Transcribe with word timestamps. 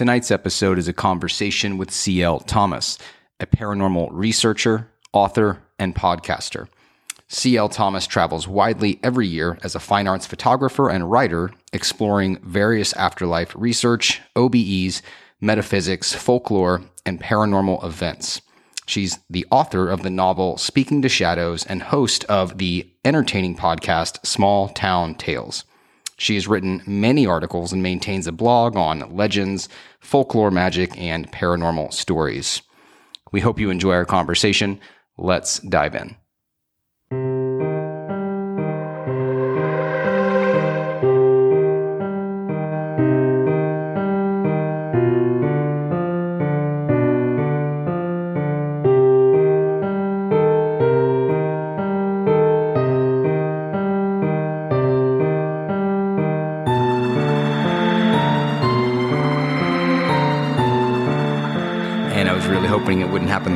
Tonight's 0.00 0.30
episode 0.30 0.78
is 0.78 0.88
a 0.88 0.94
conversation 0.94 1.76
with 1.76 1.90
C.L. 1.90 2.40
Thomas, 2.40 2.96
a 3.38 3.44
paranormal 3.44 4.08
researcher, 4.10 4.90
author, 5.12 5.62
and 5.78 5.94
podcaster. 5.94 6.68
C.L. 7.28 7.68
Thomas 7.68 8.06
travels 8.06 8.48
widely 8.48 8.98
every 9.02 9.26
year 9.26 9.58
as 9.62 9.74
a 9.74 9.78
fine 9.78 10.08
arts 10.08 10.24
photographer 10.24 10.88
and 10.88 11.10
writer, 11.10 11.52
exploring 11.74 12.38
various 12.42 12.94
afterlife 12.94 13.54
research, 13.54 14.22
OBEs, 14.36 15.02
metaphysics, 15.38 16.14
folklore, 16.14 16.80
and 17.04 17.20
paranormal 17.20 17.84
events. 17.84 18.40
She's 18.86 19.18
the 19.28 19.44
author 19.50 19.90
of 19.90 20.02
the 20.02 20.08
novel 20.08 20.56
Speaking 20.56 21.02
to 21.02 21.10
Shadows 21.10 21.66
and 21.66 21.82
host 21.82 22.24
of 22.24 22.56
the 22.56 22.88
entertaining 23.04 23.54
podcast 23.54 24.24
Small 24.24 24.70
Town 24.70 25.14
Tales. 25.14 25.66
She 26.20 26.34
has 26.34 26.46
written 26.46 26.82
many 26.86 27.24
articles 27.26 27.72
and 27.72 27.82
maintains 27.82 28.26
a 28.26 28.32
blog 28.32 28.76
on 28.76 29.16
legends, 29.16 29.70
folklore 30.00 30.50
magic, 30.50 30.94
and 30.98 31.32
paranormal 31.32 31.94
stories. 31.94 32.60
We 33.32 33.40
hope 33.40 33.58
you 33.58 33.70
enjoy 33.70 33.94
our 33.94 34.04
conversation. 34.04 34.80
Let's 35.16 35.60
dive 35.60 35.94
in. 35.94 36.16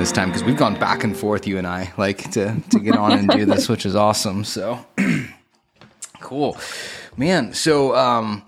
This 0.05 0.13
time 0.13 0.29
because 0.29 0.45
we've 0.45 0.59
gone 0.59 0.79
back 0.79 1.03
and 1.03 1.17
forth, 1.17 1.47
you 1.47 1.57
and 1.57 1.67
I, 1.67 1.91
like 1.97 2.31
to 2.33 2.61
to 2.73 2.79
get 2.79 2.95
on 2.95 3.13
and 3.13 3.27
do 3.27 3.47
this, 3.47 3.71
which 3.71 3.87
is 3.87 3.97
awesome. 3.97 4.45
So 4.45 4.85
cool, 6.21 6.59
man. 7.17 7.55
So 7.55 7.97
um, 7.97 8.45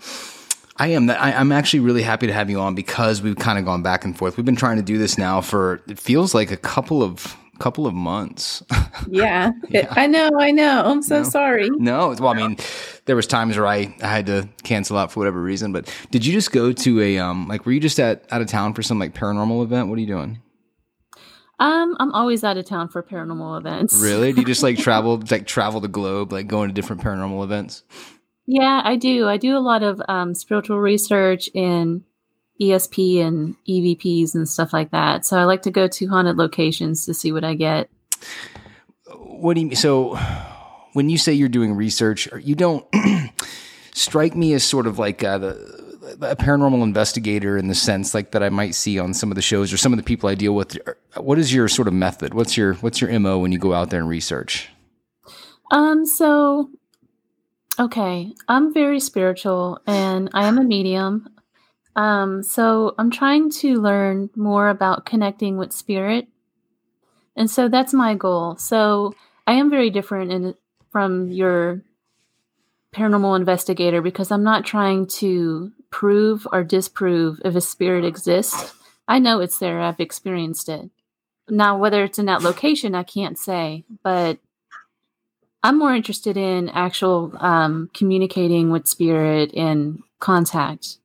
I 0.76 0.88
am. 0.88 1.08
I, 1.08 1.34
I'm 1.34 1.52
actually 1.52 1.80
really 1.80 2.02
happy 2.02 2.26
to 2.26 2.32
have 2.34 2.50
you 2.50 2.60
on 2.60 2.74
because 2.74 3.22
we've 3.22 3.36
kind 3.36 3.58
of 3.58 3.64
gone 3.64 3.82
back 3.82 4.04
and 4.04 4.14
forth. 4.14 4.36
We've 4.36 4.44
been 4.44 4.54
trying 4.54 4.76
to 4.76 4.82
do 4.82 4.98
this 4.98 5.16
now 5.16 5.40
for 5.40 5.80
it 5.88 5.98
feels 5.98 6.34
like 6.34 6.50
a 6.50 6.58
couple 6.58 7.02
of 7.02 7.34
couple 7.58 7.86
of 7.86 7.94
months. 7.94 8.62
yeah, 9.08 9.52
yeah. 9.70 9.86
I 9.92 10.08
know. 10.08 10.28
I 10.38 10.50
know. 10.50 10.82
I'm 10.84 11.00
so 11.00 11.22
no. 11.22 11.28
sorry. 11.30 11.70
No, 11.70 12.14
well, 12.20 12.28
I 12.28 12.34
mean, 12.34 12.58
there 13.06 13.16
was 13.16 13.26
times 13.26 13.56
where 13.56 13.66
I, 13.66 13.96
I 14.02 14.08
had 14.08 14.26
to 14.26 14.46
cancel 14.62 14.98
out 14.98 15.10
for 15.10 15.20
whatever 15.20 15.40
reason. 15.40 15.72
But 15.72 15.90
did 16.10 16.26
you 16.26 16.34
just 16.34 16.52
go 16.52 16.74
to 16.74 17.00
a 17.00 17.16
um 17.16 17.48
like 17.48 17.64
were 17.64 17.72
you 17.72 17.80
just 17.80 17.98
at 17.98 18.30
out 18.30 18.42
of 18.42 18.48
town 18.48 18.74
for 18.74 18.82
some 18.82 18.98
like 18.98 19.14
paranormal 19.14 19.64
event? 19.64 19.88
What 19.88 19.96
are 19.96 20.02
you 20.02 20.06
doing? 20.06 20.42
Um, 21.58 21.96
I'm 21.98 22.12
always 22.12 22.44
out 22.44 22.58
of 22.58 22.66
town 22.66 22.88
for 22.88 23.02
paranormal 23.02 23.58
events. 23.58 23.96
Really? 23.96 24.32
Do 24.32 24.40
you 24.40 24.46
just 24.46 24.62
like 24.62 24.78
travel, 24.78 25.22
like 25.30 25.46
travel 25.46 25.80
the 25.80 25.88
globe, 25.88 26.32
like 26.32 26.46
going 26.46 26.68
to 26.68 26.74
different 26.74 27.02
paranormal 27.02 27.42
events? 27.44 27.82
Yeah, 28.46 28.82
I 28.84 28.96
do. 28.96 29.28
I 29.28 29.38
do 29.38 29.56
a 29.56 29.60
lot 29.60 29.82
of 29.82 30.00
um, 30.08 30.34
spiritual 30.34 30.78
research 30.78 31.48
in 31.54 32.04
ESP 32.60 33.20
and 33.20 33.56
EVPs 33.68 34.34
and 34.34 34.48
stuff 34.48 34.72
like 34.72 34.90
that. 34.90 35.24
So 35.24 35.38
I 35.38 35.44
like 35.44 35.62
to 35.62 35.70
go 35.70 35.88
to 35.88 36.06
haunted 36.06 36.36
locations 36.36 37.04
to 37.06 37.14
see 37.14 37.32
what 37.32 37.44
I 37.44 37.54
get. 37.54 37.90
What 39.14 39.54
do 39.54 39.60
you 39.60 39.66
mean? 39.66 39.76
So 39.76 40.16
when 40.92 41.10
you 41.10 41.18
say 41.18 41.32
you're 41.32 41.48
doing 41.48 41.74
research, 41.74 42.28
you 42.40 42.54
don't 42.54 42.86
strike 43.94 44.36
me 44.36 44.52
as 44.54 44.64
sort 44.64 44.86
of 44.86 44.98
like 44.98 45.22
uh, 45.22 45.38
the 45.38 45.75
a 46.06 46.36
paranormal 46.36 46.82
investigator 46.82 47.56
in 47.56 47.68
the 47.68 47.74
sense 47.74 48.14
like 48.14 48.30
that 48.32 48.42
I 48.42 48.48
might 48.48 48.74
see 48.74 48.98
on 48.98 49.14
some 49.14 49.30
of 49.30 49.34
the 49.34 49.42
shows 49.42 49.72
or 49.72 49.76
some 49.76 49.92
of 49.92 49.96
the 49.96 50.02
people 50.02 50.28
I 50.28 50.34
deal 50.34 50.54
with. 50.54 50.78
What 51.16 51.38
is 51.38 51.52
your 51.52 51.68
sort 51.68 51.88
of 51.88 51.94
method? 51.94 52.34
What's 52.34 52.56
your 52.56 52.74
what's 52.74 53.00
your 53.00 53.18
mo 53.18 53.38
when 53.38 53.52
you 53.52 53.58
go 53.58 53.72
out 53.72 53.90
there 53.90 54.00
and 54.00 54.08
research? 54.08 54.68
Um. 55.70 56.06
So, 56.06 56.70
okay, 57.78 58.32
I'm 58.48 58.72
very 58.72 59.00
spiritual 59.00 59.80
and 59.86 60.30
I 60.32 60.46
am 60.46 60.58
a 60.58 60.64
medium. 60.64 61.28
Um. 61.96 62.42
So 62.42 62.94
I'm 62.98 63.10
trying 63.10 63.50
to 63.62 63.80
learn 63.80 64.30
more 64.36 64.68
about 64.68 65.06
connecting 65.06 65.56
with 65.56 65.72
spirit, 65.72 66.28
and 67.34 67.50
so 67.50 67.68
that's 67.68 67.92
my 67.92 68.14
goal. 68.14 68.56
So 68.56 69.14
I 69.46 69.54
am 69.54 69.70
very 69.70 69.90
different 69.90 70.32
in 70.32 70.54
from 70.90 71.28
your 71.28 71.82
paranormal 72.94 73.36
investigator 73.36 74.00
because 74.00 74.30
I'm 74.30 74.42
not 74.42 74.64
trying 74.64 75.06
to 75.06 75.72
prove 75.96 76.46
or 76.52 76.62
disprove 76.62 77.40
if 77.42 77.54
a 77.54 77.60
spirit 77.62 78.04
exists. 78.04 78.74
I 79.08 79.18
know 79.18 79.40
it's 79.40 79.58
there, 79.58 79.80
I've 79.80 79.98
experienced 79.98 80.68
it. 80.68 80.90
Now, 81.48 81.78
whether 81.78 82.04
it's 82.04 82.18
in 82.18 82.26
that 82.26 82.42
location, 82.42 82.94
I 82.94 83.02
can't 83.02 83.38
say, 83.38 83.82
but 84.02 84.38
I'm 85.62 85.78
more 85.78 85.94
interested 85.94 86.36
in 86.36 86.68
actual 86.68 87.32
um, 87.40 87.88
communicating 87.94 88.70
with 88.70 88.86
spirit 88.86 89.54
and 89.54 90.02
contact. 90.20 90.98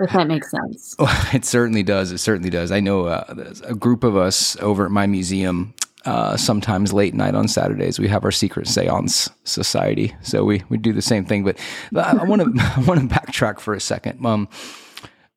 If 0.00 0.10
that 0.12 0.26
makes 0.26 0.50
sense. 0.50 0.94
It 1.32 1.46
certainly 1.46 1.82
does. 1.82 2.12
It 2.12 2.18
certainly 2.18 2.50
does. 2.50 2.70
I 2.70 2.80
know 2.80 3.06
uh, 3.06 3.52
a 3.64 3.74
group 3.74 4.04
of 4.04 4.18
us 4.18 4.54
over 4.60 4.84
at 4.84 4.90
my 4.90 5.06
museum 5.06 5.72
uh, 6.04 6.36
sometimes 6.36 6.92
late 6.92 7.14
night 7.14 7.34
on 7.34 7.48
Saturdays 7.48 7.98
we 7.98 8.08
have 8.08 8.24
our 8.24 8.30
secret 8.30 8.66
seance 8.66 9.30
society. 9.44 10.14
So 10.22 10.44
we, 10.44 10.62
we 10.68 10.78
do 10.78 10.92
the 10.92 11.02
same 11.02 11.24
thing. 11.24 11.44
But 11.44 11.58
I 11.96 12.24
want 12.24 12.42
to 12.42 12.74
I 12.76 12.80
want 12.80 13.00
to 13.00 13.06
backtrack 13.14 13.60
for 13.60 13.74
a 13.74 13.80
second. 13.80 14.24
Um, 14.24 14.48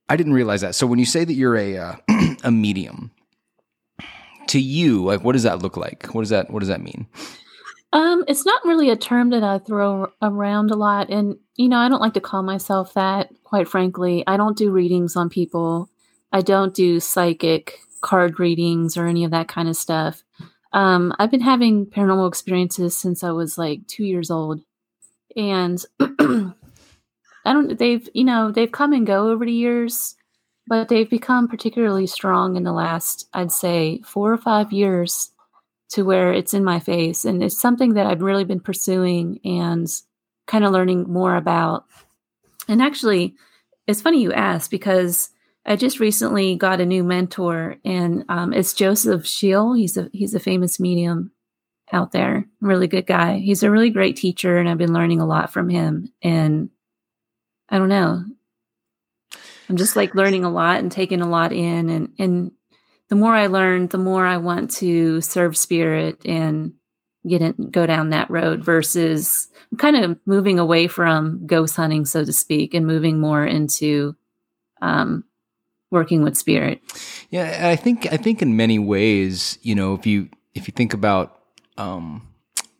I 0.10 0.16
didn't 0.16 0.34
realize 0.34 0.62
that. 0.62 0.76
So 0.76 0.86
when 0.88 1.00
you 1.00 1.06
say 1.06 1.24
that 1.24 1.34
you're 1.34 1.56
a 1.56 1.78
uh, 1.78 1.96
a 2.44 2.52
medium, 2.52 3.12
to 4.48 4.60
you, 4.60 5.04
like 5.04 5.24
what 5.24 5.34
does 5.34 5.44
that 5.44 5.62
look 5.62 5.78
like? 5.78 6.08
What 6.14 6.22
does 6.22 6.30
that 6.30 6.52
what 6.52 6.60
does 6.60 6.70
that 6.70 6.82
mean? 6.82 7.08
Um, 7.94 8.26
it's 8.28 8.46
not 8.46 8.66
really 8.66 8.90
a 8.90 8.98
term 8.98 9.30
that 9.30 9.44
I 9.44 9.60
throw 9.60 10.12
around 10.22 10.72
a 10.72 10.76
lot, 10.76 11.10
and 11.10 11.38
you 11.56 11.70
know 11.70 11.78
I 11.78 11.90
don't 11.90 12.02
like 12.02 12.14
to 12.14 12.22
call 12.22 12.44
myself 12.44 12.94
that. 12.94 13.30
Quite 13.44 13.68
frankly, 13.68 14.24
I 14.28 14.38
don't 14.38 14.58
do 14.58 14.72
readings 14.72 15.16
on 15.16 15.30
people. 15.30 15.90
I 16.32 16.42
don't 16.42 16.74
do 16.74 17.00
psychic 17.00 17.80
card 18.02 18.40
readings 18.40 18.98
or 18.98 19.08
any 19.08 19.24
of 19.24 19.32
that 19.32 19.48
kind 19.48 19.70
of 19.70 19.76
stuff. 19.76 20.24
Um, 20.76 21.14
I've 21.18 21.32
been 21.32 21.42
having 21.42 21.86
paranormal 21.86 22.28
experiences 22.28 22.98
since 22.98 23.24
I 23.24 23.32
was 23.32 23.58
like 23.58 23.88
two 23.88 24.04
years 24.04 24.30
old, 24.30 24.60
and 25.36 25.84
I 26.02 26.54
don't. 27.46 27.80
They've 27.80 28.08
you 28.14 28.26
know 28.26 28.52
they've 28.52 28.72
come 28.72 28.92
and 28.92 29.08
go 29.08 29.30
over 29.30 29.46
the 29.46 29.54
years, 29.54 30.16
but 30.68 30.90
they've 30.90 31.10
become 31.10 31.48
particularly 31.48 32.08
strong 32.08 32.58
in 32.58 32.64
the 32.64 32.74
last 32.74 33.30
I'd 33.34 33.54
say 33.54 34.02
four 34.06 34.34
or 34.34 34.38
five 34.38 34.74
years, 34.74 35.32
to 35.92 36.04
where 36.04 36.34
it's 36.34 36.54
in 36.54 36.66
my 36.66 36.82
face, 36.82 37.24
and 37.24 37.42
it's 37.42 37.60
something 37.60 37.94
that 37.94 38.06
I've 38.06 38.22
really 38.22 38.44
been 38.44 38.60
pursuing 38.60 39.40
and 39.46 39.88
kind 40.46 40.66
of 40.66 40.74
learning 40.74 41.06
more 41.08 41.38
about. 41.38 41.86
And 42.68 42.82
actually, 42.82 43.36
it's 43.88 44.02
funny 44.02 44.22
you 44.22 44.34
ask 44.34 44.70
because 44.70 45.30
I 45.66 45.76
just 45.76 46.00
recently 46.00 46.56
got 46.56 46.80
a 46.80 46.86
new 46.86 47.04
mentor, 47.04 47.78
and 47.84 48.24
um, 48.30 48.54
it's 48.54 48.74
Joseph 48.74 49.28
Scheel. 49.28 49.74
He's 49.74 49.98
a 49.98 50.10
he's 50.14 50.36
a 50.36 50.40
famous 50.40 50.80
medium 50.80 51.32
out 51.92 52.12
there, 52.12 52.46
really 52.62 52.88
good 52.88 53.08
guy. 53.08 53.40
He's 53.40 53.64
a 53.64 53.72
really 53.72 53.90
great 53.90 54.16
teacher, 54.16 54.58
and 54.58 54.70
I've 54.70 54.78
been 54.78 54.94
learning 54.94 55.22
a 55.22 55.26
lot 55.26 55.52
from 55.52 55.70
him. 55.70 56.12
And 56.22 56.70
I 57.70 57.80
don't 57.80 57.90
know, 57.90 58.24
I'm 59.70 59.78
just 59.78 59.96
like 59.96 60.14
learning 60.14 60.44
a 60.44 60.52
lot 60.52 60.80
and 60.80 60.92
taking 60.92 61.22
a 61.22 61.30
lot 61.30 61.52
in, 61.52 61.90
and 61.90 62.14
and 62.20 62.52
the 63.10 63.16
more 63.16 63.34
I 63.34 63.48
learn, 63.48 63.88
the 63.88 63.98
more 63.98 64.26
I 64.26 64.38
want 64.38 64.72
to 64.76 65.22
serve 65.22 65.58
spirit 65.58 66.22
and 66.26 66.74
get 67.28 67.42
in, 67.42 67.70
go 67.72 67.88
down 67.88 68.12
that 68.12 68.30
road. 68.30 68.64
Versus 68.64 69.48
I'm 69.72 69.80
kind 69.80 69.96
of 69.96 70.20
moving 70.28 70.60
away 70.60 70.88
from 70.88 71.48
ghost 71.48 71.76
hunting, 71.76 72.06
so 72.06 72.24
to 72.24 72.34
speak, 72.34 72.76
and 72.76 72.86
moving 72.86 73.20
more 73.20 73.44
into 73.44 74.16
um, 74.82 75.24
working 75.92 76.24
with 76.24 76.38
spirit. 76.38 76.82
Yeah, 77.30 77.70
I 77.70 77.76
think 77.76 78.12
I 78.12 78.18
think 78.18 78.42
in 78.42 78.56
many 78.56 78.80
ways, 78.80 79.58
you 79.62 79.76
know, 79.76 79.94
if 79.94 80.06
you 80.06 80.30
if 80.54 80.68
you 80.68 80.74
think 80.74 80.94
about 80.94 81.40
um 81.78 82.28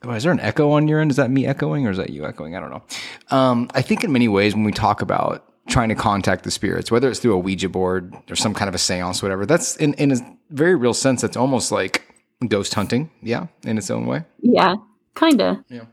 oh, 0.04 0.12
is 0.12 0.24
there 0.24 0.32
an 0.32 0.40
echo 0.40 0.72
on 0.72 0.88
your 0.88 1.00
end? 1.00 1.12
Is 1.12 1.18
that 1.18 1.30
me 1.30 1.46
echoing 1.46 1.88
or 1.88 1.92
is 1.92 1.98
that 1.98 2.10
you 2.10 2.26
echoing? 2.26 2.56
I 2.56 2.60
don't 2.60 2.70
know. 2.70 2.84
Um, 3.32 3.70
I 3.74 3.82
think 3.82 4.04
in 4.04 4.12
many 4.12 4.28
ways 4.28 4.56
when 4.56 4.64
we 4.64 4.72
talk 4.72 5.02
about 5.02 5.52
trying 5.68 5.90
to 5.90 5.96
contact 5.96 6.44
the 6.44 6.52
spirits, 6.52 6.92
whether 6.92 7.10
it's 7.10 7.20
through 7.20 7.34
a 7.34 7.40
Ouija 7.40 7.70
board 7.70 8.16
or 8.30 8.36
some 8.36 8.54
kind 8.54 8.70
of 8.70 8.76
a 8.76 8.78
seance, 8.78 9.24
whatever, 9.24 9.46
that's 9.46 9.76
in, 9.78 9.94
in 9.96 10.12
a 10.12 10.38
very 10.52 10.76
real 10.76 10.94
sense, 10.94 11.22
that's 11.22 11.38
almost 11.38 11.72
like 11.72 12.04
ghost 12.48 12.74
hunting. 12.74 13.10
Yeah. 13.22 13.48
In 13.64 13.78
its 13.78 13.90
own 13.90 14.06
way. 14.06 14.26
Yeah. 14.42 14.76
Kinda. 15.16 15.64
Yeah. 15.70 15.86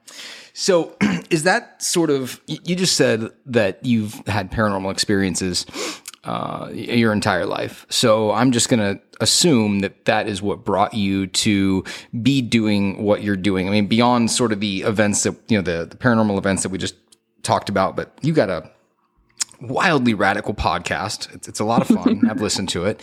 So 0.52 0.96
is 1.30 1.44
that 1.44 1.82
sort 1.82 2.10
of, 2.10 2.40
you 2.46 2.76
just 2.76 2.96
said 2.96 3.30
that 3.46 3.84
you've 3.84 4.14
had 4.26 4.50
paranormal 4.50 4.90
experiences 4.90 5.64
uh, 6.24 6.68
your 6.72 7.12
entire 7.12 7.46
life. 7.46 7.86
So 7.88 8.30
I'm 8.32 8.52
just 8.52 8.68
going 8.68 8.80
to 8.80 9.02
assume 9.20 9.80
that 9.80 10.04
that 10.04 10.28
is 10.28 10.40
what 10.40 10.64
brought 10.64 10.94
you 10.94 11.26
to 11.28 11.84
be 12.22 12.42
doing 12.42 13.02
what 13.02 13.22
you're 13.22 13.36
doing. 13.36 13.68
I 13.68 13.70
mean, 13.70 13.86
beyond 13.86 14.30
sort 14.30 14.52
of 14.52 14.60
the 14.60 14.82
events 14.82 15.24
that, 15.24 15.34
you 15.48 15.58
know, 15.58 15.62
the, 15.62 15.86
the 15.86 15.96
paranormal 15.96 16.38
events 16.38 16.62
that 16.62 16.68
we 16.68 16.78
just 16.78 16.94
talked 17.42 17.68
about, 17.68 17.96
but 17.96 18.16
you 18.22 18.32
got 18.32 18.50
a 18.50 18.70
wildly 19.60 20.14
radical 20.14 20.54
podcast. 20.54 21.32
It's, 21.34 21.48
it's 21.48 21.60
a 21.60 21.64
lot 21.64 21.82
of 21.82 21.88
fun. 22.02 22.28
I've 22.28 22.40
listened 22.40 22.68
to 22.70 22.84
it. 22.84 23.00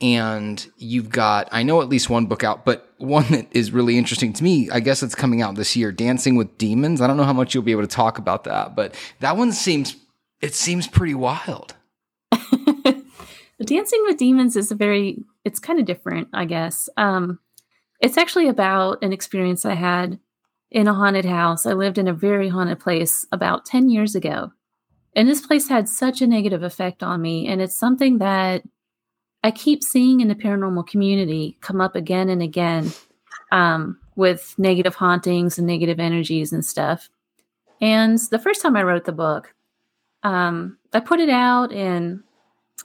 And 0.00 0.66
you've 0.76 1.08
got, 1.08 1.48
I 1.52 1.62
know 1.62 1.80
at 1.80 1.88
least 1.88 2.10
one 2.10 2.26
book 2.26 2.44
out, 2.44 2.64
but 2.64 2.92
one 2.98 3.24
that 3.30 3.46
is 3.52 3.70
really 3.70 3.96
interesting 3.96 4.32
to 4.34 4.44
me. 4.44 4.68
I 4.70 4.80
guess 4.80 5.02
it's 5.02 5.14
coming 5.14 5.40
out 5.40 5.54
this 5.54 5.76
year, 5.76 5.92
Dancing 5.92 6.36
with 6.36 6.58
Demons. 6.58 7.00
I 7.00 7.06
don't 7.06 7.16
know 7.16 7.24
how 7.24 7.32
much 7.32 7.54
you'll 7.54 7.62
be 7.62 7.72
able 7.72 7.82
to 7.82 7.88
talk 7.88 8.18
about 8.18 8.44
that, 8.44 8.74
but 8.74 8.94
that 9.20 9.36
one 9.36 9.52
seems, 9.52 9.96
it 10.40 10.54
seems 10.54 10.86
pretty 10.86 11.14
wild. 11.14 11.74
Dancing 13.64 14.02
with 14.06 14.18
Demons 14.18 14.56
is 14.56 14.70
a 14.70 14.74
very, 14.74 15.18
it's 15.44 15.58
kind 15.58 15.78
of 15.78 15.86
different, 15.86 16.28
I 16.32 16.44
guess. 16.44 16.88
Um, 16.96 17.38
it's 18.00 18.18
actually 18.18 18.48
about 18.48 19.02
an 19.02 19.12
experience 19.12 19.64
I 19.64 19.74
had 19.74 20.18
in 20.70 20.88
a 20.88 20.94
haunted 20.94 21.24
house. 21.24 21.66
I 21.66 21.72
lived 21.72 21.98
in 21.98 22.08
a 22.08 22.12
very 22.12 22.48
haunted 22.48 22.80
place 22.80 23.26
about 23.32 23.64
10 23.64 23.88
years 23.88 24.14
ago. 24.14 24.52
And 25.16 25.28
this 25.28 25.46
place 25.46 25.68
had 25.68 25.88
such 25.88 26.20
a 26.20 26.26
negative 26.26 26.62
effect 26.62 27.02
on 27.02 27.22
me. 27.22 27.46
And 27.46 27.62
it's 27.62 27.78
something 27.78 28.18
that 28.18 28.62
I 29.44 29.50
keep 29.50 29.82
seeing 29.82 30.20
in 30.20 30.28
the 30.28 30.34
paranormal 30.34 30.86
community 30.86 31.56
come 31.60 31.80
up 31.80 31.94
again 31.94 32.28
and 32.28 32.42
again 32.42 32.90
um, 33.52 33.98
with 34.16 34.54
negative 34.58 34.96
hauntings 34.96 35.58
and 35.58 35.66
negative 35.66 36.00
energies 36.00 36.52
and 36.52 36.64
stuff. 36.64 37.08
And 37.80 38.18
the 38.30 38.38
first 38.38 38.62
time 38.62 38.76
I 38.76 38.82
wrote 38.82 39.04
the 39.04 39.12
book, 39.12 39.53
um, 40.24 40.78
I 40.92 41.00
put 41.00 41.20
it 41.20 41.30
out 41.30 41.72
and 41.72 42.22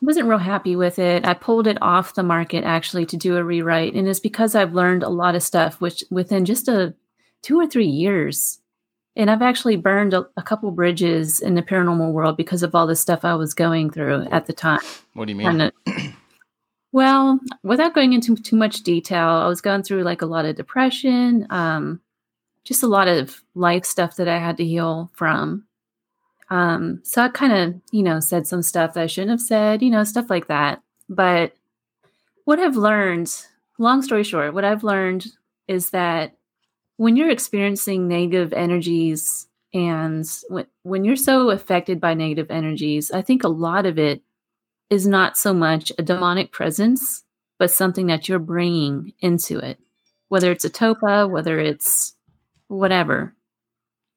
wasn't 0.02 0.28
real 0.28 0.38
happy 0.38 0.76
with 0.76 1.00
it. 1.00 1.26
I 1.26 1.34
pulled 1.34 1.68
it 1.68 1.78
off 1.82 2.14
the 2.14 2.24
market 2.24 2.64
actually 2.64 3.06
to 3.08 3.18
do 3.18 3.38
a 3.38 3.44
rewrite, 3.44 3.96
and 3.96 4.08
it's 4.08 4.20
because 4.20 4.56
I've 4.56 4.74
learned 4.74 5.04
a 5.04 5.10
lot 5.10 5.36
of 5.36 5.44
stuff, 5.44 5.82
which 5.82 6.04
within 6.12 6.46
just 6.46 6.68
a 6.68 6.94
two 7.42 7.60
or 7.60 7.68
three 7.68 7.88
years, 7.88 8.60
and 9.16 9.32
I've 9.32 9.42
actually 9.42 9.78
burned 9.78 10.14
a, 10.14 10.28
a 10.38 10.44
couple 10.44 10.72
bridges 10.72 11.40
in 11.40 11.56
the 11.56 11.62
paranormal 11.62 12.12
world 12.12 12.38
because 12.38 12.64
of 12.64 12.76
all 12.76 12.88
the 12.88 12.96
stuff 12.96 13.26
I 13.26 13.36
was 13.36 13.54
going 13.54 13.90
through 13.90 14.28
at 14.32 14.46
the 14.46 14.54
time. 14.54 14.80
What 15.14 15.26
do 15.26 15.34
you 15.34 15.38
mean? 15.38 15.72
well, 16.92 17.40
without 17.64 17.96
going 17.96 18.14
into 18.14 18.36
too 18.36 18.56
much 18.56 18.84
detail, 18.84 19.28
I 19.28 19.48
was 19.48 19.62
going 19.62 19.84
through 19.84 20.04
like 20.04 20.22
a 20.22 20.28
lot 20.28 20.46
of 20.46 20.56
depression, 20.56 21.48
um, 21.50 22.02
just 22.64 22.84
a 22.84 22.88
lot 22.88 23.08
of 23.08 23.42
life 23.56 23.86
stuff 23.86 24.16
that 24.18 24.28
I 24.28 24.38
had 24.38 24.58
to 24.58 24.66
heal 24.66 25.10
from. 25.14 25.66
Um, 26.50 27.02
so 27.04 27.24
I 27.24 27.30
kind 27.30 27.54
of, 27.54 27.82
you 27.92 28.04
know, 28.04 28.20
said 28.20 28.48
some 28.48 28.62
stuff 28.62 28.94
that 28.94 29.04
I 29.04 29.08
shouldn't 29.08 29.32
have 29.32 29.42
said, 29.42 29.82
you 29.82 29.90
know, 29.90 30.04
stuff 30.04 30.30
like 30.30 30.48
that. 30.48 30.82
But 31.08 31.54
what 32.46 32.60
I've 32.60 32.76
learned, 32.76 33.34
long 33.78 34.02
story 34.02 34.24
short, 34.24 34.54
what 34.54 34.66
I've 34.66 34.84
learned 34.84 35.28
is 35.68 35.92
that 35.92 36.36
when 36.98 37.16
you're 37.16 37.30
experiencing 37.30 38.08
negative 38.08 38.52
energies 38.54 39.48
and 39.74 40.26
when, 40.50 40.66
when 40.84 41.06
you're 41.06 41.16
so 41.16 41.52
affected 41.52 42.02
by 42.02 42.14
negative 42.14 42.50
energies, 42.50 43.12
I 43.12 43.22
think 43.22 43.44
a 43.44 43.50
lot 43.50 43.86
of 43.86 44.00
it 44.00 44.22
is 44.90 45.06
not 45.06 45.38
so 45.38 45.54
much 45.54 45.92
a 45.98 46.04
demonic 46.04 46.52
presence, 46.52 47.24
but 47.60 47.70
something 47.72 48.08
that 48.08 48.28
you're 48.28 48.40
bringing 48.40 49.14
into 49.20 49.60
it, 49.60 49.80
whether 50.30 50.52
it's 50.52 50.66
a 50.66 50.70
tulpa, 50.70 51.30
whether 51.30 51.60
it's 51.60 52.16
whatever. 52.68 53.36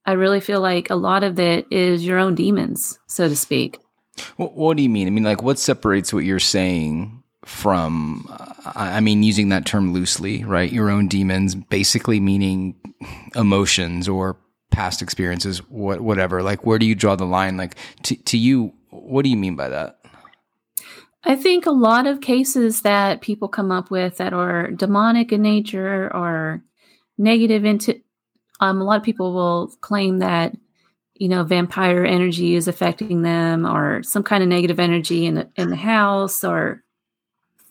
I 0.05 0.13
really 0.13 0.41
feel 0.41 0.61
like 0.61 0.91
a 0.91 0.97
lot 0.97 1.23
of 1.23 1.39
it 1.39 1.67
is 1.71 2.05
your 2.05 2.19
own 2.19 2.35
demons, 2.35 2.99
so 3.07 3.29
to 3.29 3.37
speak. 3.37 3.79
What, 4.37 4.55
what 4.55 4.77
do 4.77 4.83
you 4.83 4.89
mean? 4.89 5.07
I 5.07 5.11
mean, 5.11 5.25
like, 5.25 5.43
what 5.43 5.59
separates 5.59 6.13
what 6.13 6.25
you're 6.25 6.39
saying 6.39 7.23
from, 7.45 8.27
uh, 8.31 8.73
I 8.75 9.01
mean, 9.01 9.23
using 9.23 9.49
that 9.51 9.67
term 9.67 9.93
loosely, 9.93 10.45
right? 10.45 10.71
Your 10.71 10.91
own 10.91 11.09
demons, 11.09 11.55
basically 11.55 12.21
meaning 12.21 12.75
emotions 13.35 14.09
or 14.09 14.37
past 14.71 15.03
experiences, 15.03 15.59
what, 15.69 16.01
whatever. 16.01 16.43
Like, 16.43 16.67
where 16.67 16.79
do 16.79 16.87
you 16.87 16.95
draw 16.95 17.17
the 17.17 17.25
line? 17.25 17.57
Like, 17.57 17.77
to, 18.05 18.17
to 18.17 18.39
you, 18.39 18.73
what 18.91 19.23
do 19.23 19.31
you 19.31 19.37
mean 19.37 19.57
by 19.57 19.69
that? 19.69 19.99
I 21.25 21.37
think 21.37 21.67
a 21.67 21.71
lot 21.71 22.09
of 22.09 22.21
cases 22.21 22.83
that 22.83 23.21
people 23.21 23.47
come 23.47 23.71
up 23.71 23.91
with 23.91 24.17
that 24.17 24.33
are 24.33 24.71
demonic 24.73 25.33
in 25.33 25.43
nature 25.43 26.11
or 26.13 26.65
negative 27.17 27.65
into 27.65 28.01
um, 28.63 28.81
a 28.81 28.85
lot 28.85 28.97
of 28.97 29.03
people 29.03 29.33
will 29.35 29.75
claim 29.81 30.21
that 30.21 30.57
you 31.15 31.29
know 31.29 31.43
vampire 31.43 32.05
energy 32.05 32.55
is 32.55 32.69
affecting 32.69 33.23
them 33.23 33.67
or 33.67 34.03
some 34.05 34.23
kind 34.23 34.43
of 34.43 34.49
negative 34.49 34.79
energy 34.79 35.27
in 35.27 35.35
the, 35.35 35.51
in 35.57 35.69
the 35.69 35.77
house 35.77 36.45
or 36.45 36.83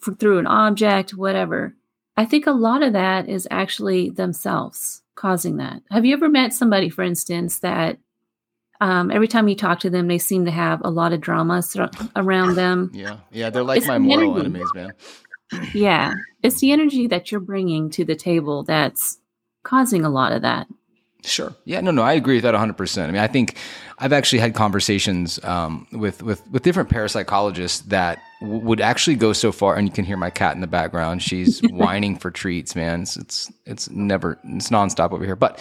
f- 0.05 0.19
through 0.19 0.37
an 0.37 0.47
object 0.47 1.13
whatever. 1.13 1.73
I 2.17 2.25
think 2.25 2.45
a 2.45 2.51
lot 2.51 2.83
of 2.83 2.91
that 2.93 3.29
is 3.29 3.47
actually 3.49 4.09
themselves 4.09 5.01
causing 5.15 5.57
that. 5.57 5.81
Have 5.89 6.03
you 6.03 6.13
ever 6.13 6.27
met 6.27 6.53
somebody 6.53 6.89
for 6.89 7.03
instance 7.03 7.59
that 7.59 7.97
um, 8.81 9.11
every 9.11 9.29
time 9.29 9.47
you 9.47 9.55
talk 9.55 9.79
to 9.81 9.89
them 9.89 10.09
they 10.09 10.17
seem 10.17 10.43
to 10.43 10.51
have 10.51 10.81
a 10.83 10.89
lot 10.89 11.13
of 11.13 11.21
drama 11.21 11.63
around 12.17 12.55
them? 12.55 12.91
Yeah. 12.93 13.17
Yeah 13.31 13.49
they're 13.49 13.63
like 13.63 13.77
it's 13.77 13.87
my 13.87 13.97
mortal 13.97 14.31
energy. 14.31 14.45
enemies 14.45 14.69
man. 14.75 14.91
Yeah. 15.73 16.15
It's 16.43 16.59
the 16.59 16.73
energy 16.73 17.07
that 17.07 17.31
you're 17.31 17.39
bringing 17.39 17.89
to 17.91 18.03
the 18.03 18.15
table 18.15 18.63
that's 18.63 19.19
causing 19.63 20.03
a 20.03 20.09
lot 20.09 20.33
of 20.33 20.41
that 20.41 20.67
Sure. 21.23 21.53
Yeah. 21.65 21.81
No. 21.81 21.91
No. 21.91 22.01
I 22.01 22.13
agree 22.13 22.35
with 22.35 22.43
that 22.43 22.53
100. 22.53 22.73
percent 22.73 23.09
I 23.09 23.11
mean, 23.11 23.21
I 23.21 23.27
think 23.27 23.57
I've 23.99 24.13
actually 24.13 24.39
had 24.39 24.55
conversations 24.55 25.43
um, 25.43 25.87
with 25.91 26.23
with 26.23 26.41
with 26.49 26.63
different 26.63 26.89
parapsychologists 26.89 27.83
that 27.85 28.19
w- 28.41 28.59
would 28.61 28.81
actually 28.81 29.15
go 29.15 29.31
so 29.31 29.51
far, 29.51 29.75
and 29.75 29.87
you 29.87 29.93
can 29.93 30.05
hear 30.05 30.17
my 30.17 30.31
cat 30.31 30.55
in 30.55 30.61
the 30.61 30.67
background. 30.67 31.21
She's 31.21 31.59
whining 31.69 32.17
for 32.17 32.31
treats, 32.31 32.75
man. 32.75 33.01
It's, 33.03 33.17
it's 33.17 33.51
it's 33.65 33.89
never 33.91 34.39
it's 34.45 34.69
nonstop 34.69 35.11
over 35.11 35.23
here. 35.23 35.35
But 35.35 35.59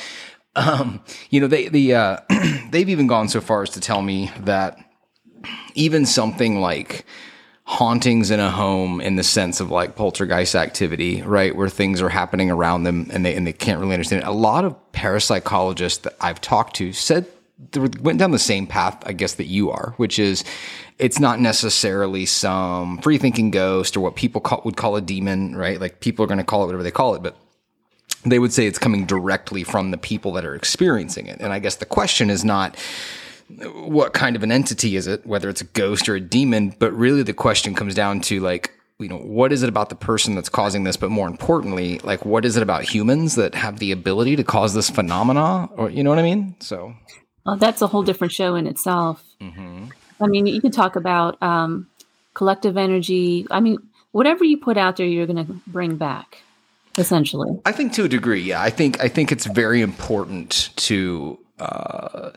um, 0.56 1.02
you 1.28 1.40
know, 1.40 1.46
they 1.46 1.68
the 1.68 1.94
uh, 1.94 2.16
they've 2.70 2.88
even 2.88 3.06
gone 3.06 3.28
so 3.28 3.40
far 3.40 3.62
as 3.62 3.70
to 3.70 3.80
tell 3.80 4.00
me 4.02 4.30
that 4.40 4.78
even 5.74 6.06
something 6.06 6.60
like 6.60 7.04
hauntings 7.70 8.32
in 8.32 8.40
a 8.40 8.50
home 8.50 9.00
in 9.00 9.14
the 9.14 9.22
sense 9.22 9.60
of 9.60 9.70
like 9.70 9.94
poltergeist 9.94 10.56
activity, 10.56 11.22
right? 11.22 11.54
Where 11.54 11.68
things 11.68 12.02
are 12.02 12.08
happening 12.08 12.50
around 12.50 12.82
them 12.82 13.08
and 13.12 13.24
they, 13.24 13.36
and 13.36 13.46
they 13.46 13.52
can't 13.52 13.78
really 13.78 13.92
understand 13.92 14.22
it. 14.24 14.26
A 14.26 14.32
lot 14.32 14.64
of 14.64 14.74
parapsychologists 14.90 16.02
that 16.02 16.16
I've 16.20 16.40
talked 16.40 16.74
to 16.76 16.92
said 16.92 17.26
they 17.70 17.78
went 17.78 18.18
down 18.18 18.32
the 18.32 18.40
same 18.40 18.66
path, 18.66 19.00
I 19.06 19.12
guess, 19.12 19.34
that 19.34 19.46
you 19.46 19.70
are, 19.70 19.94
which 19.98 20.18
is 20.18 20.42
it's 20.98 21.20
not 21.20 21.38
necessarily 21.38 22.26
some 22.26 22.98
free 23.02 23.18
thinking 23.18 23.52
ghost 23.52 23.96
or 23.96 24.00
what 24.00 24.16
people 24.16 24.40
call, 24.40 24.62
would 24.64 24.76
call 24.76 24.96
a 24.96 25.00
demon, 25.00 25.54
right? 25.54 25.80
Like 25.80 26.00
people 26.00 26.24
are 26.24 26.28
going 26.28 26.38
to 26.38 26.44
call 26.44 26.64
it 26.64 26.66
whatever 26.66 26.82
they 26.82 26.90
call 26.90 27.14
it, 27.14 27.22
but 27.22 27.36
they 28.24 28.40
would 28.40 28.52
say 28.52 28.66
it's 28.66 28.80
coming 28.80 29.06
directly 29.06 29.62
from 29.62 29.92
the 29.92 29.96
people 29.96 30.32
that 30.32 30.44
are 30.44 30.56
experiencing 30.56 31.28
it. 31.28 31.38
And 31.38 31.52
I 31.52 31.60
guess 31.60 31.76
the 31.76 31.86
question 31.86 32.30
is 32.30 32.44
not, 32.44 32.76
what 33.74 34.12
kind 34.12 34.36
of 34.36 34.42
an 34.42 34.52
entity 34.52 34.96
is 34.96 35.06
it, 35.06 35.26
whether 35.26 35.48
it's 35.48 35.60
a 35.60 35.64
ghost 35.64 36.08
or 36.08 36.14
a 36.14 36.20
demon. 36.20 36.74
But 36.78 36.92
really, 36.92 37.22
the 37.22 37.32
question 37.34 37.74
comes 37.74 37.94
down 37.94 38.20
to 38.22 38.40
like, 38.40 38.72
you 38.98 39.08
know, 39.08 39.18
what 39.18 39.52
is 39.52 39.62
it 39.62 39.68
about 39.68 39.88
the 39.88 39.94
person 39.94 40.34
that's 40.34 40.48
causing 40.48 40.84
this? 40.84 40.96
But 40.96 41.10
more 41.10 41.26
importantly, 41.26 41.98
like, 42.00 42.24
what 42.24 42.44
is 42.44 42.56
it 42.56 42.62
about 42.62 42.84
humans 42.84 43.34
that 43.36 43.54
have 43.54 43.78
the 43.78 43.92
ability 43.92 44.36
to 44.36 44.44
cause 44.44 44.74
this 44.74 44.90
phenomena? 44.90 45.68
Or, 45.76 45.90
you 45.90 46.02
know 46.02 46.10
what 46.10 46.18
I 46.18 46.22
mean? 46.22 46.56
So, 46.60 46.94
well, 47.46 47.56
that's 47.56 47.82
a 47.82 47.86
whole 47.86 48.02
different 48.02 48.32
show 48.32 48.54
in 48.54 48.66
itself. 48.66 49.22
Mm-hmm. 49.40 49.86
I 50.20 50.26
mean, 50.26 50.46
you 50.46 50.60
can 50.60 50.70
talk 50.70 50.96
about 50.96 51.42
um, 51.42 51.88
collective 52.34 52.76
energy. 52.76 53.46
I 53.50 53.60
mean, 53.60 53.78
whatever 54.12 54.44
you 54.44 54.58
put 54.58 54.76
out 54.76 54.96
there, 54.96 55.06
you're 55.06 55.26
going 55.26 55.46
to 55.46 55.52
bring 55.66 55.96
back 55.96 56.42
essentially. 56.98 57.58
I 57.64 57.72
think 57.72 57.92
to 57.94 58.04
a 58.04 58.08
degree, 58.08 58.42
yeah. 58.42 58.60
I 58.60 58.70
think 58.70 59.00
I 59.00 59.08
think 59.08 59.32
it's 59.32 59.46
very 59.46 59.80
important 59.80 60.70
to 60.76 61.38
uh, 61.58 62.30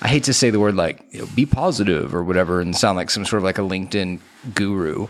I 0.00 0.08
hate 0.08 0.24
to 0.24 0.32
say 0.32 0.50
the 0.50 0.60
word 0.60 0.76
like 0.76 1.04
you 1.10 1.20
know, 1.20 1.28
be 1.34 1.46
positive 1.46 2.14
or 2.14 2.22
whatever 2.22 2.60
and 2.60 2.76
sound 2.76 2.96
like 2.96 3.10
some 3.10 3.24
sort 3.24 3.38
of 3.38 3.44
like 3.44 3.58
a 3.58 3.62
LinkedIn 3.62 4.20
guru, 4.54 5.08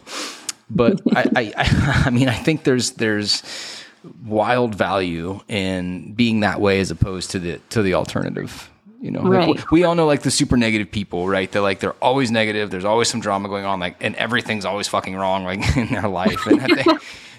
but 0.71 1.00
I, 1.14 1.52
I, 1.57 2.02
I 2.07 2.11
mean 2.11 2.28
I 2.28 2.35
think 2.35 2.64
there's 2.64 2.92
there's 2.92 3.42
wild 4.25 4.75
value 4.75 5.40
in 5.49 6.12
being 6.14 6.40
that 6.40 6.61
way 6.61 6.80
as 6.80 6.90
opposed 6.90 7.30
to 7.33 7.38
the 7.38 7.59
to 7.71 7.83
the 7.83 7.95
alternative. 7.95 8.71
You 9.00 9.12
know, 9.12 9.23
right. 9.23 9.49
like, 9.49 9.71
we 9.71 9.85
all 9.85 9.95
know 9.95 10.07
like 10.07 10.23
the 10.23 10.30
super 10.30 10.57
negative 10.57 10.90
people, 10.90 11.28
right? 11.28 11.50
They're 11.50 11.62
like 11.62 11.78
they're 11.78 11.92
always 12.02 12.33
negative. 12.33 12.71
There's 12.71 12.85
always 12.85 13.09
some 13.09 13.21
drama 13.21 13.49
going 13.49 13.64
on, 13.64 13.78
like, 13.78 14.02
and 14.02 14.16
everything's 14.16 14.64
always 14.64 14.88
fucking 14.88 15.14
wrong, 15.14 15.45
like 15.45 15.61
in 15.76 15.87
their 15.88 16.09
life. 16.09 16.45
And 16.47 16.61
they, 16.61 16.85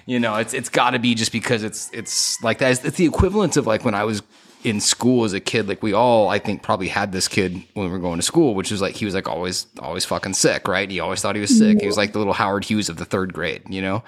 you 0.06 0.22
know, 0.22 0.36
it's 0.36 0.54
it's 0.54 0.70
got 0.70 0.92
to 0.92 1.00
be 1.00 1.16
just 1.16 1.34
because 1.34 1.64
it's 1.64 1.90
it's 1.92 2.42
like 2.42 2.60
that. 2.60 2.72
It's, 2.72 2.86
it's 2.86 2.98
the 2.98 3.06
equivalent 3.06 3.58
of 3.58 3.68
like 3.68 3.84
when 3.84 3.94
I 3.94 4.06
was 4.06 4.22
in 4.64 4.82
school 4.82 5.24
as 5.24 5.34
a 5.34 5.40
kid, 5.40 5.68
like 5.68 5.82
we 5.82 5.94
all, 5.94 6.30
I 6.30 6.40
think, 6.40 6.62
probably 6.62 6.90
had 6.90 7.12
this 7.12 7.28
kid 7.28 7.54
when 7.74 7.86
we 7.86 7.92
were 7.92 8.00
going 8.00 8.20
to 8.20 8.26
school, 8.26 8.56
which 8.56 8.72
was 8.72 8.82
like 8.82 8.96
he 8.96 9.06
was 9.06 9.14
like 9.14 9.28
always, 9.28 9.68
always 9.80 10.06
fucking 10.06 10.34
sick, 10.34 10.68
right? 10.68 10.90
He 10.90 11.00
always 11.00 11.22
thought 11.22 11.36
he 11.36 11.42
was 11.42 11.58
sick. 11.58 11.80
He 11.80 11.88
was 11.88 11.98
like 11.98 12.12
the 12.12 12.18
little 12.18 12.34
Howard 12.34 12.66
Hughes 12.66 12.90
of 12.90 12.98
the 12.98 13.06
third 13.06 13.34
grade, 13.34 13.64
you 13.70 13.82
know. 13.82 14.04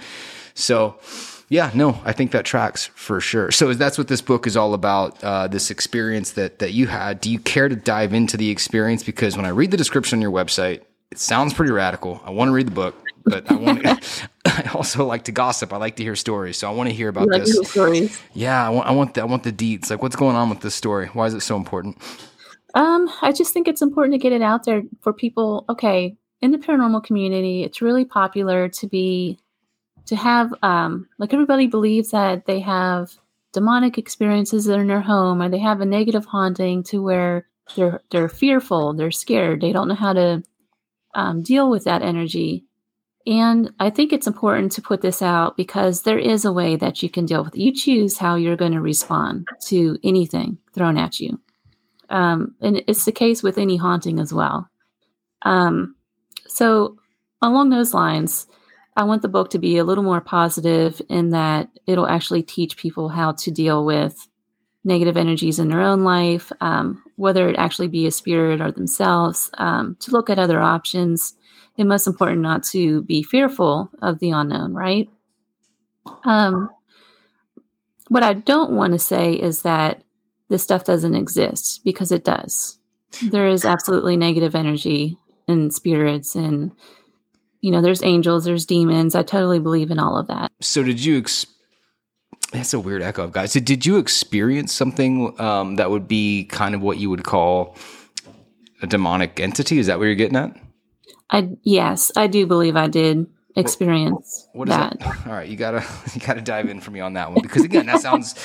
So, 0.53 1.00
yeah, 1.48 1.72
no, 1.74 2.00
I 2.03 2.12
think 2.12 2.31
that 2.31 2.46
tracks 2.46 2.88
for 2.96 3.22
sure. 3.22 3.51
So 3.51 3.74
that's 3.74 3.98
what 3.98 4.08
this 4.08 4.22
book 4.22 4.46
is 4.46 4.58
all 4.58 4.74
about. 4.74 5.24
Uh, 5.24 5.48
this 5.48 5.72
experience 5.72 6.31
that 6.31 6.60
that 6.60 6.74
you 6.74 6.88
had. 6.88 7.22
Do 7.22 7.31
you 7.31 7.39
care 7.39 7.70
to 7.70 7.75
dive 7.75 8.13
into 8.13 8.38
the 8.38 8.50
experience? 8.50 9.03
Because 9.03 9.38
when 9.38 9.46
I 9.46 9.50
read 9.50 9.72
the 9.72 9.77
description 9.77 10.17
on 10.17 10.22
your 10.22 10.31
website, 10.31 10.81
it 11.12 11.20
sounds 11.20 11.53
pretty 11.53 11.72
radical. 11.72 12.22
I 12.25 12.31
want 12.31 12.50
to 12.50 12.53
read 12.53 12.67
the 12.67 12.72
book 12.72 13.00
but 13.23 13.49
I 13.51 13.55
want. 13.55 14.27
I 14.45 14.71
also 14.73 15.05
like 15.05 15.25
to 15.25 15.31
gossip. 15.31 15.71
I 15.73 15.77
like 15.77 15.95
to 15.97 16.03
hear 16.03 16.15
stories, 16.15 16.57
so 16.57 16.67
I 16.67 16.71
want 16.71 16.89
to 16.89 16.95
hear 16.95 17.09
about 17.09 17.29
this. 17.29 17.69
stories. 17.69 18.19
Yeah, 18.33 18.65
I 18.65 18.69
want. 18.69 18.87
I 18.87 18.91
want. 18.91 19.13
The, 19.13 19.21
I 19.21 19.25
want 19.25 19.43
the 19.43 19.51
deeds. 19.51 19.89
Like, 19.89 20.01
what's 20.01 20.15
going 20.15 20.35
on 20.35 20.49
with 20.49 20.61
this 20.61 20.75
story? 20.75 21.07
Why 21.07 21.27
is 21.27 21.33
it 21.33 21.41
so 21.41 21.55
important? 21.55 21.97
Um, 22.73 23.09
I 23.21 23.31
just 23.31 23.53
think 23.53 23.67
it's 23.67 23.81
important 23.81 24.13
to 24.13 24.17
get 24.17 24.31
it 24.31 24.41
out 24.41 24.65
there 24.65 24.83
for 25.01 25.13
people. 25.13 25.65
Okay, 25.69 26.15
in 26.41 26.51
the 26.51 26.57
paranormal 26.57 27.03
community, 27.03 27.63
it's 27.63 27.81
really 27.81 28.05
popular 28.05 28.69
to 28.69 28.87
be 28.87 29.37
to 30.05 30.15
have 30.15 30.53
um 30.63 31.07
like 31.19 31.33
everybody 31.33 31.67
believes 31.67 32.11
that 32.11 32.45
they 32.45 32.59
have 32.59 33.11
demonic 33.53 33.97
experiences 33.97 34.67
in 34.67 34.87
their 34.87 35.01
home 35.01 35.41
or 35.41 35.49
they 35.49 35.59
have 35.59 35.81
a 35.81 35.85
negative 35.85 36.25
haunting 36.25 36.83
to 36.83 37.01
where 37.01 37.47
they're 37.75 38.01
they're 38.09 38.29
fearful, 38.29 38.93
they're 38.93 39.11
scared, 39.11 39.61
they 39.61 39.71
don't 39.71 39.87
know 39.87 39.95
how 39.95 40.13
to 40.13 40.43
um, 41.13 41.41
deal 41.41 41.69
with 41.69 41.83
that 41.85 42.01
energy. 42.01 42.65
And 43.27 43.71
I 43.79 43.89
think 43.89 44.11
it's 44.11 44.27
important 44.27 44.71
to 44.73 44.81
put 44.81 45.01
this 45.01 45.21
out 45.21 45.55
because 45.55 46.01
there 46.01 46.17
is 46.17 46.43
a 46.43 46.51
way 46.51 46.75
that 46.75 47.03
you 47.03 47.09
can 47.09 47.25
deal 47.25 47.43
with 47.43 47.55
it. 47.55 47.61
You 47.61 47.73
choose 47.73 48.17
how 48.17 48.35
you're 48.35 48.55
going 48.55 48.71
to 48.71 48.81
respond 48.81 49.47
to 49.67 49.99
anything 50.03 50.57
thrown 50.73 50.97
at 50.97 51.19
you. 51.19 51.39
Um, 52.09 52.55
and 52.61 52.83
it's 52.87 53.05
the 53.05 53.11
case 53.11 53.43
with 53.43 53.57
any 53.57 53.77
haunting 53.77 54.19
as 54.19 54.33
well. 54.33 54.69
Um, 55.43 55.95
so, 56.47 56.97
along 57.41 57.69
those 57.69 57.93
lines, 57.93 58.47
I 58.97 59.03
want 59.03 59.21
the 59.21 59.29
book 59.29 59.49
to 59.51 59.59
be 59.59 59.77
a 59.77 59.83
little 59.83 60.03
more 60.03 60.21
positive 60.21 61.01
in 61.09 61.29
that 61.29 61.69
it'll 61.87 62.07
actually 62.07 62.43
teach 62.43 62.75
people 62.75 63.09
how 63.09 63.31
to 63.33 63.51
deal 63.51 63.85
with 63.85 64.27
negative 64.83 65.15
energies 65.15 65.59
in 65.59 65.69
their 65.69 65.81
own 65.81 66.03
life, 66.03 66.51
um, 66.59 67.01
whether 67.15 67.47
it 67.47 67.55
actually 67.55 67.87
be 67.87 68.07
a 68.07 68.11
spirit 68.11 68.61
or 68.61 68.71
themselves, 68.71 69.49
um, 69.57 69.95
to 69.99 70.11
look 70.11 70.29
at 70.29 70.39
other 70.39 70.59
options. 70.59 71.33
And 71.77 71.89
most 71.89 72.07
important, 72.07 72.41
not 72.41 72.63
to 72.65 73.01
be 73.03 73.23
fearful 73.23 73.89
of 74.01 74.19
the 74.19 74.31
unknown, 74.31 74.73
right? 74.73 75.09
Um, 76.25 76.69
what 78.09 78.23
I 78.23 78.33
don't 78.33 78.73
want 78.73 78.93
to 78.93 78.99
say 78.99 79.33
is 79.33 79.61
that 79.61 80.03
this 80.49 80.63
stuff 80.63 80.83
doesn't 80.83 81.15
exist 81.15 81.81
because 81.83 82.11
it 82.11 82.23
does. 82.23 82.77
There 83.23 83.47
is 83.47 83.65
absolutely 83.65 84.17
negative 84.17 84.53
energy 84.53 85.17
and 85.47 85.73
spirits 85.73 86.35
and 86.35 86.71
you 87.61 87.71
know 87.71 87.81
there's 87.81 88.03
angels 88.03 88.45
there's 88.45 88.65
demons 88.65 89.15
i 89.15 89.23
totally 89.23 89.59
believe 89.59 89.91
in 89.91 89.99
all 89.99 90.17
of 90.17 90.27
that 90.27 90.51
so 90.61 90.83
did 90.83 91.03
you 91.03 91.17
ex- 91.17 91.47
that's 92.51 92.73
a 92.73 92.79
weird 92.79 93.01
echo 93.01 93.27
guys. 93.27 93.53
So 93.53 93.59
did 93.59 93.85
you 93.85 93.97
experience 93.97 94.73
something 94.73 95.39
um, 95.39 95.77
that 95.77 95.89
would 95.89 96.07
be 96.07 96.45
kind 96.45 96.75
of 96.75 96.81
what 96.81 96.97
you 96.97 97.09
would 97.09 97.23
call 97.23 97.77
a 98.81 98.87
demonic 98.87 99.39
entity? 99.39 99.79
Is 99.79 99.87
that 99.87 99.99
what 99.99 100.05
you're 100.05 100.15
getting 100.15 100.35
at? 100.35 100.57
I 101.31 101.50
yes, 101.63 102.11
I 102.15 102.27
do 102.27 102.45
believe 102.45 102.75
I 102.75 102.88
did 102.88 103.27
experience 103.55 104.47
what, 104.53 104.67
what 104.67 104.69
that. 104.69 105.00
that. 105.00 105.17
All 105.27 105.33
right, 105.33 105.47
you 105.47 105.57
gotta 105.57 105.83
you 106.13 106.21
gotta 106.21 106.41
dive 106.41 106.69
in 106.69 106.81
for 106.81 106.91
me 106.91 107.00
on 107.00 107.13
that 107.13 107.31
one 107.31 107.41
because 107.41 107.63
again, 107.63 107.85
that 107.88 108.01
sounds 108.01 108.35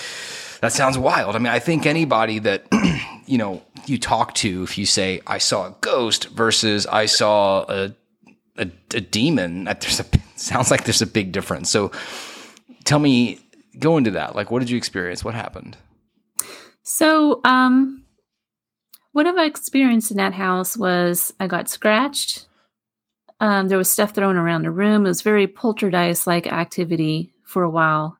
that 0.60 0.72
sounds 0.72 0.96
wild. 0.96 1.36
I 1.36 1.38
mean, 1.38 1.48
I 1.48 1.58
think 1.58 1.86
anybody 1.86 2.38
that 2.40 2.66
you 3.26 3.38
know 3.38 3.62
you 3.86 3.98
talk 3.98 4.34
to, 4.34 4.62
if 4.62 4.78
you 4.78 4.86
say 4.86 5.20
I 5.26 5.38
saw 5.38 5.66
a 5.66 5.74
ghost 5.80 6.28
versus 6.28 6.86
I 6.86 7.06
saw 7.06 7.64
a 7.68 7.94
a, 8.58 8.70
a 8.94 9.00
demon, 9.00 9.64
that 9.64 9.80
there's 9.80 10.00
a 10.00 10.06
sounds 10.36 10.70
like 10.70 10.84
there's 10.84 11.02
a 11.02 11.06
big 11.06 11.32
difference. 11.32 11.70
So 11.70 11.90
tell 12.84 12.98
me 12.98 13.40
go 13.78 13.96
into 13.96 14.12
that. 14.12 14.34
Like, 14.34 14.50
what 14.50 14.60
did 14.60 14.70
you 14.70 14.76
experience? 14.76 15.24
What 15.24 15.34
happened? 15.34 15.76
So, 16.82 17.40
um, 17.44 18.04
what 19.12 19.26
have 19.26 19.36
I 19.36 19.44
experienced 19.44 20.10
in 20.10 20.18
that 20.18 20.34
house 20.34 20.76
was 20.76 21.32
I 21.40 21.46
got 21.46 21.68
scratched. 21.68 22.46
Um, 23.40 23.68
there 23.68 23.78
was 23.78 23.90
stuff 23.90 24.14
thrown 24.14 24.36
around 24.36 24.62
the 24.62 24.70
room. 24.70 25.04
It 25.04 25.10
was 25.10 25.22
very 25.22 25.46
poltergeist 25.46 26.26
like 26.26 26.46
activity 26.46 27.34
for 27.44 27.62
a 27.62 27.70
while. 27.70 28.18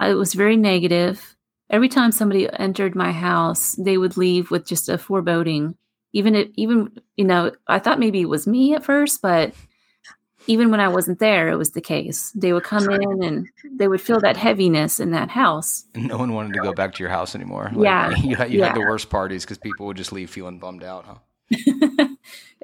Uh, 0.00 0.06
it 0.06 0.14
was 0.14 0.34
very 0.34 0.56
negative. 0.56 1.36
Every 1.70 1.88
time 1.88 2.12
somebody 2.12 2.48
entered 2.58 2.94
my 2.94 3.12
house, 3.12 3.72
they 3.76 3.96
would 3.96 4.16
leave 4.16 4.50
with 4.50 4.66
just 4.66 4.88
a 4.88 4.98
foreboding. 4.98 5.76
Even 6.12 6.34
if, 6.34 6.48
even 6.56 7.00
you 7.16 7.24
know, 7.24 7.52
I 7.68 7.78
thought 7.78 8.00
maybe 8.00 8.20
it 8.20 8.28
was 8.28 8.46
me 8.46 8.74
at 8.74 8.84
first, 8.84 9.22
but 9.22 9.54
even 10.46 10.70
when 10.70 10.80
I 10.80 10.88
wasn't 10.88 11.18
there, 11.18 11.48
it 11.48 11.56
was 11.56 11.70
the 11.70 11.80
case. 11.80 12.30
They 12.32 12.52
would 12.52 12.64
come 12.64 12.90
in 12.90 13.22
and 13.22 13.48
they 13.78 13.88
would 13.88 14.00
feel 14.00 14.20
that 14.20 14.36
heaviness 14.36 15.00
in 15.00 15.12
that 15.12 15.30
house. 15.30 15.84
no 15.94 16.18
one 16.18 16.32
wanted 16.32 16.54
to 16.54 16.60
go 16.60 16.72
back 16.72 16.94
to 16.94 17.02
your 17.02 17.10
house 17.10 17.34
anymore. 17.34 17.70
Like, 17.72 17.84
yeah, 17.84 18.10
you, 18.22 18.36
had, 18.36 18.52
you 18.52 18.58
yeah. 18.58 18.66
had 18.68 18.76
the 18.76 18.80
worst 18.80 19.08
parties 19.08 19.44
because 19.44 19.58
people 19.58 19.86
would 19.86 19.96
just 19.96 20.12
leave 20.12 20.30
feeling 20.30 20.58
bummed 20.58 20.84
out, 20.84 21.06
huh? 21.06 22.06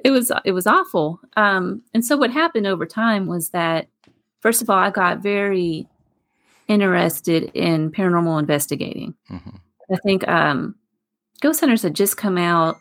it 0.03 0.11
was 0.11 0.31
it 0.45 0.51
was 0.51 0.67
awful. 0.67 1.19
Um, 1.37 1.81
and 1.93 2.03
so 2.05 2.17
what 2.17 2.31
happened 2.31 2.67
over 2.67 2.85
time 2.85 3.27
was 3.27 3.49
that 3.49 3.87
first 4.39 4.61
of 4.61 4.69
all, 4.69 4.77
I 4.77 4.89
got 4.89 5.19
very 5.19 5.87
interested 6.67 7.51
in 7.53 7.91
paranormal 7.91 8.39
investigating. 8.39 9.15
Mm-hmm. 9.29 9.57
I 9.91 9.97
think 10.05 10.27
um, 10.27 10.75
Ghost 11.41 11.59
Hunters 11.59 11.83
had 11.83 11.95
just 11.95 12.17
come 12.17 12.37
out. 12.37 12.77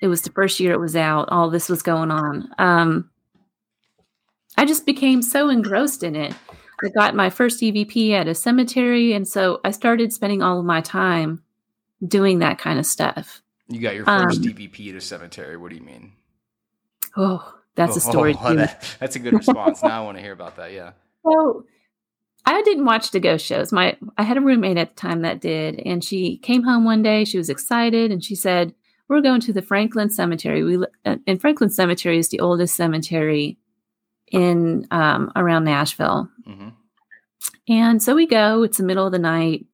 It 0.00 0.08
was 0.08 0.22
the 0.22 0.32
first 0.32 0.58
year 0.58 0.72
it 0.72 0.80
was 0.80 0.96
out. 0.96 1.28
All 1.30 1.48
this 1.48 1.68
was 1.68 1.82
going 1.82 2.10
on. 2.10 2.48
Um, 2.58 3.10
I 4.56 4.64
just 4.64 4.84
became 4.84 5.22
so 5.22 5.48
engrossed 5.48 6.02
in 6.02 6.16
it. 6.16 6.34
I 6.84 6.88
got 6.88 7.14
my 7.14 7.30
first 7.30 7.60
EVP 7.60 8.10
at 8.10 8.26
a 8.26 8.34
cemetery, 8.34 9.12
and 9.12 9.26
so 9.26 9.60
I 9.64 9.70
started 9.70 10.12
spending 10.12 10.42
all 10.42 10.58
of 10.58 10.64
my 10.64 10.80
time 10.80 11.42
doing 12.06 12.40
that 12.40 12.58
kind 12.58 12.80
of 12.80 12.86
stuff. 12.86 13.40
You 13.68 13.80
got 13.80 13.94
your 13.94 14.04
first 14.04 14.38
um, 14.38 14.44
EVP 14.44 14.90
at 14.90 14.96
a 14.96 15.00
cemetery. 15.00 15.56
What 15.56 15.70
do 15.70 15.76
you 15.76 15.82
mean? 15.82 16.12
Oh, 17.16 17.54
that's 17.74 17.94
oh, 17.94 17.96
a 17.96 18.00
story. 18.12 18.36
Oh, 18.40 18.54
that, 18.54 18.96
that's 19.00 19.16
a 19.16 19.18
good 19.18 19.34
response. 19.34 19.82
now 19.82 20.02
I 20.02 20.04
want 20.04 20.18
to 20.18 20.22
hear 20.22 20.32
about 20.32 20.56
that. 20.56 20.72
Yeah. 20.72 20.92
So 21.24 21.64
I 22.44 22.62
didn't 22.62 22.84
watch 22.84 23.10
the 23.10 23.20
ghost 23.20 23.46
shows. 23.46 23.72
My 23.72 23.96
I 24.18 24.24
had 24.24 24.36
a 24.36 24.40
roommate 24.40 24.76
at 24.76 24.96
the 24.96 25.00
time 25.00 25.22
that 25.22 25.40
did, 25.40 25.80
and 25.86 26.02
she 26.02 26.38
came 26.38 26.62
home 26.62 26.84
one 26.84 27.02
day. 27.02 27.24
She 27.24 27.38
was 27.38 27.48
excited, 27.48 28.10
and 28.10 28.24
she 28.24 28.34
said, 28.34 28.74
"We're 29.08 29.20
going 29.20 29.40
to 29.42 29.52
the 29.52 29.62
Franklin 29.62 30.10
Cemetery. 30.10 30.64
We 30.64 30.84
uh, 31.04 31.16
and 31.26 31.40
Franklin 31.40 31.70
Cemetery 31.70 32.18
is 32.18 32.30
the 32.30 32.40
oldest 32.40 32.74
cemetery 32.74 33.58
in 34.32 34.86
um, 34.90 35.30
around 35.36 35.64
Nashville. 35.64 36.28
Mm-hmm. 36.48 36.68
And 37.68 38.02
so 38.02 38.14
we 38.14 38.26
go, 38.26 38.62
it's 38.62 38.78
the 38.78 38.84
middle 38.84 39.06
of 39.06 39.12
the 39.12 39.18
night, 39.18 39.66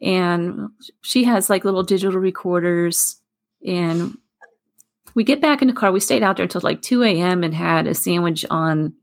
and 0.00 0.68
she 1.00 1.24
has 1.24 1.48
like 1.48 1.64
little 1.64 1.82
digital 1.82 2.20
recorders. 2.20 3.16
And 3.66 4.18
we 5.14 5.24
get 5.24 5.40
back 5.40 5.62
in 5.62 5.68
the 5.68 5.74
car. 5.74 5.92
We 5.92 6.00
stayed 6.00 6.22
out 6.22 6.36
there 6.36 6.44
until 6.44 6.60
like 6.62 6.82
2 6.82 7.02
a.m. 7.02 7.44
and 7.44 7.54
had 7.54 7.86
a 7.86 7.94
sandwich 7.94 8.44
on 8.50 8.94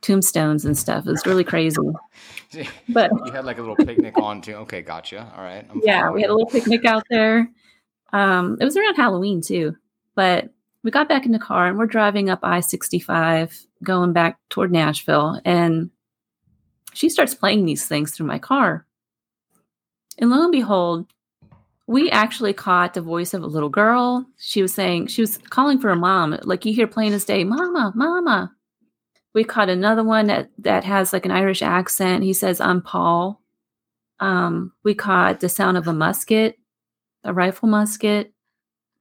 tombstones 0.00 0.64
and 0.64 0.76
stuff. 0.76 1.06
It 1.06 1.10
was 1.10 1.26
really 1.26 1.44
crazy. 1.44 1.76
But 2.88 3.10
you 3.26 3.30
had 3.30 3.44
like 3.44 3.58
a 3.58 3.60
little 3.60 3.76
picnic 3.76 4.16
on 4.16 4.40
too. 4.40 4.54
Okay, 4.54 4.80
gotcha. 4.80 5.30
All 5.36 5.44
right. 5.44 5.66
Yeah, 5.82 6.10
we 6.10 6.22
had 6.22 6.30
a 6.30 6.32
little 6.32 6.48
picnic 6.48 6.86
out 6.86 7.04
there. 7.10 7.46
Um, 8.14 8.56
it 8.58 8.64
was 8.64 8.74
around 8.74 8.94
Halloween 8.94 9.42
too. 9.42 9.76
But 10.14 10.48
we 10.82 10.90
got 10.90 11.10
back 11.10 11.26
in 11.26 11.32
the 11.32 11.38
car 11.38 11.66
and 11.66 11.76
we're 11.76 11.84
driving 11.84 12.30
up 12.30 12.38
I 12.42 12.60
65 12.60 13.66
going 13.82 14.14
back 14.14 14.38
toward 14.48 14.72
Nashville. 14.72 15.42
And 15.44 15.90
she 16.94 17.10
starts 17.10 17.34
playing 17.34 17.66
these 17.66 17.86
things 17.86 18.12
through 18.12 18.26
my 18.26 18.38
car. 18.38 18.86
And 20.16 20.30
lo 20.30 20.42
and 20.42 20.52
behold, 20.52 21.06
we 21.88 22.10
actually 22.10 22.52
caught 22.52 22.92
the 22.92 23.00
voice 23.00 23.32
of 23.32 23.42
a 23.42 23.46
little 23.46 23.70
girl. 23.70 24.26
She 24.36 24.60
was 24.60 24.74
saying, 24.74 25.06
she 25.06 25.22
was 25.22 25.38
calling 25.48 25.80
for 25.80 25.88
her 25.88 25.96
mom. 25.96 26.38
Like 26.42 26.66
you 26.66 26.74
hear 26.74 26.86
plain 26.86 27.14
as 27.14 27.24
day, 27.24 27.44
Mama, 27.44 27.92
Mama. 27.96 28.52
We 29.32 29.42
caught 29.42 29.70
another 29.70 30.04
one 30.04 30.26
that, 30.26 30.50
that 30.58 30.84
has 30.84 31.14
like 31.14 31.24
an 31.24 31.30
Irish 31.30 31.62
accent. 31.62 32.24
He 32.24 32.34
says, 32.34 32.60
I'm 32.60 32.82
Paul. 32.82 33.40
Um, 34.20 34.72
we 34.84 34.94
caught 34.94 35.40
the 35.40 35.48
sound 35.48 35.78
of 35.78 35.88
a 35.88 35.94
musket, 35.94 36.58
a 37.24 37.32
rifle 37.32 37.70
musket. 37.70 38.34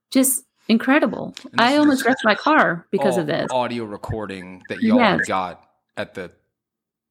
Just 0.09 0.45
incredible. 0.69 1.35
I 1.57 1.75
almost 1.75 2.05
wrecked 2.05 2.23
my 2.23 2.35
car 2.35 2.87
because 2.89 3.17
of 3.17 3.27
this 3.27 3.51
audio 3.51 3.83
recording 3.83 4.63
that 4.69 4.81
y'all 4.81 4.97
yes. 4.97 5.27
got 5.27 5.61
at 5.97 6.13
the 6.13 6.31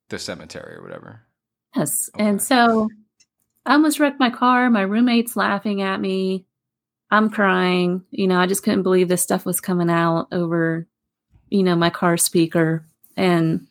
the 0.08 0.18
cemetery 0.18 0.76
or 0.76 0.82
whatever. 0.82 1.20
Yes, 1.74 2.08
okay. 2.14 2.24
and 2.24 2.40
so 2.40 2.88
I 3.66 3.72
almost 3.72 3.98
wrecked 3.98 4.20
my 4.20 4.30
car. 4.30 4.70
My 4.70 4.82
roommate's 4.82 5.36
laughing 5.36 5.82
at 5.82 6.00
me. 6.00 6.46
I'm 7.10 7.30
crying. 7.30 8.04
You 8.10 8.28
know, 8.28 8.38
I 8.38 8.46
just 8.46 8.62
couldn't 8.62 8.84
believe 8.84 9.08
this 9.08 9.22
stuff 9.22 9.44
was 9.44 9.60
coming 9.60 9.90
out 9.90 10.28
over, 10.32 10.86
you 11.50 11.62
know, 11.62 11.76
my 11.76 11.90
car 11.90 12.16
speaker, 12.16 12.86
and 13.16 13.66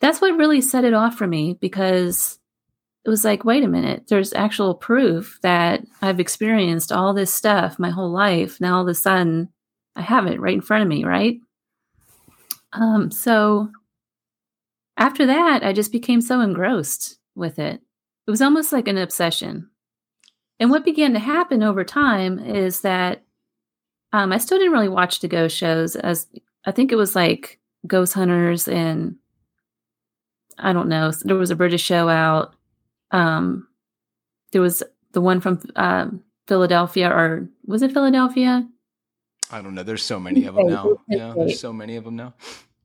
that's 0.00 0.20
what 0.20 0.36
really 0.36 0.60
set 0.60 0.84
it 0.84 0.92
off 0.94 1.16
for 1.16 1.26
me 1.26 1.56
because 1.60 2.38
it 3.04 3.10
was 3.10 3.24
like, 3.24 3.44
wait 3.44 3.64
a 3.64 3.68
minute, 3.68 4.04
there's 4.08 4.32
actual 4.32 4.74
proof 4.74 5.38
that 5.42 5.82
I've 6.02 6.20
experienced 6.20 6.90
all 6.90 7.14
this 7.14 7.32
stuff 7.32 7.78
my 7.78 7.90
whole 7.90 8.10
life. 8.10 8.60
Now 8.60 8.76
all 8.76 8.82
of 8.82 8.88
a 8.88 8.94
sudden 8.94 9.50
I 9.94 10.02
have 10.02 10.26
it 10.26 10.40
right 10.40 10.54
in 10.54 10.60
front 10.60 10.82
of 10.82 10.88
me, 10.88 11.04
right? 11.04 11.38
Um, 12.72 13.10
so 13.10 13.70
after 14.96 15.26
that, 15.26 15.62
I 15.62 15.72
just 15.72 15.92
became 15.92 16.20
so 16.20 16.40
engrossed 16.40 17.18
with 17.34 17.58
it. 17.58 17.80
It 18.26 18.30
was 18.30 18.42
almost 18.42 18.72
like 18.72 18.88
an 18.88 18.98
obsession. 18.98 19.70
And 20.60 20.70
what 20.70 20.84
began 20.84 21.12
to 21.12 21.18
happen 21.18 21.62
over 21.62 21.84
time 21.84 22.38
is 22.38 22.80
that 22.82 23.22
um, 24.12 24.32
I 24.32 24.38
still 24.38 24.58
didn't 24.58 24.72
really 24.72 24.88
watch 24.88 25.20
the 25.20 25.28
ghost 25.28 25.56
shows 25.56 25.96
as 25.96 26.26
I 26.64 26.70
think 26.70 26.92
it 26.92 26.96
was 26.96 27.16
like 27.16 27.58
Ghost 27.86 28.14
Hunters 28.14 28.68
and 28.68 29.16
I 30.56 30.72
don't 30.72 30.88
know. 30.88 31.10
There 31.10 31.36
was 31.36 31.50
a 31.50 31.56
British 31.56 31.82
show 31.82 32.08
out 32.08 32.54
um, 33.14 33.68
there 34.52 34.60
was 34.60 34.82
the 35.12 35.20
one 35.20 35.40
from 35.40 35.60
um, 35.76 36.22
Philadelphia, 36.48 37.08
or 37.08 37.48
was 37.64 37.82
it 37.82 37.92
Philadelphia? 37.92 38.68
I 39.50 39.62
don't 39.62 39.74
know. 39.74 39.84
There's 39.84 40.02
so 40.02 40.18
many 40.18 40.46
of 40.46 40.56
them 40.56 40.66
now. 40.66 40.96
Yeah, 41.08 41.32
there's 41.36 41.60
so 41.60 41.72
many 41.72 41.96
of 41.96 42.04
them 42.04 42.16
now. 42.16 42.34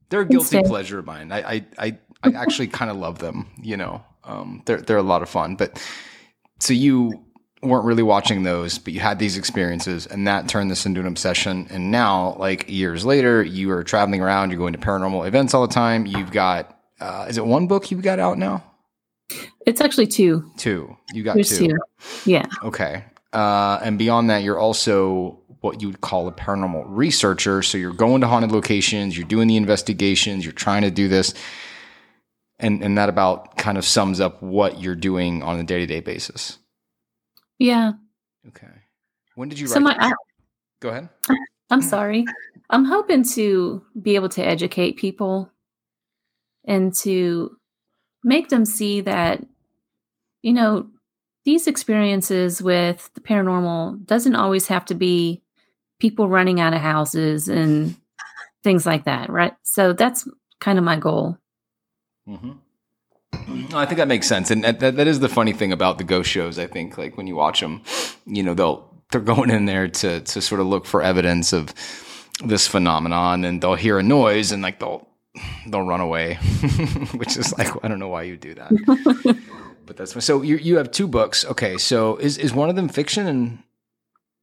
They're 0.09 0.21
a 0.21 0.27
guilty 0.27 0.61
pleasure 0.63 0.99
of 0.99 1.05
mine. 1.05 1.31
I 1.31 1.39
I 1.39 1.65
I, 1.77 1.97
I 2.23 2.29
actually 2.35 2.67
kind 2.67 2.91
of 2.91 2.97
love 2.97 3.19
them. 3.19 3.47
You 3.61 3.77
know, 3.77 4.03
um, 4.29 4.61
they're 4.65 4.81
they're 4.81 4.97
a 4.97 5.03
lot 5.03 5.21
of 5.21 5.29
fun. 5.29 5.55
But 5.55 5.81
so 6.59 6.73
you 6.73 7.25
weren't 7.61 7.85
really 7.85 8.03
watching 8.03 8.43
those, 8.43 8.77
but 8.77 8.93
you 8.93 8.99
had 8.99 9.19
these 9.19 9.37
experiences, 9.37 10.05
and 10.07 10.27
that 10.27 10.47
turned 10.47 10.71
this 10.71 10.85
into 10.85 11.01
an 11.01 11.07
obsession. 11.07 11.67
And 11.69 11.91
now, 11.91 12.35
like 12.39 12.69
years 12.69 13.05
later, 13.05 13.43
you 13.43 13.71
are 13.71 13.83
traveling 13.83 14.21
around. 14.21 14.51
You're 14.51 14.59
going 14.59 14.73
to 14.73 14.79
paranormal 14.79 15.27
events 15.27 15.53
all 15.53 15.67
the 15.67 15.73
time. 15.73 16.05
You've 16.05 16.31
got 16.31 16.79
uh, 16.99 17.25
is 17.29 17.37
it 17.37 17.45
one 17.45 17.67
book 17.67 17.91
you've 17.91 18.01
got 18.01 18.19
out 18.19 18.37
now? 18.37 18.63
It's 19.65 19.81
actually 19.81 20.07
two. 20.07 20.51
Two. 20.57 20.95
You 21.13 21.23
got 21.23 21.35
two. 21.35 21.43
two. 21.43 21.77
Yeah. 22.25 22.45
Okay. 22.63 23.05
Uh, 23.31 23.79
and 23.83 23.97
beyond 23.97 24.29
that, 24.29 24.43
you're 24.43 24.57
also 24.57 25.39
what 25.61 25.81
you 25.81 25.87
would 25.87 26.01
call 26.01 26.27
a 26.27 26.31
paranormal 26.31 26.83
researcher. 26.87 27.61
So 27.61 27.77
you're 27.77 27.93
going 27.93 28.21
to 28.21 28.27
haunted 28.27 28.51
locations, 28.51 29.17
you're 29.17 29.27
doing 29.27 29.47
the 29.47 29.57
investigations, 29.57 30.45
you're 30.45 30.53
trying 30.53 30.83
to 30.83 30.91
do 30.91 31.07
this. 31.07 31.33
And, 32.59 32.83
and 32.83 32.97
that 32.97 33.07
about 33.07 33.57
kind 33.57 33.77
of 33.77 33.85
sums 33.85 34.19
up 34.19 34.41
what 34.43 34.81
you're 34.81 34.95
doing 34.95 35.43
on 35.43 35.59
a 35.59 35.63
day 35.63 35.79
to 35.79 35.85
day 35.85 36.01
basis. 36.01 36.57
Yeah. 37.57 37.93
Okay. 38.49 38.67
When 39.35 39.47
did 39.47 39.59
you 39.59 39.67
so 39.67 39.79
write? 39.79 39.97
My, 39.97 40.07
I, 40.07 40.13
Go 40.81 40.89
ahead. 40.89 41.09
I'm 41.69 41.81
sorry. 41.81 42.25
I'm 42.69 42.85
hoping 42.85 43.23
to 43.35 43.83
be 44.01 44.15
able 44.15 44.29
to 44.29 44.45
educate 44.45 44.97
people 44.97 45.51
and 46.65 46.93
to 46.99 47.57
make 48.23 48.49
them 48.49 48.65
see 48.65 49.01
that, 49.01 49.43
you 50.41 50.53
know, 50.53 50.87
these 51.45 51.67
experiences 51.67 52.61
with 52.61 53.09
the 53.15 53.21
paranormal 53.21 54.05
doesn't 54.05 54.35
always 54.35 54.67
have 54.67 54.85
to 54.85 54.93
be 54.93 55.41
people 55.99 56.29
running 56.29 56.59
out 56.59 56.73
of 56.73 56.81
houses 56.81 57.47
and 57.47 57.95
things 58.63 58.85
like 58.85 59.05
that, 59.05 59.29
right? 59.29 59.53
So 59.63 59.93
that's 59.93 60.27
kind 60.59 60.77
of 60.77 60.83
my 60.83 60.97
goal. 60.97 61.38
Mm-hmm. 62.27 63.75
I 63.75 63.85
think 63.85 63.97
that 63.97 64.07
makes 64.07 64.27
sense, 64.27 64.51
and 64.51 64.63
that, 64.63 64.79
that 64.79 65.07
is 65.07 65.19
the 65.19 65.29
funny 65.29 65.53
thing 65.53 65.71
about 65.71 65.97
the 65.97 66.03
ghost 66.03 66.29
shows. 66.29 66.59
I 66.59 66.67
think, 66.67 66.97
like 66.97 67.17
when 67.17 67.27
you 67.27 67.35
watch 67.35 67.61
them, 67.61 67.81
you 68.25 68.43
know, 68.43 68.53
they'll 68.53 68.89
they're 69.11 69.21
going 69.21 69.49
in 69.49 69.65
there 69.65 69.87
to 69.87 70.19
to 70.21 70.41
sort 70.41 70.61
of 70.61 70.67
look 70.67 70.85
for 70.85 71.01
evidence 71.01 71.53
of 71.53 71.73
this 72.43 72.67
phenomenon, 72.67 73.45
and 73.45 73.61
they'll 73.61 73.75
hear 73.75 73.99
a 73.99 74.03
noise, 74.03 74.51
and 74.51 74.61
like 74.61 74.79
they'll 74.79 75.07
they'll 75.67 75.83
run 75.83 76.01
away, 76.01 76.35
which 77.15 77.37
is 77.37 77.57
like 77.57 77.71
I 77.83 77.87
don't 77.87 77.99
know 77.99 78.09
why 78.09 78.23
you 78.23 78.37
do 78.37 78.55
that. 78.55 79.37
but 79.85 79.97
that's 79.97 80.23
so 80.23 80.41
you 80.41 80.57
you 80.57 80.77
have 80.77 80.91
two 80.91 81.07
books. 81.07 81.45
Okay, 81.45 81.77
so 81.77 82.17
is 82.17 82.37
is 82.37 82.53
one 82.53 82.69
of 82.69 82.75
them 82.75 82.89
fiction 82.89 83.27
and 83.27 83.59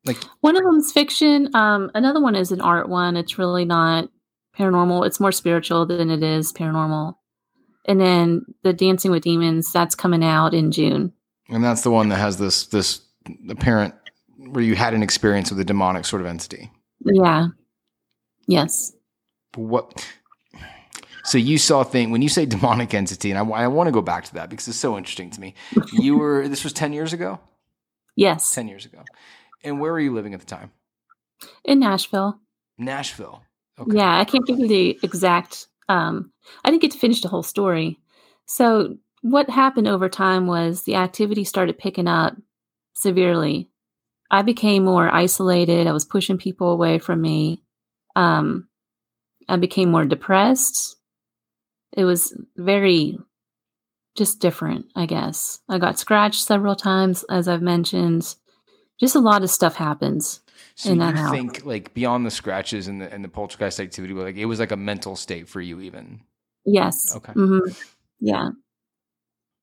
like 0.04 0.18
one 0.40 0.56
of 0.56 0.62
them's 0.62 0.92
fiction. 0.92 1.54
Um, 1.54 1.90
another 1.95 2.21
one 2.21 2.35
is 2.35 2.52
an 2.52 2.61
art 2.61 2.88
one. 2.88 3.16
It's 3.16 3.38
really 3.38 3.64
not 3.64 4.09
paranormal. 4.56 5.06
It's 5.06 5.21
more 5.21 5.33
spiritual 5.33 5.87
than 5.87 6.11
it 6.11 6.23
is 6.23 6.52
paranormal. 6.52 7.16
And 7.86 8.00
then 8.00 8.44
the 8.62 8.72
Dancing 8.72 9.10
with 9.10 9.22
Demons 9.22 9.72
that's 9.72 9.94
coming 9.94 10.24
out 10.24 10.54
in 10.54 10.72
June. 10.72 11.12
And 11.48 11.62
that's 11.62 11.82
the 11.82 11.90
one 11.90 12.08
that 12.08 12.16
has 12.16 12.38
this 12.38 12.66
this 12.66 13.00
apparent 13.48 13.94
where 14.36 14.64
you 14.64 14.74
had 14.74 14.94
an 14.94 15.02
experience 15.02 15.50
with 15.50 15.60
a 15.60 15.64
demonic 15.64 16.04
sort 16.04 16.22
of 16.22 16.26
entity. 16.26 16.70
Yeah. 17.04 17.48
Yes. 18.46 18.92
What 19.54 20.04
so 21.26 21.38
you 21.38 21.58
saw 21.58 21.82
thing 21.82 22.12
when 22.12 22.22
you 22.22 22.28
say 22.28 22.46
demonic 22.46 22.94
entity, 22.94 23.32
and 23.32 23.38
I, 23.38 23.42
I 23.42 23.66
want 23.66 23.88
to 23.88 23.92
go 23.92 24.00
back 24.00 24.24
to 24.26 24.34
that 24.34 24.48
because 24.48 24.68
it's 24.68 24.78
so 24.78 24.96
interesting 24.96 25.30
to 25.30 25.40
me. 25.40 25.54
You 25.92 26.16
were 26.16 26.46
this 26.46 26.62
was 26.62 26.72
ten 26.72 26.92
years 26.92 27.12
ago. 27.12 27.40
Yes, 28.14 28.50
ten 28.54 28.68
years 28.68 28.86
ago. 28.86 29.02
And 29.64 29.80
where 29.80 29.92
were 29.92 30.00
you 30.00 30.14
living 30.14 30.34
at 30.34 30.40
the 30.40 30.46
time? 30.46 30.70
In 31.64 31.80
Nashville. 31.80 32.38
Nashville. 32.78 33.42
Okay. 33.78 33.96
Yeah, 33.96 34.18
I 34.18 34.24
can't 34.24 34.46
give 34.46 34.58
you 34.58 34.68
the 34.68 34.98
exact. 35.02 35.66
Um, 35.88 36.32
I 36.64 36.70
didn't 36.70 36.82
get 36.82 36.92
to 36.92 36.98
finish 36.98 37.20
the 37.20 37.28
whole 37.28 37.42
story. 37.42 37.98
So 38.46 38.96
what 39.22 39.50
happened 39.50 39.88
over 39.88 40.08
time 40.08 40.46
was 40.46 40.82
the 40.82 40.96
activity 40.96 41.44
started 41.44 41.78
picking 41.78 42.08
up 42.08 42.36
severely. 42.94 43.70
I 44.30 44.42
became 44.42 44.84
more 44.84 45.08
isolated. 45.12 45.86
I 45.86 45.92
was 45.92 46.04
pushing 46.04 46.38
people 46.38 46.70
away 46.70 46.99
from 46.99 47.20
me. 47.20 47.62
Um, 48.16 48.68
I 49.49 49.56
became 49.56 49.90
more 49.90 50.04
depressed 50.04 50.96
it 51.96 52.04
was 52.04 52.36
very 52.56 53.18
just 54.16 54.40
different, 54.40 54.86
I 54.94 55.06
guess. 55.06 55.60
I 55.68 55.78
got 55.78 55.99
scratched 55.99 56.44
several 56.44 56.76
times, 56.76 57.25
as 57.28 57.49
I've 57.49 57.62
mentioned. 57.62 58.34
Just 59.00 59.16
a 59.16 59.20
lot 59.20 59.42
of 59.42 59.50
stuff 59.50 59.75
happens 59.75 60.40
so 60.76 60.93
you 60.93 61.00
house. 61.00 61.30
think 61.30 61.65
like 61.65 61.95
beyond 61.95 62.26
the 62.26 62.30
scratches 62.30 62.86
and 62.86 63.00
the 63.00 63.12
and 63.12 63.25
the 63.25 63.30
poltergeist 63.30 63.80
activity, 63.80 64.12
like 64.12 64.36
it 64.36 64.45
was 64.45 64.60
like 64.60 64.73
a 64.73 64.76
mental 64.76 65.17
state 65.17 65.49
for 65.49 65.60
you, 65.60 65.80
even. 65.80 66.21
Yes. 66.67 67.17
Okay. 67.17 67.32
Mm-hmm. 67.32 67.73
Yeah. 68.21 68.50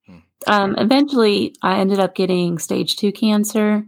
Hmm. 0.08 0.18
Um, 0.48 0.76
eventually, 0.80 1.56
I 1.62 1.78
ended 1.78 2.00
up 2.00 2.16
getting 2.16 2.58
stage 2.58 2.96
two 2.96 3.12
cancer, 3.12 3.86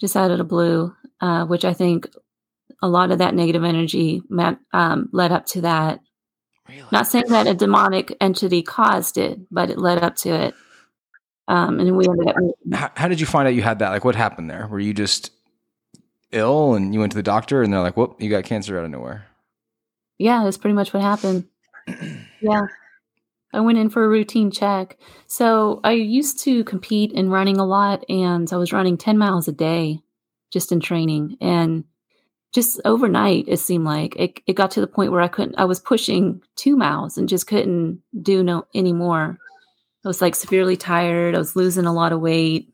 just 0.00 0.16
out 0.16 0.30
of 0.30 0.38
the 0.38 0.44
blue, 0.44 0.94
uh, 1.20 1.44
which 1.44 1.66
I 1.66 1.74
think 1.74 2.08
a 2.82 2.88
lot 2.88 3.10
of 3.10 3.18
that 3.18 3.34
negative 3.34 3.62
energy 3.62 4.22
met, 4.30 4.56
um, 4.72 5.10
led 5.12 5.32
up 5.32 5.44
to 5.46 5.60
that. 5.60 6.00
Really? 6.70 6.84
Not 6.90 7.06
saying 7.06 7.26
that 7.28 7.48
a 7.48 7.54
demonic 7.54 8.16
entity 8.18 8.62
caused 8.62 9.18
it, 9.18 9.38
but 9.50 9.68
it 9.68 9.78
led 9.78 10.02
up 10.02 10.16
to 10.16 10.30
it. 10.30 10.54
Um, 11.48 11.80
and 11.80 11.96
we 11.96 12.06
ended 12.08 12.28
up. 12.28 12.36
How, 12.72 12.90
how, 12.94 13.08
did 13.08 13.20
you 13.20 13.26
find 13.26 13.46
out 13.46 13.54
you 13.54 13.62
had 13.62 13.80
that? 13.80 13.90
Like, 13.90 14.04
what 14.04 14.14
happened 14.14 14.48
there? 14.48 14.68
Were 14.68 14.78
you 14.80 14.94
just 14.94 15.32
ill 16.32 16.74
and 16.74 16.94
you 16.94 17.00
went 17.00 17.12
to 17.12 17.16
the 17.16 17.22
doctor 17.22 17.62
and 17.62 17.72
they're 17.72 17.80
like, 17.80 17.96
"Whoop, 17.96 18.16
you 18.20 18.30
got 18.30 18.44
cancer 18.44 18.78
out 18.78 18.84
of 18.84 18.90
nowhere"? 18.90 19.26
Yeah, 20.18 20.44
that's 20.44 20.58
pretty 20.58 20.74
much 20.74 20.92
what 20.92 21.02
happened. 21.02 21.46
yeah. 22.40 22.66
I 23.52 23.60
went 23.60 23.78
in 23.78 23.90
for 23.90 24.04
a 24.04 24.08
routine 24.08 24.50
check. 24.50 24.96
So 25.26 25.80
I 25.82 25.92
used 25.92 26.38
to 26.44 26.62
compete 26.64 27.12
in 27.12 27.30
running 27.30 27.58
a 27.58 27.66
lot, 27.66 28.04
and 28.08 28.50
I 28.52 28.56
was 28.56 28.72
running 28.72 28.96
10 28.96 29.18
miles 29.18 29.48
a 29.48 29.52
day 29.52 30.00
just 30.52 30.72
in 30.72 30.80
training. 30.80 31.36
And 31.40 31.84
just 32.52 32.80
overnight 32.84 33.44
it 33.46 33.58
seemed 33.58 33.84
like 33.84 34.16
it, 34.16 34.40
it 34.46 34.54
got 34.54 34.72
to 34.72 34.80
the 34.80 34.86
point 34.86 35.12
where 35.12 35.20
i 35.20 35.28
couldn't 35.28 35.54
i 35.58 35.64
was 35.64 35.80
pushing 35.80 36.42
two 36.56 36.76
miles 36.76 37.16
and 37.16 37.28
just 37.28 37.46
couldn't 37.46 38.02
do 38.22 38.42
no 38.42 38.66
anymore 38.74 39.38
i 40.04 40.08
was 40.08 40.20
like 40.20 40.34
severely 40.34 40.76
tired 40.76 41.34
i 41.34 41.38
was 41.38 41.56
losing 41.56 41.86
a 41.86 41.92
lot 41.92 42.12
of 42.12 42.20
weight 42.20 42.72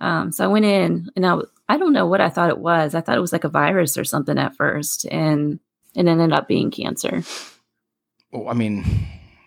um, 0.00 0.32
so 0.32 0.44
i 0.44 0.48
went 0.48 0.64
in 0.64 1.10
and 1.16 1.26
I, 1.26 1.38
I 1.72 1.78
don't 1.78 1.92
know 1.92 2.06
what 2.06 2.20
i 2.20 2.28
thought 2.28 2.50
it 2.50 2.58
was 2.58 2.94
i 2.94 3.00
thought 3.00 3.16
it 3.16 3.20
was 3.20 3.32
like 3.32 3.44
a 3.44 3.48
virus 3.48 3.96
or 3.96 4.04
something 4.04 4.38
at 4.38 4.56
first 4.56 5.06
and 5.06 5.58
it 5.94 6.06
ended 6.06 6.32
up 6.32 6.48
being 6.48 6.70
cancer 6.70 7.22
well 8.32 8.48
i 8.48 8.52
mean 8.52 8.84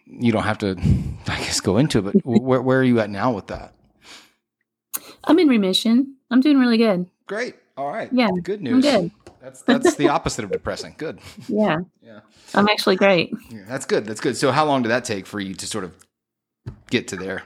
you 0.05 0.31
don't 0.31 0.43
have 0.43 0.59
to 0.59 0.71
i 1.27 1.37
guess 1.39 1.59
go 1.59 1.77
into 1.77 1.99
it 1.99 2.03
but 2.03 2.15
where, 2.25 2.61
where 2.61 2.79
are 2.79 2.83
you 2.83 2.99
at 2.99 3.09
now 3.09 3.31
with 3.31 3.47
that 3.47 3.73
i'm 5.23 5.39
in 5.39 5.47
remission 5.47 6.15
i'm 6.31 6.41
doing 6.41 6.59
really 6.59 6.77
good 6.77 7.09
great 7.27 7.55
all 7.77 7.91
right. 7.91 8.09
Yeah. 8.11 8.29
Good 8.41 8.61
news. 8.61 8.85
I'm 8.85 9.01
good. 9.01 9.11
That's 9.41 9.61
that's 9.63 9.95
the 9.95 10.09
opposite 10.09 10.45
of 10.45 10.51
depressing. 10.51 10.95
Good. 10.97 11.19
Yeah. 11.47 11.79
Yeah. 12.01 12.21
I'm 12.53 12.67
actually 12.69 12.95
great. 12.95 13.33
Yeah, 13.49 13.63
that's 13.67 13.85
good. 13.85 14.05
That's 14.05 14.21
good. 14.21 14.37
So 14.37 14.51
how 14.51 14.65
long 14.65 14.81
did 14.81 14.89
that 14.89 15.03
take 15.03 15.25
for 15.25 15.39
you 15.39 15.53
to 15.55 15.67
sort 15.67 15.83
of 15.83 15.93
get 16.89 17.09
to 17.09 17.15
there? 17.15 17.43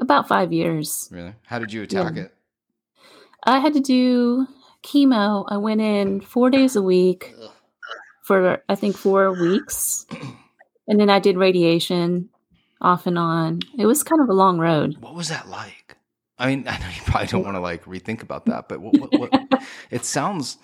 About 0.00 0.28
five 0.28 0.52
years. 0.52 1.08
Really? 1.10 1.34
How 1.46 1.58
did 1.58 1.72
you 1.72 1.82
attack 1.82 2.14
yeah. 2.14 2.22
it? 2.24 2.34
I 3.44 3.58
had 3.58 3.74
to 3.74 3.80
do 3.80 4.46
chemo. 4.82 5.44
I 5.48 5.56
went 5.56 5.80
in 5.80 6.20
four 6.20 6.50
days 6.50 6.76
a 6.76 6.82
week 6.82 7.34
for 8.24 8.62
I 8.68 8.74
think 8.74 8.96
four 8.96 9.32
weeks. 9.32 10.06
And 10.86 10.98
then 10.98 11.10
I 11.10 11.18
did 11.18 11.36
radiation 11.36 12.28
off 12.80 13.06
and 13.06 13.18
on. 13.18 13.60
It 13.78 13.86
was 13.86 14.02
kind 14.02 14.20
of 14.20 14.28
a 14.28 14.32
long 14.32 14.58
road. 14.58 14.96
What 15.00 15.14
was 15.14 15.28
that 15.28 15.48
like? 15.48 15.96
I 16.38 16.48
mean, 16.48 16.66
I 16.68 16.78
know 16.78 16.86
you 16.88 17.02
probably 17.04 17.28
don't 17.28 17.44
want 17.44 17.56
to 17.56 17.60
like 17.60 17.84
rethink 17.84 18.22
about 18.22 18.46
that, 18.46 18.68
but 18.68 18.80
what, 18.80 18.98
what, 18.98 19.12
what, 19.12 19.62
it 19.90 20.04
sounds. 20.04 20.56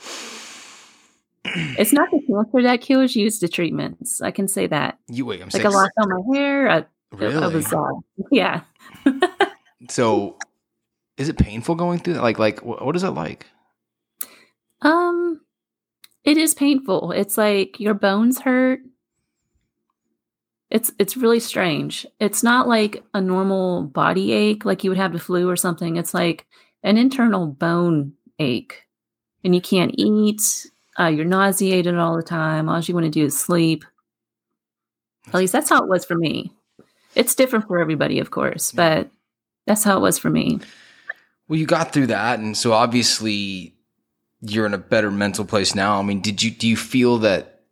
it's 1.44 1.92
not 1.92 2.10
the 2.10 2.20
cancer 2.26 2.62
that 2.62 2.80
kills 2.80 3.14
you; 3.14 3.26
it's 3.26 3.38
the 3.38 3.48
treatments. 3.48 4.22
I 4.22 4.30
can 4.30 4.48
say 4.48 4.66
that. 4.68 4.98
You 5.08 5.26
wait. 5.26 5.42
I'm 5.42 5.50
like 5.52 5.64
I 5.64 5.68
lost 5.68 5.90
all 5.98 6.08
my 6.08 6.36
hair. 6.36 6.70
I, 6.70 6.84
really? 7.12 7.36
I 7.36 7.48
was, 7.48 7.72
uh, 7.72 7.82
yeah. 8.30 8.62
so, 9.90 10.38
is 11.16 11.28
it 11.28 11.38
painful 11.38 11.74
going 11.74 11.98
through 11.98 12.14
that? 12.14 12.22
Like, 12.22 12.38
like 12.38 12.60
what 12.62 12.96
is 12.96 13.02
it 13.02 13.10
like? 13.10 13.46
Um, 14.82 15.40
it 16.24 16.36
is 16.36 16.54
painful. 16.54 17.12
It's 17.12 17.38
like 17.38 17.78
your 17.80 17.94
bones 17.94 18.40
hurt 18.40 18.80
it's 20.74 20.90
it's 20.98 21.16
really 21.16 21.38
strange. 21.38 22.04
It's 22.18 22.42
not 22.42 22.66
like 22.66 23.04
a 23.14 23.20
normal 23.20 23.84
body 23.84 24.32
ache 24.32 24.64
like 24.64 24.82
you 24.82 24.90
would 24.90 24.96
have 24.96 25.12
the 25.12 25.20
flu 25.20 25.48
or 25.48 25.54
something. 25.54 25.96
It's 25.96 26.12
like 26.12 26.46
an 26.82 26.98
internal 26.98 27.46
bone 27.46 28.12
ache, 28.40 28.82
and 29.44 29.54
you 29.54 29.60
can't 29.60 29.94
eat. 29.94 30.66
Uh, 30.98 31.06
you're 31.06 31.24
nauseated 31.24 31.96
all 31.96 32.16
the 32.16 32.24
time. 32.24 32.68
All 32.68 32.80
you 32.80 32.92
want 32.92 33.04
to 33.04 33.10
do 33.10 33.24
is 33.24 33.38
sleep. 33.38 33.84
At 35.28 35.34
least 35.34 35.52
that's 35.52 35.68
how 35.70 35.80
it 35.80 35.88
was 35.88 36.04
for 36.04 36.16
me. 36.16 36.50
It's 37.14 37.36
different 37.36 37.68
for 37.68 37.78
everybody, 37.78 38.18
of 38.18 38.32
course, 38.32 38.72
but 38.72 39.08
that's 39.68 39.84
how 39.84 39.96
it 39.96 40.00
was 40.00 40.18
for 40.18 40.28
me. 40.28 40.58
Well, 41.48 41.58
you 41.58 41.66
got 41.66 41.92
through 41.92 42.08
that, 42.08 42.38
and 42.38 42.56
so 42.56 42.72
obviously 42.72 43.74
you're 44.40 44.66
in 44.66 44.74
a 44.74 44.78
better 44.78 45.10
mental 45.10 45.44
place 45.44 45.74
now. 45.74 45.98
I 45.98 46.02
mean, 46.02 46.20
did 46.20 46.42
you 46.42 46.50
do 46.50 46.68
you 46.68 46.76
feel 46.76 47.18
that 47.18 47.62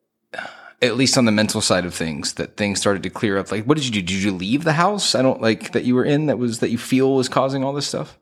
at 0.81 0.97
least 0.97 1.17
on 1.17 1.25
the 1.25 1.33
mental 1.33 1.61
side 1.61 1.85
of 1.85 1.95
things 1.95 2.35
that 2.35 2.57
things 2.57 2.81
started 2.81 3.03
to 3.05 3.11
clear 3.11 3.39
up? 3.39 3.51
Like, 3.51 3.65
what 3.65 3.77
did 3.77 3.87
you 3.87 3.93
do? 3.93 4.03
Did 4.03 4.23
you 4.23 4.33
leave 4.33 4.65
the 4.65 4.73
house? 4.73 5.15
I 5.15 5.23
don't 5.23 5.41
like 5.41 5.73
that 5.73 5.85
you 5.85 5.95
were 5.95 6.05
in 6.05 6.27
that 6.27 6.39
was 6.39 6.59
that 6.59 6.71
you 6.71 6.79
feel 6.79 7.15
was 7.15 7.29
causing 7.29 7.65
all 7.65 7.73
this 7.73 7.87
stuff. 7.87 8.19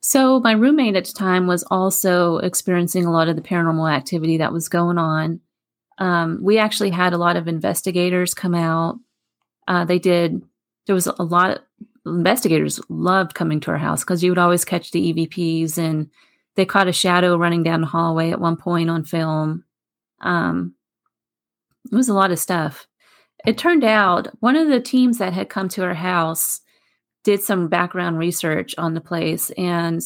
So 0.00 0.40
my 0.40 0.52
roommate 0.52 0.96
at 0.96 1.04
the 1.04 1.12
time 1.12 1.46
was 1.46 1.62
also 1.70 2.38
experiencing 2.38 3.04
a 3.04 3.12
lot 3.12 3.28
of 3.28 3.36
the 3.36 3.42
paranormal 3.42 3.90
activity 3.90 4.38
that 4.38 4.52
was 4.52 4.68
going 4.68 4.98
on. 4.98 5.40
Um, 5.98 6.38
we 6.42 6.58
actually 6.58 6.90
had 6.90 7.12
a 7.12 7.18
lot 7.18 7.36
of 7.36 7.46
investigators 7.46 8.32
come 8.32 8.54
out. 8.54 8.98
Uh, 9.68 9.84
they 9.84 9.98
did. 9.98 10.42
There 10.86 10.94
was 10.94 11.06
a 11.06 11.22
lot 11.22 11.64
investigators 12.06 12.80
loved 12.88 13.34
coming 13.34 13.60
to 13.60 13.70
our 13.70 13.78
house 13.78 14.02
because 14.02 14.22
you 14.22 14.30
would 14.30 14.38
always 14.38 14.64
catch 14.64 14.90
the 14.90 15.12
EVPs, 15.12 15.78
and 15.78 16.10
they 16.56 16.64
caught 16.64 16.88
a 16.88 16.92
shadow 16.92 17.36
running 17.36 17.62
down 17.62 17.80
the 17.80 17.86
hallway 17.86 18.30
at 18.30 18.40
one 18.40 18.56
point 18.56 18.90
on 18.90 19.04
film. 19.04 19.64
Um, 20.20 20.74
it 21.90 21.94
was 21.94 22.08
a 22.08 22.14
lot 22.14 22.30
of 22.30 22.38
stuff. 22.38 22.86
It 23.46 23.56
turned 23.56 23.84
out 23.84 24.28
one 24.40 24.56
of 24.56 24.68
the 24.68 24.80
teams 24.80 25.18
that 25.18 25.32
had 25.32 25.48
come 25.48 25.68
to 25.70 25.82
our 25.82 25.94
house 25.94 26.60
did 27.24 27.42
some 27.42 27.68
background 27.68 28.18
research 28.18 28.74
on 28.78 28.94
the 28.94 29.00
place 29.00 29.50
and 29.56 30.02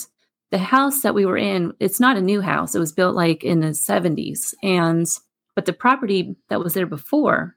the 0.50 0.58
house 0.58 1.02
that 1.02 1.14
we 1.14 1.26
were 1.26 1.36
in 1.36 1.72
it's 1.80 2.00
not 2.00 2.16
a 2.16 2.22
new 2.22 2.40
house 2.40 2.74
it 2.74 2.78
was 2.78 2.92
built 2.92 3.14
like 3.14 3.42
in 3.44 3.60
the 3.60 3.68
70s 3.68 4.54
and 4.62 5.06
but 5.54 5.64
the 5.64 5.72
property 5.72 6.36
that 6.48 6.60
was 6.60 6.74
there 6.74 6.86
before 6.86 7.56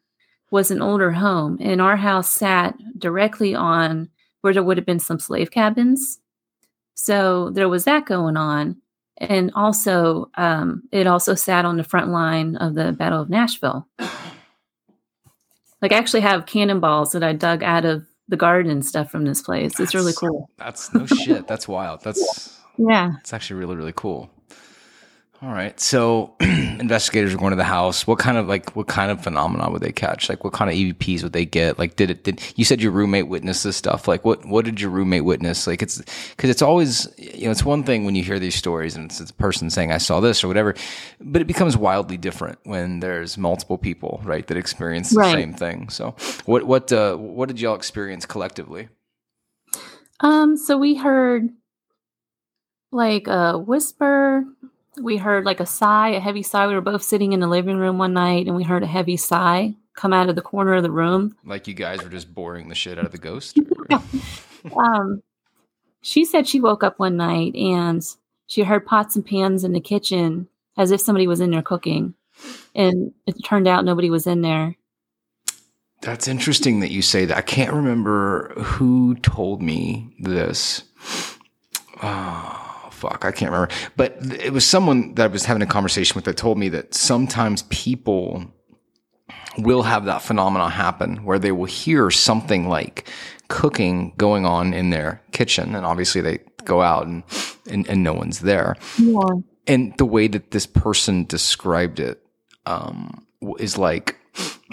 was 0.52 0.72
an 0.72 0.82
older 0.82 1.12
home 1.12 1.58
and 1.60 1.82
our 1.82 1.98
house 1.98 2.30
sat 2.30 2.76
directly 2.98 3.54
on 3.54 4.10
where 4.48 4.54
there 4.54 4.64
would 4.64 4.78
have 4.78 4.86
been 4.86 4.98
some 4.98 5.20
slave 5.20 5.52
cabins 5.52 6.20
so 6.94 7.50
there 7.50 7.68
was 7.68 7.84
that 7.84 8.06
going 8.06 8.38
on 8.38 8.78
and 9.18 9.52
also 9.56 10.30
um, 10.36 10.84
it 10.92 11.06
also 11.06 11.36
sat 11.36 11.66
on 11.66 11.76
the 11.76 11.84
front 11.84 12.10
line 12.12 12.56
of 12.56 12.76
the 12.76 12.94
battle 12.94 13.22
of 13.22 13.30
nashville 13.30 13.86
like 15.82 15.92
i 15.92 15.96
actually 15.98 16.22
have 16.22 16.46
cannonballs 16.46 17.12
that 17.12 17.24
i 17.24 17.34
dug 17.34 17.62
out 17.62 17.84
of 17.84 18.06
the 18.28 18.38
garden 18.38 18.72
and 18.72 18.86
stuff 18.86 19.10
from 19.10 19.26
this 19.26 19.42
place. 19.42 19.74
That's, 19.74 19.80
it's 19.80 19.96
really 19.96 20.14
cool. 20.14 20.50
That's 20.58 20.94
no 20.94 21.06
shit. 21.06 21.48
That's 21.48 21.68
wild. 21.68 22.02
That's 22.04 22.60
yeah. 22.78 23.14
It's 23.20 23.34
actually 23.34 23.60
really 23.60 23.76
really 23.76 23.94
cool. 23.96 24.30
All 25.40 25.50
right. 25.50 25.80
So 25.80 26.36
investigators 26.40 27.32
are 27.32 27.38
going 27.38 27.52
to 27.52 27.58
the 27.58 27.64
house. 27.64 28.08
What 28.08 28.18
kind 28.18 28.38
of 28.38 28.48
like 28.48 28.76
what 28.76 28.88
kind 28.88 29.12
of 29.12 29.24
phenomena 29.24 29.70
would 29.70 29.84
they 29.84 29.92
catch? 29.92 30.30
Like 30.30 30.44
what 30.44 30.52
kind 30.52 30.72
of 30.72 30.76
EVPs 30.76 31.22
would 31.22 31.34
they 31.34 31.46
get? 31.46 31.78
Like 31.78 31.96
did 31.96 32.10
it 32.10 32.24
did 32.24 32.42
you 32.56 32.66
said 32.66 32.82
your 32.82 32.92
roommate 32.92 33.28
witnessed 33.28 33.64
this 33.64 33.78
stuff? 33.78 34.08
Like 34.08 34.26
what 34.26 34.44
what 34.48 34.66
did 34.66 34.82
your 34.82 34.90
roommate 34.90 35.26
witness? 35.26 35.68
Like 35.68 35.84
it's 35.84 36.02
cuz 36.38 36.50
it's 36.50 36.64
always 36.64 37.08
you 37.20 37.46
know 37.46 37.52
it's 37.52 37.64
one 37.64 37.84
thing 37.84 38.04
when 38.04 38.16
you 38.16 38.24
hear 38.24 38.40
these 38.40 38.56
stories 38.56 38.96
and 38.96 39.06
it's, 39.06 39.22
it's 39.22 39.30
a 39.30 39.36
person 39.36 39.70
saying 39.70 39.92
I 39.92 40.00
saw 40.00 40.20
this 40.20 40.44
or 40.44 40.48
whatever, 40.48 40.74
but 41.22 41.40
it 41.40 41.46
becomes 41.46 41.78
wildly 41.78 42.18
different 42.18 42.58
when 42.64 43.00
there's 43.00 43.38
multiple 43.38 43.78
people, 43.78 44.20
right, 44.24 44.48
that 44.48 44.58
experience 44.58 45.12
the 45.12 45.20
right. 45.20 45.36
same 45.36 45.54
thing. 45.54 45.90
So 45.90 46.16
what 46.46 46.64
what 46.64 46.92
uh 46.92 47.16
what 47.16 47.48
did 47.48 47.62
y'all 47.62 47.76
experience 47.76 48.26
collectively? 48.26 48.90
Um 50.20 50.58
so 50.58 50.80
we 50.80 50.96
heard 50.96 51.50
like 52.92 53.28
a 53.28 53.56
whisper 53.56 54.44
we 55.02 55.18
heard 55.18 55.46
like 55.46 55.60
a 55.60 55.66
sigh, 55.66 56.10
a 56.10 56.20
heavy 56.20 56.44
sigh. 56.44 56.68
We 56.68 56.74
were 56.74 56.82
both 56.82 57.04
sitting 57.04 57.34
in 57.34 57.40
the 57.40 57.48
living 57.48 57.78
room 57.78 57.98
one 57.98 58.14
night 58.14 58.48
and 58.48 58.56
we 58.56 58.64
heard 58.64 58.84
a 58.84 58.88
heavy 58.88 59.18
sigh 59.18 59.76
come 59.96 60.14
out 60.14 60.30
of 60.30 60.36
the 60.36 60.42
corner 60.42 60.76
of 60.76 60.84
the 60.84 60.92
room. 60.92 61.36
Like 61.46 61.68
you 61.68 61.74
guys 61.74 62.04
were 62.04 62.10
just 62.10 62.34
boring 62.34 62.70
the 62.70 62.76
shit 62.76 62.98
out 62.98 63.06
of 63.06 63.12
the 63.12 63.18
ghost? 63.18 63.58
um, 64.76 65.22
she 66.02 66.26
said 66.26 66.48
she 66.48 66.60
woke 66.60 66.84
up 66.84 67.00
one 67.00 67.18
night 67.18 67.56
and 67.56 68.04
she 68.48 68.64
heard 68.64 68.86
pots 68.86 69.16
and 69.16 69.26
pans 69.26 69.64
in 69.64 69.74
the 69.74 69.82
kitchen 69.82 70.48
as 70.78 70.92
if 70.92 71.02
somebody 71.02 71.28
was 71.28 71.42
in 71.42 71.52
there 71.52 71.62
cooking. 71.62 72.14
And 72.76 73.14
it 73.26 73.44
turned 73.44 73.68
out 73.68 73.86
nobody 73.86 74.10
was 74.10 74.28
in 74.28 74.42
there. 74.42 74.76
That's 76.02 76.28
interesting 76.28 76.82
that 76.82 76.92
you 76.92 77.02
say 77.02 77.26
that. 77.26 77.38
I 77.38 77.42
can't 77.42 77.74
remember 77.74 78.54
who 78.58 79.16
told 79.16 79.64
me 79.64 80.16
this. 80.20 80.84
Oh 82.04 82.67
fuck, 82.98 83.24
I 83.24 83.32
can't 83.32 83.52
remember. 83.52 83.74
But 83.96 84.18
it 84.44 84.52
was 84.52 84.66
someone 84.66 85.14
that 85.16 85.24
I 85.24 85.28
was 85.28 85.46
having 85.46 85.62
a 85.62 85.68
conversation 85.68 86.16
with 86.16 86.26
that 86.26 86.36
told 86.36 86.58
me 86.58 86.70
that 86.70 86.94
sometimes 86.94 87.64
people 87.70 88.46
will 89.58 89.84
have 89.84 90.06
that 90.06 90.22
phenomenon 90.22 90.72
happen 90.72 91.24
where 91.24 91.40
they 91.40 91.52
will 91.52 91.66
hear 91.66 92.10
something 92.12 92.68
like 92.68 93.10
cooking 93.48 94.14
going 94.18 94.46
on 94.46 94.74
in 94.74 94.90
their 94.90 95.22
kitchen. 95.32 95.76
And 95.76 95.86
obviously 95.86 96.22
they 96.22 96.40
go 96.66 96.82
out 96.82 97.08
and, 97.08 97.24
and, 97.70 97.88
and 97.88 98.04
no 98.04 98.14
one's 98.14 98.40
there. 98.40 98.76
Yeah. 98.98 99.20
And 99.68 99.98
the 99.98 100.06
way 100.06 100.28
that 100.28 100.52
this 100.52 100.66
person 100.66 101.26
described 101.26 102.00
it 102.00 102.22
um, 102.66 103.26
is 103.60 103.78
like, 103.78 104.18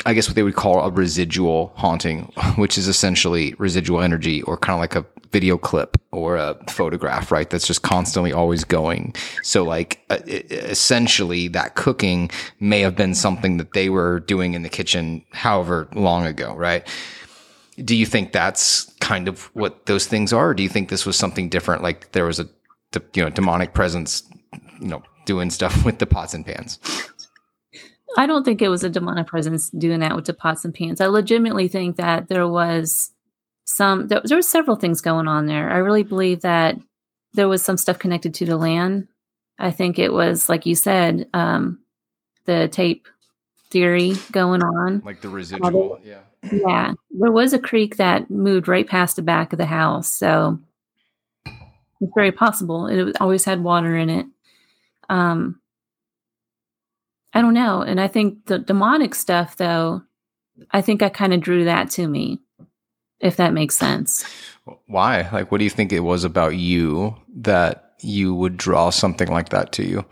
I 0.07 0.15
guess 0.15 0.29
what 0.29 0.35
they 0.35 0.43
would 0.43 0.57
call 0.57 0.81
a 0.81 0.91
residual 0.91 1.73
haunting, 1.77 2.25
which 2.57 2.77
is 2.77 2.89
essentially 2.89 3.55
residual 3.59 4.01
energy 4.01 4.43
or 4.43 4.57
kind 4.57 4.75
of 4.75 4.81
like 4.81 4.95
a 4.97 5.07
video 5.35 5.59
clip 5.59 6.01
or 6.13 6.37
a 6.37 6.57
photograph, 6.69 7.33
right? 7.33 7.51
That's 7.51 7.67
just 7.67 7.83
constantly 7.83 8.33
always 8.33 8.63
going. 8.63 9.15
So 9.43 9.65
like 9.65 10.01
uh, 10.09 10.19
essentially 10.27 11.49
that 11.49 11.75
cooking 11.75 12.31
may 12.61 12.81
have 12.81 12.95
been 12.95 13.17
something 13.17 13.57
that 13.57 13.73
they 13.73 13.91
were 13.91 14.21
doing 14.21 14.55
in 14.55 14.63
the 14.63 14.69
kitchen 14.69 15.25
however 15.33 15.89
long 15.93 16.25
ago, 16.25 16.55
right? 16.55 16.87
Do 17.85 17.97
you 17.97 18.07
think 18.07 18.31
that's 18.31 18.85
kind 19.01 19.27
of 19.27 19.51
what 19.55 19.87
those 19.87 20.07
things 20.07 20.33
are? 20.33 20.51
Or 20.51 20.55
do 20.55 20.63
you 20.63 20.69
think 20.69 20.89
this 20.89 21.05
was 21.05 21.17
something 21.17 21.49
different? 21.49 21.83
Like 21.83 22.13
there 22.13 22.27
was 22.27 22.39
a, 22.39 22.49
you 23.15 23.25
know, 23.25 23.31
demonic 23.31 23.75
presence, 23.75 24.23
you 24.81 24.87
know, 24.87 25.03
doing 25.25 25.51
stuff 25.51 25.85
with 25.87 25.99
the 25.99 26.07
pots 26.07 26.35
and 26.35 26.47
pans? 26.47 26.79
I 28.17 28.27
don't 28.27 28.45
think 28.45 28.63
it 28.63 28.69
was 28.69 28.85
a 28.85 28.91
demonic 28.91 29.27
presence 29.27 29.71
doing 29.71 30.01
that 30.01 30.15
with 30.15 30.27
the 30.27 30.35
pots 30.35 30.65
and 30.65 30.75
pans. 30.75 31.01
I 31.01 31.07
legitimately 31.07 31.69
think 31.69 31.97
that 31.97 32.29
there 32.29 32.47
was 32.47 33.11
some 33.65 34.09
there, 34.09 34.21
there 34.25 34.39
were 34.39 34.43
several 34.43 34.77
things 34.77 35.01
going 35.01 35.27
on 35.29 35.47
there. 35.47 35.71
I 35.71 35.79
really 35.79 36.03
believe 36.03 36.43
that 36.43 36.77
there 37.33 37.49
was 37.49 37.63
some 37.63 37.77
stuff 37.77 37.99
connected 37.99 38.35
to 38.35 38.47
the 38.47 38.57
land. 38.57 39.09
I 39.59 39.71
think 39.71 39.99
it 39.99 40.13
was 40.13 40.49
like 40.49 40.67
you 40.67 40.75
said, 40.75 41.29
um, 41.35 41.81
the 42.45 42.69
tape 42.69 43.09
theory 43.71 44.15
going 44.33 44.63
on, 44.63 45.03
like 45.05 45.21
the 45.21 45.29
residual. 45.29 45.99
yeah, 46.05 46.21
yeah. 46.53 46.93
There 47.11 47.33
was 47.33 47.53
a 47.53 47.59
creek 47.59 47.97
that 47.97 48.31
moved 48.31 48.69
right 48.69 48.87
past 48.87 49.17
the 49.17 49.23
back 49.23 49.53
of 49.53 49.59
the 49.59 49.67
house, 49.67 50.13
so 50.13 50.59
it's 52.01 52.13
very 52.15 52.33
possible. 52.33 52.87
It 52.87 53.17
always 53.21 53.45
had 53.45 53.63
water 53.63 53.97
in 53.97 54.11
it. 54.11 54.27
Um, 55.09 55.61
I 57.35 57.43
don't 57.43 57.55
know, 57.55 57.83
and 57.83 58.01
I 58.01 58.09
think 58.09 58.47
the 58.47 58.59
demonic 58.59 59.15
stuff, 59.15 59.57
though, 59.57 60.03
I 60.71 60.81
think 60.81 61.03
I 61.03 61.09
kind 61.09 61.35
of 61.35 61.41
drew 61.41 61.65
that 61.65 61.91
to 61.91 62.07
me 62.07 62.41
if 63.25 63.37
that 63.37 63.55
makes 63.55 63.77
sense. 63.77 64.25
Why? 64.87 65.29
Like, 65.33 65.51
what 65.51 65.59
do 65.59 65.65
you 65.65 65.71
think 65.71 65.93
it 65.93 66.01
was 66.01 66.25
about 66.25 66.57
you 66.57 67.17
that 67.37 67.95
you 68.01 68.35
would 68.35 68.57
draw 68.57 68.91
something 68.91 69.29
like 69.29 69.49
that 69.49 69.73
to 69.73 69.85
you? 69.85 70.05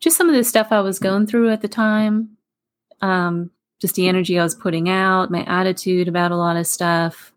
Just 0.00 0.16
some 0.16 0.28
of 0.28 0.34
the 0.34 0.44
stuff 0.44 0.72
I 0.72 0.80
was 0.80 0.98
going 0.98 1.26
through 1.26 1.50
at 1.50 1.62
the 1.62 1.68
time. 1.68 2.36
Um, 3.00 3.50
just 3.80 3.94
the 3.94 4.08
energy 4.08 4.38
I 4.38 4.42
was 4.42 4.54
putting 4.54 4.88
out, 4.88 5.30
my 5.30 5.44
attitude 5.44 6.08
about 6.08 6.32
a 6.32 6.36
lot 6.36 6.56
of 6.56 6.66
stuff. 6.66 7.32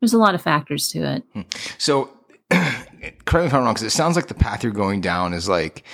There's 0.00 0.12
a 0.12 0.18
lot 0.18 0.34
of 0.34 0.42
factors 0.42 0.88
to 0.88 1.02
it. 1.04 1.24
Hmm. 1.32 1.42
So, 1.78 2.10
correct 3.24 3.44
me 3.44 3.46
if 3.46 3.54
I'm 3.54 3.64
wrong, 3.64 3.74
because 3.74 3.86
it 3.86 3.90
sounds 3.90 4.16
like 4.16 4.28
the 4.28 4.34
path 4.34 4.62
you're 4.62 4.72
going 4.72 5.00
down 5.00 5.32
is 5.32 5.48
like 5.48 5.84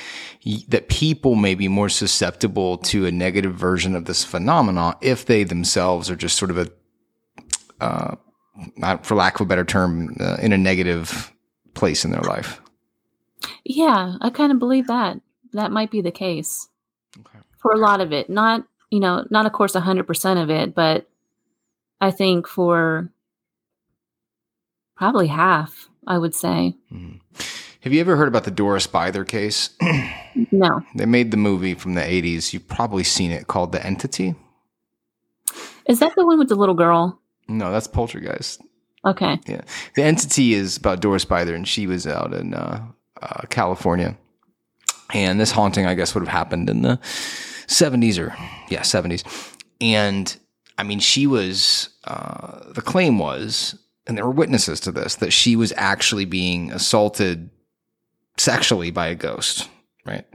that 0.69 0.89
people 0.89 1.35
may 1.35 1.55
be 1.55 1.69
more 1.69 1.89
susceptible 1.89 2.79
to 2.79 3.07
a 3.07 3.13
negative 3.13 3.55
version 3.55 3.95
of 3.95 4.07
this 4.07 4.25
phenomenon 4.25 4.97
if 5.01 5.27
they 5.27 5.45
themselves 5.45 6.11
are 6.11 6.17
just 6.17 6.37
sort 6.37 6.51
of 6.51 6.59
a 6.59 6.71
uh, 7.81 8.17
not 8.77 9.07
for 9.07 9.15
lack 9.15 9.37
of 9.37 9.43
a 9.43 9.49
better 9.49 9.65
term, 9.65 10.17
uh, 10.21 10.37
in 10.41 10.53
a 10.53 10.59
negative 10.59 11.33
place 11.75 12.05
in 12.05 12.11
their 12.11 12.23
life. 12.23 12.61
Yeah, 13.65 14.17
I 14.21 14.31
kind 14.31 14.53
of 14.53 14.59
believe 14.59 14.87
that. 14.89 15.21
That 15.53 15.73
might 15.73 15.91
be 15.91 16.01
the 16.01 16.11
case 16.11 16.69
okay. 17.19 17.39
for 17.59 17.73
a 17.73 17.79
lot 17.79 18.01
of 18.01 18.13
it. 18.13 18.29
Not, 18.29 18.65
you 18.91 19.01
know, 19.01 19.27
not 19.31 19.47
of 19.47 19.53
course 19.53 19.73
100% 19.73 20.43
of 20.43 20.51
it, 20.51 20.75
but 20.75 21.09
I 22.01 22.11
think 22.11 22.47
for 22.47 23.11
probably 24.97 25.27
half, 25.27 25.90
I 26.07 26.19
would 26.19 26.35
say. 26.35 26.77
Mm-hmm. 26.93 27.17
Have 27.83 27.95
you 27.95 28.01
ever 28.01 28.17
heard 28.17 28.29
about 28.29 28.45
the 28.45 28.51
Doris 28.51 28.87
Bither 28.87 29.27
case? 29.27 29.71
no. 30.53 30.83
They 30.95 31.07
made 31.07 31.31
the 31.31 31.39
movie 31.39 31.75
from 31.75 31.95
the 31.95 32.03
80s. 32.03 32.53
You've 32.53 32.69
probably 32.69 33.05
seen 33.05 33.31
it 33.31 33.47
called 33.47 33.73
The 33.73 33.85
Entity. 33.85 34.35
Is 35.87 35.99
that 36.01 36.15
the 36.15 36.27
one 36.27 36.39
with 36.39 36.49
the 36.49 36.57
little 36.57 36.75
girl? 36.75 37.21
No, 37.49 37.73
that's 37.73 37.87
Poltergeist. 37.87 38.61
Okay. 39.05 39.39
Yeah. 39.47 39.63
The 39.97 40.03
entity 40.03 40.55
is 40.55 40.77
about 40.77 41.01
Doris 41.01 41.25
Bither, 41.25 41.55
and 41.55 41.67
she 41.67 41.87
was 41.87 42.07
out 42.07 42.35
in 42.35 42.53
uh, 42.53 42.87
uh, 43.23 43.43
California. 43.49 44.17
And 45.15 45.41
this 45.41 45.51
haunting, 45.51 45.87
I 45.87 45.95
guess, 45.95 46.15
would 46.15 46.21
have 46.21 46.29
happened 46.29 46.69
in 46.69 46.83
the 46.83 46.99
70s 47.67 48.19
or, 48.19 48.37
yeah, 48.69 48.83
70s. 48.83 49.25
And 49.81 50.37
I 50.77 50.83
mean, 50.83 51.01
she 51.01 51.27
was, 51.27 51.89
uh, 52.05 52.73
the 52.73 52.83
claim 52.83 53.19
was 53.19 53.80
and 54.07 54.17
there 54.17 54.25
were 54.25 54.31
witnesses 54.31 54.81
to 54.81 54.93
this 54.93 55.17
that 55.17 55.33
she 55.33 55.57
was 55.57 55.73
actually 55.77 56.25
being 56.25 56.73
assaulted 56.73 57.51
sexually 58.37 58.91
by 58.91 59.09
a 59.09 59.15
ghost, 59.15 59.69
right? 60.05 60.27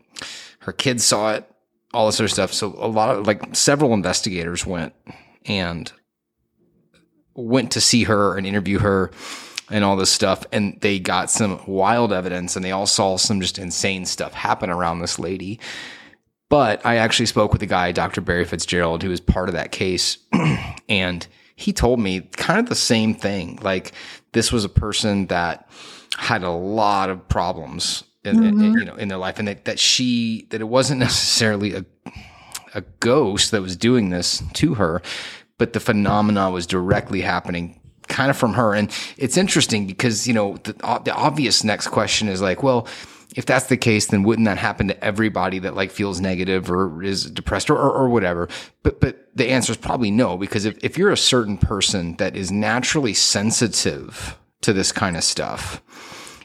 Her 0.60 0.74
kids 0.74 1.04
saw 1.04 1.34
it, 1.34 1.50
all 1.94 2.06
this 2.08 2.20
other 2.20 2.28
stuff. 2.28 2.54
So 2.54 2.76
a 2.78 2.88
lot 2.88 3.16
of 3.16 3.28
like 3.28 3.56
several 3.56 3.94
investigators 3.94 4.66
went 4.66 4.94
and 5.46 5.92
went 7.36 7.72
to 7.72 7.82
see 7.82 8.04
her 8.04 8.38
and 8.38 8.48
interview 8.48 8.80
her 8.80 9.12
and 9.70 9.84
all 9.84 9.96
this 9.96 10.12
stuff. 10.12 10.46
And 10.52 10.80
they 10.82 11.00
got 11.00 11.30
some 11.30 11.62
wild 11.68 12.14
evidence 12.14 12.56
and 12.56 12.64
they 12.64 12.72
all 12.72 12.86
saw 12.86 13.18
some 13.18 13.42
just 13.42 13.58
insane 13.58 14.06
stuff 14.06 14.34
happen 14.34 14.70
around 14.70 15.00
this 15.00 15.20
lady. 15.20 15.60
But 16.50 16.86
I 16.86 16.98
actually 16.98 17.26
spoke 17.26 17.52
with 17.52 17.64
a 17.64 17.68
guy, 17.68 17.92
Dr. 17.92 18.22
Barry 18.22 18.46
Fitzgerald, 18.46 19.02
who 19.02 19.10
was 19.10 19.20
part 19.20 19.50
of 19.50 19.56
that 19.56 19.72
case. 19.72 20.20
and 20.90 21.26
he 21.56 21.74
told 21.74 22.00
me 22.00 22.22
kind 22.22 22.60
of 22.60 22.68
the 22.68 22.76
same 22.76 23.14
thing. 23.14 23.60
Like 23.62 23.94
this 24.34 24.52
was 24.52 24.66
a 24.66 24.70
person 24.70 25.28
that 25.28 25.70
had 26.18 26.44
a 26.44 26.52
lot 26.52 27.10
of 27.10 27.28
problems 27.28 28.04
in, 28.24 28.38
mm-hmm. 28.38 28.62
in, 28.64 28.74
you 28.74 28.86
know, 28.86 28.96
in 28.96 29.08
their 29.08 29.18
life 29.18 29.40
and 29.40 29.48
that, 29.48 29.66
that 29.66 29.80
she, 29.80 30.48
that 30.50 30.62
it 30.62 30.66
wasn't 30.66 31.00
necessarily 31.00 31.74
a, 31.74 31.86
a 32.74 32.82
ghost 33.00 33.52
that 33.52 33.62
was 33.62 33.76
doing 33.76 34.10
this 34.10 34.44
to 34.54 34.76
her, 34.76 35.02
but 35.58 35.74
the 35.74 35.80
phenomena 35.80 36.52
was 36.52 36.68
directly 36.68 37.22
happening 37.22 37.80
kind 38.08 38.30
of 38.30 38.38
from 38.38 38.54
her. 38.54 38.74
And 38.74 38.92
it's 39.18 39.38
interesting 39.38 39.88
because, 39.88 40.28
you 40.28 40.34
know, 40.34 40.58
the, 40.58 40.74
the 40.74 41.14
obvious 41.14 41.64
next 41.64 41.88
question 41.88 42.28
is 42.28 42.42
like, 42.42 42.62
well, 42.62 42.88
if 43.36 43.46
that's 43.46 43.66
the 43.66 43.78
case, 43.78 44.08
then 44.08 44.24
wouldn't 44.24 44.46
that 44.46 44.58
happen 44.58 44.88
to 44.88 45.04
everybody 45.04 45.60
that 45.60 45.76
like 45.76 45.92
feels 45.92 46.22
negative 46.22 46.72
or 46.72 47.04
is 47.04 47.30
depressed 47.30 47.70
or, 47.70 47.76
or, 47.76 47.92
or, 47.92 48.10
whatever? 48.10 48.48
But, 48.82 49.02
but 49.02 49.30
the 49.36 49.50
answer 49.50 49.72
is 49.72 49.78
probably 49.78 50.10
no, 50.10 50.38
because 50.38 50.64
if, 50.66 50.82
if 50.84 50.98
you're 50.98 51.12
a 51.12 51.18
certain 51.18 51.58
person 51.58 52.16
that 52.16 52.36
is 52.36 52.52
naturally 52.52 53.14
sensitive 53.14 54.38
to 54.62 54.72
this 54.72 54.92
kind 54.92 55.18
of 55.18 55.24
stuff 55.24 55.84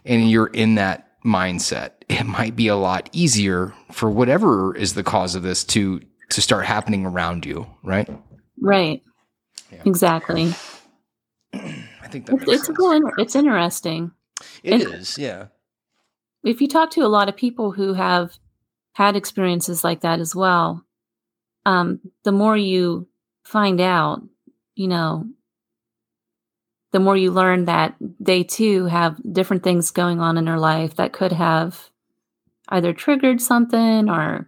and 0.05 0.29
you're 0.29 0.49
in 0.49 0.75
that 0.75 1.23
mindset, 1.25 1.93
it 2.09 2.25
might 2.25 2.57
be 2.57 2.67
a 2.67 2.77
lot 2.77 3.09
easier 3.13 3.73
for 3.93 4.11
whatever 4.11 4.75
is 4.75 4.95
the 4.95 5.05
cause 5.05 5.37
of 5.37 5.45
this 5.45 5.63
to, 5.65 6.01
to 6.31 6.43
start 6.43 6.67
happening 6.67 7.07
around 7.07 7.47
you. 7.47 7.67
Right. 7.85 8.09
Right. 8.61 9.01
Yeah. 9.71 9.83
Exactly. 9.87 10.53
I 11.55 12.09
think 12.09 12.27
that 12.27 12.43
it's, 12.43 12.69
it's, 12.69 12.77
cool, 12.77 13.01
it's 13.19 13.37
interesting. 13.37 14.11
It 14.65 14.73
and 14.73 14.95
is, 14.95 15.17
yeah. 15.17 15.47
If 16.45 16.61
you 16.61 16.69
talk 16.69 16.91
to 16.93 17.05
a 17.05 17.09
lot 17.09 17.29
of 17.29 17.37
people 17.37 17.73
who 17.73 17.95
have 17.95 18.39
had 18.93 19.17
experiences 19.17 19.85
like 19.85 20.01
that 20.01 20.21
as 20.21 20.35
well, 20.35 20.85
um, 21.67 22.01
the 22.25 22.33
more 22.33 22.57
you 22.57 23.09
find 23.45 23.81
out, 23.81 24.23
you 24.75 24.89
know, 24.89 25.27
the 26.93 27.01
more 27.01 27.17
you 27.17 27.31
learn 27.31 27.67
that 27.67 27.95
they 28.19 28.43
too 28.43 28.87
have 28.87 29.21
different 29.33 29.63
things 29.63 29.91
going 29.91 30.21
on 30.21 30.37
in 30.37 30.45
their 30.45 30.59
life 30.59 30.97
that 30.97 31.13
could 31.13 31.33
have 31.33 31.91
either 32.69 32.93
triggered 32.93 33.41
something 33.41 34.09
or 34.09 34.47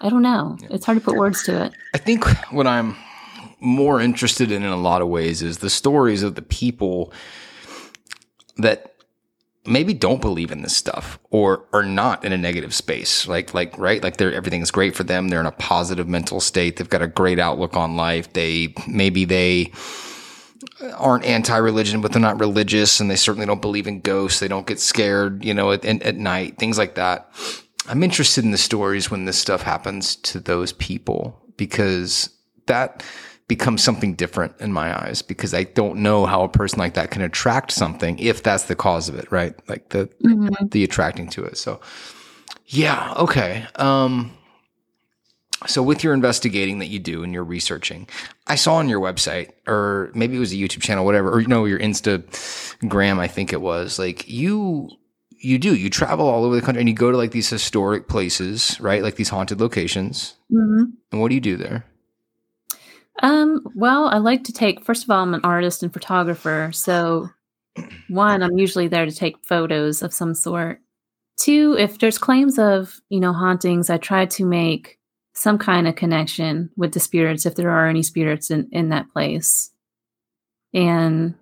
I 0.00 0.10
don't 0.10 0.22
know. 0.22 0.56
Yeah. 0.60 0.68
It's 0.70 0.86
hard 0.86 0.98
to 0.98 1.04
put 1.04 1.16
words 1.16 1.42
to 1.44 1.64
it. 1.64 1.72
I 1.94 1.98
think 1.98 2.24
what 2.52 2.66
I'm 2.66 2.96
more 3.60 4.00
interested 4.00 4.52
in 4.52 4.62
in 4.62 4.70
a 4.70 4.76
lot 4.76 5.02
of 5.02 5.08
ways 5.08 5.42
is 5.42 5.58
the 5.58 5.70
stories 5.70 6.22
of 6.22 6.36
the 6.36 6.42
people 6.42 7.12
that 8.58 8.87
maybe 9.68 9.94
don't 9.94 10.20
believe 10.20 10.50
in 10.50 10.62
this 10.62 10.76
stuff 10.76 11.18
or 11.30 11.64
are 11.72 11.84
not 11.84 12.24
in 12.24 12.32
a 12.32 12.38
negative 12.38 12.74
space. 12.74 13.28
Like 13.28 13.54
like 13.54 13.76
right? 13.78 14.02
Like 14.02 14.16
they're 14.16 14.32
everything's 14.32 14.70
great 14.70 14.94
for 14.96 15.04
them. 15.04 15.28
They're 15.28 15.40
in 15.40 15.46
a 15.46 15.52
positive 15.52 16.08
mental 16.08 16.40
state. 16.40 16.76
They've 16.76 16.88
got 16.88 17.02
a 17.02 17.06
great 17.06 17.38
outlook 17.38 17.76
on 17.76 17.96
life. 17.96 18.32
They 18.32 18.74
maybe 18.86 19.24
they 19.24 19.72
aren't 20.96 21.24
anti-religion 21.24 22.00
but 22.00 22.12
they're 22.12 22.20
not 22.20 22.40
religious 22.40 23.00
and 23.00 23.10
they 23.10 23.16
certainly 23.16 23.46
don't 23.46 23.62
believe 23.62 23.86
in 23.86 24.00
ghosts. 24.00 24.40
They 24.40 24.48
don't 24.48 24.66
get 24.66 24.80
scared 24.80 25.44
you 25.44 25.54
know 25.54 25.72
at, 25.72 25.84
at 25.84 26.16
night 26.16 26.58
things 26.58 26.78
like 26.78 26.94
that. 26.96 27.30
I'm 27.88 28.02
interested 28.02 28.44
in 28.44 28.50
the 28.50 28.58
stories 28.58 29.10
when 29.10 29.24
this 29.24 29.38
stuff 29.38 29.62
happens 29.62 30.16
to 30.16 30.40
those 30.40 30.72
people 30.72 31.40
because 31.56 32.30
that 32.66 33.02
becomes 33.48 33.82
something 33.82 34.14
different 34.14 34.54
in 34.60 34.72
my 34.72 34.96
eyes 35.02 35.22
because 35.22 35.54
I 35.54 35.64
don't 35.64 35.96
know 35.96 36.26
how 36.26 36.42
a 36.42 36.48
person 36.48 36.78
like 36.78 36.94
that 36.94 37.10
can 37.10 37.22
attract 37.22 37.72
something 37.72 38.18
if 38.18 38.42
that's 38.42 38.64
the 38.64 38.76
cause 38.76 39.08
of 39.08 39.14
it, 39.16 39.32
right? 39.32 39.54
Like 39.68 39.88
the 39.88 40.06
mm-hmm. 40.22 40.66
the 40.68 40.84
attracting 40.84 41.30
to 41.30 41.44
it. 41.44 41.56
So 41.56 41.80
yeah, 42.66 43.14
okay. 43.16 43.66
Um 43.76 44.32
so 45.66 45.82
with 45.82 46.04
your 46.04 46.14
investigating 46.14 46.78
that 46.78 46.86
you 46.86 47.00
do 47.00 47.24
and 47.24 47.34
your 47.34 47.42
researching, 47.42 48.06
I 48.46 48.54
saw 48.54 48.76
on 48.76 48.88
your 48.88 49.00
website 49.00 49.50
or 49.66 50.12
maybe 50.14 50.36
it 50.36 50.40
was 50.40 50.52
a 50.52 50.56
YouTube 50.56 50.82
channel, 50.82 51.04
whatever, 51.04 51.32
or 51.32 51.40
you 51.40 51.48
know, 51.48 51.64
your 51.64 51.80
Instagram, 51.80 53.18
I 53.18 53.26
think 53.26 53.52
it 53.52 53.60
was, 53.60 53.98
like 53.98 54.28
you 54.28 54.90
you 55.40 55.58
do 55.58 55.74
you 55.74 55.88
travel 55.88 56.28
all 56.28 56.44
over 56.44 56.54
the 56.54 56.62
country 56.62 56.80
and 56.80 56.88
you 56.88 56.94
go 56.94 57.10
to 57.10 57.16
like 57.16 57.30
these 57.30 57.48
historic 57.48 58.08
places 58.08 58.76
right 58.80 59.04
like 59.04 59.14
these 59.14 59.28
haunted 59.28 59.60
locations 59.60 60.34
mm-hmm. 60.52 60.90
and 61.12 61.20
what 61.20 61.28
do 61.28 61.36
you 61.36 61.40
do 61.40 61.56
there 61.56 61.84
um, 63.22 63.62
well, 63.74 64.08
I 64.08 64.18
like 64.18 64.44
to 64.44 64.52
take, 64.52 64.84
first 64.84 65.04
of 65.04 65.10
all, 65.10 65.22
I'm 65.22 65.34
an 65.34 65.40
artist 65.44 65.82
and 65.82 65.92
photographer. 65.92 66.70
So, 66.72 67.28
one, 68.08 68.42
I'm 68.42 68.58
usually 68.58 68.88
there 68.88 69.06
to 69.06 69.14
take 69.14 69.44
photos 69.44 70.02
of 70.02 70.12
some 70.12 70.34
sort. 70.34 70.80
Two, 71.36 71.76
if 71.78 71.98
there's 71.98 72.18
claims 72.18 72.58
of, 72.58 73.00
you 73.08 73.20
know, 73.20 73.32
hauntings, 73.32 73.90
I 73.90 73.98
try 73.98 74.26
to 74.26 74.44
make 74.44 74.98
some 75.34 75.58
kind 75.58 75.86
of 75.86 75.94
connection 75.94 76.70
with 76.76 76.92
the 76.92 77.00
spirits 77.00 77.46
if 77.46 77.54
there 77.54 77.70
are 77.70 77.86
any 77.86 78.02
spirits 78.02 78.50
in, 78.50 78.68
in 78.72 78.88
that 78.88 79.08
place. 79.12 79.70
And 80.74 81.34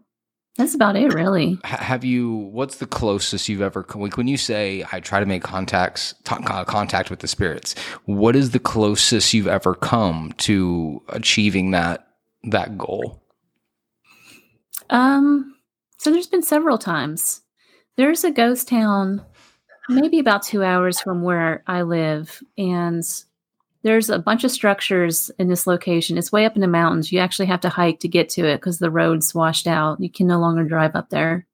that's 0.56 0.74
about 0.74 0.96
it, 0.96 1.12
really. 1.12 1.58
Have 1.64 2.04
you? 2.04 2.30
What's 2.30 2.76
the 2.76 2.86
closest 2.86 3.48
you've 3.48 3.60
ever? 3.60 3.84
Like 3.94 4.16
when 4.16 4.26
you 4.26 4.36
say, 4.36 4.84
"I 4.90 5.00
try 5.00 5.20
to 5.20 5.26
make 5.26 5.42
contacts, 5.42 6.14
contact 6.24 7.10
with 7.10 7.20
the 7.20 7.28
spirits." 7.28 7.74
What 8.06 8.34
is 8.34 8.50
the 8.50 8.58
closest 8.58 9.34
you've 9.34 9.48
ever 9.48 9.74
come 9.74 10.32
to 10.38 11.02
achieving 11.10 11.72
that 11.72 12.08
that 12.44 12.78
goal? 12.78 13.22
Um. 14.90 15.54
So 15.98 16.10
there's 16.10 16.26
been 16.28 16.42
several 16.42 16.78
times. 16.78 17.42
There's 17.96 18.24
a 18.24 18.30
ghost 18.30 18.68
town, 18.68 19.24
maybe 19.88 20.18
about 20.18 20.42
two 20.42 20.62
hours 20.62 21.00
from 21.00 21.22
where 21.22 21.64
I 21.66 21.82
live, 21.82 22.42
and 22.56 23.02
there's 23.86 24.10
a 24.10 24.18
bunch 24.18 24.42
of 24.42 24.50
structures 24.50 25.30
in 25.38 25.48
this 25.48 25.66
location. 25.66 26.18
It's 26.18 26.32
way 26.32 26.44
up 26.44 26.56
in 26.56 26.60
the 26.60 26.66
mountains. 26.66 27.12
You 27.12 27.20
actually 27.20 27.46
have 27.46 27.60
to 27.60 27.68
hike 27.68 28.00
to 28.00 28.08
get 28.08 28.28
to 28.30 28.44
it 28.44 28.56
because 28.56 28.78
the 28.78 28.90
road's 28.90 29.34
washed 29.34 29.66
out. 29.66 30.00
You 30.00 30.10
can 30.10 30.26
no 30.26 30.38
longer 30.40 30.64
drive 30.64 30.96
up 30.96 31.10
there. 31.10 31.46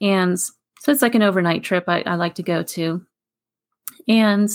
And 0.00 0.38
so 0.38 0.52
it's 0.92 1.02
like 1.02 1.14
an 1.14 1.22
overnight 1.22 1.64
trip 1.64 1.84
I, 1.88 2.02
I 2.02 2.14
like 2.14 2.36
to 2.36 2.42
go 2.42 2.62
to. 2.62 3.04
And 4.06 4.48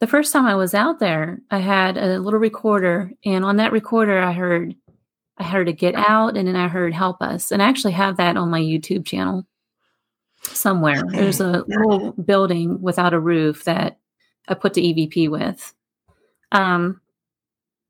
the 0.00 0.06
first 0.06 0.32
time 0.32 0.46
I 0.46 0.54
was 0.54 0.74
out 0.74 0.98
there, 0.98 1.40
I 1.50 1.58
had 1.58 1.96
a 1.96 2.18
little 2.18 2.40
recorder, 2.40 3.10
and 3.24 3.44
on 3.44 3.56
that 3.56 3.72
recorder, 3.72 4.18
I 4.18 4.32
heard 4.32 4.74
I 5.36 5.44
heard 5.44 5.68
a 5.68 5.72
get 5.72 5.94
out, 5.94 6.36
and 6.36 6.46
then 6.46 6.56
I 6.56 6.68
heard 6.68 6.94
help 6.94 7.20
us, 7.20 7.50
and 7.50 7.62
I 7.62 7.68
actually 7.68 7.94
have 7.94 8.18
that 8.18 8.36
on 8.36 8.50
my 8.50 8.60
YouTube 8.60 9.04
channel 9.04 9.46
somewhere. 10.42 11.02
There's 11.08 11.40
a 11.40 11.64
little 11.66 12.12
building 12.12 12.80
without 12.80 13.14
a 13.14 13.20
roof 13.20 13.64
that 13.64 13.98
I 14.46 14.54
put 14.54 14.74
the 14.74 14.94
EVP 14.94 15.28
with, 15.30 15.74
um, 16.54 17.00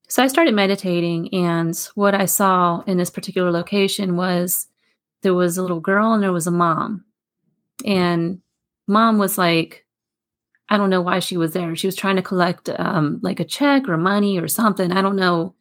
so 0.08 0.22
I 0.22 0.26
started 0.26 0.54
meditating, 0.54 1.32
and 1.32 1.76
what 1.94 2.14
I 2.14 2.26
saw 2.26 2.80
in 2.86 2.98
this 2.98 3.10
particular 3.10 3.50
location 3.50 4.16
was 4.16 4.66
there 5.22 5.34
was 5.34 5.56
a 5.56 5.62
little 5.62 5.80
girl 5.80 6.12
and 6.12 6.22
there 6.22 6.32
was 6.32 6.46
a 6.46 6.52
mom. 6.52 7.04
And 7.84 8.40
mom 8.86 9.18
was 9.18 9.38
like, 9.38 9.84
I 10.68 10.76
don't 10.76 10.90
know 10.90 11.02
why 11.02 11.18
she 11.18 11.36
was 11.36 11.52
there. 11.52 11.74
She 11.76 11.86
was 11.86 11.96
trying 11.96 12.16
to 12.16 12.22
collect 12.22 12.68
um, 12.78 13.18
like 13.22 13.40
a 13.40 13.44
check 13.44 13.88
or 13.88 13.96
money 13.96 14.38
or 14.38 14.48
something. 14.48 14.92
I 14.92 15.02
don't 15.02 15.16
know 15.16 15.54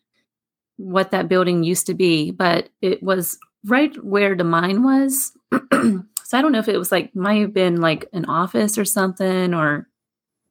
what 0.78 1.12
that 1.12 1.28
building 1.30 1.64
used 1.64 1.88
to 1.88 1.94
be, 1.94 2.32
but 2.32 2.70
it 2.82 3.02
was 3.04 3.38
right 3.66 3.96
where 4.04 4.36
the 4.36 4.44
mine 4.44 4.84
was. 4.84 5.32
so 5.74 6.38
I 6.38 6.42
don't 6.42 6.52
know 6.52 6.60
if 6.60 6.68
it 6.68 6.78
was 6.78 6.92
like, 6.92 7.16
might 7.16 7.42
have 7.42 7.54
been 7.54 7.82
like 7.82 8.06
an 8.14 8.26
office 8.26 8.78
or 8.78 8.86
something, 8.86 9.54
or 9.54 9.88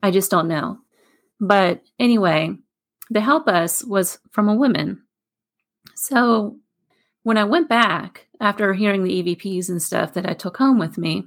I 0.03 0.11
just 0.11 0.31
don't 0.31 0.49
know. 0.49 0.79
But 1.43 1.83
anyway, 1.99 2.57
the 3.11 3.21
help 3.21 3.49
us 3.49 3.85
was 3.85 4.21
from 4.31 4.49
a 4.49 4.55
woman. 4.55 5.03
So 5.97 6.57
when 7.25 7.37
I 7.37 7.43
went 7.43 7.69
back 7.69 8.29
after 8.41 8.73
hearing 8.75 9.03
the 9.03 9.23
EVPs 9.23 9.69
and 9.69 9.83
stuff 9.83 10.15
that 10.15 10.25
I 10.25 10.35
took 10.35 10.57
home 10.57 10.79
with 10.79 10.97
me, 10.97 11.25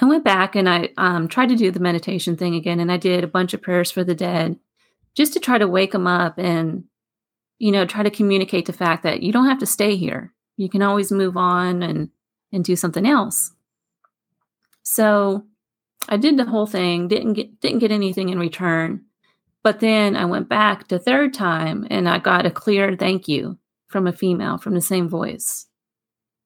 I 0.00 0.06
went 0.06 0.24
back 0.24 0.56
and 0.56 0.68
I 0.68 0.88
um, 0.96 1.28
tried 1.28 1.50
to 1.50 1.56
do 1.56 1.70
the 1.70 1.78
meditation 1.78 2.36
thing 2.36 2.56
again, 2.56 2.80
and 2.80 2.90
I 2.90 2.96
did 2.96 3.22
a 3.22 3.28
bunch 3.28 3.54
of 3.54 3.62
prayers 3.62 3.92
for 3.92 4.02
the 4.02 4.16
dead, 4.16 4.58
just 5.14 5.32
to 5.34 5.40
try 5.40 5.58
to 5.58 5.68
wake 5.68 5.92
them 5.92 6.08
up 6.08 6.38
and, 6.38 6.84
you 7.58 7.70
know, 7.70 7.84
try 7.84 8.02
to 8.02 8.10
communicate 8.10 8.66
the 8.66 8.72
fact 8.72 9.04
that 9.04 9.22
you 9.22 9.32
don't 9.32 9.48
have 9.48 9.58
to 9.58 9.66
stay 9.66 9.94
here. 9.94 10.32
You 10.56 10.68
can 10.68 10.82
always 10.82 11.12
move 11.12 11.36
on 11.36 11.82
and 11.84 12.10
and 12.50 12.64
do 12.64 12.74
something 12.74 13.06
else. 13.06 13.52
So 14.82 15.46
I 16.08 16.16
did 16.16 16.36
the 16.36 16.44
whole 16.44 16.66
thing, 16.66 17.08
didn't 17.08 17.34
get 17.34 17.60
didn't 17.60 17.78
get 17.78 17.92
anything 17.92 18.28
in 18.28 18.38
return. 18.38 19.04
But 19.62 19.80
then 19.80 20.16
I 20.16 20.24
went 20.24 20.48
back 20.48 20.88
the 20.88 20.98
third 20.98 21.32
time 21.32 21.86
and 21.88 22.08
I 22.08 22.18
got 22.18 22.46
a 22.46 22.50
clear 22.50 22.96
thank 22.96 23.28
you 23.28 23.58
from 23.86 24.06
a 24.06 24.12
female 24.12 24.58
from 24.58 24.74
the 24.74 24.80
same 24.80 25.08
voice. 25.08 25.66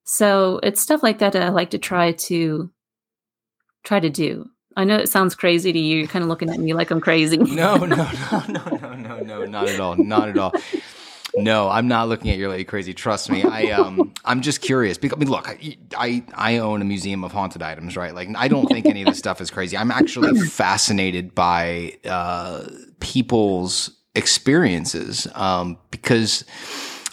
So 0.04 0.60
it's 0.62 0.80
stuff 0.80 1.02
like 1.02 1.18
that 1.18 1.32
that 1.32 1.42
I 1.42 1.48
like 1.48 1.70
to 1.70 1.78
try 1.78 2.12
to 2.12 2.70
try 3.84 4.00
to 4.00 4.10
do. 4.10 4.50
I 4.76 4.84
know 4.84 4.96
it 4.96 5.08
sounds 5.08 5.34
crazy 5.34 5.72
to 5.72 5.78
you. 5.78 5.98
You're 5.98 6.06
kind 6.06 6.22
of 6.22 6.28
looking 6.28 6.50
at 6.50 6.60
me 6.60 6.74
like 6.74 6.90
I'm 6.90 7.00
crazy. 7.00 7.38
No, 7.38 7.76
no, 7.76 7.86
no, 7.86 8.42
no, 8.48 8.64
no, 8.76 8.94
no, 8.94 9.20
no, 9.20 9.44
not 9.46 9.68
at 9.68 9.80
all. 9.80 9.96
Not 9.96 10.28
at 10.28 10.38
all. 10.38 10.52
No, 11.36 11.68
I'm 11.68 11.86
not 11.86 12.08
looking 12.08 12.30
at 12.30 12.38
your 12.38 12.48
lady 12.48 12.64
crazy. 12.64 12.94
Trust 12.94 13.30
me. 13.30 13.44
I 13.44 13.70
um, 13.72 14.14
I'm 14.24 14.40
just 14.40 14.62
curious 14.62 14.96
because 14.96 15.16
I 15.16 15.20
mean, 15.20 15.30
look, 15.30 15.46
I, 15.46 15.76
I 15.96 16.24
I 16.34 16.58
own 16.58 16.80
a 16.80 16.84
museum 16.84 17.24
of 17.24 17.32
haunted 17.32 17.62
items, 17.62 17.96
right? 17.96 18.14
Like, 18.14 18.28
I 18.36 18.48
don't 18.48 18.66
think 18.66 18.86
any 18.86 19.02
of 19.02 19.08
this 19.08 19.18
stuff 19.18 19.40
is 19.42 19.50
crazy. 19.50 19.76
I'm 19.76 19.90
actually 19.90 20.40
fascinated 20.48 21.34
by 21.34 21.98
uh, 22.06 22.66
people's 23.00 23.90
experiences 24.14 25.28
um, 25.34 25.78
because 25.90 26.44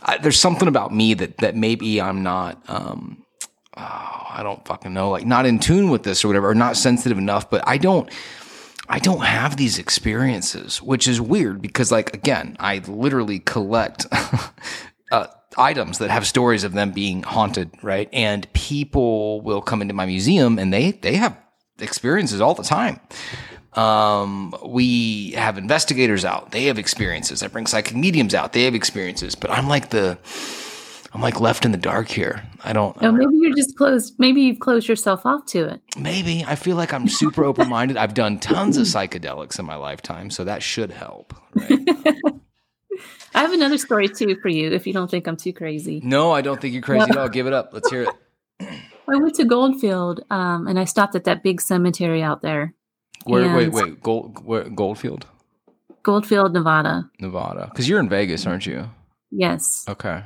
I, 0.03 0.17
there's 0.19 0.39
something 0.39 0.69
about 0.69 0.93
me 0.93 1.13
that 1.15 1.37
that 1.39 1.55
maybe 1.57 2.01
I'm 2.01 2.23
not. 2.23 2.61
Um, 2.69 3.25
oh, 3.75 4.27
I 4.29 4.39
don't 4.41 4.65
fucking 4.65 4.93
know, 4.93 5.09
like 5.09 5.25
not 5.25 5.45
in 5.45 5.59
tune 5.59 5.89
with 5.89 6.03
this 6.03 6.23
or 6.23 6.29
whatever, 6.29 6.49
or 6.49 6.55
not 6.55 6.77
sensitive 6.77 7.17
enough. 7.17 7.49
But 7.49 7.67
I 7.67 7.77
don't. 7.77 8.09
I 8.89 8.99
don't 8.99 9.23
have 9.23 9.55
these 9.55 9.79
experiences, 9.79 10.81
which 10.81 11.07
is 11.07 11.21
weird 11.21 11.61
because, 11.61 11.91
like, 11.91 12.13
again, 12.13 12.57
I 12.59 12.79
literally 12.79 13.39
collect 13.39 14.05
uh, 15.11 15.27
items 15.57 15.99
that 15.99 16.09
have 16.09 16.27
stories 16.27 16.63
of 16.63 16.73
them 16.73 16.91
being 16.91 17.23
haunted, 17.23 17.71
right? 17.81 18.09
And 18.11 18.51
people 18.53 19.41
will 19.41 19.61
come 19.61 19.81
into 19.81 19.93
my 19.93 20.05
museum 20.05 20.59
and 20.59 20.73
they 20.73 20.91
they 20.91 21.15
have 21.15 21.37
experiences 21.79 22.41
all 22.41 22.53
the 22.55 22.63
time. 22.63 22.99
Um, 23.73 24.53
we 24.65 25.31
have 25.31 25.57
investigators 25.57 26.25
out; 26.25 26.51
they 26.51 26.65
have 26.65 26.77
experiences. 26.77 27.41
I 27.41 27.47
bring 27.47 27.65
psychic 27.65 27.95
mediums 27.95 28.35
out; 28.35 28.53
they 28.53 28.63
have 28.63 28.75
experiences. 28.75 29.33
But 29.33 29.49
I'm 29.49 29.67
like 29.67 29.89
the 29.89 30.17
I'm 31.13 31.21
like 31.21 31.39
left 31.39 31.63
in 31.63 31.71
the 31.71 31.77
dark 31.77 32.07
here. 32.07 32.43
I 32.63 32.73
don't. 32.73 32.97
Oh, 33.01 33.11
maybe 33.11 33.35
you're 33.35 33.55
just 33.55 33.77
closed. 33.77 34.15
Maybe 34.17 34.41
you've 34.41 34.59
closed 34.59 34.87
yourself 34.87 35.25
off 35.25 35.45
to 35.47 35.65
it. 35.65 35.81
Maybe 35.97 36.43
I 36.47 36.55
feel 36.55 36.75
like 36.75 36.91
I'm 36.91 37.07
super 37.07 37.43
open 37.43 37.69
minded. 37.69 37.97
I've 37.97 38.15
done 38.15 38.39
tons 38.39 38.77
of 38.77 38.85
psychedelics 38.85 39.59
in 39.59 39.65
my 39.65 39.75
lifetime, 39.75 40.31
so 40.31 40.43
that 40.43 40.63
should 40.63 40.89
help. 40.89 41.35
Right? 41.53 41.87
I 43.35 43.41
have 43.41 43.53
another 43.53 43.77
story 43.77 44.07
too 44.07 44.35
for 44.41 44.49
you 44.49 44.71
if 44.71 44.87
you 44.87 44.93
don't 44.93 45.09
think 45.09 45.27
I'm 45.27 45.37
too 45.37 45.53
crazy. 45.53 46.01
No, 46.03 46.31
I 46.31 46.41
don't 46.41 46.59
think 46.59 46.73
you're 46.73 46.83
crazy 46.83 47.09
at 47.09 47.17
all. 47.17 47.29
Give 47.29 47.47
it 47.47 47.53
up. 47.53 47.69
Let's 47.73 47.89
hear 47.89 48.03
it. 48.03 48.09
I 49.07 49.17
went 49.17 49.35
to 49.35 49.45
Goldfield 49.45 50.23
um, 50.29 50.67
and 50.67 50.79
I 50.79 50.85
stopped 50.85 51.15
at 51.15 51.25
that 51.25 51.43
big 51.43 51.61
cemetery 51.61 52.23
out 52.23 52.41
there. 52.41 52.73
Where? 53.25 53.55
Wait, 53.55 53.71
wait. 53.71 54.01
Gold, 54.01 54.43
where, 54.43 54.69
Goldfield? 54.69 55.25
Goldfield, 56.03 56.53
Nevada. 56.53 57.09
Nevada. 57.19 57.67
Because 57.69 57.87
you're 57.87 57.99
in 57.99 58.09
Vegas, 58.09 58.45
aren't 58.45 58.65
you? 58.65 58.89
Yes. 59.31 59.85
Okay. 59.87 60.23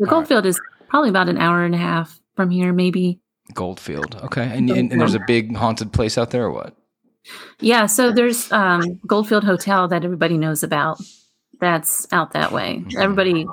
The 0.00 0.06
Goldfield 0.06 0.44
right. 0.44 0.50
is 0.50 0.60
probably 0.88 1.10
about 1.10 1.28
an 1.28 1.38
hour 1.38 1.62
and 1.62 1.74
a 1.74 1.78
half 1.78 2.18
from 2.34 2.50
here, 2.50 2.72
maybe. 2.72 3.20
Goldfield. 3.52 4.16
Okay. 4.16 4.42
And, 4.42 4.70
and, 4.70 4.90
and, 4.90 5.00
there's 5.00 5.14
a 5.14 5.22
big 5.26 5.54
haunted 5.54 5.92
place 5.92 6.16
out 6.16 6.30
there 6.30 6.44
or 6.44 6.52
what? 6.52 6.74
Yeah. 7.60 7.84
So 7.86 8.10
there's 8.10 8.50
um, 8.50 8.98
Goldfield 9.06 9.44
Hotel 9.44 9.88
that 9.88 10.04
everybody 10.04 10.38
knows 10.38 10.62
about. 10.62 11.00
That's 11.60 12.10
out 12.12 12.32
that 12.32 12.50
way. 12.50 12.76
Mm-hmm. 12.78 12.98
Everybody, 12.98 13.46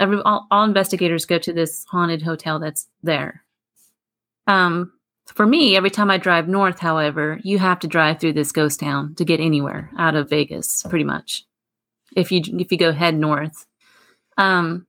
every, 0.00 0.22
all, 0.22 0.46
all 0.50 0.64
investigators 0.64 1.26
go 1.26 1.38
to 1.38 1.52
this 1.52 1.84
haunted 1.90 2.22
hotel 2.22 2.58
that's 2.58 2.88
there. 3.02 3.44
Um, 4.46 4.92
for 5.26 5.44
me, 5.44 5.76
every 5.76 5.90
time 5.90 6.10
I 6.10 6.16
drive 6.16 6.48
north, 6.48 6.78
however, 6.78 7.38
you 7.42 7.58
have 7.58 7.80
to 7.80 7.86
drive 7.86 8.18
through 8.20 8.32
this 8.32 8.52
ghost 8.52 8.80
town 8.80 9.14
to 9.16 9.24
get 9.26 9.40
anywhere 9.40 9.90
out 9.98 10.14
of 10.14 10.30
Vegas, 10.30 10.82
pretty 10.88 11.04
much. 11.04 11.44
If 12.16 12.32
you 12.32 12.40
if 12.58 12.72
you 12.72 12.78
go 12.78 12.92
head 12.92 13.14
north, 13.14 13.66
um, 14.38 14.86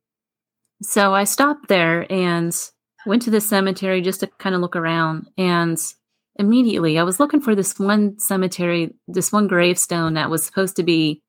so 0.81 1.13
I 1.13 1.25
stopped 1.25 1.67
there 1.67 2.11
and 2.11 2.55
went 3.05 3.21
to 3.23 3.31
the 3.31 3.41
cemetery 3.41 4.01
just 4.01 4.21
to 4.21 4.27
kind 4.27 4.55
of 4.55 4.61
look 4.61 4.75
around. 4.75 5.27
And 5.37 5.77
immediately 6.35 6.97
I 6.97 7.03
was 7.03 7.19
looking 7.19 7.41
for 7.41 7.55
this 7.55 7.77
one 7.79 8.17
cemetery, 8.19 8.93
this 9.07 9.31
one 9.31 9.47
gravestone 9.47 10.13
that 10.13 10.29
was 10.29 10.45
supposed 10.45 10.75
to 10.77 10.83
be, 10.83 11.21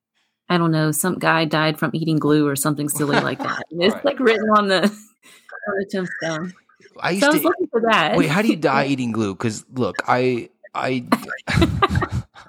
I 0.49 0.59
don't 0.59 0.73
know, 0.73 0.93
some 0.93 1.19
guy 1.19 1.45
died 1.45 1.79
from 1.79 1.91
eating 1.95 2.19
glue 2.19 2.47
or 2.47 2.57
something 2.57 2.89
silly 2.89 3.19
like 3.21 3.39
that. 3.43 3.65
It's 3.71 3.95
right. 3.95 4.05
like 4.05 4.21
written 4.21 4.49
on 4.57 4.69
the, 4.69 4.83
on 4.83 5.79
the 5.79 5.87
tombstone. 5.91 6.55
I 7.01 7.11
used 7.11 7.23
so 7.23 7.29
I 7.29 7.33
was 7.33 7.41
to, 7.41 7.49
looking 7.49 7.67
for 7.69 7.81
that. 7.91 8.17
Wait, 8.17 8.29
how 8.29 8.43
do 8.43 8.49
you 8.49 8.57
die 8.57 8.87
eating 8.89 9.13
glue? 9.13 9.35
Because 9.35 9.65
look, 9.75 9.97
I 10.07 10.51
I 10.75 11.05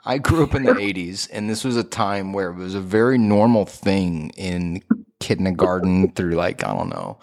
I 0.05 0.17
grew 0.17 0.43
up 0.43 0.55
in 0.55 0.63
the 0.63 0.73
80s 0.73 1.27
and 1.31 1.49
this 1.49 1.63
was 1.63 1.77
a 1.77 1.83
time 1.83 2.33
where 2.33 2.49
it 2.51 2.55
was 2.55 2.75
a 2.75 2.81
very 2.81 3.17
normal 3.17 3.65
thing 3.65 4.31
in 4.31 4.83
kindergarten 5.21 6.11
through 6.11 6.31
like, 6.31 6.63
I 6.63 6.73
don't 6.73 6.89
know, 6.89 7.19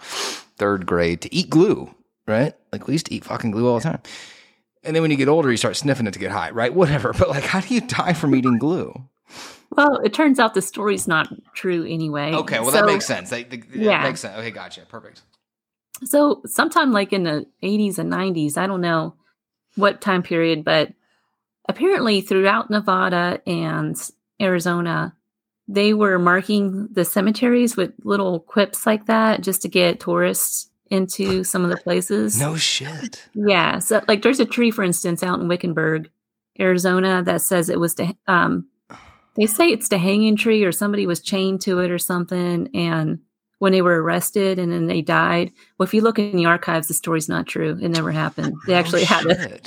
third 0.57 0.87
grade 0.87 1.21
to 1.21 1.35
eat 1.35 1.49
glue, 1.49 1.93
right? 2.27 2.53
Like 2.71 2.87
we 2.87 2.93
used 2.93 3.05
to 3.07 3.13
eat 3.13 3.25
fucking 3.25 3.51
glue 3.51 3.67
all 3.67 3.75
the 3.75 3.83
time. 3.83 4.01
And 4.83 4.95
then 4.95 5.01
when 5.03 5.11
you 5.11 5.17
get 5.17 5.27
older, 5.27 5.51
you 5.51 5.57
start 5.57 5.75
sniffing 5.75 6.07
it 6.07 6.13
to 6.13 6.19
get 6.19 6.31
high, 6.31 6.51
right? 6.51 6.73
Whatever. 6.73 7.13
But 7.19 7.29
like, 7.29 7.43
how 7.43 7.59
do 7.59 7.73
you 7.73 7.81
die 7.81 8.13
from 8.13 8.33
eating 8.33 8.57
glue? 8.57 8.93
Well, 9.71 9.97
it 9.97 10.13
turns 10.13 10.39
out 10.39 10.55
the 10.55 10.61
story's 10.61 11.07
not 11.07 11.29
true 11.53 11.85
anyway. 11.85 12.33
Okay, 12.33 12.59
well 12.59 12.71
so, 12.71 12.77
that 12.77 12.85
makes 12.85 13.05
sense. 13.05 13.29
That, 13.29 13.49
that, 13.51 13.75
yeah, 13.75 14.03
makes 14.03 14.21
sense. 14.21 14.37
Okay, 14.37 14.51
gotcha. 14.51 14.81
Perfect. 14.81 15.21
So 16.03 16.41
sometime 16.45 16.91
like 16.91 17.13
in 17.13 17.23
the 17.23 17.45
80s 17.61 17.99
and 17.99 18.11
90s, 18.11 18.57
I 18.57 18.67
don't 18.67 18.81
know 18.81 19.15
what 19.75 20.01
time 20.01 20.23
period, 20.23 20.63
but 20.63 20.93
apparently 21.67 22.21
throughout 22.21 22.69
Nevada 22.69 23.41
and 23.45 23.95
Arizona, 24.41 25.15
they 25.69 25.93
were 25.93 26.17
marking 26.17 26.87
the 26.91 27.05
cemeteries 27.05 27.77
with 27.77 27.93
little 28.03 28.39
quips 28.39 28.87
like 28.87 29.05
that 29.05 29.41
just 29.41 29.61
to 29.61 29.67
get 29.69 29.99
tourists 29.99 30.67
into 30.89 31.43
some 31.43 31.63
of 31.63 31.69
the 31.69 31.77
places. 31.77 32.39
No 32.39 32.55
shit. 32.55 33.23
Yeah. 33.35 33.77
So, 33.77 34.01
like, 34.07 34.23
there's 34.23 34.39
a 34.39 34.45
tree, 34.47 34.71
for 34.71 34.83
instance, 34.83 35.21
out 35.21 35.39
in 35.39 35.47
Wickenburg, 35.47 36.09
Arizona, 36.59 37.21
that 37.23 37.41
says 37.41 37.69
it 37.69 37.79
was 37.79 37.93
to, 37.95 38.15
um, 38.25 38.67
they 39.35 39.45
say 39.45 39.67
it's 39.69 39.89
the 39.89 39.99
hanging 39.99 40.35
tree 40.35 40.63
or 40.63 40.71
somebody 40.71 41.05
was 41.05 41.21
chained 41.21 41.61
to 41.61 41.79
it 41.79 41.91
or 41.91 41.99
something. 41.99 42.67
And 42.73 43.19
when 43.59 43.71
they 43.71 43.83
were 43.83 44.01
arrested 44.01 44.57
and 44.57 44.71
then 44.71 44.87
they 44.87 45.03
died. 45.03 45.51
Well, 45.77 45.85
if 45.85 45.93
you 45.93 46.01
look 46.01 46.17
in 46.17 46.35
the 46.35 46.47
archives, 46.47 46.87
the 46.87 46.95
story's 46.95 47.29
not 47.29 47.45
true. 47.45 47.77
It 47.79 47.89
never 47.89 48.11
happened. 48.11 48.55
They 48.65 48.73
actually 48.73 49.03
oh, 49.03 49.05
had 49.05 49.25
a 49.27 49.59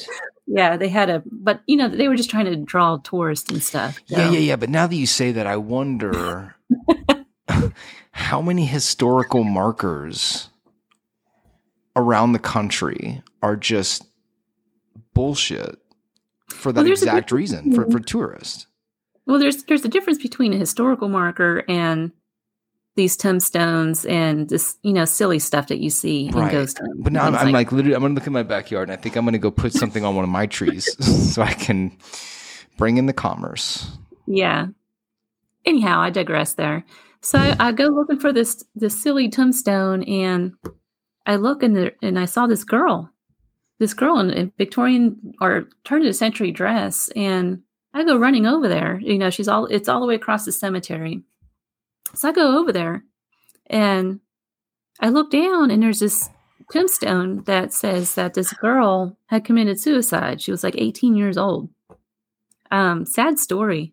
yeah, 0.47 0.77
they 0.77 0.89
had 0.89 1.11
a, 1.11 1.23
but 1.27 1.63
you 1.67 1.77
know, 1.77 1.89
they 1.89 2.09
were 2.09 2.17
just 2.17 2.31
trying 2.31 2.47
to 2.47 2.57
draw 2.57 2.99
tourists 2.99 3.51
and 3.51 3.63
stuff. 3.63 4.01
So. 4.07 4.17
Yeah, 4.17 4.31
yeah, 4.31 4.39
yeah. 4.39 4.57
But 4.57 4.71
now 4.71 4.87
that 4.87 4.97
you 4.97 5.07
say 5.07 5.33
that, 5.33 5.47
I 5.47 5.57
wonder 5.57 6.57
how 8.13 8.43
many 8.43 8.67
historical 8.67 9.45
markers 9.45 10.49
around 11.95 12.33
the 12.33 12.39
country 12.39 13.23
are 13.43 13.57
just 13.57 14.05
bullshit 15.15 15.79
for 16.49 16.73
that 16.73 16.83
well, 16.83 16.91
exact 16.91 17.33
reason 17.33 17.75
for, 17.75 17.91
for 17.91 18.01
tourists. 18.01 18.67
Well, 19.27 19.39
there's 19.39 19.65
there's 19.65 19.85
a 19.85 19.89
difference 19.89 20.21
between 20.21 20.53
a 20.53 20.57
historical 20.57 21.09
marker 21.09 21.65
and 21.69 22.13
these 22.95 23.17
tombstones 23.17 24.05
and 24.05 24.49
this, 24.49 24.77
you 24.83 24.93
know, 24.93 25.05
silly 25.05 25.39
stuff 25.39 25.69
that 25.69 25.79
you 25.79 25.89
see 25.89 26.31
right. 26.33 26.47
in 26.47 26.53
ghost 26.53 26.77
towns. 26.77 26.93
But 26.99 27.13
now 27.13 27.27
I'm, 27.27 27.35
I'm 27.35 27.53
like, 27.53 27.73
literally, 27.73 27.95
I'm 27.95 28.03
gonna 28.03 28.15
look 28.15 28.27
at 28.27 28.33
my 28.33 28.43
backyard 28.43 28.89
and 28.89 28.99
I 28.99 29.01
think 29.01 29.17
I'm 29.17 29.25
gonna 29.25 29.39
go 29.39 29.51
put 29.51 29.73
something 29.73 30.05
on 30.05 30.15
one 30.15 30.25
of 30.25 30.31
my 30.31 30.47
trees 30.47 30.95
so 31.33 31.43
I 31.43 31.55
can 31.55 31.97
bring 32.77 32.99
in 32.99 33.07
the 33.07 33.13
commerce. 33.13 33.91
Yeah. 34.27 34.67
Anyhow, 35.65 36.01
I 36.01 36.11
digress 36.11 36.55
there. 36.55 36.85
So 37.23 37.39
I, 37.39 37.57
I 37.59 37.73
go 37.73 37.87
looking 37.87 38.19
for 38.19 38.33
this 38.33 38.65
this 38.75 39.01
silly 39.01 39.29
tombstone, 39.29 40.03
and 40.03 40.55
I 41.25 41.37
look 41.37 41.63
in 41.63 41.73
the 41.73 41.95
and 42.03 42.19
I 42.19 42.25
saw 42.25 42.47
this 42.49 42.65
girl, 42.65 43.11
this 43.79 43.95
girl 43.95 44.19
in 44.19 44.31
a 44.37 44.53
Victorian 44.59 45.35
or 45.41 45.69
turn 45.85 46.01
of 46.01 46.07
the 46.07 46.15
century 46.15 46.51
dress, 46.51 47.09
and 47.15 47.63
I 47.95 48.05
go 48.05 48.17
running 48.17 48.45
over 48.45 48.69
there. 48.69 48.99
You 49.01 49.19
know, 49.19 49.31
she's 49.31 49.47
all 49.47 49.67
it's 49.67 49.89
all 49.89 50.01
the 50.01 50.07
way 50.07 50.17
across 50.17 50.45
the 50.45 50.53
cemetery 50.53 51.23
so 52.15 52.29
I 52.29 52.33
go 52.33 52.59
over 52.59 52.73
there 52.73 53.05
and 53.67 54.21
I 55.01 55.09
look 55.09 55.31
down 55.31 55.71
and 55.71 55.83
there's 55.83 56.01
this 56.01 56.29
tombstone 56.71 57.43
that 57.45 57.73
says 57.73 58.15
that 58.15 58.35
this 58.35 58.53
girl 58.53 59.17
had 59.27 59.45
committed 59.45 59.81
suicide. 59.81 60.41
She 60.41 60.51
was 60.51 60.65
like 60.65 60.75
18 60.77 61.17
years 61.17 61.37
old. 61.37 61.69
Um, 62.71 63.05
sad 63.05 63.39
story. 63.39 63.93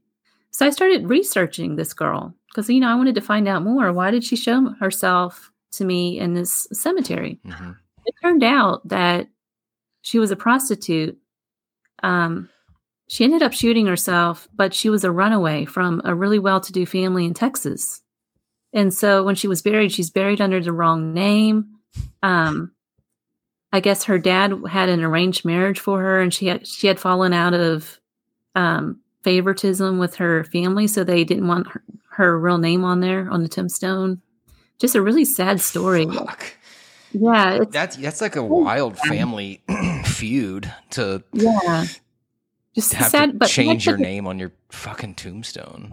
So 0.52 0.66
I 0.66 0.70
started 0.70 1.10
researching 1.10 1.76
this 1.76 1.94
girl 1.94 2.34
because, 2.50 2.70
you 2.70 2.80
know, 2.80 2.90
I 2.90 2.96
wanted 2.96 3.16
to 3.16 3.22
find 3.22 3.48
out 3.48 3.64
more. 3.64 3.92
Why 3.94 4.12
did 4.12 4.24
she 4.24 4.36
show 4.36 4.74
herself 4.80 5.52
to 5.74 5.86
me 5.86 6.20
in 6.20 6.34
this 6.34 6.68
cemetery? 6.74 7.40
Mm-hmm. 7.46 7.72
It 8.06 8.16
turned 8.22 8.44
out 8.44 8.88
that 8.88 9.28
she 10.02 10.20
was 10.20 10.32
a 10.32 10.36
prostitute. 10.36 11.18
Um, 12.02 12.50
she 13.10 13.24
ended 13.24 13.44
up 13.44 13.54
shooting 13.54 13.86
herself, 13.86 14.48
but 14.56 14.74
she 14.74 14.90
was 14.90 15.04
a 15.04 15.12
runaway 15.12 15.66
from 15.66 16.02
a 16.06 16.16
really 16.16 16.40
well 16.40 16.62
to 16.62 16.72
do 16.72 16.86
family 16.86 17.26
in 17.26 17.34
Texas. 17.34 18.02
And 18.74 18.94
so 18.94 19.24
when 19.24 19.36
she 19.36 19.48
was 19.48 19.62
buried, 19.62 19.92
she's 19.92 20.10
buried 20.10 20.42
under 20.42 20.62
the 20.62 20.72
wrong 20.72 21.14
name. 21.14 21.76
Um, 22.22 22.72
I 23.72 23.80
guess 23.80 24.04
her 24.06 24.18
dad 24.20 24.54
had 24.70 24.90
an 24.90 25.04
arranged 25.04 25.46
marriage 25.46 25.80
for 25.80 26.00
her, 26.00 26.20
and 26.22 26.34
she 26.34 26.48
had 26.48 26.68
she 26.68 26.88
had 26.88 27.00
fallen 27.00 27.34
out 27.34 27.54
of 27.54 28.00
um, 28.56 29.00
favoritism 29.24 30.00
with 30.00 30.16
her 30.16 30.44
family, 30.46 30.88
so 30.88 31.04
they 31.04 31.24
didn't 31.24 31.48
want 31.48 31.68
her, 31.68 31.84
her 32.12 32.40
real 32.40 32.58
name 32.58 32.84
on 32.84 33.00
there 33.00 33.30
on 33.30 33.44
the 33.44 33.50
tombstone. 33.50 34.22
just 34.80 34.96
a 34.96 35.02
really 35.02 35.26
sad 35.26 35.62
story. 35.62 36.06
Fuck. 36.06 36.54
Yeah, 37.12 37.54
it's, 37.62 37.72
That's 37.74 37.96
that's 37.98 38.22
like 38.22 38.36
a 38.36 38.44
wild 38.44 38.98
family 39.00 39.62
feud 40.06 40.72
to 40.92 41.24
yeah. 41.34 41.86
Just 42.76 42.94
have 42.94 43.10
sad, 43.10 43.32
to 43.32 43.38
but 43.38 43.50
change 43.50 43.88
your 43.88 43.98
name 43.98 44.28
on 44.28 44.38
your 44.38 44.52
fucking 44.70 45.16
tombstone. 45.16 45.92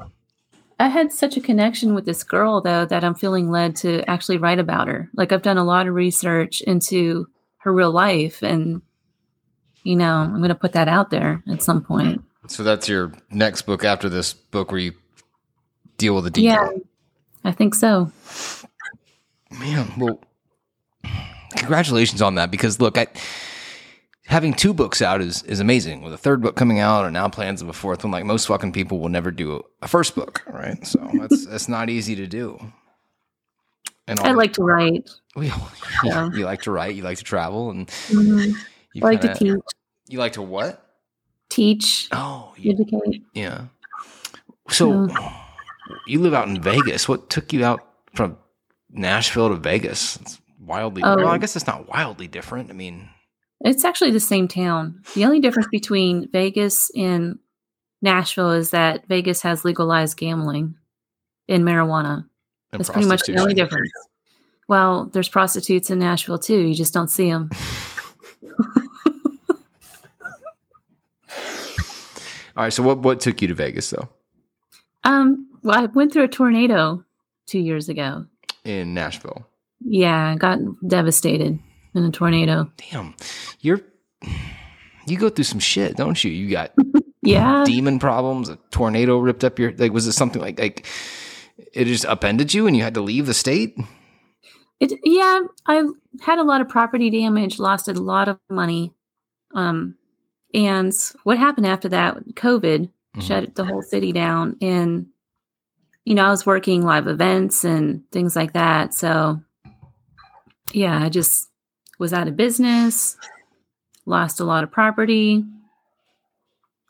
I 0.78 0.88
had 0.88 1.12
such 1.12 1.36
a 1.36 1.40
connection 1.40 1.94
with 1.94 2.04
this 2.04 2.22
girl 2.22 2.60
though 2.60 2.84
that 2.84 3.02
I'm 3.02 3.14
feeling 3.14 3.50
led 3.50 3.76
to 3.76 4.08
actually 4.10 4.38
write 4.38 4.58
about 4.58 4.88
her. 4.88 5.08
Like 5.14 5.32
I've 5.32 5.42
done 5.42 5.58
a 5.58 5.64
lot 5.64 5.86
of 5.86 5.94
research 5.94 6.60
into 6.60 7.28
her 7.58 7.72
real 7.72 7.90
life 7.90 8.42
and 8.42 8.82
you 9.82 9.94
know, 9.94 10.14
I'm 10.14 10.38
going 10.38 10.48
to 10.48 10.54
put 10.56 10.72
that 10.72 10.88
out 10.88 11.10
there 11.10 11.44
at 11.48 11.62
some 11.62 11.82
point. 11.82 12.22
So 12.48 12.64
that's 12.64 12.88
your 12.88 13.12
next 13.30 13.62
book 13.62 13.84
after 13.84 14.08
this 14.08 14.34
book 14.34 14.72
where 14.72 14.80
you 14.80 14.92
deal 15.96 16.16
with 16.16 16.24
the 16.24 16.30
detail. 16.30 16.72
Yeah. 16.72 16.78
I 17.44 17.52
think 17.52 17.74
so. 17.74 18.10
Man, 19.60 19.92
well, 19.96 20.20
congratulations 21.56 22.20
on 22.20 22.34
that 22.34 22.50
because 22.50 22.80
look, 22.80 22.98
I 22.98 23.06
having 24.26 24.54
two 24.54 24.72
books 24.74 25.00
out 25.02 25.20
is 25.20 25.42
is 25.44 25.60
amazing. 25.60 26.02
With 26.02 26.12
a 26.12 26.18
third 26.18 26.40
book 26.42 26.56
coming 26.56 26.78
out, 26.80 27.04
and 27.04 27.12
now 27.14 27.28
plans 27.28 27.62
of 27.62 27.68
a 27.68 27.72
fourth 27.72 28.04
one, 28.04 28.10
like 28.10 28.24
most 28.24 28.46
fucking 28.46 28.72
people 28.72 28.98
will 28.98 29.08
never 29.08 29.30
do 29.30 29.56
a, 29.56 29.60
a 29.82 29.88
first 29.88 30.14
book, 30.14 30.42
right? 30.48 30.84
So 30.86 31.08
that's 31.18 31.46
that's 31.50 31.68
not 31.68 31.88
easy 31.90 32.14
to 32.16 32.26
do. 32.26 32.58
And 34.08 34.20
I 34.20 34.32
like 34.32 34.52
to 34.54 34.62
write. 34.62 35.10
you, 35.36 35.50
Yeah. 36.04 36.30
you 36.32 36.44
like 36.44 36.62
to 36.62 36.70
write, 36.70 36.94
you 36.94 37.02
like 37.02 37.18
to 37.18 37.24
travel, 37.24 37.70
and 37.70 37.86
Mhm. 37.88 38.54
you 38.94 39.02
I 39.02 39.06
like 39.10 39.20
to 39.22 39.34
kinda- 39.34 39.56
teach, 39.56 39.64
You 40.08 40.18
like 40.20 40.32
to 40.34 40.42
what? 40.42 40.82
teach, 41.48 42.08
Oh, 42.12 42.52
you, 42.56 42.72
educate. 42.72 43.24
yeah. 43.34 43.66
So 44.68 45.08
you 46.06 46.20
live 46.20 46.34
out 46.34 46.48
in 46.48 46.60
Vegas. 46.60 47.08
What 47.08 47.30
took 47.30 47.52
you 47.52 47.64
out 47.64 47.80
from 48.14 48.36
Nashville 48.90 49.48
to 49.50 49.56
Vegas? 49.56 50.16
It's 50.16 50.40
wildly. 50.60 51.02
Oh. 51.04 51.16
Well, 51.16 51.28
I 51.28 51.38
guess 51.38 51.54
it's 51.56 51.66
not 51.66 51.88
wildly 51.88 52.26
different. 52.28 52.70
I 52.70 52.74
mean, 52.74 53.08
It's 53.62 53.84
actually 53.84 54.10
the 54.10 54.20
same 54.20 54.48
town. 54.48 55.02
The 55.14 55.24
only 55.24 55.40
difference 55.40 55.68
between 55.70 56.28
Vegas 56.30 56.90
and 56.94 57.38
Nashville 58.02 58.52
is 58.52 58.70
that 58.70 59.06
Vegas 59.08 59.42
has 59.42 59.64
legalized 59.64 60.16
gambling 60.16 60.74
in 61.48 61.62
marijuana. 61.62 62.26
and 62.72 62.80
That's 62.80 62.90
pretty 62.90 63.08
much 63.08 63.22
the 63.22 63.38
only 63.38 63.54
difference. 63.54 63.90
Well, 64.68 65.06
there's 65.06 65.28
prostitutes 65.28 65.90
in 65.90 65.98
Nashville 65.98 66.38
too. 66.38 66.58
You 66.58 66.74
just 66.74 66.92
don't 66.92 67.10
see 67.10 67.30
them. 67.30 67.50
All 72.56 72.62
right. 72.64 72.72
So 72.72 72.82
what 72.82 72.98
what 72.98 73.20
took 73.20 73.42
you 73.42 73.48
to 73.48 73.54
Vegas 73.54 73.90
though? 73.90 74.08
Um, 75.04 75.48
well, 75.62 75.78
I 75.78 75.86
went 75.86 76.12
through 76.12 76.24
a 76.24 76.28
tornado 76.28 77.04
two 77.46 77.58
years 77.60 77.88
ago. 77.88 78.26
In 78.64 78.94
Nashville. 78.94 79.46
Yeah, 79.84 80.32
I 80.32 80.36
got 80.36 80.58
devastated 80.86 81.58
in 81.96 82.04
a 82.04 82.10
tornado. 82.10 82.70
Damn, 82.90 83.14
you're 83.60 83.80
you 85.06 85.16
go 85.18 85.28
through 85.28 85.44
some 85.44 85.60
shit, 85.60 85.96
don't 85.96 86.22
you? 86.22 86.30
You 86.30 86.50
got 86.50 86.72
Yeah, 87.22 87.64
demon 87.66 87.98
problems. 87.98 88.48
A 88.48 88.56
tornado 88.70 89.18
ripped 89.18 89.42
up 89.44 89.58
your 89.58 89.72
like. 89.72 89.92
Was 89.92 90.06
it 90.06 90.12
something 90.12 90.40
like 90.40 90.58
like 90.60 90.86
it 91.72 91.86
just 91.86 92.04
upended 92.04 92.54
you 92.54 92.66
and 92.66 92.76
you 92.76 92.82
had 92.82 92.94
to 92.94 93.00
leave 93.00 93.26
the 93.26 93.34
state? 93.34 93.76
it. 94.78 94.92
Yeah, 95.04 95.40
I 95.66 95.82
had 96.20 96.38
a 96.38 96.44
lot 96.44 96.60
of 96.60 96.68
property 96.68 97.10
damage, 97.10 97.58
lost 97.58 97.88
a 97.88 97.94
lot 97.94 98.28
of 98.28 98.38
money. 98.50 98.92
Um, 99.54 99.96
and 100.54 100.92
what 101.24 101.38
happened 101.38 101.66
after 101.66 101.88
that? 101.88 102.18
COVID 102.34 102.90
Mhm. 103.16 103.22
shut 103.22 103.54
the 103.54 103.64
whole 103.64 103.82
city 103.82 104.12
down, 104.12 104.56
and 104.60 105.06
you 106.04 106.14
know 106.14 106.26
I 106.26 106.30
was 106.30 106.46
working 106.46 106.84
live 106.84 107.06
events 107.08 107.64
and 107.64 108.02
things 108.12 108.36
like 108.36 108.52
that. 108.52 108.92
So 108.94 109.40
yeah, 110.72 111.02
I 111.02 111.08
just 111.08 111.48
was 111.98 112.12
out 112.12 112.28
of 112.28 112.36
business, 112.36 113.16
lost 114.04 114.40
a 114.40 114.44
lot 114.44 114.64
of 114.64 114.70
property. 114.70 115.44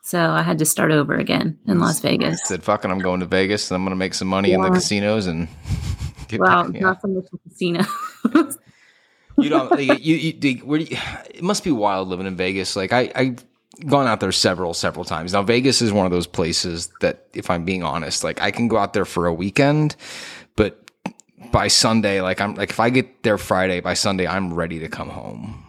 So 0.03 0.19
I 0.31 0.41
had 0.41 0.57
to 0.59 0.65
start 0.65 0.91
over 0.91 1.15
again 1.15 1.59
in 1.67 1.79
Las 1.79 1.99
Vegas. 1.99 2.39
I 2.45 2.47
Said, 2.47 2.63
"Fucking, 2.63 2.89
I'm 2.89 2.99
going 2.99 3.19
to 3.19 3.25
Vegas 3.25 3.69
and 3.69 3.75
I'm 3.75 3.83
going 3.83 3.91
to 3.91 3.97
make 3.97 4.13
some 4.13 4.27
money 4.29 4.53
in 4.53 4.61
the 4.61 4.69
casinos 4.69 5.27
and 5.27 5.47
get 6.29 6.39
Well, 6.39 6.65
back." 6.65 6.73
Yeah. 6.75 6.81
not 6.81 7.01
so 7.01 7.07
much 7.09 7.25
a 7.33 7.49
casino. 7.49 7.83
you 9.37 9.49
don't. 9.49 9.69
Like, 9.69 10.03
you, 10.03 10.15
you, 10.15 10.33
the- 10.33 10.59
where 10.63 10.79
do 10.79 10.85
you, 10.85 10.97
it 11.29 11.43
must 11.43 11.63
be 11.63 11.71
wild 11.71 12.07
living 12.07 12.25
in 12.25 12.37
Vegas. 12.37 12.75
Like 12.77 12.93
I, 12.93 13.11
I've 13.15 13.43
gone 13.85 14.07
out 14.07 14.21
there 14.21 14.31
several, 14.31 14.73
several 14.73 15.03
times. 15.05 15.33
Now 15.33 15.43
Vegas 15.43 15.81
is 15.81 15.91
one 15.91 16.05
of 16.05 16.11
those 16.11 16.25
places 16.25 16.89
that, 17.01 17.27
if 17.33 17.49
I'm 17.51 17.65
being 17.65 17.83
honest, 17.83 18.23
like 18.23 18.41
I 18.41 18.49
can 18.49 18.67
go 18.69 18.77
out 18.77 18.93
there 18.93 19.05
for 19.05 19.27
a 19.27 19.33
weekend, 19.33 19.95
by 21.51 21.67
Sunday, 21.67 22.21
like 22.21 22.41
I'm 22.41 22.55
like 22.55 22.69
if 22.69 22.79
I 22.79 22.89
get 22.89 23.23
there 23.23 23.37
Friday, 23.37 23.79
by 23.79 23.93
Sunday 23.93 24.27
I'm 24.27 24.53
ready 24.53 24.79
to 24.79 24.87
come 24.87 25.09
home. 25.09 25.63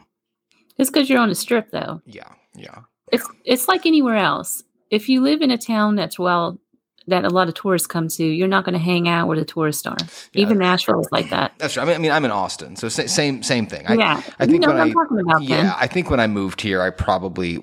it's 0.79 0.91
because 0.91 1.09
you're 1.11 1.20
on 1.20 1.31
a 1.31 1.35
strip, 1.35 1.70
though. 1.70 2.01
Yeah, 2.07 2.33
yeah. 2.55 2.81
It's 3.12 3.26
it's 3.45 3.68
like 3.68 3.87
anywhere 3.87 4.16
else. 4.16 4.62
If 4.91 5.09
you 5.09 5.20
live 5.22 5.43
in 5.43 5.51
a 5.51 5.59
town 5.59 5.97
that's 5.97 6.18
well 6.18 6.59
that 7.07 7.24
a 7.24 7.31
lot 7.31 7.49
of 7.49 7.55
tourists 7.55 7.87
come 7.87 8.07
to, 8.09 8.22
you're 8.24 8.47
not 8.49 8.64
going 8.64 8.74
to 8.74 8.79
hang 8.79 9.09
out 9.09 9.26
where 9.29 9.39
the 9.39 9.45
tourists 9.45 9.87
are. 9.87 9.97
Yeah. 10.35 10.43
Even 10.43 10.59
Nashville 10.59 11.01
is 11.01 11.09
like 11.11 11.31
that. 11.31 11.53
That's 11.57 11.74
right. 11.79 11.85
I 11.85 11.87
mean, 11.87 11.95
I 11.97 11.99
mean, 12.01 12.11
I'm 12.11 12.24
in 12.26 12.31
Austin, 12.31 12.76
so 12.76 12.91
sa- 12.91 13.07
same, 13.07 13.43
same 13.43 13.66
thing. 13.66 13.87
I, 13.87 13.95
yeah, 13.95 14.22
I 14.39 14.45
you 14.45 14.51
think 14.51 14.62
know 14.62 14.68
when 14.72 14.81
I'm 14.81 14.91
I- 14.91 14.93
talking 14.93 15.18
about. 15.20 15.43
yeah, 15.43 15.62
Ken. 15.62 15.74
I 15.79 15.87
think 15.87 16.11
when 16.11 16.20
I 16.20 16.26
moved 16.26 16.61
here, 16.61 16.83
I 16.83 16.91
probably, 16.91 17.53
you 17.53 17.62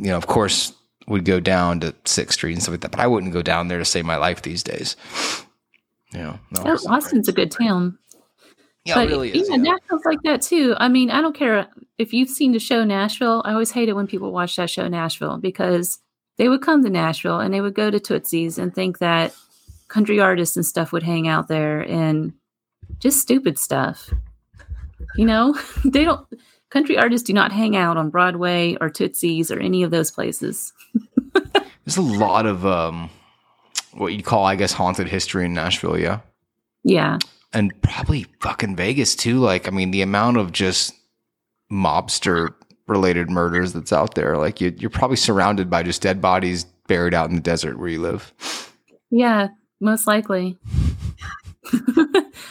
know, 0.00 0.16
of 0.16 0.26
course, 0.26 0.72
would 1.06 1.26
go 1.26 1.38
down 1.38 1.80
to 1.80 1.94
Sixth 2.06 2.34
Street 2.38 2.54
and 2.54 2.62
stuff 2.62 2.72
like 2.72 2.80
that, 2.80 2.90
but 2.92 3.00
I 3.00 3.06
wouldn't 3.06 3.34
go 3.34 3.42
down 3.42 3.68
there 3.68 3.78
to 3.78 3.84
save 3.84 4.06
my 4.06 4.16
life 4.16 4.40
these 4.40 4.62
days. 4.62 4.96
Know, 6.14 6.38
no, 6.52 6.62
Oh, 6.64 6.78
Austin's 6.88 7.28
a 7.28 7.32
good 7.32 7.50
town. 7.50 7.98
yeah, 8.84 8.94
but 8.94 9.06
it 9.08 9.10
really 9.10 9.30
is. 9.30 9.48
yeah, 9.48 9.56
yeah. 9.56 9.62
Nashville's 9.62 10.04
like 10.04 10.22
that 10.24 10.40
too. 10.42 10.74
I 10.78 10.88
mean, 10.88 11.10
I 11.10 11.20
don't 11.20 11.36
care 11.36 11.66
if 11.98 12.12
you've 12.12 12.30
seen 12.30 12.52
the 12.52 12.58
show 12.58 12.84
Nashville. 12.84 13.42
I 13.44 13.52
always 13.52 13.70
hate 13.72 13.88
it 13.88 13.94
when 13.96 14.06
people 14.06 14.32
watch 14.32 14.56
that 14.56 14.70
show 14.70 14.86
Nashville 14.88 15.38
because 15.38 15.98
they 16.38 16.48
would 16.48 16.62
come 16.62 16.82
to 16.84 16.90
Nashville 16.90 17.40
and 17.40 17.52
they 17.52 17.60
would 17.60 17.74
go 17.74 17.90
to 17.90 17.98
Tootsie's 17.98 18.58
and 18.58 18.74
think 18.74 18.98
that 18.98 19.34
country 19.88 20.20
artists 20.20 20.56
and 20.56 20.64
stuff 20.66 20.92
would 20.92 21.02
hang 21.02 21.26
out 21.28 21.48
there 21.48 21.80
and 21.80 22.32
just 22.98 23.20
stupid 23.20 23.58
stuff. 23.58 24.10
You 25.16 25.26
know, 25.26 25.58
they 25.84 26.04
don't. 26.04 26.26
Country 26.70 26.98
artists 26.98 27.26
do 27.26 27.32
not 27.32 27.52
hang 27.52 27.76
out 27.76 27.96
on 27.96 28.10
Broadway 28.10 28.76
or 28.80 28.90
Tootsie's 28.90 29.50
or 29.50 29.58
any 29.60 29.82
of 29.82 29.90
those 29.92 30.10
places. 30.10 30.72
There's 31.84 31.96
a 31.96 32.02
lot 32.02 32.44
of 32.44 32.66
um, 32.66 33.08
what 33.96 34.12
you'd 34.12 34.24
call, 34.24 34.44
I 34.44 34.56
guess, 34.56 34.72
haunted 34.72 35.08
history 35.08 35.44
in 35.44 35.54
Nashville. 35.54 35.98
Yeah, 35.98 36.20
Yeah, 36.84 37.18
and 37.52 37.72
probably 37.82 38.26
fucking 38.40 38.76
Vegas 38.76 39.14
too. 39.16 39.38
Like, 39.38 39.66
I 39.68 39.70
mean, 39.70 39.90
the 39.90 40.02
amount 40.02 40.36
of 40.36 40.52
just 40.52 40.94
mobster 41.72 42.54
related 42.86 43.30
murders 43.30 43.72
that's 43.72 43.92
out 43.92 44.14
there. 44.14 44.36
Like, 44.38 44.60
you, 44.60 44.74
you're 44.78 44.90
probably 44.90 45.16
surrounded 45.16 45.68
by 45.70 45.82
just 45.82 46.02
dead 46.02 46.20
bodies 46.20 46.64
buried 46.88 47.14
out 47.14 47.28
in 47.28 47.34
the 47.34 47.40
desert 47.42 47.78
where 47.78 47.88
you 47.88 48.00
live. 48.00 48.32
yeah, 49.10 49.48
most 49.80 50.06
likely. 50.06 50.56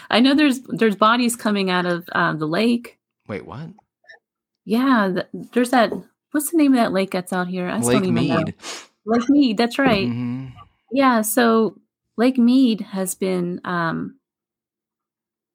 I 0.09 0.19
know 0.19 0.35
there's 0.35 0.59
there's 0.67 0.95
bodies 0.95 1.35
coming 1.35 1.69
out 1.69 1.85
of 1.85 2.07
um, 2.11 2.39
the 2.39 2.47
lake. 2.47 2.97
Wait, 3.27 3.45
what? 3.45 3.69
Yeah, 4.65 5.11
th- 5.13 5.49
there's 5.53 5.69
that. 5.71 5.91
What's 6.31 6.51
the 6.51 6.57
name 6.57 6.73
of 6.73 6.77
that 6.77 6.91
lake 6.91 7.11
that's 7.11 7.31
out 7.31 7.47
here? 7.47 7.67
I 7.69 7.77
Lake 7.79 7.93
don't 8.03 8.05
even 8.17 8.27
know. 8.27 8.37
Mead. 8.43 8.55
Lake 9.05 9.29
Mead. 9.29 9.57
That's 9.57 9.79
right. 9.79 10.07
Mhm. 10.07 10.51
Yeah. 10.95 11.21
So 11.23 11.77
Lake 12.15 12.37
Mead 12.37 12.79
has 12.81 13.15
been 13.15 13.59
um, 13.65 14.15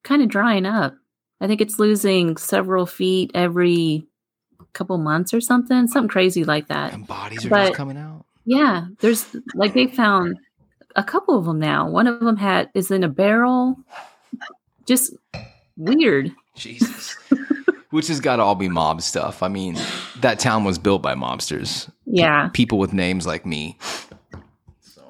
kind 0.04 0.20
of 0.22 0.28
drying 0.28 0.66
up. 0.66 0.94
I 1.40 1.46
think 1.46 1.62
it's 1.62 1.78
losing 1.78 2.36
several 2.36 2.84
feet 2.84 3.30
every 3.34 4.06
couple 4.74 4.98
months 4.98 5.32
or 5.32 5.40
something. 5.40 5.86
Something 5.88 6.08
crazy 6.10 6.44
like 6.44 6.68
that. 6.68 6.92
And 6.92 7.06
bodies 7.06 7.46
are 7.46 7.48
But- 7.48 7.66
just 7.68 7.74
coming 7.76 7.96
out. 7.96 8.26
Yeah. 8.44 8.86
There's 9.00 9.34
like 9.54 9.72
they 9.74 9.86
found 9.86 10.36
a 10.96 11.04
couple 11.04 11.38
of 11.38 11.44
them 11.46 11.58
now. 11.58 11.88
One 11.88 12.06
of 12.06 12.20
them 12.20 12.36
had 12.36 12.68
is 12.74 12.90
in 12.90 13.02
a 13.04 13.08
barrel. 13.08 13.76
Just 14.86 15.14
weird. 15.76 16.32
Jesus. 16.54 17.16
Which 17.90 18.08
has 18.08 18.20
got 18.20 18.36
to 18.36 18.42
all 18.42 18.54
be 18.54 18.68
mob 18.68 19.02
stuff. 19.02 19.42
I 19.42 19.48
mean, 19.48 19.76
that 20.20 20.38
town 20.38 20.64
was 20.64 20.78
built 20.78 21.00
by 21.02 21.14
mobsters, 21.14 21.90
Yeah. 22.06 22.48
people 22.52 22.78
with 22.78 22.92
names 22.92 23.26
like 23.26 23.44
me. 23.46 23.78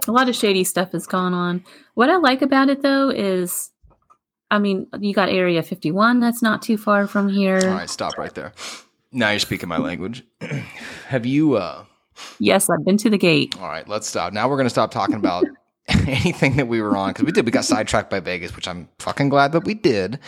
A 0.09 0.13
lot 0.13 0.29
of 0.29 0.35
shady 0.37 0.65
stuff 0.65 0.93
has 0.93 1.07
gone 1.07 1.35
on. 1.35 1.65
What 1.95 2.11
I 2.11 2.17
like 2.17 2.43
about 2.43 2.69
it 2.69 2.83
though 2.83 3.11
is, 3.11 3.71
I 4.51 4.59
mean, 4.59 4.87
you 4.99 5.15
got 5.15 5.29
Area 5.29 5.63
51 5.63 6.21
that's 6.21 6.43
not 6.43 6.63
too 6.63 6.77
far 6.77 7.07
from 7.07 7.29
here. 7.29 7.61
All 7.63 7.69
right, 7.75 7.91
stop 7.91 8.19
right 8.19 8.35
there. 8.35 8.53
Now 9.13 9.31
you're 9.31 9.41
speaking 9.41 9.69
my 9.69 9.79
language. 9.79 10.25
Have 11.09 11.27
you? 11.27 11.57
uh 11.57 11.85
Yes, 12.39 12.69
I've 12.69 12.85
been 12.85 12.97
to 12.99 13.11
the 13.11 13.19
gate. 13.19 13.57
All 13.59 13.69
right, 13.69 13.87
let's 13.89 14.07
stop. 14.07 14.33
Now 14.33 14.49
we're 14.49 14.57
going 14.57 14.67
to 14.67 14.71
stop 14.71 14.91
talking 14.91 15.17
about 15.17 15.45
anything 15.89 16.57
that 16.57 16.69
we 16.69 16.81
were 16.83 16.97
on 16.97 17.11
because 17.11 17.25
we 17.25 17.33
did. 17.33 17.47
We 17.47 17.51
got 17.53 17.65
sidetracked 17.65 18.11
by 18.11 18.21
Vegas, 18.21 18.55
which 18.55 18.69
I'm 18.69 18.89
fucking 18.99 19.29
glad 19.31 19.53
that 19.53 19.65
we 19.65 19.75
did 19.75 20.19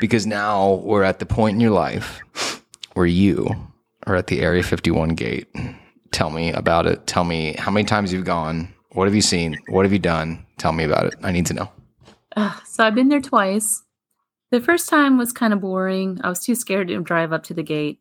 because 0.00 0.26
now 0.26 0.74
we're 0.84 1.02
at 1.02 1.18
the 1.18 1.26
point 1.26 1.54
in 1.54 1.60
your 1.60 1.72
life 1.72 2.22
where 2.94 3.06
you 3.06 3.48
are 4.06 4.16
at 4.16 4.28
the 4.28 4.40
Area 4.40 4.62
51 4.62 5.10
gate. 5.10 5.48
Tell 6.12 6.30
me 6.30 6.52
about 6.52 6.86
it. 6.86 7.06
Tell 7.06 7.24
me 7.24 7.54
how 7.58 7.70
many 7.70 7.84
times 7.84 8.12
you've 8.12 8.24
gone. 8.24 8.72
What 8.96 9.06
have 9.06 9.14
you 9.14 9.20
seen? 9.20 9.58
What 9.68 9.84
have 9.84 9.92
you 9.92 9.98
done? 9.98 10.46
Tell 10.56 10.72
me 10.72 10.82
about 10.82 11.04
it. 11.04 11.16
I 11.22 11.30
need 11.30 11.44
to 11.46 11.54
know. 11.54 11.70
Ugh, 12.34 12.62
so 12.66 12.82
I've 12.82 12.94
been 12.94 13.10
there 13.10 13.20
twice. 13.20 13.82
The 14.50 14.58
first 14.58 14.88
time 14.88 15.18
was 15.18 15.32
kind 15.32 15.52
of 15.52 15.60
boring. 15.60 16.18
I 16.24 16.30
was 16.30 16.40
too 16.40 16.54
scared 16.54 16.88
to 16.88 16.98
drive 17.02 17.30
up 17.30 17.42
to 17.44 17.54
the 17.54 17.62
gate. 17.62 18.00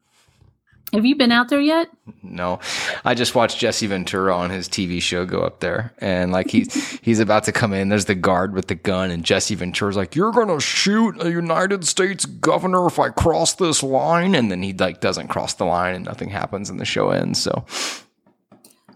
Have 0.94 1.06
you 1.06 1.18
been 1.18 1.34
out 1.34 1.50
there 1.50 1.60
yet? 1.60 1.90
No, 2.24 2.62
I 3.04 3.14
just 3.14 3.36
watched 3.36 3.60
Jesse 3.60 3.88
Ventura 3.88 4.34
on 4.34 4.52
his 4.52 4.70
TV 4.70 5.02
show 5.02 5.26
go 5.26 5.42
up 5.42 5.60
there, 5.60 5.92
and 5.98 6.32
like 6.32 6.50
he's 6.50 6.98
he's 7.02 7.20
about 7.20 7.44
to 7.46 7.52
come 7.52 7.74
in. 7.74 7.90
There's 7.90 8.06
the 8.06 8.16
guard 8.16 8.54
with 8.54 8.68
the 8.68 8.76
gun, 8.76 9.12
and 9.12 9.26
Jesse 9.26 9.56
Ventura's 9.56 9.98
like, 9.98 10.16
"You're 10.16 10.32
gonna 10.32 10.62
shoot 10.62 11.22
a 11.22 11.30
United 11.30 11.86
States 11.86 12.26
governor 12.26 12.88
if 12.88 13.00
I 13.00 13.10
cross 13.10 13.56
this 13.56 13.84
line," 13.84 14.34
and 14.34 14.50
then 14.50 14.64
he 14.64 14.72
like 14.72 15.02
doesn't 15.02 15.28
cross 15.28 15.56
the 15.56 15.66
line, 15.66 15.96
and 15.96 16.06
nothing 16.06 16.30
happens, 16.30 16.70
and 16.70 16.80
the 16.80 16.86
show 16.86 17.10
ends. 17.10 17.42
So, 17.42 17.66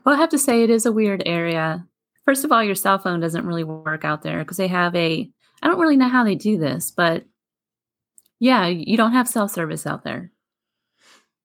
well, 0.05 0.15
I 0.15 0.17
have 0.17 0.29
to 0.29 0.37
say 0.37 0.63
it 0.63 0.69
is 0.69 0.85
a 0.85 0.91
weird 0.91 1.23
area. 1.25 1.85
First 2.25 2.45
of 2.45 2.51
all, 2.51 2.63
your 2.63 2.75
cell 2.75 2.99
phone 2.99 3.19
doesn't 3.19 3.45
really 3.45 3.63
work 3.63 4.05
out 4.05 4.21
there 4.21 4.39
because 4.39 4.57
they 4.57 4.67
have 4.67 4.95
a. 4.95 5.29
I 5.61 5.67
don't 5.67 5.79
really 5.79 5.97
know 5.97 6.09
how 6.09 6.23
they 6.23 6.35
do 6.35 6.57
this, 6.57 6.91
but 6.91 7.25
yeah, 8.39 8.67
you 8.67 8.95
don't 8.95 9.11
have 9.11 9.27
cell 9.27 9.49
service 9.49 9.85
out 9.85 10.03
there. 10.03 10.31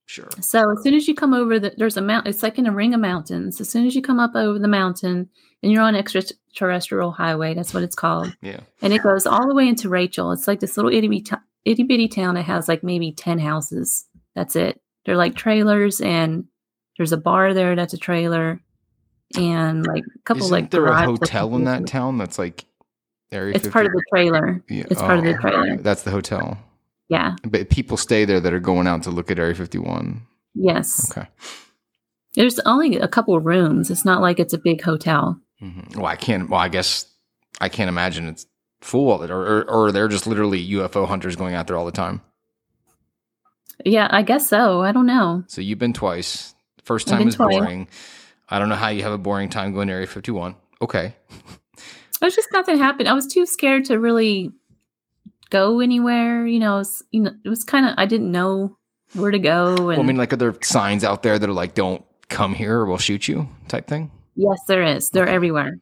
Sure. 0.06 0.28
So 0.40 0.70
as 0.70 0.82
soon 0.82 0.94
as 0.94 1.08
you 1.08 1.14
come 1.14 1.32
over, 1.32 1.58
the, 1.58 1.72
there's 1.76 1.96
a 1.96 2.02
mount. 2.02 2.28
It's 2.28 2.42
like 2.42 2.58
in 2.58 2.66
a 2.66 2.72
ring 2.72 2.94
of 2.94 3.00
mountains. 3.00 3.60
As 3.60 3.68
soon 3.68 3.86
as 3.86 3.96
you 3.96 4.02
come 4.02 4.20
up 4.20 4.36
over 4.36 4.58
the 4.58 4.68
mountain, 4.68 5.28
and 5.62 5.72
you're 5.72 5.82
on 5.82 5.96
extraterrestrial 5.96 7.10
highway, 7.10 7.54
that's 7.54 7.72
what 7.72 7.82
it's 7.82 7.96
called. 7.96 8.36
Yeah. 8.42 8.60
And 8.82 8.92
it 8.92 9.02
goes 9.02 9.26
all 9.26 9.48
the 9.48 9.54
way 9.54 9.66
into 9.66 9.88
Rachel. 9.88 10.30
It's 10.30 10.46
like 10.46 10.60
this 10.60 10.76
little 10.76 10.92
itty 10.92 11.08
bitty, 11.08 11.30
itty 11.64 11.82
bitty 11.84 12.08
town 12.08 12.34
that 12.34 12.42
has 12.42 12.68
like 12.68 12.84
maybe 12.84 13.12
ten 13.12 13.38
houses. 13.38 14.04
That's 14.34 14.56
it. 14.56 14.80
They're 15.06 15.16
like 15.16 15.34
trailers, 15.34 16.02
and 16.02 16.44
there's 16.96 17.12
a 17.12 17.16
bar 17.16 17.54
there 17.54 17.76
that's 17.76 17.94
a 17.94 17.98
trailer, 17.98 18.60
and 19.36 19.86
like 19.86 20.04
a 20.04 20.18
couple 20.24 20.44
Isn't 20.44 20.52
like 20.52 20.70
there 20.70 20.86
a 20.86 21.04
hotel 21.04 21.54
in 21.56 21.64
that 21.64 21.86
town 21.86 22.18
that's 22.18 22.38
like 22.38 22.64
area? 23.32 23.54
It's 23.54 23.68
part 23.68 23.86
of 23.86 23.92
the 23.92 24.02
trailer. 24.10 24.62
Yeah. 24.68 24.84
It's 24.90 25.00
part 25.00 25.18
of 25.18 25.24
the 25.24 25.34
oh, 25.34 25.40
trailer. 25.40 25.76
That's 25.76 26.02
the 26.02 26.10
hotel. 26.10 26.58
Yeah. 27.08 27.36
But 27.44 27.70
people 27.70 27.96
stay 27.96 28.24
there 28.24 28.40
that 28.40 28.52
are 28.52 28.60
going 28.60 28.86
out 28.86 29.02
to 29.04 29.10
look 29.10 29.30
at 29.30 29.38
Area 29.38 29.54
51. 29.54 30.22
Yes. 30.54 31.10
Okay. 31.10 31.28
There's 32.34 32.58
only 32.60 32.96
a 32.96 33.08
couple 33.08 33.36
of 33.36 33.44
rooms. 33.44 33.90
It's 33.90 34.04
not 34.04 34.20
like 34.20 34.40
it's 34.40 34.54
a 34.54 34.58
big 34.58 34.82
hotel. 34.82 35.40
hmm 35.60 35.80
Well, 35.94 36.06
I 36.06 36.16
can't. 36.16 36.48
Well, 36.48 36.60
I 36.60 36.68
guess 36.68 37.06
I 37.60 37.68
can't 37.68 37.88
imagine 37.88 38.28
it's 38.28 38.46
full 38.80 39.22
it, 39.22 39.30
or, 39.30 39.40
or 39.40 39.70
or 39.70 39.92
they're 39.92 40.08
just 40.08 40.26
literally 40.26 40.66
UFO 40.72 41.06
hunters 41.06 41.36
going 41.36 41.54
out 41.54 41.66
there 41.66 41.76
all 41.76 41.86
the 41.86 41.92
time. 41.92 42.20
Yeah, 43.84 44.08
I 44.10 44.22
guess 44.22 44.48
so. 44.48 44.82
I 44.82 44.92
don't 44.92 45.06
know. 45.06 45.44
So 45.46 45.60
you've 45.60 45.78
been 45.78 45.92
twice. 45.92 46.53
First 46.84 47.08
time 47.08 47.24
was 47.24 47.34
twice. 47.34 47.50
boring. 47.56 47.88
I 48.48 48.58
don't 48.58 48.68
know 48.68 48.74
how 48.76 48.88
you 48.88 49.02
have 49.02 49.12
a 49.12 49.18
boring 49.18 49.48
time 49.48 49.72
going 49.72 49.88
to 49.88 49.94
Area 49.94 50.06
51. 50.06 50.54
Okay. 50.82 51.14
It 52.22 52.26
was 52.28 52.36
just 52.36 52.48
nothing 52.52 52.78
happened. 52.78 53.06
I 53.08 53.12
was 53.12 53.26
too 53.26 53.44
scared 53.44 53.84
to 53.86 53.98
really 53.98 54.50
go 55.50 55.80
anywhere. 55.80 56.46
You 56.46 56.58
know, 56.58 56.76
it 56.76 56.78
was, 56.78 57.02
you 57.10 57.20
know, 57.20 57.32
it 57.44 57.48
was 57.50 57.64
kind 57.64 57.84
of 57.84 57.94
I 57.98 58.06
didn't 58.06 58.30
know 58.32 58.78
where 59.12 59.30
to 59.30 59.38
go. 59.38 59.74
And 59.74 59.86
Well, 59.86 60.00
I 60.00 60.04
mean, 60.04 60.16
like, 60.16 60.32
are 60.32 60.36
there 60.36 60.54
signs 60.62 61.04
out 61.04 61.22
there 61.22 61.38
that 61.38 61.46
are 61.50 61.52
like, 61.52 61.74
"Don't 61.74 62.02
come 62.30 62.54
here, 62.54 62.78
or 62.78 62.86
we'll 62.86 62.96
shoot 62.96 63.28
you," 63.28 63.48
type 63.68 63.86
thing? 63.88 64.10
yes, 64.36 64.58
there 64.68 64.82
is. 64.82 65.10
They're 65.10 65.24
Okay. 65.24 65.34
everywhere. 65.34 65.80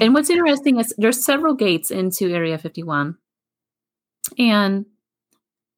And 0.00 0.14
what's 0.14 0.30
interesting 0.30 0.78
is 0.78 0.94
there's 0.98 1.24
several 1.24 1.54
gates 1.54 1.90
into 1.90 2.28
Area 2.32 2.58
51, 2.58 3.16
and 4.38 4.86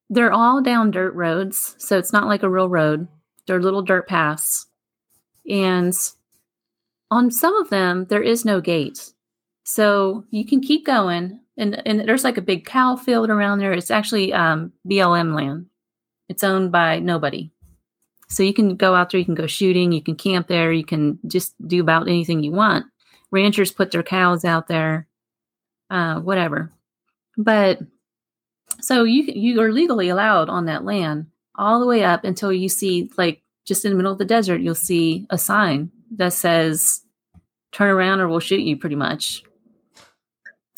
they're 0.09 0.31
all 0.33 0.61
down 0.61 0.91
dirt 0.91 1.15
roads. 1.15 1.75
So 1.79 1.97
it's 1.97 2.13
not 2.13 2.27
like 2.27 2.43
a 2.43 2.49
real 2.49 2.69
road. 2.69 3.07
They're 3.49 3.59
little 3.59 3.81
dirt 3.81 4.07
paths, 4.07 4.67
and 5.49 5.91
on 7.09 7.31
some 7.31 7.55
of 7.55 7.71
them 7.71 8.05
there 8.05 8.21
is 8.21 8.45
no 8.45 8.61
gate. 8.61 9.11
So 9.63 10.23
you 10.29 10.45
can 10.45 10.61
keep 10.61 10.85
going, 10.85 11.39
and 11.57 11.81
and 11.87 12.07
there's 12.07 12.23
like 12.23 12.37
a 12.37 12.43
big 12.43 12.67
cow 12.67 12.95
field 12.95 13.31
around 13.31 13.57
there. 13.57 13.73
It's 13.73 13.89
actually 13.89 14.33
um, 14.33 14.71
BLM 14.87 15.35
land. 15.35 15.65
It's 16.29 16.43
owned 16.43 16.71
by 16.71 16.99
nobody. 16.99 17.49
So 18.27 18.43
you 18.43 18.53
can 18.53 18.75
go 18.75 18.93
out 18.93 19.09
there, 19.09 19.17
you 19.17 19.25
can 19.25 19.33
go 19.33 19.47
shooting, 19.47 19.91
you 19.91 20.03
can 20.03 20.15
camp 20.15 20.47
there, 20.47 20.71
you 20.71 20.85
can 20.85 21.17
just 21.25 21.55
do 21.67 21.81
about 21.81 22.07
anything 22.07 22.43
you 22.43 22.51
want. 22.51 22.85
Ranchers 23.31 23.71
put 23.71 23.89
their 23.89 24.03
cows 24.03 24.45
out 24.45 24.67
there, 24.67 25.07
uh, 25.89 26.19
whatever. 26.19 26.71
But 27.35 27.79
so 28.79 29.05
you 29.05 29.23
you 29.23 29.59
are 29.61 29.71
legally 29.71 30.09
allowed 30.09 30.49
on 30.49 30.65
that 30.65 30.85
land 30.85 31.25
all 31.59 31.79
the 31.79 31.85
way 31.85 32.03
up 32.03 32.23
until 32.23 32.51
you 32.51 32.69
see 32.69 33.11
like 33.17 33.41
just 33.65 33.85
in 33.85 33.91
the 33.91 33.97
middle 33.97 34.11
of 34.11 34.17
the 34.17 34.25
desert, 34.25 34.61
you'll 34.61 34.73
see 34.73 35.27
a 35.29 35.37
sign 35.37 35.91
that 36.11 36.33
says 36.33 37.01
"Turn 37.71 37.89
around 37.89 38.21
or 38.21 38.27
we'll 38.27 38.39
shoot 38.39 38.61
you." 38.61 38.77
Pretty 38.77 38.95
much. 38.95 39.43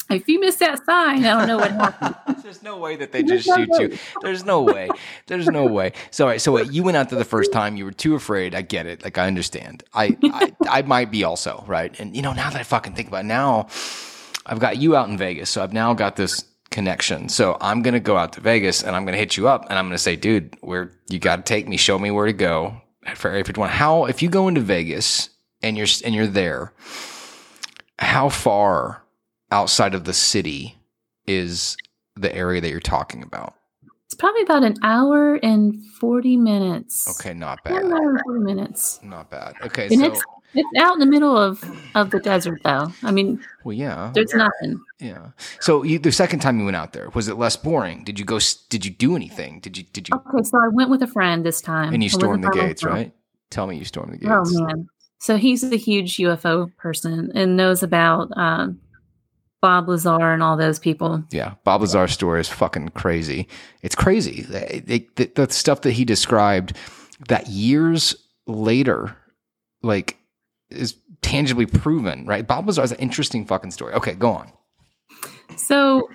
If 0.09 0.27
you 0.27 0.41
miss 0.41 0.57
that 0.57 0.83
sign, 0.85 1.23
I 1.23 1.39
don't 1.39 1.47
know 1.47 1.57
what 1.57 1.71
happened. 1.71 2.15
There's 2.43 2.61
no 2.61 2.77
way 2.77 2.97
that 2.97 3.13
they 3.13 3.23
just 3.23 3.45
shoot 3.45 3.69
you. 3.79 3.97
There's 4.21 4.43
no 4.43 4.61
way. 4.61 4.89
There's 5.27 5.47
no 5.47 5.65
way. 5.65 5.93
So, 6.09 6.25
all 6.25 6.29
right, 6.29 6.41
so 6.41 6.59
you 6.59 6.83
went 6.83 6.97
out 6.97 7.09
there 7.09 7.17
the 7.17 7.23
first 7.23 7.53
time. 7.53 7.77
You 7.77 7.85
were 7.85 7.93
too 7.93 8.15
afraid. 8.15 8.53
I 8.53 8.61
get 8.61 8.87
it. 8.87 9.05
Like 9.05 9.17
I 9.17 9.27
understand. 9.27 9.85
I, 9.93 10.17
I 10.21 10.53
I 10.69 10.81
might 10.81 11.11
be 11.11 11.23
also 11.23 11.63
right. 11.65 11.97
And 11.97 12.13
you 12.13 12.21
know, 12.21 12.33
now 12.33 12.49
that 12.49 12.59
I 12.59 12.63
fucking 12.63 12.93
think 12.93 13.07
about 13.07 13.23
it, 13.23 13.27
now, 13.27 13.67
I've 14.45 14.59
got 14.59 14.77
you 14.77 14.97
out 14.97 15.07
in 15.07 15.17
Vegas, 15.17 15.49
so 15.49 15.63
I've 15.63 15.71
now 15.71 15.93
got 15.93 16.17
this 16.17 16.43
connection. 16.71 17.29
So 17.29 17.57
I'm 17.61 17.81
gonna 17.81 17.99
go 17.99 18.17
out 18.17 18.33
to 18.33 18.41
Vegas 18.41 18.81
and 18.83 18.95
I'm 18.95 19.05
gonna 19.05 19.17
hit 19.17 19.37
you 19.37 19.47
up 19.47 19.65
and 19.69 19.77
I'm 19.77 19.85
gonna 19.85 19.97
say, 19.97 20.15
dude, 20.15 20.55
where 20.61 20.91
you 21.09 21.19
got 21.19 21.35
to 21.37 21.41
take 21.43 21.67
me. 21.67 21.77
Show 21.77 21.99
me 21.99 22.09
where 22.11 22.25
to 22.25 22.33
go 22.33 22.81
for 23.15 23.29
Area 23.29 23.43
51. 23.43 23.69
How 23.69 24.05
if 24.05 24.21
you 24.21 24.29
go 24.29 24.47
into 24.47 24.61
Vegas 24.61 25.29
and 25.61 25.77
you're 25.77 25.87
and 26.03 26.15
you're 26.15 26.27
there, 26.27 26.73
how 27.99 28.29
far 28.29 29.03
outside 29.51 29.93
of 29.93 30.05
the 30.05 30.13
city 30.13 30.75
is 31.27 31.77
the 32.15 32.33
area 32.35 32.61
that 32.61 32.69
you're 32.69 32.79
talking 32.79 33.21
about? 33.23 33.53
It's 34.05 34.15
probably 34.15 34.41
about 34.41 34.63
an 34.63 34.75
hour 34.83 35.35
and 35.35 35.75
forty 35.99 36.35
minutes. 36.35 37.07
Okay, 37.19 37.33
not 37.33 37.59
About 37.65 37.83
an 37.83 37.89
bad. 37.89 37.97
hour 37.97 38.09
and 38.11 38.21
forty 38.25 38.39
minutes. 38.43 38.99
Not 39.03 39.29
bad. 39.29 39.53
Okay, 39.63 39.87
And 39.87 39.99
so 40.15 40.21
it's 40.53 40.67
out 40.79 40.93
in 40.93 40.99
the 40.99 41.05
middle 41.05 41.37
of 41.37 41.63
of 41.95 42.09
the 42.11 42.19
desert, 42.19 42.59
though. 42.63 42.91
I 43.03 43.11
mean, 43.11 43.43
well, 43.63 43.73
yeah, 43.73 44.11
there's 44.13 44.33
nothing. 44.33 44.79
yeah. 44.99 45.27
So 45.59 45.83
you, 45.83 45.99
the 45.99 46.11
second 46.11 46.39
time 46.39 46.59
you 46.59 46.65
went 46.65 46.77
out 46.77 46.93
there, 46.93 47.09
was 47.11 47.27
it 47.27 47.37
less 47.37 47.55
boring? 47.55 48.03
Did 48.03 48.19
you 48.19 48.25
go? 48.25 48.39
Did 48.69 48.85
you 48.85 48.91
do 48.91 49.15
anything? 49.15 49.59
Did 49.59 49.77
you? 49.77 49.83
Did 49.93 50.09
you? 50.09 50.15
Okay, 50.15 50.43
so 50.43 50.57
I 50.57 50.67
went 50.73 50.89
with 50.89 51.01
a 51.03 51.07
friend 51.07 51.45
this 51.45 51.61
time, 51.61 51.93
And 51.93 52.01
you 52.03 52.09
stormed 52.09 52.43
the 52.43 52.49
gates, 52.49 52.83
myself. 52.83 52.97
right? 52.97 53.13
Tell 53.49 53.67
me 53.67 53.77
you 53.77 53.85
stormed 53.85 54.13
the 54.13 54.17
gates. 54.17 54.31
Oh 54.55 54.63
man! 54.65 54.87
So 55.19 55.37
he's 55.37 55.63
a 55.63 55.75
huge 55.77 56.17
UFO 56.17 56.75
person 56.77 57.31
and 57.35 57.55
knows 57.55 57.83
about 57.83 58.29
um, 58.37 58.79
Bob 59.61 59.87
Lazar 59.87 60.31
and 60.33 60.41
all 60.41 60.57
those 60.57 60.79
people. 60.79 61.23
Yeah, 61.31 61.53
Bob 61.63 61.81
Lazar's 61.81 62.11
story 62.13 62.39
is 62.41 62.47
fucking 62.49 62.89
crazy. 62.89 63.47
It's 63.83 63.95
crazy. 63.95 64.45
It- 64.51 65.15
the, 65.15 65.25
the 65.35 65.49
stuff 65.53 65.81
that 65.81 65.91
he 65.91 66.05
described 66.05 66.75
that 67.29 67.47
years 67.47 68.15
later, 68.47 69.15
like, 69.83 70.17
is 70.71 70.95
tangibly 71.21 71.65
proven, 71.65 72.25
right? 72.25 72.45
Bob 72.47 72.67
Lazar's 72.67 72.91
an 72.91 72.97
interesting 72.99 73.45
fucking 73.45 73.71
story. 73.71 73.93
Okay, 73.93 74.13
go 74.13 74.31
on. 74.31 74.51
So, 75.57 76.09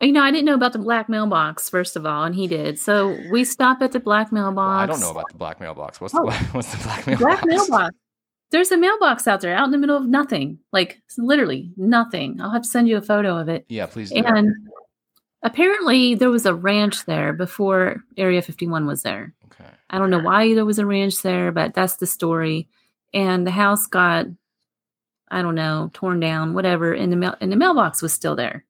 you 0.00 0.12
know, 0.12 0.22
I 0.22 0.30
didn't 0.30 0.46
know 0.46 0.54
about 0.54 0.72
the 0.72 0.78
black 0.78 1.08
mailbox 1.08 1.68
first 1.68 1.96
of 1.96 2.04
all, 2.06 2.24
and 2.24 2.34
he 2.34 2.46
did. 2.46 2.78
So 2.78 3.16
we 3.30 3.44
stop 3.44 3.82
at 3.82 3.92
the 3.92 4.00
black 4.00 4.32
mailbox. 4.32 4.56
Well, 4.56 4.68
I 4.68 4.86
don't 4.86 5.00
know 5.00 5.10
about 5.10 5.30
the 5.30 5.38
black 5.38 5.60
mailbox. 5.60 6.00
What's 6.00 6.14
Oh. 6.14 6.24
the 6.26 6.32
what's 6.52 6.72
the 6.74 6.82
black 6.82 7.06
mailbox? 7.06 7.22
black 7.24 7.44
mailbox. 7.46 7.96
There's 8.50 8.70
a 8.70 8.76
mailbox 8.76 9.26
out 9.26 9.40
there, 9.40 9.54
out 9.54 9.64
in 9.64 9.70
the 9.70 9.78
middle 9.78 9.96
of 9.96 10.06
nothing, 10.06 10.58
like 10.72 11.00
literally 11.16 11.72
nothing. 11.76 12.38
I'll 12.40 12.50
have 12.50 12.62
to 12.62 12.68
send 12.68 12.86
you 12.88 12.98
a 12.98 13.02
photo 13.02 13.38
of 13.38 13.48
it. 13.48 13.64
Yeah, 13.68 13.86
please 13.86 14.10
do. 14.10 14.16
And 14.22 14.52
apparently, 15.42 16.14
there 16.14 16.30
was 16.30 16.44
a 16.46 16.54
ranch 16.54 17.04
there 17.06 17.32
before 17.32 18.02
Area 18.16 18.42
51 18.42 18.86
was 18.86 19.02
there. 19.02 19.32
okay. 19.46 19.70
I 19.88 19.98
don't 19.98 20.10
know 20.10 20.18
why 20.20 20.54
there 20.54 20.64
was 20.66 20.78
a 20.78 20.84
ranch 20.86 21.22
there, 21.22 21.50
but 21.52 21.72
that's 21.74 21.96
the 21.96 22.06
story. 22.06 22.68
And 23.14 23.46
the 23.46 23.50
house 23.50 23.86
got, 23.86 24.26
I 25.30 25.42
don't 25.42 25.54
know, 25.54 25.90
torn 25.92 26.20
down, 26.20 26.54
whatever, 26.54 26.92
and 26.92 27.12
the 27.12 27.16
mail 27.16 27.36
and 27.40 27.52
the 27.52 27.56
mailbox 27.56 28.02
was 28.02 28.12
still 28.12 28.36
there. 28.36 28.64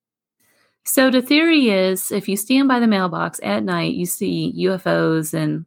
So 0.85 1.11
the 1.11 1.23
theory 1.23 1.71
is, 1.71 2.11
if 2.11 2.29
you 2.29 2.37
stand 2.37 2.69
by 2.69 2.81
the 2.81 2.89
mailbox 2.89 3.39
at 3.43 3.63
night, 3.63 3.95
you 3.95 4.07
see 4.07 4.53
UFOs 4.59 5.33
and 5.33 5.65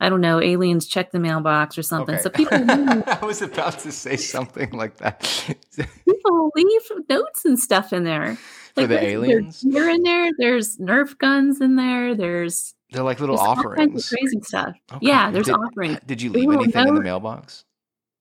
I 0.00 0.08
don't 0.08 0.20
know, 0.20 0.40
aliens 0.40 0.86
check 0.86 1.12
the 1.12 1.18
mailbox 1.18 1.78
or 1.78 1.82
something. 1.82 2.16
Okay. 2.16 2.22
So 2.22 2.30
people 2.30 2.58
leave, 2.58 3.04
I 3.06 3.24
was 3.24 3.42
about 3.42 3.78
to 3.80 3.92
say 3.92 4.16
something 4.16 4.70
like 4.72 4.98
that. 4.98 5.20
people 6.04 6.50
leave 6.54 6.82
notes 7.08 7.44
and 7.44 7.58
stuff 7.58 7.92
in 7.92 8.04
there. 8.04 8.36
For 8.74 8.86
the 8.86 9.02
aliens? 9.02 9.60
deer 9.60 9.88
in 9.88 10.02
there. 10.02 10.30
There's 10.36 10.76
Nerf 10.78 11.16
guns 11.18 11.60
in 11.60 11.76
there. 11.76 12.14
There's, 12.14 12.73
They're 12.94 13.02
like 13.04 13.20
little 13.20 13.36
there's 13.36 13.46
all 13.46 13.54
kinds 13.56 13.66
of 13.66 13.72
offerings. 13.72 14.08
crazy 14.08 14.40
stuff. 14.42 14.74
Okay. 14.92 15.06
Yeah, 15.06 15.30
there's 15.30 15.46
did, 15.46 15.54
offerings. 15.56 15.98
Did 16.06 16.22
you 16.22 16.30
leave 16.30 16.50
anything 16.50 16.88
in 16.88 16.94
the 16.94 17.00
mailbox? 17.02 17.64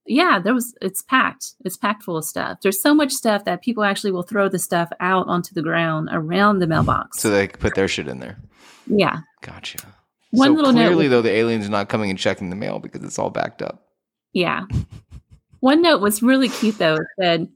yeah 0.05 0.37
there 0.37 0.53
was 0.53 0.75
it's 0.81 1.01
packed 1.01 1.53
it's 1.63 1.77
packed 1.77 2.03
full 2.03 2.17
of 2.17 2.25
stuff 2.25 2.57
there's 2.61 2.81
so 2.81 2.93
much 2.93 3.13
stuff 3.13 3.45
that 3.45 3.61
people 3.63 3.85
actually 3.85 4.11
will 4.11 4.21
throw 4.21 4.49
the 4.49 4.59
stuff 4.59 4.89
out 4.99 5.25
onto 5.29 5.53
the 5.53 5.61
ground 5.61 6.09
around 6.11 6.59
the 6.59 6.67
mailbox 6.67 7.21
So 7.21 7.29
they 7.29 7.47
put 7.47 7.73
their 7.75 7.87
shit 7.87 8.09
in 8.09 8.19
there. 8.19 8.37
yeah 8.85 9.19
Gotcha. 9.41 9.77
One 10.31 10.49
so 10.49 10.53
little 10.55 10.73
note 10.73 10.87
clearly, 10.87 11.05
was- 11.05 11.09
though, 11.11 11.21
the 11.21 11.31
aliens 11.31 11.65
are 11.65 11.69
not 11.69 11.87
coming 11.87 12.09
and 12.09 12.19
checking 12.19 12.49
the 12.49 12.55
mail 12.57 12.79
because 12.79 13.01
it's 13.01 13.17
all 13.17 13.29
backed 13.29 13.61
up. 13.61 13.87
yeah 14.33 14.63
one 15.61 15.81
note 15.81 16.01
was 16.01 16.21
really 16.21 16.49
cute 16.49 16.77
though 16.79 16.95
it 16.95 17.07
said 17.17 17.47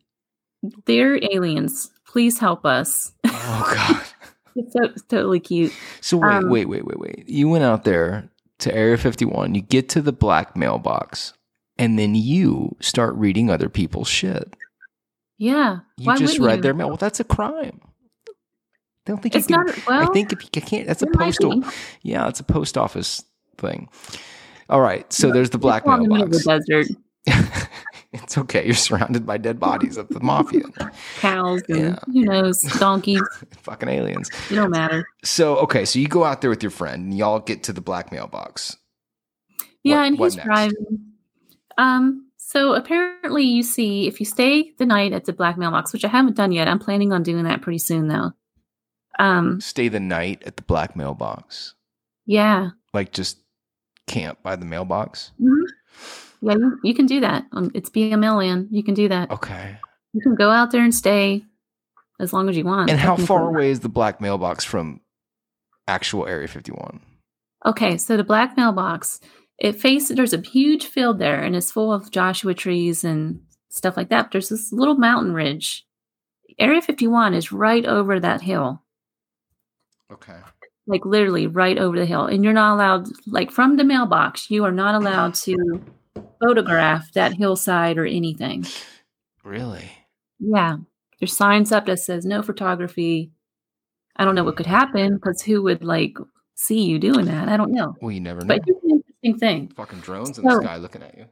they're 0.86 1.20
aliens 1.34 1.92
Please 2.08 2.40
help 2.40 2.66
us. 2.66 3.12
Oh 3.26 3.72
God. 3.76 4.02
It's, 4.58 4.74
so, 4.74 4.84
it's 4.84 5.02
totally 5.04 5.40
cute. 5.40 5.72
So 6.02 6.18
wait, 6.18 6.30
Um, 6.34 6.50
wait, 6.50 6.68
wait, 6.68 6.86
wait, 6.86 7.00
wait. 7.00 7.30
You 7.30 7.50
went 7.50 7.64
out 7.64 7.84
there 7.84 8.30
to 8.60 8.74
Area 8.76 8.98
51. 8.98 9.56
You 9.56 9.62
get 9.62 9.90
to 9.90 10.02
the 10.02 10.12
black 10.12 10.56
mailbox, 10.58 11.34
and 11.78 11.98
then 11.98 12.16
you 12.16 12.76
start 12.80 13.16
reading 13.16 13.50
other 13.50 13.70
people's 13.70 14.08
shit. 14.08 14.56
Yeah. 15.38 15.80
You 15.98 16.18
just 16.18 16.40
read 16.40 16.58
you? 16.58 16.62
their 16.64 16.74
mail. 16.74 16.88
Well, 16.88 16.98
that's 16.98 17.20
a 17.20 17.24
crime. 17.24 17.80
I 19.06 19.12
don't 19.12 19.22
think 19.22 19.36
It's 19.36 19.50
you 19.50 19.56
can. 19.56 19.66
not. 19.68 19.88
Well, 19.88 20.10
I 20.10 20.14
think 20.14 20.34
if 20.34 20.44
you 20.44 20.50
can't, 20.50 20.88
that's 20.88 21.02
a 21.02 21.08
postal. 21.08 21.64
Yeah, 22.02 22.28
it's 22.28 22.40
a 22.40 22.44
post 22.44 22.78
office 22.78 23.24
thing. 23.58 23.88
All 24.70 24.82
right, 24.82 25.12
so 25.14 25.32
there's 25.32 25.52
the 25.52 25.58
black 25.58 25.86
in 25.86 25.92
the 25.92 25.98
middle 26.00 26.24
of 26.24 26.32
the 26.32 26.44
mailbox. 26.46 26.66
desert. 26.68 26.98
it's 28.24 28.38
okay. 28.38 28.66
You're 28.66 28.74
surrounded 28.76 29.26
by 29.26 29.38
dead 29.38 29.60
bodies 29.60 29.98
of 29.98 30.08
the 30.10 30.20
mafia, 30.20 30.64
Cows 31.20 31.62
and 31.70 31.78
Yeah. 31.80 32.00
who 32.06 32.22
knows, 32.26 32.62
donkeys. 32.80 33.22
fucking 33.62 33.90
aliens. 33.90 34.30
It 34.52 34.56
don't 34.56 34.72
matter. 34.72 35.06
So 35.24 35.58
okay, 35.58 35.86
so 35.86 36.00
you 36.00 36.08
go 36.08 36.24
out 36.24 36.42
there 36.42 36.50
with 36.50 36.62
your 36.64 36.72
friend, 36.72 37.06
and 37.06 37.18
y'all 37.18 37.40
get 37.40 37.64
to 37.64 37.74
the 37.74 37.82
black 37.82 38.12
mailbox. 38.12 38.78
Yeah, 39.84 39.98
What- 40.00 40.08
and 40.08 40.18
he's 40.20 40.36
driving. 40.36 41.00
Um, 41.78 42.32
so 42.38 42.74
apparently 42.74 43.44
you 43.44 43.62
see 43.64 44.08
if 44.08 44.20
you 44.20 44.26
stay 44.26 44.72
the 44.78 44.86
night 44.86 45.14
at 45.14 45.26
the 45.26 45.34
black 45.34 45.58
mailbox, 45.58 45.94
which 45.94 46.04
I 46.06 46.08
haven't 46.08 46.36
done 46.36 46.52
yet. 46.52 46.68
I'm 46.68 46.80
planning 46.80 47.12
on 47.14 47.22
doing 47.24 47.44
that 47.44 47.62
pretty 47.62 47.80
soon 47.80 48.08
though. 48.08 48.32
Um, 49.20 49.60
Stay 49.62 49.88
the 49.88 50.00
night 50.00 50.44
at 50.46 50.58
the 50.58 50.64
black 50.64 50.96
mailbox, 50.96 51.74
yeah. 52.26 52.70
like 52.94 53.12
just 53.12 53.40
camp 54.08 54.40
by 54.44 54.56
the 54.56 54.66
mailbox. 54.66 55.32
Mhm. 55.42 55.64
Yeah, 56.42 56.54
you, 56.54 56.80
you 56.84 56.94
can 56.94 57.06
do 57.06 57.20
that. 57.22 57.46
Um, 57.52 57.72
it's 57.74 57.90
BML 57.90 58.38
land. 58.38 58.68
You 58.72 58.84
can 58.84 58.94
do 58.94 59.08
that. 59.10 59.32
Okay. 59.32 59.78
You 60.14 60.22
can 60.22 60.36
go 60.36 60.50
out 60.50 60.72
there 60.72 60.84
and 60.84 60.94
stay 60.94 61.44
as 62.20 62.34
long 62.34 62.50
as 62.50 62.58
you 62.58 62.64
want. 62.64 62.90
And 62.90 63.00
how 63.00 63.16
far 63.16 63.48
away 63.48 63.70
is 63.70 63.82
the 63.82 63.90
black 63.90 64.22
mailbox 64.22 64.64
from 64.64 65.02
actual 65.88 66.28
Area 66.28 66.48
51? 66.48 67.00
Okay, 67.66 67.98
so 67.98 68.18
the 68.18 68.24
black 68.24 68.56
mailbox, 68.56 69.20
it 69.60 69.80
faces 69.80 70.16
there's 70.16 70.34
a 70.34 70.42
huge 70.42 70.86
field 70.86 71.20
there 71.20 71.44
and 71.44 71.56
it's 71.56 71.72
full 71.72 71.92
of 71.92 72.12
Joshua 72.12 72.54
trees 72.54 73.04
and 73.04 73.42
stuff 73.70 73.98
like 73.98 74.10
that. 74.10 74.32
There's 74.32 74.50
this 74.50 74.72
little 74.72 74.96
mountain 74.96 75.34
ridge. 75.34 75.86
Area 76.60 76.82
51 76.82 77.34
is 77.34 77.52
right 77.52 77.86
over 77.86 78.20
that 78.20 78.42
hill. 78.42 78.84
Okay. 80.12 80.38
Like 80.86 81.06
literally 81.06 81.48
right 81.48 81.78
over 81.78 81.98
the 81.98 82.06
hill. 82.06 82.26
And 82.26 82.44
you're 82.44 82.54
not 82.54 82.76
allowed 82.76 83.08
like 83.28 83.52
from 83.52 83.76
the 83.76 83.84
mailbox, 83.84 84.50
you 84.50 84.64
are 84.64 84.72
not 84.72 84.96
allowed 84.96 85.36
to 85.36 85.84
photograph 86.40 87.12
that 87.14 87.34
hillside 87.34 87.98
or 87.98 88.06
anything. 88.06 88.66
Really? 89.44 89.90
Yeah. 90.40 90.78
There's 91.20 91.36
signs 91.36 91.72
up 91.72 91.86
that 91.86 92.00
says 92.00 92.26
no 92.26 92.42
photography. 92.42 93.32
I 94.16 94.26
don't 94.26 94.36
know 94.36 94.44
what 94.44 94.56
could 94.58 94.66
happen 94.66 95.16
because 95.16 95.42
who 95.42 95.62
would 95.64 95.84
like 95.84 96.18
see 96.56 96.84
you 96.84 97.00
doing 97.00 97.26
that? 97.26 97.50
I 97.50 97.58
don't 97.58 97.72
know. 97.72 97.96
Well, 98.02 98.12
you 98.12 98.20
never 98.20 98.42
know. 98.42 98.48
But 98.48 98.62
here's 98.66 98.84
an 98.84 98.90
interesting 99.04 99.38
thing. 99.40 99.72
Fucking 99.76 100.00
drones 100.00 100.38
in 100.38 100.44
the 100.44 100.52
So- 100.52 100.62
sky 100.62 100.78
looking 100.78 101.04
at 101.04 101.18
you. 101.18 101.26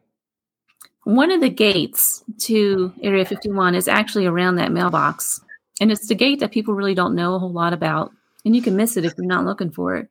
One 1.04 1.30
of 1.30 1.40
the 1.40 1.50
gates 1.50 2.24
to 2.40 2.92
Area 3.04 3.26
51 3.26 3.76
is 3.76 3.88
actually 3.88 4.26
around 4.26 4.56
that 4.56 4.72
mailbox. 4.72 5.40
And 5.80 5.92
it's 5.92 6.08
the 6.08 6.16
gate 6.16 6.40
that 6.40 6.52
people 6.52 6.74
really 6.74 6.96
don't 6.96 7.14
know 7.14 7.36
a 7.36 7.40
whole 7.40 7.52
lot 7.52 7.74
about. 7.74 8.12
And 8.44 8.56
you 8.56 8.62
can 8.62 8.76
miss 8.76 8.98
it 8.98 9.06
if 9.06 9.14
you're 9.18 9.28
not 9.28 9.46
looking 9.46 9.70
for 9.72 9.96
it. 9.98 10.08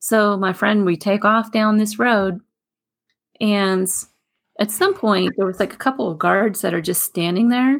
So, 0.00 0.36
my 0.36 0.52
friend, 0.52 0.84
we 0.84 0.96
take 0.96 1.24
off 1.24 1.52
down 1.52 1.76
this 1.76 1.98
road. 2.00 2.40
And 3.40 3.88
at 4.60 4.70
some 4.70 4.94
point, 4.94 5.34
there 5.36 5.46
was 5.46 5.60
like 5.60 5.72
a 5.72 5.78
couple 5.78 6.10
of 6.10 6.18
guards 6.18 6.60
that 6.60 6.74
are 6.74 6.80
just 6.80 7.02
standing 7.02 7.48
there. 7.48 7.78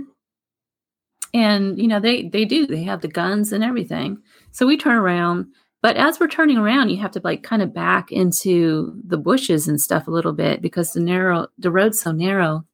And, 1.33 1.79
you 1.79 1.89
know, 1.89 2.01
they, 2.01 2.29
they 2.29 2.45
do, 2.45 2.67
they 2.67 2.83
have 2.85 3.01
the 3.01 3.09
guns 3.09 3.53
and 3.53 3.65
everything. 3.65 4.19
So 4.53 4.67
we 4.67 4.77
turn 4.77 4.97
around. 4.97 5.47
But 5.83 5.97
as 5.97 6.19
we're 6.19 6.29
turning 6.29 6.57
around, 6.57 6.91
you 6.91 6.97
have 6.99 7.11
to 7.13 7.21
like 7.23 7.43
kind 7.43 7.61
of 7.61 7.75
back 7.75 8.11
into 8.11 9.01
the 9.07 9.19
bushes 9.19 9.69
and 9.69 9.81
stuff 9.81 10.09
a 10.09 10.11
little 10.11 10.33
bit 10.33 10.63
because 10.63 10.93
the 10.93 11.01
narrow 11.01 11.49
the 11.59 11.71
road's 11.71 12.01
so 12.01 12.11
narrow. 12.11 12.65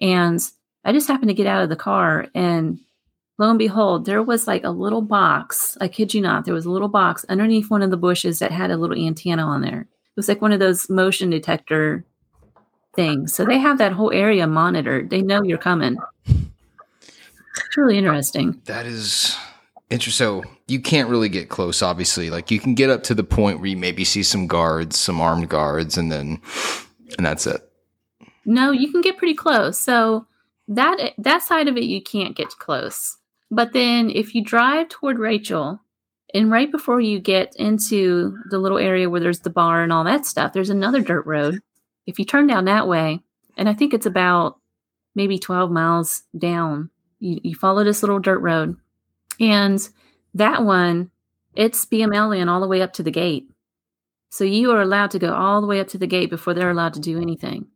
And 0.00 0.40
I 0.84 0.92
just 0.92 1.06
happened 1.06 1.28
to 1.28 1.34
get 1.34 1.46
out 1.46 1.62
of 1.62 1.68
the 1.68 1.76
car 1.76 2.26
and 2.34 2.80
lo 3.38 3.48
and 3.48 3.58
behold, 3.58 4.06
there 4.06 4.22
was 4.22 4.46
like 4.46 4.64
a 4.64 4.70
little 4.70 5.02
box. 5.02 5.78
I 5.80 5.88
kid 5.88 6.12
you 6.12 6.20
not, 6.20 6.44
there 6.44 6.54
was 6.54 6.66
a 6.66 6.70
little 6.70 6.88
box 6.88 7.24
underneath 7.28 7.70
one 7.70 7.82
of 7.82 7.90
the 7.90 7.96
bushes 7.96 8.40
that 8.40 8.50
had 8.50 8.70
a 8.70 8.76
little 8.76 8.98
antenna 8.98 9.42
on 9.42 9.60
there. 9.60 9.82
It 9.82 10.16
was 10.16 10.28
like 10.28 10.42
one 10.42 10.52
of 10.52 10.58
those 10.58 10.90
motion 10.90 11.30
detector 11.30 12.04
things. 12.98 13.32
So 13.32 13.44
they 13.44 13.58
have 13.58 13.78
that 13.78 13.92
whole 13.92 14.10
area 14.10 14.44
monitored. 14.48 15.08
They 15.08 15.22
know 15.22 15.44
you're 15.44 15.56
coming. 15.56 15.98
It's 16.26 17.76
really 17.76 17.96
interesting. 17.96 18.60
That 18.64 18.86
is 18.86 19.36
interesting. 19.88 20.42
So 20.42 20.42
you 20.66 20.80
can't 20.80 21.08
really 21.08 21.28
get 21.28 21.48
close, 21.48 21.80
obviously. 21.80 22.28
Like 22.28 22.50
you 22.50 22.58
can 22.58 22.74
get 22.74 22.90
up 22.90 23.04
to 23.04 23.14
the 23.14 23.22
point 23.22 23.60
where 23.60 23.68
you 23.68 23.76
maybe 23.76 24.04
see 24.04 24.24
some 24.24 24.48
guards, 24.48 24.98
some 24.98 25.20
armed 25.20 25.48
guards, 25.48 25.96
and 25.96 26.10
then 26.10 26.40
and 27.16 27.24
that's 27.24 27.46
it. 27.46 27.70
No, 28.44 28.72
you 28.72 28.90
can 28.90 29.00
get 29.00 29.16
pretty 29.16 29.34
close. 29.34 29.78
So 29.78 30.26
that 30.66 31.12
that 31.18 31.44
side 31.44 31.68
of 31.68 31.76
it 31.76 31.84
you 31.84 32.02
can't 32.02 32.36
get 32.36 32.48
close. 32.58 33.16
But 33.48 33.74
then 33.74 34.10
if 34.10 34.34
you 34.34 34.42
drive 34.42 34.88
toward 34.88 35.20
Rachel 35.20 35.80
and 36.34 36.50
right 36.50 36.70
before 36.72 37.00
you 37.00 37.20
get 37.20 37.54
into 37.54 38.36
the 38.50 38.58
little 38.58 38.78
area 38.78 39.08
where 39.08 39.20
there's 39.20 39.40
the 39.40 39.50
bar 39.50 39.84
and 39.84 39.92
all 39.92 40.02
that 40.02 40.26
stuff, 40.26 40.52
there's 40.52 40.68
another 40.68 41.00
dirt 41.00 41.26
road. 41.26 41.60
If 42.08 42.18
you 42.18 42.24
turn 42.24 42.46
down 42.46 42.64
that 42.64 42.88
way, 42.88 43.20
and 43.58 43.68
I 43.68 43.74
think 43.74 43.92
it's 43.92 44.06
about 44.06 44.58
maybe 45.14 45.38
12 45.38 45.70
miles 45.70 46.22
down, 46.38 46.88
you, 47.20 47.38
you 47.44 47.54
follow 47.54 47.84
this 47.84 48.02
little 48.02 48.18
dirt 48.18 48.38
road. 48.38 48.78
And 49.38 49.86
that 50.32 50.64
one, 50.64 51.10
it's 51.54 51.84
BML 51.84 52.30
land 52.30 52.48
all 52.48 52.62
the 52.62 52.66
way 52.66 52.80
up 52.80 52.94
to 52.94 53.02
the 53.02 53.10
gate. 53.10 53.50
So 54.30 54.44
you 54.44 54.70
are 54.70 54.80
allowed 54.80 55.10
to 55.10 55.18
go 55.18 55.34
all 55.34 55.60
the 55.60 55.66
way 55.66 55.80
up 55.80 55.88
to 55.88 55.98
the 55.98 56.06
gate 56.06 56.30
before 56.30 56.54
they're 56.54 56.70
allowed 56.70 56.94
to 56.94 57.00
do 57.00 57.20
anything. 57.20 57.66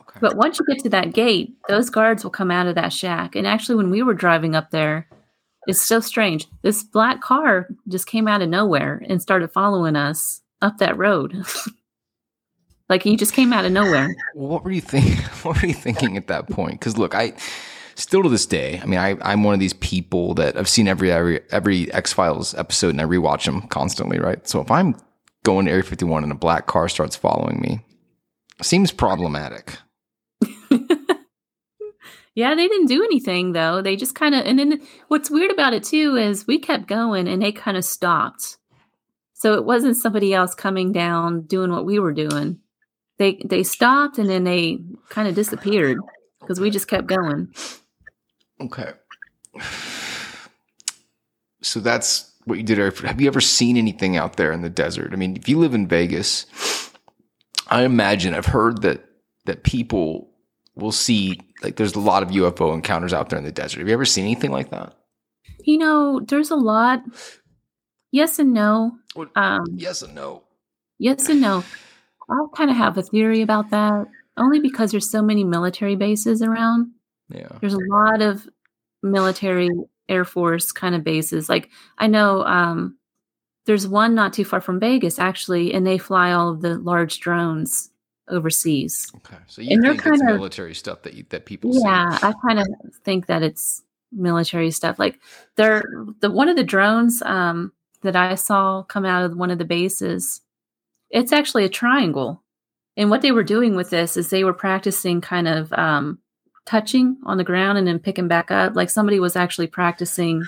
Okay. 0.00 0.18
But 0.20 0.36
once 0.36 0.58
you 0.58 0.66
get 0.66 0.82
to 0.82 0.90
that 0.90 1.14
gate, 1.14 1.54
those 1.66 1.88
guards 1.88 2.24
will 2.24 2.30
come 2.30 2.50
out 2.50 2.66
of 2.66 2.74
that 2.74 2.92
shack. 2.92 3.34
And 3.36 3.46
actually, 3.46 3.76
when 3.76 3.90
we 3.90 4.02
were 4.02 4.12
driving 4.12 4.54
up 4.54 4.70
there, 4.70 5.08
it's 5.66 5.80
so 5.80 6.00
strange. 6.00 6.46
This 6.60 6.82
black 6.82 7.22
car 7.22 7.68
just 7.88 8.06
came 8.06 8.28
out 8.28 8.42
of 8.42 8.50
nowhere 8.50 9.02
and 9.08 9.22
started 9.22 9.50
following 9.50 9.96
us 9.96 10.42
up 10.60 10.76
that 10.76 10.98
road. 10.98 11.42
like 12.88 13.02
he 13.02 13.16
just 13.16 13.32
came 13.32 13.52
out 13.52 13.64
of 13.64 13.72
nowhere. 13.72 14.14
What 14.34 14.64
were 14.64 14.70
you 14.70 14.80
think? 14.80 15.20
What 15.44 15.62
were 15.62 15.68
you 15.68 15.74
thinking 15.74 16.16
at 16.16 16.26
that 16.26 16.50
point? 16.50 16.80
Because 16.80 16.98
look, 16.98 17.14
I 17.14 17.34
still 17.94 18.22
to 18.24 18.28
this 18.28 18.46
day, 18.46 18.80
I 18.82 18.86
mean, 18.86 18.98
I, 18.98 19.16
I'm 19.22 19.44
one 19.44 19.54
of 19.54 19.60
these 19.60 19.74
people 19.74 20.34
that 20.34 20.56
I've 20.56 20.68
seen 20.68 20.88
every 20.88 21.12
every 21.12 21.40
every 21.50 21.92
X 21.92 22.12
Files 22.12 22.54
episode 22.54 22.90
and 22.90 23.00
I 23.00 23.04
rewatch 23.04 23.44
them 23.44 23.62
constantly, 23.68 24.18
right? 24.18 24.46
So 24.48 24.60
if 24.60 24.70
I'm 24.70 24.96
going 25.44 25.66
to 25.66 25.70
Area 25.70 25.84
51 25.84 26.24
and 26.24 26.32
a 26.32 26.36
black 26.36 26.66
car 26.66 26.88
starts 26.88 27.14
following 27.14 27.60
me, 27.60 27.80
seems 28.62 28.90
problematic. 28.90 29.76
Yeah, 32.36 32.54
they 32.54 32.68
didn't 32.68 32.88
do 32.88 33.02
anything 33.02 33.52
though. 33.52 33.80
They 33.80 33.96
just 33.96 34.14
kind 34.14 34.34
of, 34.34 34.44
and 34.44 34.58
then 34.58 34.82
what's 35.08 35.30
weird 35.30 35.50
about 35.50 35.72
it 35.72 35.82
too 35.82 36.16
is 36.16 36.46
we 36.46 36.58
kept 36.58 36.86
going 36.86 37.26
and 37.26 37.40
they 37.40 37.50
kind 37.50 37.78
of 37.78 37.84
stopped. 37.84 38.58
So 39.32 39.54
it 39.54 39.64
wasn't 39.64 39.96
somebody 39.96 40.34
else 40.34 40.54
coming 40.54 40.92
down 40.92 41.42
doing 41.42 41.72
what 41.72 41.86
we 41.86 41.98
were 41.98 42.12
doing. 42.12 42.58
They 43.18 43.40
they 43.44 43.62
stopped 43.62 44.18
and 44.18 44.28
then 44.28 44.44
they 44.44 44.78
kind 45.08 45.26
of 45.28 45.34
disappeared 45.34 45.98
because 46.40 46.60
we 46.60 46.70
just 46.70 46.88
kept 46.88 47.06
going. 47.06 47.54
Okay. 48.60 48.92
So 51.62 51.80
that's 51.80 52.32
what 52.44 52.58
you 52.58 52.64
did. 52.64 52.78
Have 52.78 53.20
you 53.20 53.26
ever 53.26 53.40
seen 53.40 53.76
anything 53.76 54.16
out 54.16 54.36
there 54.36 54.52
in 54.52 54.62
the 54.62 54.70
desert? 54.70 55.12
I 55.12 55.16
mean, 55.16 55.36
if 55.36 55.48
you 55.48 55.58
live 55.58 55.74
in 55.74 55.88
Vegas, 55.88 56.46
I 57.68 57.82
imagine 57.82 58.34
I've 58.34 58.46
heard 58.46 58.82
that 58.82 59.04
that 59.46 59.64
people 59.64 60.30
will 60.76 60.92
see 60.92 61.40
like 61.62 61.76
there's 61.76 61.94
a 61.96 62.00
lot 62.00 62.22
of 62.22 62.28
UFO 62.30 62.72
encounters 62.74 63.12
out 63.12 63.30
there 63.30 63.38
in 63.38 63.44
the 63.44 63.50
desert. 63.52 63.80
Have 63.80 63.88
you 63.88 63.94
ever 63.94 64.04
seen 64.04 64.24
anything 64.24 64.52
like 64.52 64.70
that? 64.70 64.94
You 65.64 65.78
know, 65.78 66.20
there's 66.20 66.50
a 66.50 66.56
lot. 66.56 67.02
Yes 68.12 68.38
and 68.38 68.52
no. 68.52 68.92
What- 69.14 69.30
Um, 69.36 69.64
Yes 69.74 70.02
and 70.02 70.14
no. 70.14 70.44
yes 70.98 71.28
and 71.28 71.40
no. 71.40 71.64
I 72.28 72.34
kind 72.56 72.70
of 72.70 72.76
have 72.76 72.98
a 72.98 73.02
theory 73.02 73.40
about 73.42 73.70
that, 73.70 74.06
only 74.36 74.60
because 74.60 74.90
there's 74.90 75.10
so 75.10 75.22
many 75.22 75.44
military 75.44 75.96
bases 75.96 76.42
around. 76.42 76.90
Yeah. 77.28 77.48
there's 77.60 77.74
a 77.74 77.78
lot 77.88 78.22
of 78.22 78.46
military 79.02 79.68
air 80.08 80.24
force 80.24 80.70
kind 80.72 80.94
of 80.94 81.02
bases 81.02 81.48
like 81.48 81.70
i 81.98 82.06
know 82.06 82.44
um 82.44 82.96
there's 83.66 83.88
one 83.88 84.14
not 84.14 84.32
too 84.32 84.44
far 84.44 84.60
from 84.60 84.78
vegas 84.78 85.18
actually 85.18 85.74
and 85.74 85.84
they 85.84 85.98
fly 85.98 86.30
all 86.32 86.48
of 86.50 86.60
the 86.60 86.78
large 86.78 87.18
drones 87.18 87.90
overseas 88.28 89.10
Okay. 89.16 89.36
So 89.48 89.62
you 89.62 89.70
And 89.72 89.82
they're 89.82 89.92
think 89.94 90.06
it's 90.06 90.18
kind 90.20 90.30
of- 90.30 90.36
military 90.36 90.74
stuff 90.74 91.02
that 91.02 91.14
you, 91.14 91.24
that 91.30 91.46
people 91.46 91.72
see? 91.72 91.80
yeah 91.84 92.16
i 92.22 92.32
kind 92.46 92.60
of 92.60 92.66
think 93.04 93.26
that 93.26 93.42
it's 93.42 93.82
military 94.12 94.70
stuff 94.70 94.98
like 94.98 95.18
they're 95.56 95.82
the 96.20 96.30
one 96.30 96.48
of 96.48 96.56
the 96.56 96.62
drones 96.64 97.22
um 97.22 97.72
that 98.02 98.14
i 98.16 98.34
saw 98.36 98.82
come 98.84 99.04
out 99.04 99.24
of 99.24 99.36
one 99.36 99.50
of 99.50 99.58
the 99.58 99.64
bases 99.64 100.40
it's 101.10 101.32
actually 101.32 101.64
a 101.64 101.68
triangle 101.68 102.42
and 102.96 103.10
what 103.10 103.22
they 103.22 103.32
were 103.32 103.44
doing 103.44 103.76
with 103.76 103.90
this 103.90 104.16
is 104.16 104.30
they 104.30 104.44
were 104.44 104.54
practicing 104.54 105.20
kind 105.20 105.46
of 105.48 105.72
um 105.74 106.18
touching 106.64 107.16
on 107.24 107.36
the 107.36 107.44
ground 107.44 107.78
and 107.78 107.86
then 107.86 107.98
picking 108.00 108.26
back 108.26 108.50
up. 108.50 108.74
Like 108.74 108.90
somebody 108.90 109.20
was 109.20 109.36
actually 109.36 109.68
practicing 109.68 110.42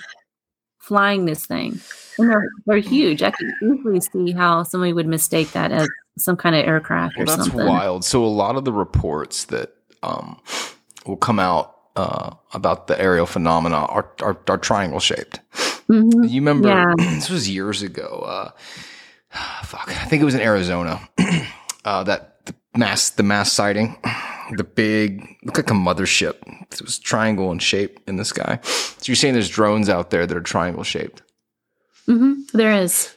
flying 0.79 1.23
this 1.25 1.45
thing. 1.45 1.79
And 2.17 2.29
they're, 2.29 2.49
they're 2.65 2.77
huge. 2.79 3.23
I 3.23 3.31
can 3.31 3.53
easily 3.63 4.01
see 4.01 4.31
how 4.33 4.63
somebody 4.63 4.91
would 4.91 5.07
mistake 5.07 5.51
that 5.53 5.71
as 5.71 5.87
some 6.17 6.35
kind 6.35 6.57
of 6.57 6.65
aircraft 6.65 7.15
Well, 7.15 7.25
that's 7.25 7.45
something. 7.45 7.65
wild. 7.65 8.03
So 8.03 8.23
a 8.23 8.27
lot 8.27 8.57
of 8.57 8.65
the 8.65 8.73
reports 8.73 9.45
that 9.45 9.73
um, 10.03 10.37
will 11.05 11.15
come 11.15 11.39
out 11.39 11.75
uh, 11.95 12.31
about 12.53 12.87
the 12.87 12.99
aerial 13.01 13.25
phenomena 13.25 13.77
are 13.77 14.09
are, 14.21 14.37
are 14.49 14.57
triangle 14.57 14.99
shaped. 14.99 15.39
Mhm. 15.87 16.29
You 16.29 16.41
remember 16.41 16.67
Yeah. 16.67 16.93
this 16.97 17.29
was 17.29 17.49
years 17.49 17.81
ago. 17.81 18.25
Uh, 18.27 18.51
fuck, 19.63 19.87
I 19.89 20.05
think 20.05 20.21
it 20.21 20.25
was 20.25 20.35
in 20.35 20.41
Arizona. 20.41 20.99
uh, 21.85 22.03
that 22.03 22.45
the 22.45 22.55
mass 22.75 23.09
the 23.11 23.23
mass 23.23 23.51
sighting, 23.51 23.97
the 24.57 24.63
big 24.63 25.37
looked 25.43 25.57
like 25.57 25.69
a 25.69 25.73
mothership. 25.73 26.35
It 26.71 26.81
was 26.81 26.99
triangle 26.99 27.51
in 27.51 27.59
shape 27.59 27.99
in 28.07 28.17
the 28.17 28.25
sky. 28.25 28.59
So 28.63 29.03
you're 29.05 29.15
saying 29.15 29.33
there's 29.33 29.49
drones 29.49 29.89
out 29.89 30.09
there 30.11 30.25
that 30.27 30.35
are 30.35 30.41
triangle 30.41 30.83
shaped. 30.83 31.21
Mhm. 32.07 32.49
There 32.53 32.73
is. 32.73 33.15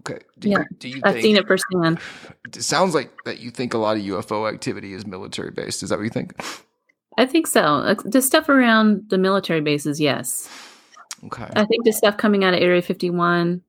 Okay. 0.00 0.20
Do 0.38 0.48
Yeah. 0.48 0.58
you, 0.60 0.64
do 0.78 0.88
you 0.88 1.00
I've 1.04 1.12
think, 1.14 1.22
seen 1.24 1.36
it 1.36 1.46
firsthand. 1.46 1.98
It 2.46 2.62
sounds 2.62 2.94
like 2.94 3.10
that 3.26 3.40
you 3.40 3.50
think 3.50 3.74
a 3.74 3.78
lot 3.78 3.98
of 3.98 4.02
UFO 4.02 4.48
activity 4.50 4.94
is 4.94 5.06
military 5.06 5.50
based. 5.50 5.82
Is 5.82 5.90
that 5.90 5.98
what 5.98 6.04
you 6.04 6.10
think? 6.10 6.34
I 7.18 7.26
think 7.26 7.46
so. 7.46 7.60
Uh, 7.60 7.94
The 8.06 8.22
stuff 8.22 8.48
around 8.48 9.10
the 9.10 9.18
military 9.18 9.60
bases, 9.60 10.00
yes. 10.00 10.48
Okay. 11.26 11.46
I 11.54 11.66
think 11.66 11.84
the 11.84 11.92
stuff 11.92 12.16
coming 12.16 12.44
out 12.44 12.54
of 12.54 12.60
Area 12.60 12.80
51. 12.80 13.60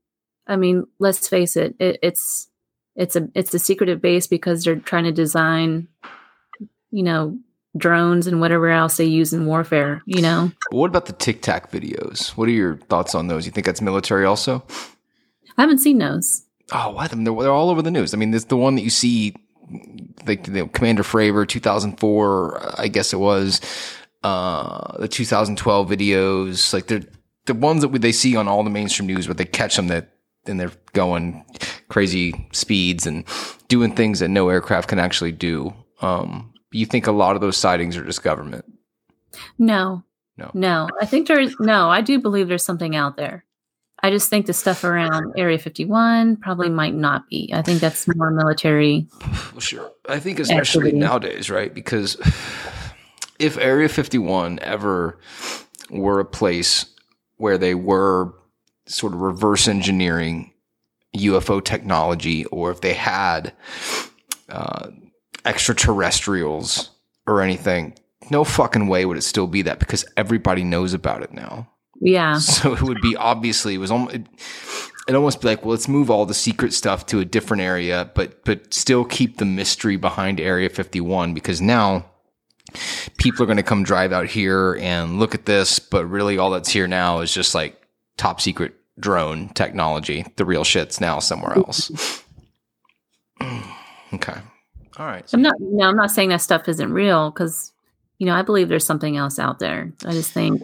I 0.47 0.55
mean, 0.55 0.85
let's 0.99 1.27
face 1.27 1.55
it, 1.55 1.75
it 1.79 1.99
it's 2.01 2.47
it's 2.95 3.15
a 3.15 3.29
it's 3.35 3.53
a 3.53 3.59
secretive 3.59 4.01
base 4.01 4.27
because 4.27 4.63
they're 4.63 4.75
trying 4.75 5.05
to 5.05 5.11
design, 5.11 5.87
you 6.91 7.03
know, 7.03 7.37
drones 7.77 8.27
and 8.27 8.41
whatever 8.41 8.67
else 8.69 8.97
they 8.97 9.05
use 9.05 9.33
in 9.33 9.45
warfare. 9.45 10.01
You 10.05 10.21
know, 10.21 10.51
What 10.71 10.89
about 10.89 11.05
the 11.05 11.13
Tic 11.13 11.41
Tac 11.41 11.71
videos? 11.71 12.29
What 12.31 12.47
are 12.49 12.51
your 12.51 12.77
thoughts 12.89 13.15
on 13.15 13.27
those? 13.27 13.45
You 13.45 13.51
think 13.51 13.65
that's 13.65 13.81
military 13.81 14.25
also? 14.25 14.63
I 15.57 15.61
haven't 15.61 15.79
seen 15.79 15.99
those. 15.99 16.45
Oh, 16.73 16.91
what? 16.91 17.11
They're, 17.11 17.23
they're 17.23 17.51
all 17.51 17.69
over 17.69 17.81
the 17.81 17.91
news. 17.91 18.13
I 18.13 18.17
mean, 18.17 18.31
this 18.31 18.45
the 18.45 18.57
one 18.57 18.75
that 18.75 18.81
you 18.81 18.89
see, 18.89 19.35
like 20.25 20.47
you 20.47 20.53
know, 20.53 20.67
Commander 20.67 21.03
Fravor, 21.03 21.47
2004, 21.47 22.79
I 22.79 22.87
guess 22.87 23.13
it 23.13 23.17
was, 23.19 23.61
uh, 24.23 24.97
the 24.97 25.07
2012 25.07 25.89
videos. 25.89 26.73
Like 26.73 26.87
they're 26.87 27.03
the 27.45 27.53
ones 27.53 27.81
that 27.81 27.89
we- 27.89 27.99
they 27.99 28.11
see 28.11 28.35
on 28.35 28.47
all 28.47 28.63
the 28.63 28.69
mainstream 28.69 29.07
news, 29.07 29.27
where 29.27 29.35
they 29.35 29.45
catch 29.45 29.75
them 29.75 29.87
that 29.87 30.09
and 30.45 30.59
they're 30.59 30.71
going 30.93 31.45
crazy 31.89 32.47
speeds 32.51 33.05
and 33.05 33.25
doing 33.67 33.93
things 33.95 34.19
that 34.19 34.29
no 34.29 34.49
aircraft 34.49 34.87
can 34.89 34.99
actually 34.99 35.31
do. 35.31 35.73
Um, 36.01 36.53
you 36.71 36.85
think 36.85 37.05
a 37.07 37.11
lot 37.11 37.35
of 37.35 37.41
those 37.41 37.57
sightings 37.57 37.97
are 37.97 38.03
just 38.05 38.23
government? 38.23 38.65
No, 39.57 40.03
No. 40.37 40.51
no. 40.53 40.89
I 41.01 41.05
think 41.05 41.27
there's 41.27 41.53
no. 41.59 41.89
I 41.89 42.01
do 42.01 42.19
believe 42.19 42.47
there's 42.47 42.63
something 42.65 42.95
out 42.95 43.17
there. 43.17 43.45
I 44.03 44.09
just 44.09 44.29
think 44.29 44.47
the 44.47 44.53
stuff 44.53 44.83
around 44.83 45.33
Area 45.37 45.59
51 45.59 46.37
probably 46.37 46.69
might 46.69 46.95
not 46.95 47.29
be. 47.29 47.51
I 47.53 47.61
think 47.61 47.79
that's 47.81 48.07
more 48.15 48.31
military. 48.31 49.07
Well, 49.51 49.59
sure. 49.59 49.91
I 50.09 50.19
think 50.19 50.39
especially 50.39 50.87
Activity. 50.87 50.97
nowadays, 50.97 51.49
right? 51.51 51.73
Because 51.73 52.15
if 53.37 53.57
Area 53.57 53.89
51 53.89 54.59
ever 54.61 55.19
were 55.89 56.19
a 56.19 56.25
place 56.25 56.85
where 57.37 57.57
they 57.57 57.75
were 57.75 58.33
sort 58.85 59.13
of 59.13 59.21
reverse 59.21 59.67
engineering 59.67 60.53
UFO 61.15 61.63
technology, 61.63 62.45
or 62.45 62.71
if 62.71 62.81
they 62.81 62.93
had 62.93 63.53
uh, 64.49 64.89
extraterrestrials 65.45 66.89
or 67.27 67.41
anything, 67.41 67.93
no 68.29 68.43
fucking 68.43 68.87
way 68.87 69.05
would 69.05 69.17
it 69.17 69.23
still 69.23 69.47
be 69.47 69.61
that 69.63 69.79
because 69.79 70.05
everybody 70.15 70.63
knows 70.63 70.93
about 70.93 71.23
it 71.23 71.33
now. 71.33 71.69
Yeah. 71.99 72.39
So 72.39 72.73
it 72.73 72.81
would 72.81 73.01
be 73.01 73.15
obviously 73.15 73.75
it 73.75 73.79
was 73.79 73.91
almost 73.91 74.15
it, 74.15 74.25
it'd 75.07 75.15
almost 75.15 75.41
be 75.41 75.47
like, 75.47 75.63
well, 75.63 75.71
let's 75.71 75.87
move 75.87 76.09
all 76.09 76.25
the 76.25 76.33
secret 76.33 76.73
stuff 76.73 77.05
to 77.07 77.19
a 77.19 77.25
different 77.25 77.61
area, 77.61 78.09
but 78.15 78.43
but 78.45 78.73
still 78.73 79.05
keep 79.05 79.37
the 79.37 79.45
mystery 79.45 79.97
behind 79.97 80.39
Area 80.39 80.69
51 80.69 81.33
because 81.33 81.61
now 81.61 82.05
people 83.17 83.43
are 83.43 83.45
going 83.45 83.57
to 83.57 83.63
come 83.63 83.83
drive 83.83 84.11
out 84.11 84.27
here 84.27 84.75
and 84.79 85.19
look 85.19 85.35
at 85.35 85.45
this, 85.45 85.79
but 85.79 86.05
really 86.05 86.37
all 86.37 86.51
that's 86.51 86.69
here 86.69 86.87
now 86.87 87.19
is 87.19 87.33
just 87.33 87.53
like 87.53 87.80
top 88.21 88.39
secret 88.39 88.75
drone 88.99 89.49
technology. 89.49 90.23
The 90.35 90.45
real 90.45 90.63
shit's 90.63 91.01
now 91.01 91.17
somewhere 91.19 91.57
else. 91.57 92.23
okay. 94.13 94.35
All 94.97 95.05
right. 95.07 95.25
I'm 95.33 95.41
not. 95.41 95.55
No, 95.59 95.87
I'm 95.87 95.95
not 95.95 96.11
saying 96.11 96.29
that 96.29 96.41
stuff 96.41 96.67
isn't 96.67 96.91
real 96.93 97.31
because, 97.31 97.71
you 98.19 98.27
know, 98.27 98.35
I 98.35 98.43
believe 98.43 98.69
there's 98.69 98.85
something 98.85 99.17
else 99.17 99.39
out 99.39 99.57
there. 99.59 99.91
I 100.05 100.11
just 100.11 100.31
think 100.31 100.61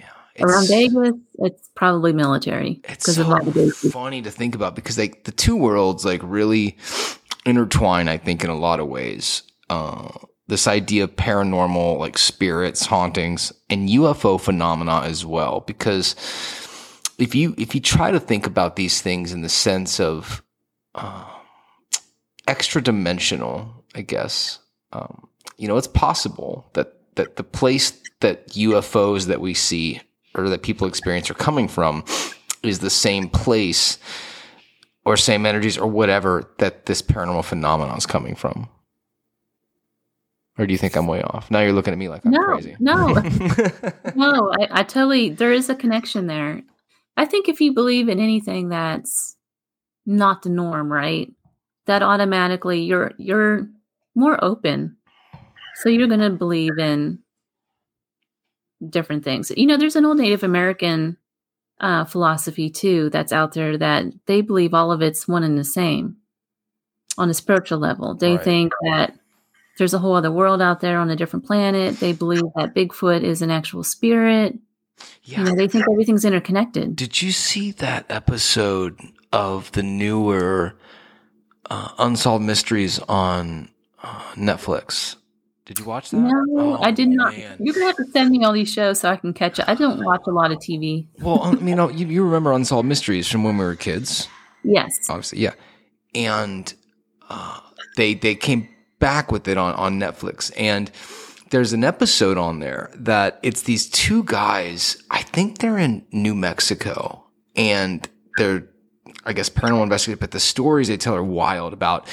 Yeah. 0.00 0.06
around 0.44 0.64
It's- 0.64 0.68
Vegas, 0.70 1.14
it's 1.40 1.68
probably 1.74 2.12
military 2.12 2.80
it's 2.88 3.12
so 3.12 3.20
of 3.22 3.28
all 3.30 3.44
the 3.44 3.50
bases. 3.50 3.92
funny 3.92 4.22
to 4.22 4.30
think 4.30 4.54
about 4.54 4.74
because 4.74 4.96
like 4.96 5.24
the 5.24 5.32
two 5.32 5.56
worlds 5.56 6.04
like 6.04 6.20
really 6.22 6.76
intertwine 7.44 8.08
i 8.08 8.16
think 8.16 8.44
in 8.44 8.50
a 8.50 8.56
lot 8.56 8.78
of 8.78 8.86
ways 8.86 9.42
uh 9.68 10.08
this 10.46 10.68
idea 10.68 11.02
of 11.04 11.16
paranormal 11.16 11.98
like 11.98 12.16
spirits 12.18 12.86
hauntings 12.86 13.52
and 13.68 13.88
ufo 13.88 14.38
phenomena 14.40 15.00
as 15.00 15.26
well 15.26 15.60
because 15.66 16.14
if 17.22 17.34
you 17.34 17.54
if 17.58 17.74
you 17.74 17.80
try 17.80 18.10
to 18.10 18.20
think 18.20 18.46
about 18.46 18.76
these 18.76 19.00
things 19.00 19.32
in 19.32 19.42
the 19.42 19.48
sense 19.48 20.00
of 20.00 20.42
uh, 20.94 21.24
extra 22.48 22.82
dimensional 22.82 23.84
i 23.94 24.02
guess 24.02 24.58
um, 24.92 25.26
you 25.56 25.68
know 25.68 25.76
it's 25.76 25.86
possible 25.88 26.68
that 26.74 26.94
that 27.14 27.36
the 27.36 27.44
place 27.44 27.92
that 28.20 28.46
ufos 28.48 29.26
that 29.26 29.40
we 29.40 29.54
see 29.54 30.00
or 30.34 30.48
that 30.48 30.62
people 30.62 30.86
experience 30.86 31.30
are 31.30 31.34
coming 31.34 31.68
from 31.68 32.04
is 32.62 32.78
the 32.78 32.90
same 32.90 33.28
place 33.28 33.98
or 35.04 35.16
same 35.16 35.44
energies 35.46 35.76
or 35.76 35.86
whatever 35.86 36.48
that 36.58 36.86
this 36.86 37.02
paranormal 37.02 37.44
phenomenon 37.44 37.98
is 37.98 38.06
coming 38.06 38.34
from. 38.36 38.68
Or 40.56 40.64
do 40.66 40.72
you 40.72 40.78
think 40.78 40.94
I'm 40.96 41.08
way 41.08 41.22
off? 41.22 41.50
Now 41.50 41.60
you're 41.60 41.72
looking 41.72 41.92
at 41.92 41.98
me 41.98 42.08
like 42.08 42.24
I'm 42.24 42.30
No, 42.30 42.44
crazy. 42.44 42.76
no. 42.78 43.08
No, 44.14 44.52
I, 44.60 44.68
I 44.80 44.82
totally. 44.84 45.30
There 45.30 45.52
is 45.52 45.68
a 45.68 45.74
connection 45.74 46.28
there. 46.28 46.62
I 47.16 47.24
think 47.24 47.48
if 47.48 47.60
you 47.60 47.72
believe 47.72 48.08
in 48.08 48.18
anything 48.18 48.68
that's 48.68 49.36
not 50.06 50.42
the 50.42 50.48
norm, 50.48 50.92
right? 50.92 51.32
That 51.86 52.02
automatically 52.02 52.82
you're 52.82 53.12
you're 53.18 53.68
more 54.14 54.42
open. 54.42 54.96
So 55.76 55.88
you're 55.88 56.08
going 56.08 56.20
to 56.20 56.30
believe 56.30 56.78
in 56.78 57.18
different 58.88 59.24
things. 59.24 59.50
You 59.56 59.66
know, 59.66 59.76
there's 59.76 59.96
an 59.96 60.04
old 60.04 60.18
Native 60.18 60.42
American 60.42 61.16
uh, 61.80 62.04
philosophy 62.04 62.70
too 62.70 63.10
that's 63.10 63.32
out 63.32 63.52
there 63.54 63.76
that 63.78 64.04
they 64.26 64.40
believe 64.40 64.74
all 64.74 64.92
of 64.92 65.02
it's 65.02 65.26
one 65.26 65.42
and 65.42 65.58
the 65.58 65.64
same 65.64 66.16
on 67.18 67.30
a 67.30 67.34
spiritual 67.34 67.78
level. 67.78 68.14
They 68.14 68.36
Right. 68.36 68.44
think 68.44 68.72
that 68.84 69.14
there's 69.78 69.94
a 69.94 69.98
whole 69.98 70.14
other 70.14 70.30
world 70.30 70.60
out 70.62 70.80
there 70.80 70.98
on 70.98 71.10
a 71.10 71.16
different 71.16 71.46
planet. 71.46 71.98
They 71.98 72.12
believe 72.12 72.42
that 72.56 72.74
Bigfoot 72.74 73.22
is 73.22 73.42
an 73.42 73.50
actual 73.50 73.82
spirit. 73.82 74.58
You 75.24 75.34
yeah. 75.36 75.42
know, 75.44 75.54
they 75.54 75.68
think 75.68 75.84
everything's 75.90 76.24
interconnected. 76.24 76.96
Did 76.96 77.22
you 77.22 77.32
see 77.32 77.70
that 77.72 78.06
episode 78.08 78.98
of 79.32 79.70
the 79.72 79.82
newer 79.82 80.74
uh, 81.70 81.88
Unsolved 81.98 82.44
Mysteries 82.44 82.98
on 83.08 83.68
uh, 84.02 84.20
Netflix? 84.34 85.16
Did 85.64 85.78
you 85.78 85.84
watch 85.84 86.10
that? 86.10 86.16
No, 86.18 86.44
Oh, 86.58 86.82
I 86.82 86.90
did 86.90 87.08
not. 87.08 87.36
man. 87.36 87.56
You're 87.60 87.72
gonna 87.74 87.86
have 87.86 87.96
to 87.96 88.04
send 88.10 88.30
me 88.30 88.44
all 88.44 88.52
these 88.52 88.70
shows 88.72 89.00
so 89.00 89.08
I 89.10 89.16
can 89.16 89.32
catch 89.32 89.60
up. 89.60 89.68
I 89.68 89.74
don't 89.76 90.04
watch 90.04 90.22
a 90.26 90.30
lot 90.32 90.50
of 90.50 90.58
TV. 90.58 91.06
Well, 91.20 91.40
I 91.42 91.52
mean, 91.54 91.78
you, 91.96 92.06
you 92.08 92.24
remember 92.24 92.52
Unsolved 92.52 92.86
Mysteries 92.88 93.28
from 93.28 93.44
when 93.44 93.56
we 93.56 93.64
were 93.64 93.76
kids? 93.76 94.28
Yes. 94.64 94.92
obviously, 95.08 95.38
yeah. 95.38 95.54
And 96.16 96.72
uh, 97.30 97.60
they 97.96 98.14
they 98.14 98.34
came 98.34 98.68
back 98.98 99.30
with 99.30 99.46
it 99.48 99.56
on 99.56 99.74
on 99.74 100.00
Netflix, 100.00 100.50
and 100.58 100.90
there's 101.52 101.72
an 101.72 101.84
episode 101.84 102.38
on 102.38 102.58
there 102.60 102.90
that 102.96 103.38
it's 103.42 103.62
these 103.62 103.88
two 103.88 104.24
guys. 104.24 105.00
I 105.10 105.22
think 105.22 105.58
they're 105.58 105.78
in 105.78 106.04
New 106.10 106.34
Mexico, 106.34 107.24
and 107.54 108.06
they're 108.36 108.68
I 109.24 109.32
guess 109.34 109.48
paranormal 109.48 109.84
investigators, 109.84 110.18
but 110.20 110.30
the 110.32 110.40
stories 110.40 110.88
they 110.88 110.96
tell 110.96 111.14
are 111.14 111.22
wild 111.22 111.72
about 111.72 112.08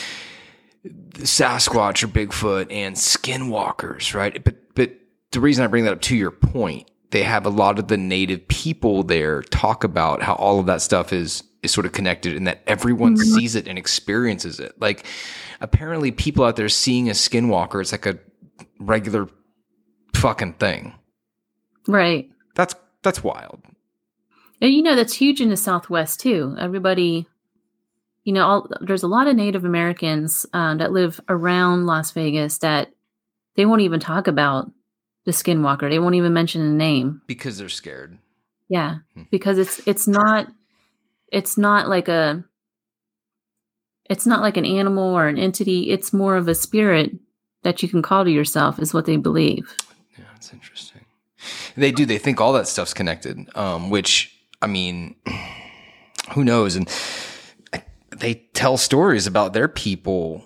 the 0.84 1.24
Sasquatch 1.24 2.04
or 2.04 2.08
Bigfoot 2.08 2.68
and 2.72 2.96
skinwalkers, 2.96 4.14
right? 4.14 4.44
But 4.44 4.76
but 4.76 4.92
the 5.32 5.40
reason 5.40 5.64
I 5.64 5.68
bring 5.68 5.86
that 5.86 5.94
up 5.94 6.02
to 6.02 6.16
your 6.16 6.32
point, 6.32 6.90
they 7.12 7.24
have 7.24 7.46
a 7.46 7.50
lot 7.50 7.80
of 7.80 7.88
the 7.88 7.98
native 7.98 8.48
people 8.48 9.04
there 9.04 9.42
talk 9.42 9.84
about 9.84 10.22
how 10.22 10.34
all 10.36 10.60
of 10.60 10.66
that 10.68 10.82
stuff 10.82 11.12
is 11.14 11.44
is 11.64 11.72
sort 11.72 11.86
of 11.86 11.92
connected 11.92 12.36
and 12.38 12.48
that 12.48 12.62
everyone 12.68 13.16
Mhm. 13.18 13.24
sees 13.36 13.56
it 13.56 13.68
and 13.68 13.78
experiences 13.78 14.60
it. 14.60 14.74
Like 14.80 15.06
apparently 15.62 16.12
people 16.12 16.46
out 16.46 16.56
there 16.56 16.70
seeing 16.70 17.10
a 17.10 17.14
skinwalker, 17.14 17.82
it's 17.82 17.92
like 17.92 18.06
a 18.06 18.18
regular 18.80 19.28
fucking 20.16 20.54
thing. 20.54 20.94
Right. 21.88 22.30
That's 22.56 22.76
that's 23.04 23.24
wild. 23.24 23.62
And 24.62 24.74
you 24.74 24.82
know 24.82 24.96
that's 24.96 25.14
huge 25.14 25.40
in 25.42 25.50
the 25.50 25.58
Southwest 25.58 26.20
too. 26.20 26.56
Everybody, 26.60 27.28
you 28.26 28.34
know, 28.34 28.46
all, 28.46 28.70
there's 28.82 29.04
a 29.04 29.08
lot 29.08 29.28
of 29.28 29.36
Native 29.36 29.64
Americans 29.64 30.46
um, 30.54 30.80
that 30.80 30.92
live 30.92 31.20
around 31.30 31.86
Las 31.86 32.12
Vegas 32.12 32.58
that 32.60 32.92
they 33.56 33.66
won't 33.66 33.82
even 33.82 34.00
talk 34.00 34.28
about 34.28 34.70
the 35.26 35.32
skinwalker. 35.32 35.90
They 35.90 36.00
won't 36.00 36.16
even 36.16 36.34
mention 36.34 36.62
a 36.62 36.70
name. 36.70 37.22
Because 37.28 37.58
they're 37.58 37.70
scared. 37.70 38.18
Yeah, 38.68 38.98
Hmm. 39.16 39.24
because 39.32 39.58
it's 39.58 39.80
it's 39.88 40.08
not 40.08 40.48
it's 41.32 41.58
not 41.58 41.88
like 41.88 42.08
a 42.08 42.44
it's 44.10 44.26
not 44.26 44.42
like 44.42 44.58
an 44.58 44.66
animal 44.66 45.16
or 45.16 45.28
an 45.28 45.38
entity. 45.38 45.90
It's 45.92 46.12
more 46.14 46.36
of 46.36 46.48
a 46.48 46.56
spirit 46.56 47.12
that 47.64 47.84
you 47.84 47.90
can 47.90 48.02
call 48.02 48.24
to 48.24 48.32
yourself, 48.32 48.80
is 48.80 48.94
what 48.94 49.06
they 49.06 49.18
believe. 49.18 49.76
Yeah, 50.18 50.26
that's 50.34 50.54
interesting. 50.54 51.06
They 51.76 51.92
do. 51.92 52.06
They 52.06 52.18
think 52.18 52.42
all 52.42 52.54
that 52.54 52.68
stuff's 52.68 52.94
connected. 52.94 53.48
Um, 53.56 53.90
which 53.90 54.36
I 54.62 54.68
mean, 54.68 55.16
who 56.34 56.44
knows? 56.44 56.76
And 56.76 56.90
they 58.16 58.36
tell 58.54 58.78
stories 58.78 59.28
about 59.28 59.54
their 59.54 59.68
people 59.68 60.46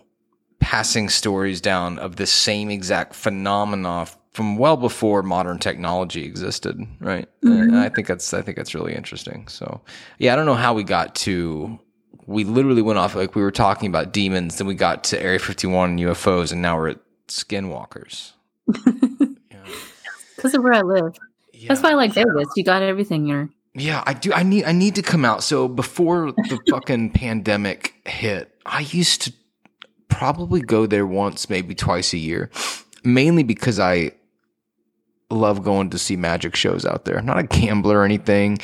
passing 0.59 1.09
stories 1.09 1.59
down 1.59 1.99
of 1.99 2.16
the 2.16 2.26
same 2.26 2.70
exact 2.70 3.16
phenomena 3.16 4.07
from 4.32 4.57
well 4.57 4.78
before 4.78 5.22
modern 5.22 5.59
technology 5.59 6.24
existed, 6.26 6.80
right? 6.99 7.28
And 7.43 7.76
I 7.78 7.89
think 7.89 8.07
that's 8.07 8.34
I 8.34 8.41
think 8.41 8.57
that's 8.57 8.74
really 8.74 8.95
interesting. 8.95 9.47
So, 9.47 9.82
yeah, 10.18 10.34
I 10.34 10.36
don't 10.36 10.45
know 10.45 10.53
how 10.55 10.74
we 10.74 10.84
got 10.84 11.16
to. 11.16 11.80
We 12.26 12.43
literally 12.43 12.82
went 12.82 12.99
off 12.99 13.15
like 13.15 13.36
we 13.36 13.41
were 13.41 13.51
talking 13.51 13.88
about 13.88 14.13
demons, 14.13 14.57
then 14.57 14.67
we 14.67 14.76
got 14.76 15.03
to 15.05 15.21
Area 15.21 15.39
51 15.39 15.91
and 15.91 15.99
UFOs, 15.99 16.51
and 16.51 16.61
now 16.61 16.78
we're 16.78 16.89
at 16.89 16.99
skinwalkers. 17.28 18.34
Yeah. 19.51 19.59
Because 20.36 20.55
of 20.55 20.63
where 20.63 20.74
I 20.74 20.82
live. 20.82 21.15
That's 21.67 21.82
why 21.82 21.91
I 21.91 21.93
like 21.93 22.13
Vegas. 22.13 22.49
You 22.55 22.63
got 22.63 22.82
everything 22.82 23.26
here. 23.26 23.49
Yeah, 23.76 24.03
I 24.05 24.13
do. 24.13 24.34
I 24.34 24.43
need. 24.43 24.65
I 24.65 24.71
need 24.71 24.95
to 24.95 25.01
come 25.01 25.26
out. 25.26 25.43
So 25.43 25.67
before 25.67 26.32
the 26.32 26.59
fucking 26.69 27.11
pandemic 27.11 27.93
hit, 28.05 28.53
I 28.65 28.82
used 28.82 29.21
to 29.24 29.34
probably 30.09 30.61
go 30.61 30.86
there 30.86 31.07
once, 31.07 31.49
maybe 31.49 31.74
twice 31.74 32.13
a 32.13 32.17
year, 32.17 32.51
mainly 33.03 33.43
because 33.43 33.80
I 33.80 34.11
love 35.30 35.63
going 35.63 35.89
to 35.89 35.97
see 35.97 36.15
magic 36.15 36.55
shows 36.55 36.86
out 36.86 37.05
there. 37.05 37.17
I'm 37.17 37.26
not 37.26 37.39
a 37.39 37.43
gambler 37.43 37.99
or 37.99 38.05
anything. 38.05 38.59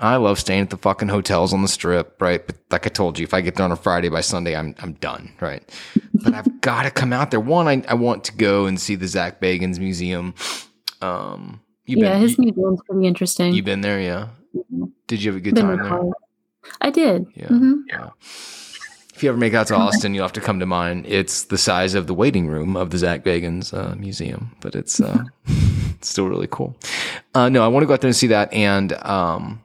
I 0.00 0.16
love 0.16 0.38
staying 0.38 0.62
at 0.62 0.70
the 0.70 0.76
fucking 0.76 1.08
hotels 1.08 1.52
on 1.52 1.62
the 1.62 1.68
strip, 1.68 2.20
right? 2.20 2.44
But 2.44 2.56
like 2.70 2.86
I 2.86 2.90
told 2.90 3.18
you, 3.18 3.24
if 3.24 3.32
I 3.32 3.40
get 3.40 3.54
there 3.54 3.64
on 3.64 3.72
a 3.72 3.76
Friday 3.76 4.08
by 4.08 4.20
Sunday, 4.22 4.56
I'm 4.56 4.74
I'm 4.80 4.94
done, 4.94 5.32
right? 5.40 5.62
But 6.14 6.34
I've 6.34 6.60
got 6.60 6.82
to 6.82 6.90
come 6.90 7.12
out 7.12 7.30
there. 7.30 7.40
One, 7.40 7.68
I, 7.68 7.82
I 7.88 7.94
want 7.94 8.24
to 8.24 8.32
go 8.32 8.66
and 8.66 8.80
see 8.80 8.96
the 8.96 9.06
Zach 9.06 9.40
Bagans 9.40 9.78
Museum. 9.78 10.34
Um, 11.00 11.60
you 11.86 11.98
yeah, 11.98 12.12
been, 12.14 12.20
his 12.22 12.38
you, 12.38 12.44
museum's 12.44 12.80
pretty 12.88 13.06
interesting. 13.06 13.54
You've 13.54 13.64
been 13.64 13.82
there, 13.82 14.00
yeah? 14.00 14.28
Mhm. 14.56 14.90
Did 15.06 15.22
you 15.22 15.30
have 15.32 15.36
a 15.36 15.40
good 15.40 15.54
Been 15.54 15.66
time 15.66 15.82
there? 15.82 16.12
I 16.80 16.90
did. 16.90 17.26
Yeah. 17.34 17.48
Mhm. 17.48 17.82
Yeah. 17.88 18.08
If 19.14 19.22
you 19.22 19.28
ever 19.28 19.38
make 19.38 19.54
out 19.54 19.68
to 19.68 19.76
Austin, 19.76 20.12
you'll 20.12 20.24
have 20.24 20.32
to 20.32 20.40
come 20.40 20.58
to 20.58 20.66
mine. 20.66 21.04
It's 21.06 21.44
the 21.44 21.58
size 21.58 21.94
of 21.94 22.08
the 22.08 22.14
waiting 22.14 22.48
room 22.48 22.76
of 22.76 22.90
the 22.90 22.98
Zach 22.98 23.22
Bagans 23.22 23.72
uh, 23.72 23.94
museum, 23.94 24.56
but 24.60 24.74
it's 24.74 25.00
uh, 25.00 25.22
it's 25.46 26.10
still 26.10 26.26
really 26.28 26.48
cool. 26.50 26.76
Uh, 27.32 27.48
no, 27.48 27.62
I 27.64 27.68
want 27.68 27.84
to 27.84 27.86
go 27.86 27.92
out 27.94 28.00
there 28.00 28.08
and 28.08 28.16
see 28.16 28.26
that, 28.28 28.52
and 28.52 28.92
um, 29.04 29.60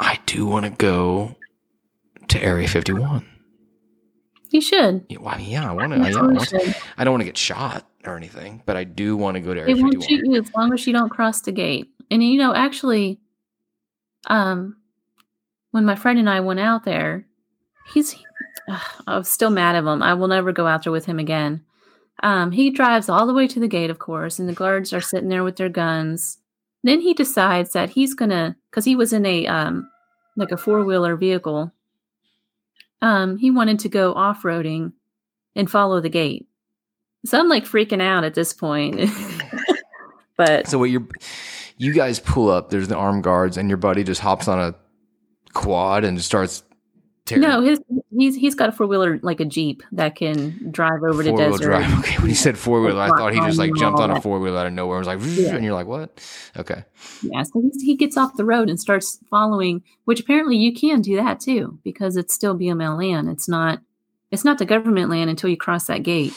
I 0.00 0.18
do 0.26 0.46
want 0.46 0.64
to 0.64 0.70
go 0.70 1.36
to 2.28 2.42
Area 2.42 2.68
51. 2.68 3.24
You 4.50 4.60
should. 4.60 5.04
Yeah, 5.08 5.18
well, 5.18 5.40
yeah, 5.40 5.68
I 5.68 5.72
want 5.72 5.92
to. 5.92 5.98
You 5.98 6.04
Yeah, 6.04 6.72
I. 6.72 6.74
I 6.98 7.04
don't 7.04 7.12
want 7.12 7.22
to 7.22 7.26
get 7.26 7.36
shot 7.36 7.86
or 8.04 8.16
anything, 8.16 8.62
but 8.66 8.76
I 8.76 8.84
do 8.84 9.16
want 9.16 9.34
to 9.34 9.40
go 9.40 9.54
to 9.54 9.60
Area 9.60 9.74
They 9.74 9.82
won't 9.82 9.94
51. 9.94 10.08
shoot 10.08 10.26
you 10.30 10.40
as 10.40 10.54
long 10.54 10.72
as 10.72 10.86
you 10.86 10.92
don't 10.92 11.08
cross 11.08 11.40
the 11.40 11.52
gate. 11.52 11.88
And 12.10 12.22
you 12.22 12.38
know, 12.38 12.54
actually, 12.54 13.18
um, 14.28 14.76
when 15.70 15.84
my 15.84 15.96
friend 15.96 16.18
and 16.18 16.30
I 16.30 16.40
went 16.40 16.60
out 16.60 16.84
there, 16.84 17.26
he's 17.92 18.14
I 19.06 19.18
was 19.18 19.28
still 19.28 19.50
mad 19.50 19.76
at 19.76 19.84
him. 19.84 20.02
I 20.02 20.14
will 20.14 20.28
never 20.28 20.52
go 20.52 20.66
out 20.66 20.84
there 20.84 20.92
with 20.92 21.06
him 21.06 21.18
again. 21.18 21.64
Um, 22.22 22.52
he 22.52 22.70
drives 22.70 23.08
all 23.08 23.26
the 23.26 23.34
way 23.34 23.48
to 23.48 23.60
the 23.60 23.68
gate, 23.68 23.90
of 23.90 23.98
course, 23.98 24.38
and 24.38 24.48
the 24.48 24.52
guards 24.54 24.92
are 24.92 25.00
sitting 25.00 25.28
there 25.28 25.44
with 25.44 25.56
their 25.56 25.68
guns. 25.68 26.38
Then 26.84 27.00
he 27.00 27.14
decides 27.14 27.72
that 27.72 27.90
he's 27.90 28.14
gonna, 28.14 28.56
because 28.70 28.84
he 28.84 28.94
was 28.94 29.12
in 29.12 29.26
a 29.26 29.46
um, 29.46 29.90
like 30.36 30.52
a 30.52 30.56
four 30.56 30.84
wheeler 30.84 31.16
vehicle. 31.16 31.72
Um, 33.02 33.38
he 33.38 33.50
wanted 33.50 33.80
to 33.80 33.88
go 33.88 34.12
off 34.12 34.42
roading 34.42 34.92
and 35.56 35.70
follow 35.70 36.00
the 36.00 36.10
gate. 36.10 36.46
So 37.24 37.38
I'm 37.38 37.48
like 37.48 37.64
freaking 37.64 38.02
out 38.02 38.24
at 38.24 38.34
this 38.34 38.52
point. 38.52 39.10
but 40.36 40.68
So 40.68 40.78
what 40.78 40.90
you're, 40.90 41.08
you 41.78 41.94
guys 41.94 42.20
pull 42.20 42.50
up. 42.50 42.68
There's 42.68 42.88
the 42.88 42.96
armed 42.96 43.24
guards, 43.24 43.56
and 43.56 43.68
your 43.68 43.78
buddy 43.78 44.04
just 44.04 44.20
hops 44.20 44.46
on 44.46 44.58
a 44.60 44.74
quad 45.54 46.04
and 46.04 46.18
just 46.18 46.28
starts. 46.28 46.62
Tearing 47.26 47.40
no, 47.42 47.62
his 47.62 47.80
he's 48.14 48.36
he's 48.36 48.54
got 48.54 48.68
a 48.68 48.72
four 48.72 48.86
wheeler 48.86 49.18
like 49.22 49.40
a 49.40 49.46
jeep 49.46 49.82
that 49.92 50.14
can 50.14 50.70
drive 50.70 51.02
over 51.02 51.22
the 51.22 51.30
four-wheel 51.30 51.52
desert. 51.52 51.64
drive. 51.64 51.98
Okay, 52.00 52.16
when 52.18 52.28
he 52.28 52.34
said 52.34 52.58
four 52.58 52.82
wheeler, 52.82 53.00
I 53.00 53.08
thought 53.08 53.32
he 53.32 53.40
just 53.40 53.56
like 53.58 53.74
jumped 53.76 53.98
on 53.98 54.10
a 54.10 54.20
four 54.20 54.38
wheeler 54.40 54.58
out 54.58 54.66
of 54.66 54.74
nowhere 54.74 54.98
and 54.98 55.06
was 55.06 55.16
like, 55.16 55.26
Yeah. 55.38 55.54
and 55.54 55.64
you're 55.64 55.72
like, 55.72 55.86
what? 55.86 56.22
Okay, 56.58 56.84
Yeah, 57.22 57.42
so 57.44 57.62
he 57.80 57.96
gets 57.96 58.18
off 58.18 58.36
the 58.36 58.44
road 58.44 58.68
and 58.68 58.78
starts 58.78 59.18
following, 59.30 59.82
which 60.04 60.20
apparently 60.20 60.58
you 60.58 60.74
can 60.74 61.00
do 61.00 61.16
that 61.16 61.40
too 61.40 61.78
because 61.82 62.16
it's 62.18 62.34
still 62.34 62.54
BML 62.58 62.98
land. 62.98 63.30
It's 63.30 63.48
not 63.48 63.80
it's 64.30 64.44
not 64.44 64.58
the 64.58 64.66
government 64.66 65.08
land 65.08 65.30
until 65.30 65.48
you 65.48 65.56
cross 65.56 65.86
that 65.86 66.02
gate. 66.02 66.34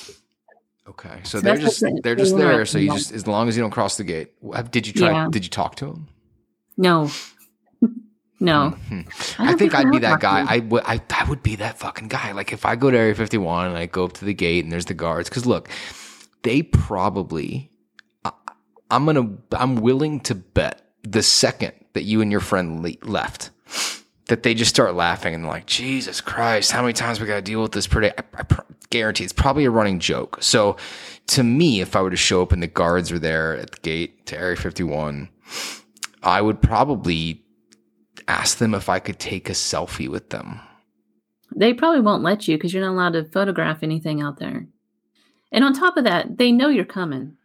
okay. 0.88 1.20
So, 1.24 1.40
So 1.40 1.42
they're 1.42 1.58
just 1.58 1.82
what 1.82 1.96
the- 1.96 2.02
they're 2.02 2.16
just 2.16 2.38
there. 2.38 2.66
So 2.66 2.78
you 2.78 2.94
just 2.94 3.12
as 3.12 3.28
long 3.28 3.50
as 3.50 3.58
you 3.58 3.62
don't 3.62 3.72
cross 3.72 3.98
the 3.98 4.06
gate. 4.06 4.32
Did 4.72 4.88
you 4.88 4.94
try? 4.94 5.12
Yeah. 5.12 5.28
Did 5.30 5.44
you 5.44 5.50
talk 5.50 5.76
to 5.78 5.88
him? 5.88 6.08
No, 6.78 7.10
no. 8.40 8.70
Hmm. 8.70 9.02
I 9.40 9.54
I, 9.54 9.56
think 9.56 9.74
I'd 9.74 9.92
be 9.92 10.00
that 10.00 10.20
guy. 10.20 10.46
I 10.48 10.60
would. 10.60 10.84
I, 10.86 11.02
I 11.10 11.30
would 11.30 11.44
be 11.44 11.56
that 11.58 11.80
fucking 11.80 12.08
guy. 12.08 12.32
Like 12.34 12.54
if 12.54 12.66
I 12.66 12.76
go 12.76 12.92
to 12.92 12.98
Area 12.98 13.16
51 13.16 13.68
and 13.68 13.78
I 13.78 13.86
go 13.88 14.06
up 14.06 14.14
to 14.14 14.26
the 14.26 14.34
gate 14.34 14.64
and 14.64 14.72
there's 14.72 14.86
the 14.86 14.94
guards. 14.94 15.30
Because 15.30 15.46
look, 15.46 15.70
they 16.44 16.62
probably. 16.62 17.72
I, 18.24 18.32
I'm 18.92 19.06
gonna. 19.06 19.30
I'm 19.52 19.78
willing 19.78 20.20
to 20.22 20.36
bet 20.36 20.88
the 21.04 21.24
second 21.24 21.74
that 21.94 22.04
you 22.04 22.22
and 22.22 22.32
your 22.32 22.42
friend 22.42 22.84
le- 22.84 23.10
left, 23.10 23.50
that 24.28 24.44
they 24.44 24.54
just 24.54 24.70
start 24.70 24.94
laughing 24.94 25.34
and 25.34 25.48
like, 25.48 25.66
Jesus 25.66 26.22
Christ, 26.22 26.72
how 26.72 26.82
many 26.82 26.94
times 26.94 27.20
we 27.20 27.26
got 27.26 27.36
to 27.36 27.42
deal 27.42 27.62
with 27.62 27.72
this 27.72 27.88
per 27.88 28.02
day? 28.02 28.12
I, 28.18 28.24
I 28.40 28.44
pr- 28.44 28.62
guarantee 28.90 29.24
it's 29.24 29.34
probably 29.34 29.66
a 29.66 29.72
running 29.72 30.00
joke. 30.00 30.38
So, 30.42 30.78
to 31.28 31.44
me, 31.44 31.82
if 31.82 31.96
I 31.96 32.02
were 32.02 32.10
to 32.10 32.16
show 32.18 32.42
up 32.42 32.52
and 32.52 32.62
the 32.62 32.68
guards 32.68 33.12
are 33.12 33.20
there 33.20 33.58
at 33.58 33.72
the 33.72 33.80
gate 33.80 34.28
to 34.28 34.38
Area 34.38 34.56
51, 34.56 35.30
I 36.24 36.42
would 36.42 36.62
probably 36.62 37.44
ask 38.28 38.58
them 38.58 38.74
if 38.74 38.90
I 38.90 39.00
could 39.00 39.20
take 39.20 39.50
a 39.50 39.54
selfie 39.54 40.08
with 40.10 40.30
them. 40.30 40.60
They 41.56 41.74
probably 41.74 42.02
won't 42.02 42.24
let 42.24 42.48
you 42.48 42.58
because 42.58 42.74
you're 42.74 42.84
not 42.84 42.92
allowed 42.92 43.14
to 43.14 43.24
photograph 43.26 43.84
anything 43.84 44.22
out 44.22 44.38
there. 44.40 44.68
And 45.52 45.64
on 45.64 45.74
top 45.74 45.98
of 45.98 46.04
that, 46.04 46.38
they 46.38 46.52
know 46.52 46.68
you're 46.68 46.86
coming. 46.86 47.38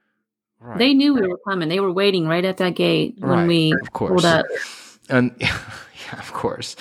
Right. 0.61 0.79
They 0.79 0.95
knew 0.95 1.15
we 1.15 1.27
were 1.27 1.39
coming. 1.47 1.69
They 1.69 1.81
were 1.81 1.93
waiting 1.93 2.27
right 2.27 2.45
at 2.45 2.57
that 2.59 2.75
gate 2.75 3.15
when 3.19 3.31
Right, 3.31 3.49
we 3.49 3.73
of 3.73 3.93
course. 3.93 4.11
pulled 4.11 4.25
up. 4.25 4.47
and 5.09 5.35
yeah, 5.41 6.19
of 6.19 6.33
course. 6.33 6.77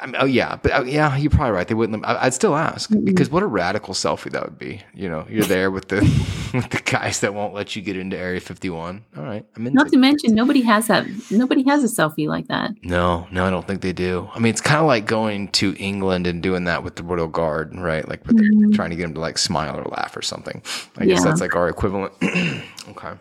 I 0.00 0.06
mean, 0.06 0.16
oh 0.18 0.24
yeah, 0.24 0.56
but 0.60 0.72
uh, 0.72 0.82
yeah, 0.82 1.16
you're 1.16 1.30
probably 1.30 1.52
right. 1.52 1.68
They 1.68 1.74
wouldn't. 1.74 2.04
I, 2.04 2.24
I'd 2.24 2.34
still 2.34 2.56
ask 2.56 2.90
Mhm. 2.90 3.04
because 3.04 3.30
what 3.30 3.44
a 3.44 3.46
radical 3.46 3.94
selfie 3.94 4.32
that 4.32 4.42
would 4.42 4.58
be. 4.58 4.82
You 4.94 5.08
know, 5.08 5.24
you're 5.30 5.44
there 5.44 5.70
with 5.70 5.86
the 5.88 6.00
with 6.54 6.70
the 6.70 6.82
guys 6.84 7.20
that 7.20 7.34
won't 7.34 7.54
let 7.54 7.76
you 7.76 7.82
get 7.82 7.96
into 7.96 8.16
Area 8.18 8.40
51. 8.40 9.04
All 9.16 9.22
right, 9.22 9.46
I'm 9.54 9.72
Not 9.72 9.88
to 9.90 9.96
mention, 9.96 10.34
nobody 10.34 10.62
has 10.62 10.88
that. 10.88 11.06
Nobody 11.30 11.62
has 11.68 11.84
a 11.84 11.86
selfie 11.86 12.26
like 12.26 12.48
that. 12.48 12.72
No, 12.82 13.28
no, 13.30 13.44
I 13.46 13.50
don't 13.50 13.64
think 13.66 13.80
they 13.80 13.92
do. 13.92 14.28
I 14.34 14.40
mean, 14.40 14.50
it's 14.50 14.60
kind 14.60 14.80
of 14.80 14.86
like 14.86 15.06
going 15.06 15.48
to 15.52 15.76
England 15.78 16.26
and 16.26 16.42
doing 16.42 16.64
that 16.64 16.82
with 16.82 16.96
the 16.96 17.04
Royal 17.04 17.28
Guard, 17.28 17.72
right? 17.76 18.08
Like, 18.08 18.24
Mhm. 18.24 18.74
trying 18.74 18.90
to 18.90 18.96
get 18.96 19.02
them 19.04 19.14
to 19.14 19.20
like 19.20 19.38
smile 19.38 19.78
or 19.78 19.84
laugh 19.84 20.16
or 20.16 20.22
something. 20.22 20.62
I 20.98 21.06
guess 21.06 21.22
that's 21.22 21.40
like 21.40 21.54
our 21.54 21.68
equivalent. 21.68 22.12
okay. 22.22 23.12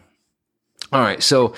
All 0.92 1.02
right. 1.02 1.22
So 1.22 1.54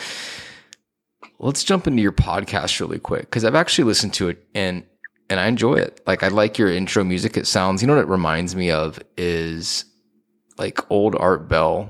let's 1.39 1.63
jump 1.63 1.87
into 1.87 2.01
your 2.01 2.11
podcast 2.11 2.79
really 2.79 2.99
quick 2.99 3.21
because 3.21 3.45
I've 3.45 3.55
actually 3.55 3.85
listened 3.85 4.13
to 4.15 4.29
it 4.29 4.43
and 4.55 4.83
and 5.29 5.39
I 5.39 5.47
enjoy 5.47 5.75
it. 5.75 6.01
Like, 6.07 6.23
I 6.23 6.29
like 6.29 6.57
your 6.57 6.71
intro 6.71 7.03
music. 7.03 7.37
It 7.37 7.47
sounds, 7.47 7.81
you 7.81 7.87
know 7.87 7.95
what 7.95 8.01
it 8.01 8.07
reminds 8.07 8.55
me 8.55 8.71
of 8.71 8.99
is 9.17 9.85
like 10.57 10.89
old 10.91 11.15
Art 11.15 11.47
Bell. 11.47 11.89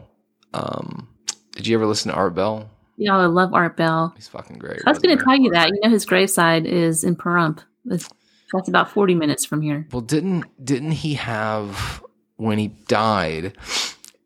Um, 0.53 1.07
did 1.53 1.67
you 1.67 1.75
ever 1.77 1.85
listen 1.85 2.11
to 2.11 2.17
Art 2.17 2.35
Bell? 2.35 2.69
Yeah, 2.97 3.15
I 3.15 3.27
love 3.27 3.53
Art 3.53 3.77
Bell. 3.77 4.13
He's 4.15 4.27
fucking 4.27 4.57
great. 4.57 4.81
I 4.85 4.89
was 4.89 4.99
gonna 4.99 5.17
tell 5.17 5.35
you 5.37 5.51
that. 5.51 5.69
You 5.69 5.79
know, 5.83 5.89
his 5.89 6.05
graveside 6.05 6.65
is 6.65 7.03
in 7.03 7.15
Pahrump. 7.15 7.59
It's, 7.85 8.09
that's 8.51 8.67
about 8.67 8.89
40 8.89 9.13
minutes 9.13 9.45
from 9.45 9.61
here. 9.61 9.87
Well, 9.91 10.01
didn't 10.01 10.45
didn't 10.63 10.91
he 10.91 11.13
have 11.13 12.03
when 12.37 12.57
he 12.57 12.69
died? 12.69 13.55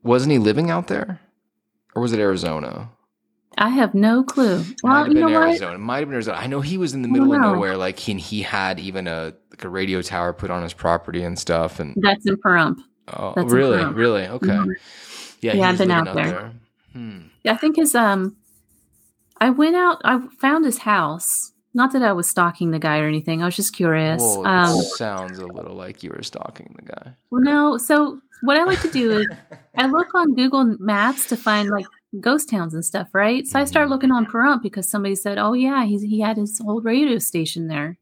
Wasn't 0.04 0.32
he 0.32 0.38
living 0.38 0.72
out 0.72 0.88
there, 0.88 1.20
or 1.96 2.02
was 2.02 2.14
it 2.14 2.20
Arizona? 2.20 2.90
I 3.58 3.70
have 3.70 3.94
no 3.94 4.24
clue. 4.24 4.60
Might 4.60 4.76
Well, 4.84 4.96
have 4.96 5.08
you 5.08 5.14
been 5.14 5.22
know 5.24 5.40
what? 5.40 5.50
Arizona. 5.50 5.78
Might 5.78 6.00
have 6.00 6.08
been 6.08 6.14
Arizona. 6.16 6.38
I 6.38 6.48
know 6.48 6.62
he 6.62 6.78
was 6.78 6.94
in 6.94 7.02
the 7.02 7.08
middle 7.08 7.34
of 7.34 7.42
nowhere. 7.42 7.76
Like 7.78 8.00
he 8.00 8.14
he 8.16 8.42
had 8.42 8.80
even 8.80 9.08
a 9.08 9.34
like 9.52 9.64
a 9.64 9.70
radio 9.70 10.02
tower 10.02 10.32
put 10.34 10.50
on 10.50 10.64
his 10.64 10.74
property 10.74 11.24
and 11.24 11.38
stuff. 11.38 11.80
And 11.80 11.94
That's 11.98 12.26
in 12.26 12.38
Pahrump. 12.38 12.78
oh, 13.16 13.34
That's 13.36 13.52
really, 13.52 13.84
really, 13.94 14.28
okay. 14.28 14.48
Mhm. 14.48 14.74
Yeah, 15.42 15.54
Yeah, 15.54 15.54
he 15.54 15.64
I've 15.64 15.78
been 15.78 15.92
out 15.92 16.14
there. 16.16 16.54
Hmm. 16.94 17.20
Yeah, 17.44 17.54
I 17.54 17.58
think 17.58 17.76
his 17.76 17.94
um 17.94 18.36
I 19.40 19.50
went 19.50 19.76
out 19.76 20.02
I 20.06 20.20
found 20.40 20.66
his 20.66 20.80
house. 20.80 21.52
Not 21.74 21.94
that 21.94 22.04
I 22.04 22.12
was 22.14 22.28
stalking 22.28 22.72
the 22.72 22.80
guy 22.80 23.00
or 23.00 23.08
anything. 23.08 23.42
I 23.42 23.46
was 23.46 23.56
just 23.56 23.74
curious. 23.76 24.22
Whoa, 24.22 24.46
um 24.46 24.76
sounds 24.82 25.40
a 25.40 25.48
little 25.48 25.76
like 25.76 26.04
you 26.04 26.12
were 26.16 26.24
stalking 26.24 26.74
the 26.78 26.86
guy. 26.94 27.14
well, 27.32 27.42
no, 27.42 27.78
so 27.78 28.20
what 28.44 28.58
I 28.58 28.64
like 28.64 28.82
to 28.82 28.92
do 28.92 29.12
is 29.12 29.28
I 29.78 29.88
look 29.88 30.14
on 30.16 30.36
Google 30.36 30.78
Maps 30.80 31.28
to 31.28 31.38
find 31.38 31.70
like 31.70 31.86
ghost 32.20 32.50
towns 32.50 32.74
and 32.74 32.84
stuff, 32.84 33.08
right? 33.14 33.48
So 33.48 33.60
I 33.60 33.66
started 33.66 33.88
Mhm. 33.88 33.92
looking 33.92 34.12
on 34.12 34.26
Pahrump 34.26 34.62
because 34.62 34.90
somebody 34.90 35.16
said, 35.16 35.38
"Oh 35.38 35.54
yeah, 35.54 35.86
he's 35.86 36.02
he 36.02 36.20
had 36.20 36.38
his 36.38 36.62
old 36.66 36.84
radio 36.84 37.18
station 37.20 37.68
there," 37.68 37.98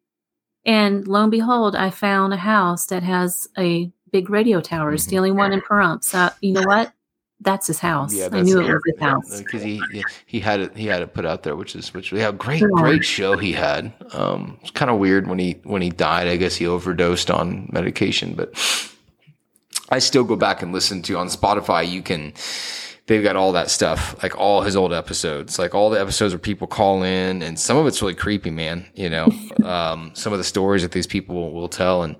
and 0.66 1.08
lo 1.08 1.22
and 1.24 1.32
behold, 1.32 1.76
I 1.76 1.90
found 1.92 2.34
a 2.34 2.38
house 2.38 2.88
that 2.88 3.04
has 3.04 3.48
a 3.58 3.92
big 4.12 4.30
radio 4.30 4.60
tower. 4.62 4.94
It's 4.94 5.06
the 5.06 5.18
only 5.18 5.32
one 5.32 5.54
in 5.54 5.62
Pahrump. 5.62 6.04
So 6.04 6.30
you 6.42 6.54
know 6.54 6.64
what? 6.64 6.92
That's 7.42 7.68
his 7.68 7.80
house. 7.80 8.14
Yeah, 8.14 8.28
I 8.34 8.42
knew 8.42 8.60
it 8.60 8.68
was 8.68 8.82
his 8.86 9.00
house. 9.00 9.40
because 9.42 9.62
he 9.62 9.80
he- 9.94 10.04
he 10.26 10.40
had 10.42 10.60
it 10.60 10.76
he 10.76 10.88
had 10.88 11.02
it 11.02 11.14
put 11.14 11.26
out 11.26 11.44
there, 11.44 11.56
which 11.56 11.74
is 11.76 11.94
which 11.94 12.12
yeah, 12.12 12.32
great 12.32 12.62
Yeah. 12.62 12.68
great 12.74 13.06
show 13.06 13.38
he 13.38 13.54
had. 13.54 13.94
Um, 14.12 14.58
it's 14.62 14.72
kind 14.72 14.92
of 14.92 14.98
weird 14.98 15.28
when 15.28 15.40
he 15.40 15.58
when 15.64 15.82
he 15.82 15.90
died. 15.90 16.28
I 16.28 16.36
guess 16.36 16.56
he 16.56 16.66
overdosed 16.68 17.30
on 17.32 17.70
medication, 17.72 18.34
but 18.34 18.54
I 19.90 20.00
still 20.00 20.24
go 20.24 20.36
back 20.36 20.62
and 20.62 20.74
listen 20.74 21.02
to 21.04 21.18
on 21.18 21.28
Spotify. 21.28 21.88
You 21.90 22.02
can. 22.02 22.34
They've 23.10 23.24
got 23.24 23.36
all 23.36 23.54
that 23.54 23.72
stuff, 23.72 24.22
like 24.22 24.38
all 24.38 24.62
his 24.62 24.76
old 24.76 24.94
episodes, 24.94 25.58
like 25.58 25.74
all 25.74 25.90
the 25.90 26.00
episodes 26.00 26.32
where 26.32 26.38
people 26.38 26.68
call 26.68 27.02
in, 27.02 27.42
and 27.42 27.60
some 27.60 27.76
of 27.76 27.88
it's 27.88 28.04
really 28.04 28.14
creepy, 28.14 28.52
man. 28.52 28.86
You 28.94 29.10
know, 29.10 29.30
um, 29.66 30.12
some 30.14 30.32
of 30.32 30.38
the 30.38 30.44
stories 30.44 30.84
that 30.84 30.92
these 30.92 31.08
people 31.08 31.52
will, 31.52 31.68
tell, 31.68 32.04
and 32.04 32.16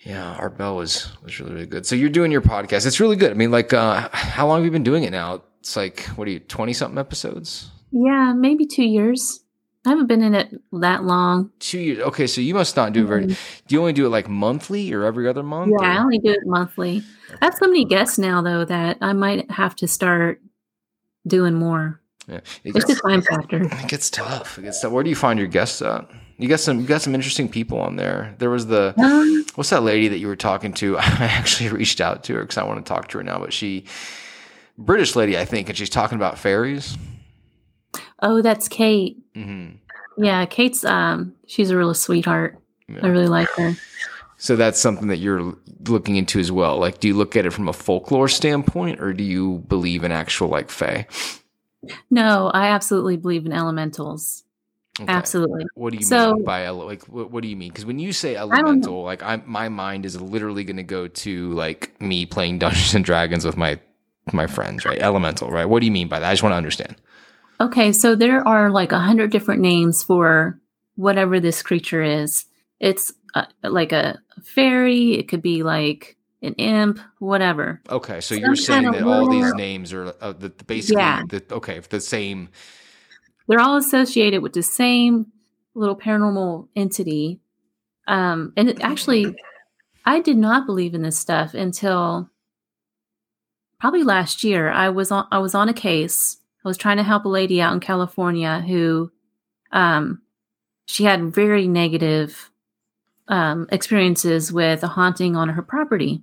yeah, 0.00 0.32
Art 0.36 0.56
Bell 0.56 0.74
was 0.74 1.14
was 1.22 1.38
really 1.38 1.52
really 1.52 1.66
good. 1.66 1.84
So 1.84 1.96
you're 1.96 2.08
doing 2.08 2.32
your 2.32 2.40
podcast. 2.40 2.86
It's 2.86 2.98
really 2.98 3.16
good. 3.16 3.30
I 3.30 3.34
mean, 3.34 3.50
like, 3.50 3.74
uh, 3.74 4.08
how 4.10 4.46
long 4.46 4.60
have 4.60 4.64
you 4.64 4.70
been 4.70 4.82
doing 4.82 5.04
it 5.04 5.10
now? 5.10 5.42
It's 5.60 5.76
like 5.76 6.04
what 6.16 6.26
are 6.26 6.30
you 6.30 6.38
twenty 6.40 6.72
something 6.72 6.98
episodes? 6.98 7.70
Yeah, 7.90 8.32
maybe 8.34 8.64
two 8.64 8.84
years. 8.86 9.40
I 9.86 9.90
haven't 9.90 10.06
been 10.08 10.22
in 10.22 10.34
it 10.34 10.52
that 10.72 11.04
long. 11.04 11.50
Two 11.60 11.78
years. 11.78 12.00
Okay, 12.00 12.26
so 12.26 12.40
you 12.40 12.54
must 12.54 12.76
not 12.76 12.92
do 12.92 13.04
it 13.04 13.06
very. 13.06 13.26
Do 13.26 13.36
you 13.68 13.78
only 13.80 13.92
do 13.92 14.04
it 14.04 14.08
like 14.10 14.28
monthly 14.28 14.92
or 14.92 15.04
every 15.04 15.28
other 15.28 15.42
month? 15.44 15.72
Yeah, 15.80 15.98
I 15.98 16.02
only 16.02 16.18
do 16.18 16.30
it 16.32 16.40
monthly. 16.44 17.02
I 17.40 17.44
have 17.46 17.54
so 17.54 17.66
many 17.66 17.84
guests 17.84 18.18
now, 18.18 18.42
though, 18.42 18.64
that 18.64 18.98
I 19.00 19.12
might 19.12 19.48
have 19.50 19.76
to 19.76 19.86
start 19.88 20.40
doing 21.26 21.54
more. 21.54 22.00
yeah. 22.28 22.36
It 22.64 22.74
It's 22.74 22.84
gets, 22.84 22.98
a 22.98 23.02
time 23.02 23.22
factor. 23.22 23.62
it 23.72 23.88
gets 23.88 24.10
tough. 24.10 24.58
It 24.58 24.62
gets 24.62 24.80
tough. 24.80 24.90
Where 24.92 25.04
do 25.04 25.10
you 25.10 25.16
find 25.16 25.38
your 25.38 25.48
guests 25.48 25.80
at? 25.82 26.10
You 26.38 26.48
got 26.48 26.60
some. 26.60 26.80
You 26.80 26.86
got 26.86 27.00
some 27.02 27.14
interesting 27.14 27.48
people 27.48 27.78
on 27.78 27.94
there. 27.96 28.34
There 28.38 28.50
was 28.50 28.66
the 28.66 28.92
Um, 28.98 29.46
what's 29.54 29.70
that 29.70 29.82
lady 29.84 30.08
that 30.08 30.18
you 30.18 30.26
were 30.26 30.36
talking 30.36 30.72
to? 30.74 30.98
I 30.98 31.02
actually 31.24 31.70
reached 31.70 32.00
out 32.00 32.24
to 32.24 32.34
her 32.34 32.40
because 32.42 32.58
I 32.58 32.64
want 32.64 32.84
to 32.84 32.88
talk 32.92 33.08
to 33.10 33.18
her 33.18 33.24
now. 33.24 33.38
But 33.38 33.52
she, 33.52 33.84
British 34.76 35.14
lady, 35.16 35.38
I 35.38 35.44
think, 35.44 35.68
and 35.68 35.78
she's 35.78 35.88
talking 35.90 36.16
about 36.16 36.38
fairies. 36.38 36.98
Oh, 38.22 38.42
that's 38.42 38.68
Kate. 38.68 39.18
hmm 39.34 39.68
Yeah, 40.18 40.44
Kate's 40.46 40.84
um 40.84 41.34
she's 41.46 41.70
a 41.70 41.76
real 41.76 41.94
sweetheart. 41.94 42.58
I 43.02 43.06
really 43.08 43.28
like 43.28 43.48
her. 43.56 43.74
So 44.38 44.54
that's 44.54 44.78
something 44.78 45.08
that 45.08 45.16
you're 45.16 45.54
looking 45.88 46.16
into 46.16 46.38
as 46.38 46.52
well. 46.52 46.78
Like, 46.78 47.00
do 47.00 47.08
you 47.08 47.14
look 47.14 47.36
at 47.36 47.46
it 47.46 47.50
from 47.52 47.68
a 47.68 47.72
folklore 47.72 48.28
standpoint, 48.28 49.00
or 49.00 49.12
do 49.14 49.24
you 49.24 49.64
believe 49.68 50.04
in 50.04 50.12
actual 50.12 50.48
like 50.48 50.70
fae? 50.70 51.06
No, 52.10 52.50
I 52.52 52.68
absolutely 52.68 53.16
believe 53.16 53.46
in 53.46 53.52
elementals. 53.52 54.44
Okay. 55.00 55.12
Absolutely. 55.12 55.66
What 55.74 55.92
do 55.92 55.98
you 55.98 56.04
So- 56.04 56.34
mean 56.34 56.44
by 56.44 56.68
like? 56.70 57.04
What, 57.04 57.30
what 57.30 57.42
do 57.42 57.48
you 57.48 57.56
mean? 57.56 57.70
Because 57.70 57.84
when 57.84 57.98
you 57.98 58.12
say 58.12 58.34
elemental, 58.36 59.02
like 59.02 59.22
I, 59.22 59.36
my 59.44 59.68
mind 59.68 60.06
is 60.06 60.20
literally 60.20 60.64
going 60.64 60.78
to 60.78 60.82
go 60.82 61.06
to 61.08 61.52
like 61.52 62.00
me 62.00 62.24
playing 62.26 62.58
Dungeons 62.60 62.94
and 62.94 63.04
Dragons 63.04 63.44
with 63.44 63.56
my 63.56 63.78
my 64.32 64.46
friends, 64.46 64.84
right? 64.84 64.98
Elemental, 65.00 65.50
right? 65.50 65.66
What 65.66 65.80
do 65.80 65.86
you 65.86 65.92
mean 65.92 66.08
by 66.08 66.18
that? 66.20 66.28
I 66.28 66.32
just 66.32 66.42
want 66.42 66.52
to 66.52 66.56
understand. 66.56 66.96
Okay, 67.60 67.92
so 67.92 68.14
there 68.14 68.46
are 68.46 68.70
like 68.70 68.92
a 68.92 68.98
hundred 68.98 69.30
different 69.30 69.60
names 69.60 70.02
for 70.02 70.60
whatever 70.96 71.40
this 71.40 71.62
creature 71.62 72.02
is. 72.02 72.44
It's 72.80 73.12
uh, 73.34 73.46
like 73.62 73.92
a 73.92 74.18
fairy. 74.42 75.14
It 75.14 75.28
could 75.28 75.42
be 75.42 75.62
like 75.62 76.16
an 76.42 76.54
imp, 76.54 77.00
whatever. 77.18 77.80
Okay, 77.88 78.20
so 78.20 78.34
Some 78.34 78.44
you're 78.44 78.56
saying 78.56 78.90
that 78.90 79.02
all 79.02 79.28
these 79.30 79.54
names 79.54 79.92
are 79.92 80.14
uh, 80.20 80.32
the, 80.32 80.48
the 80.48 80.64
basically 80.64 81.02
Yeah. 81.02 81.22
the, 81.28 81.42
okay 81.52 81.80
the 81.80 82.00
same. 82.00 82.50
They're 83.48 83.60
all 83.60 83.76
associated 83.76 84.42
with 84.42 84.52
the 84.52 84.62
same 84.62 85.32
little 85.74 85.96
paranormal 85.96 86.68
entity. 86.74 87.40
Um, 88.08 88.52
and 88.56 88.68
it 88.68 88.80
actually, 88.82 89.34
I 90.04 90.20
did 90.20 90.36
not 90.36 90.66
believe 90.66 90.94
in 90.94 91.02
this 91.02 91.18
stuff 91.18 91.54
until 91.54 92.30
probably 93.80 94.02
last 94.02 94.44
year. 94.44 94.70
I 94.70 94.88
was 94.90 95.10
on 95.10 95.26
I 95.30 95.38
was 95.38 95.54
on 95.54 95.68
a 95.68 95.74
case. 95.74 96.38
I 96.66 96.68
was 96.68 96.76
trying 96.76 96.96
to 96.96 97.04
help 97.04 97.24
a 97.24 97.28
lady 97.28 97.60
out 97.60 97.72
in 97.72 97.80
California 97.80 98.60
who, 98.66 99.12
um, 99.70 100.20
she 100.86 101.04
had 101.04 101.34
very 101.34 101.68
negative 101.68 102.50
um, 103.28 103.66
experiences 103.70 104.52
with 104.52 104.82
a 104.82 104.88
haunting 104.88 105.36
on 105.36 105.48
her 105.50 105.62
property. 105.62 106.22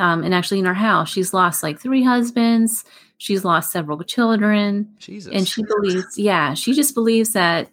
Um, 0.00 0.24
and 0.24 0.34
actually 0.34 0.58
in 0.58 0.64
her 0.64 0.74
house, 0.74 1.08
she's 1.10 1.32
lost 1.32 1.62
like 1.62 1.80
three 1.80 2.02
husbands. 2.02 2.84
She's 3.18 3.44
lost 3.44 3.70
several 3.70 4.02
children 4.02 4.96
Jesus. 4.98 5.32
and 5.32 5.46
she 5.46 5.62
believes 5.62 6.18
yeah 6.18 6.54
she 6.54 6.72
just 6.74 6.92
believes 6.92 7.34
that 7.34 7.70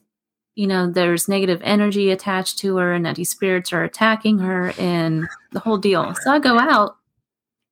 you 0.53 0.67
know 0.67 0.87
there's 0.87 1.27
negative 1.27 1.59
energy 1.63 2.11
attached 2.11 2.59
to 2.59 2.77
her 2.77 2.93
and 2.93 3.03
that 3.03 3.15
these 3.15 3.31
spirits 3.31 3.73
are 3.73 3.83
attacking 3.83 4.37
her 4.37 4.75
and 4.77 5.27
the 5.51 5.59
whole 5.59 5.79
deal 5.79 6.13
so 6.21 6.31
i 6.31 6.37
go 6.37 6.59
out 6.59 6.97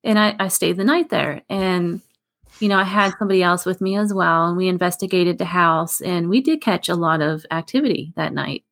and 0.03 0.17
i, 0.17 0.35
I 0.39 0.47
stayed 0.47 0.77
the 0.77 0.83
night 0.83 1.11
there 1.11 1.43
and 1.51 2.01
you 2.59 2.67
know 2.67 2.77
i 2.77 2.83
had 2.83 3.13
somebody 3.19 3.43
else 3.43 3.65
with 3.65 3.81
me 3.81 3.95
as 3.95 4.13
well 4.13 4.47
and 4.47 4.57
we 4.57 4.67
investigated 4.67 5.37
the 5.37 5.45
house 5.45 6.01
and 6.01 6.29
we 6.29 6.41
did 6.41 6.61
catch 6.61 6.89
a 6.89 6.95
lot 6.95 7.21
of 7.21 7.45
activity 7.51 8.13
that 8.15 8.33
night 8.33 8.63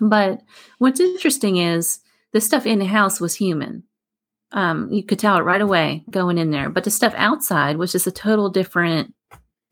but 0.00 0.40
what's 0.78 1.00
interesting 1.00 1.56
is 1.56 2.00
the 2.32 2.40
stuff 2.40 2.66
in 2.66 2.78
the 2.78 2.86
house 2.86 3.20
was 3.20 3.34
human 3.34 3.82
um, 4.52 4.90
you 4.90 5.02
could 5.02 5.18
tell 5.18 5.36
it 5.36 5.42
right 5.42 5.60
away 5.60 6.04
going 6.10 6.38
in 6.38 6.50
there. 6.50 6.70
But 6.70 6.84
the 6.84 6.90
stuff 6.90 7.14
outside 7.16 7.76
was 7.76 7.92
just 7.92 8.06
a 8.06 8.12
total 8.12 8.48
different 8.48 9.14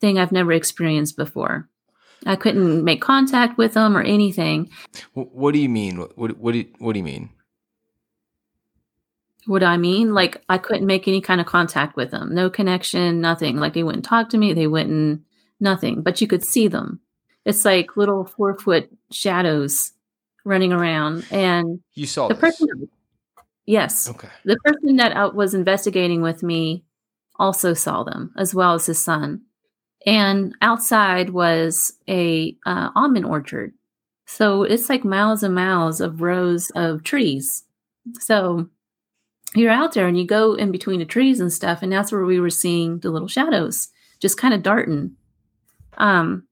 thing 0.00 0.18
I've 0.18 0.32
never 0.32 0.52
experienced 0.52 1.16
before. 1.16 1.68
I 2.24 2.36
couldn't 2.36 2.84
make 2.84 3.00
contact 3.00 3.58
with 3.58 3.74
them 3.74 3.96
or 3.96 4.02
anything. 4.02 4.70
What 5.14 5.52
do 5.52 5.60
you 5.60 5.68
mean? 5.68 5.98
What 5.98 6.38
what 6.38 6.52
do 6.52 6.64
what 6.78 6.94
do 6.94 6.98
you 6.98 7.04
mean? 7.04 7.30
What 9.46 9.62
I 9.62 9.76
mean, 9.76 10.12
like 10.12 10.42
I 10.48 10.58
couldn't 10.58 10.86
make 10.86 11.06
any 11.06 11.20
kind 11.20 11.40
of 11.40 11.46
contact 11.46 11.96
with 11.96 12.10
them. 12.10 12.34
No 12.34 12.50
connection, 12.50 13.20
nothing. 13.20 13.56
Like 13.58 13.74
they 13.74 13.82
wouldn't 13.84 14.04
talk 14.04 14.28
to 14.30 14.38
me. 14.38 14.52
They 14.52 14.66
wouldn't, 14.66 15.22
nothing. 15.60 16.02
But 16.02 16.20
you 16.20 16.26
could 16.26 16.44
see 16.44 16.66
them. 16.68 17.00
It's 17.44 17.64
like 17.64 17.96
little 17.96 18.24
four 18.24 18.58
foot 18.58 18.90
shadows 19.12 19.92
running 20.44 20.72
around. 20.72 21.24
And 21.30 21.80
You 21.94 22.06
saw 22.06 22.26
the 22.28 22.34
this. 22.34 22.40
person, 22.40 22.88
yes, 23.66 24.08
Okay. 24.08 24.28
the 24.44 24.56
person 24.64 24.96
that 24.96 25.16
uh, 25.16 25.30
was 25.32 25.54
investigating 25.54 26.22
with 26.22 26.42
me 26.42 26.84
also 27.38 27.72
saw 27.74 28.02
them 28.02 28.32
as 28.36 28.54
well 28.54 28.74
as 28.74 28.86
his 28.86 28.98
son 28.98 29.42
and 30.06 30.54
outside 30.62 31.30
was 31.30 31.92
a 32.08 32.56
uh, 32.64 32.88
almond 32.94 33.26
orchard 33.26 33.74
so 34.26 34.62
it's 34.62 34.88
like 34.88 35.04
miles 35.04 35.42
and 35.42 35.54
miles 35.54 36.00
of 36.00 36.22
rows 36.22 36.70
of 36.74 37.02
trees 37.04 37.64
so 38.18 38.66
you're 39.54 39.70
out 39.70 39.92
there 39.92 40.06
and 40.06 40.18
you 40.18 40.26
go 40.26 40.54
in 40.54 40.70
between 40.70 40.98
the 40.98 41.04
trees 41.04 41.40
and 41.40 41.52
stuff 41.52 41.82
and 41.82 41.92
that's 41.92 42.12
where 42.12 42.24
we 42.24 42.40
were 42.40 42.50
seeing 42.50 42.98
the 43.00 43.10
little 43.10 43.28
shadows 43.28 43.88
just 44.20 44.38
kind 44.38 44.54
of 44.54 44.62
darting 44.62 45.14
um 45.98 46.46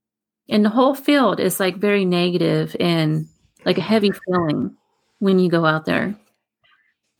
and 0.48 0.64
the 0.64 0.70
whole 0.70 0.94
field 0.94 1.40
is 1.40 1.58
like 1.58 1.76
very 1.76 2.04
negative 2.04 2.76
and 2.78 3.26
like 3.64 3.78
a 3.78 3.82
heavy 3.82 4.10
feeling 4.26 4.74
when 5.18 5.38
you 5.38 5.48
go 5.48 5.64
out 5.64 5.84
there 5.86 6.14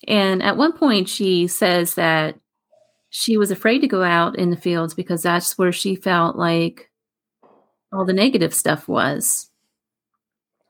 and 0.07 0.43
at 0.43 0.57
one 0.57 0.73
point, 0.73 1.09
she 1.09 1.47
says 1.47 1.95
that 1.95 2.39
she 3.11 3.37
was 3.37 3.51
afraid 3.51 3.81
to 3.81 3.89
go 3.89 4.03
out 4.03 4.37
in 4.37 4.51
the 4.51 4.57
fields 4.57 4.95
because 4.95 5.23
that's 5.23 5.57
where 5.57 5.73
she 5.73 5.97
felt 5.97 6.37
like 6.37 6.91
all 7.93 8.05
the 8.05 8.13
negative 8.13 8.53
stuff 8.53 8.89
was. 8.89 9.51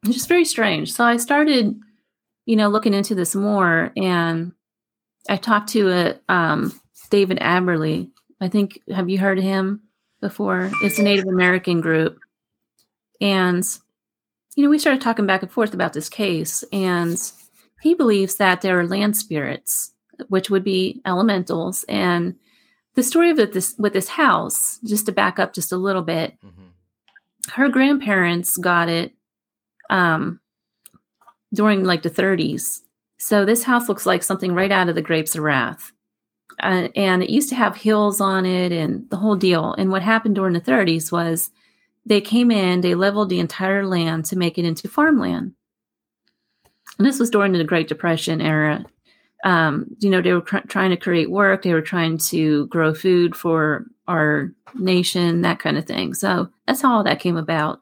It's 0.04 0.14
just 0.14 0.28
very 0.28 0.44
strange. 0.44 0.92
So 0.92 1.04
I 1.04 1.16
started, 1.16 1.80
you 2.44 2.56
know, 2.56 2.68
looking 2.68 2.94
into 2.94 3.14
this 3.14 3.34
more, 3.34 3.90
and 3.96 4.52
I 5.28 5.36
talked 5.36 5.70
to 5.70 5.90
a 5.90 6.20
um, 6.32 6.72
David 7.10 7.38
Aberley. 7.38 8.10
I 8.40 8.48
think 8.48 8.80
have 8.92 9.08
you 9.08 9.18
heard 9.18 9.38
of 9.38 9.44
him 9.44 9.82
before? 10.20 10.70
It's 10.82 10.98
a 10.98 11.02
Native 11.02 11.26
American 11.26 11.80
group, 11.80 12.18
and 13.20 13.64
you 14.56 14.62
know, 14.64 14.70
we 14.70 14.78
started 14.78 15.00
talking 15.00 15.26
back 15.26 15.42
and 15.42 15.50
forth 15.50 15.74
about 15.74 15.92
this 15.94 16.08
case, 16.08 16.62
and 16.72 17.18
he 17.80 17.94
believes 17.94 18.36
that 18.36 18.60
there 18.60 18.78
are 18.78 18.86
land 18.86 19.16
spirits, 19.16 19.92
which 20.28 20.48
would 20.50 20.62
be 20.64 21.00
elementals. 21.06 21.84
And 21.88 22.36
the 22.94 23.02
story 23.02 23.30
of 23.30 23.36
this 23.36 23.74
with 23.78 23.92
this 23.94 24.08
house, 24.10 24.78
just 24.84 25.06
to 25.06 25.12
back 25.12 25.38
up 25.38 25.52
just 25.54 25.72
a 25.72 25.76
little 25.76 26.02
bit, 26.02 26.34
Mhm. 26.44 26.70
her 27.54 27.68
grandparents 27.68 28.56
got 28.56 28.88
it 28.88 29.12
um, 29.90 30.40
during 31.52 31.84
like 31.84 32.02
the 32.02 32.10
30s. 32.10 32.80
So 33.24 33.46
this 33.46 33.62
house 33.62 33.88
looks 33.88 34.04
like 34.04 34.22
something 34.22 34.52
right 34.52 34.70
out 34.70 34.90
of 34.90 34.96
the 34.96 35.00
Grapes 35.00 35.34
of 35.34 35.42
Wrath. 35.42 35.92
Uh, 36.62 36.88
and 36.94 37.22
it 37.22 37.30
used 37.30 37.48
to 37.48 37.54
have 37.54 37.74
hills 37.74 38.20
on 38.20 38.44
it 38.44 38.70
and 38.70 39.08
the 39.08 39.16
whole 39.16 39.34
deal. 39.34 39.72
And 39.78 39.90
what 39.90 40.02
happened 40.02 40.34
during 40.34 40.52
the 40.52 40.60
30s 40.60 41.10
was 41.10 41.50
they 42.04 42.20
came 42.20 42.50
in, 42.50 42.82
they 42.82 42.94
leveled 42.94 43.30
the 43.30 43.40
entire 43.40 43.86
land 43.86 44.26
to 44.26 44.36
make 44.36 44.58
it 44.58 44.66
into 44.66 44.88
farmland. 44.88 45.54
And 46.98 47.06
this 47.06 47.18
was 47.18 47.30
during 47.30 47.52
the 47.52 47.64
Great 47.64 47.88
Depression 47.88 48.42
era. 48.42 48.84
um, 49.42 49.86
you 50.00 50.10
know, 50.10 50.20
they 50.20 50.34
were 50.34 50.42
cr- 50.42 50.58
trying 50.68 50.90
to 50.90 50.96
create 50.98 51.30
work, 51.30 51.62
they 51.62 51.72
were 51.72 51.80
trying 51.80 52.18
to 52.18 52.66
grow 52.66 52.92
food 52.92 53.34
for 53.34 53.86
our 54.06 54.52
nation, 54.74 55.40
that 55.40 55.60
kind 55.60 55.78
of 55.78 55.86
thing. 55.86 56.12
So 56.12 56.50
that's 56.66 56.82
how 56.82 56.96
all 56.96 57.04
that 57.04 57.20
came 57.20 57.38
about. 57.38 57.80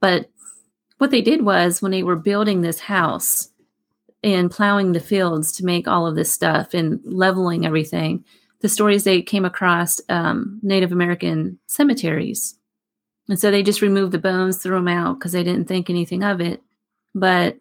But 0.00 0.30
what 0.98 1.10
they 1.10 1.22
did 1.22 1.42
was 1.42 1.82
when 1.82 1.90
they 1.90 2.04
were 2.04 2.14
building 2.14 2.60
this 2.60 2.78
house 2.78 3.48
and 4.34 4.50
plowing 4.50 4.92
the 4.92 5.00
fields 5.00 5.52
to 5.52 5.64
make 5.64 5.86
all 5.86 6.06
of 6.06 6.16
this 6.16 6.32
stuff 6.32 6.74
and 6.74 7.00
leveling 7.04 7.64
everything, 7.64 8.24
the 8.60 8.68
stories 8.68 9.04
they 9.04 9.22
came 9.22 9.44
across 9.44 10.00
um, 10.08 10.58
Native 10.62 10.92
American 10.92 11.58
cemeteries. 11.66 12.58
And 13.28 13.38
so 13.38 13.50
they 13.50 13.62
just 13.62 13.82
removed 13.82 14.12
the 14.12 14.18
bones, 14.18 14.58
threw 14.58 14.76
them 14.76 14.88
out 14.88 15.18
because 15.18 15.32
they 15.32 15.44
didn't 15.44 15.66
think 15.66 15.90
anything 15.90 16.22
of 16.22 16.40
it. 16.40 16.62
But 17.14 17.56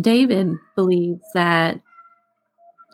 David 0.00 0.56
believes 0.74 1.22
that 1.34 1.80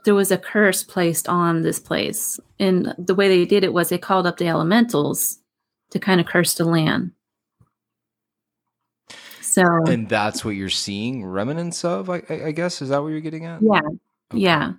there 0.04 0.14
was 0.14 0.30
a 0.30 0.38
curse 0.38 0.82
placed 0.82 1.28
on 1.28 1.62
this 1.62 1.78
place. 1.78 2.40
And 2.58 2.94
the 2.98 3.14
way 3.14 3.28
they 3.28 3.44
did 3.44 3.64
it 3.64 3.72
was 3.72 3.88
they 3.88 3.98
called 3.98 4.26
up 4.26 4.38
the 4.38 4.48
elementals 4.48 5.38
to 5.90 5.98
kind 5.98 6.20
of 6.20 6.26
curse 6.26 6.54
the 6.54 6.64
land. 6.64 7.12
So, 9.50 9.64
and 9.88 10.08
that's 10.08 10.44
what 10.44 10.52
you're 10.52 10.68
seeing 10.70 11.24
remnants 11.24 11.84
of, 11.84 12.08
I, 12.08 12.22
I 12.30 12.52
guess. 12.52 12.80
Is 12.80 12.90
that 12.90 13.02
what 13.02 13.08
you're 13.08 13.20
getting 13.20 13.46
at? 13.46 13.60
Yeah. 13.60 13.80
Okay. 13.80 14.40
Yeah. 14.40 14.74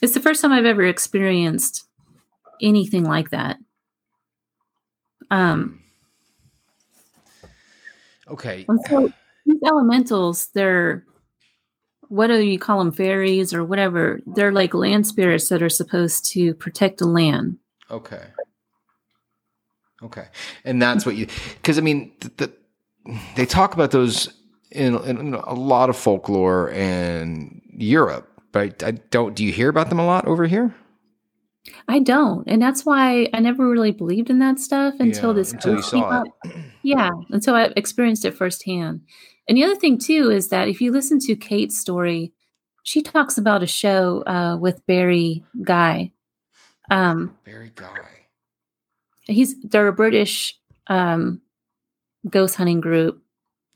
It's 0.00 0.14
the 0.14 0.20
first 0.20 0.40
time 0.40 0.52
I've 0.52 0.64
ever 0.64 0.84
experienced 0.84 1.88
anything 2.62 3.02
like 3.02 3.30
that. 3.30 3.56
Um, 5.28 5.82
okay. 8.28 8.64
so 8.88 9.12
these 9.44 9.60
elementals, 9.66 10.50
they're 10.54 11.04
what 12.08 12.28
do 12.28 12.38
you 12.38 12.60
call 12.60 12.78
them 12.78 12.92
fairies 12.92 13.52
or 13.52 13.64
whatever 13.64 14.20
they're 14.26 14.52
like 14.52 14.74
land 14.74 15.04
spirits 15.04 15.48
that 15.48 15.60
are 15.60 15.68
supposed 15.68 16.24
to 16.24 16.54
protect 16.54 16.98
the 16.98 17.04
land 17.04 17.58
okay 17.90 18.22
okay 20.04 20.26
and 20.64 20.80
that's 20.80 21.04
what 21.04 21.16
you 21.16 21.26
because 21.60 21.78
i 21.78 21.80
mean 21.80 22.12
the, 22.20 22.30
the, 22.36 22.52
they 23.34 23.46
talk 23.46 23.74
about 23.74 23.90
those 23.90 24.32
in, 24.70 24.96
in, 25.04 25.34
a 25.34 25.54
lot 25.54 25.90
of 25.90 25.96
folklore 25.96 26.70
in 26.70 27.62
europe 27.70 28.28
but 28.52 28.82
I, 28.82 28.92
don't 28.92 29.34
do 29.34 29.44
you 29.44 29.52
hear 29.52 29.68
about 29.68 29.88
them 29.88 29.98
a 29.98 30.06
lot 30.06 30.26
over 30.26 30.46
here 30.46 30.74
I 31.88 31.98
don't, 31.98 32.46
and 32.46 32.60
that's 32.60 32.84
why 32.84 33.28
I 33.32 33.40
never 33.40 33.68
really 33.68 33.90
believed 33.90 34.30
in 34.30 34.38
that 34.38 34.58
stuff 34.58 34.94
until 34.98 35.30
yeah, 35.30 35.34
this 35.34 35.52
until 35.52 35.74
you 35.74 35.82
saw 35.82 36.22
it. 36.22 36.54
yeah, 36.82 37.10
until 37.30 37.54
I 37.54 37.72
experienced 37.76 38.24
it 38.24 38.34
firsthand. 38.34 39.00
And 39.48 39.56
the 39.56 39.64
other 39.64 39.76
thing 39.76 39.98
too 39.98 40.30
is 40.30 40.48
that 40.48 40.68
if 40.68 40.80
you 40.80 40.92
listen 40.92 41.18
to 41.20 41.36
Kate's 41.36 41.78
story, 41.78 42.32
she 42.82 43.02
talks 43.02 43.38
about 43.38 43.62
a 43.62 43.66
show 43.66 44.22
uh, 44.26 44.56
with 44.56 44.84
Barry 44.86 45.44
Guy. 45.62 46.12
Um, 46.90 47.36
Barry 47.44 47.72
Guy. 47.74 47.98
He's 49.22 49.60
they're 49.62 49.88
a 49.88 49.92
British 49.92 50.56
um, 50.86 51.40
ghost 52.28 52.56
hunting 52.56 52.80
group. 52.80 53.22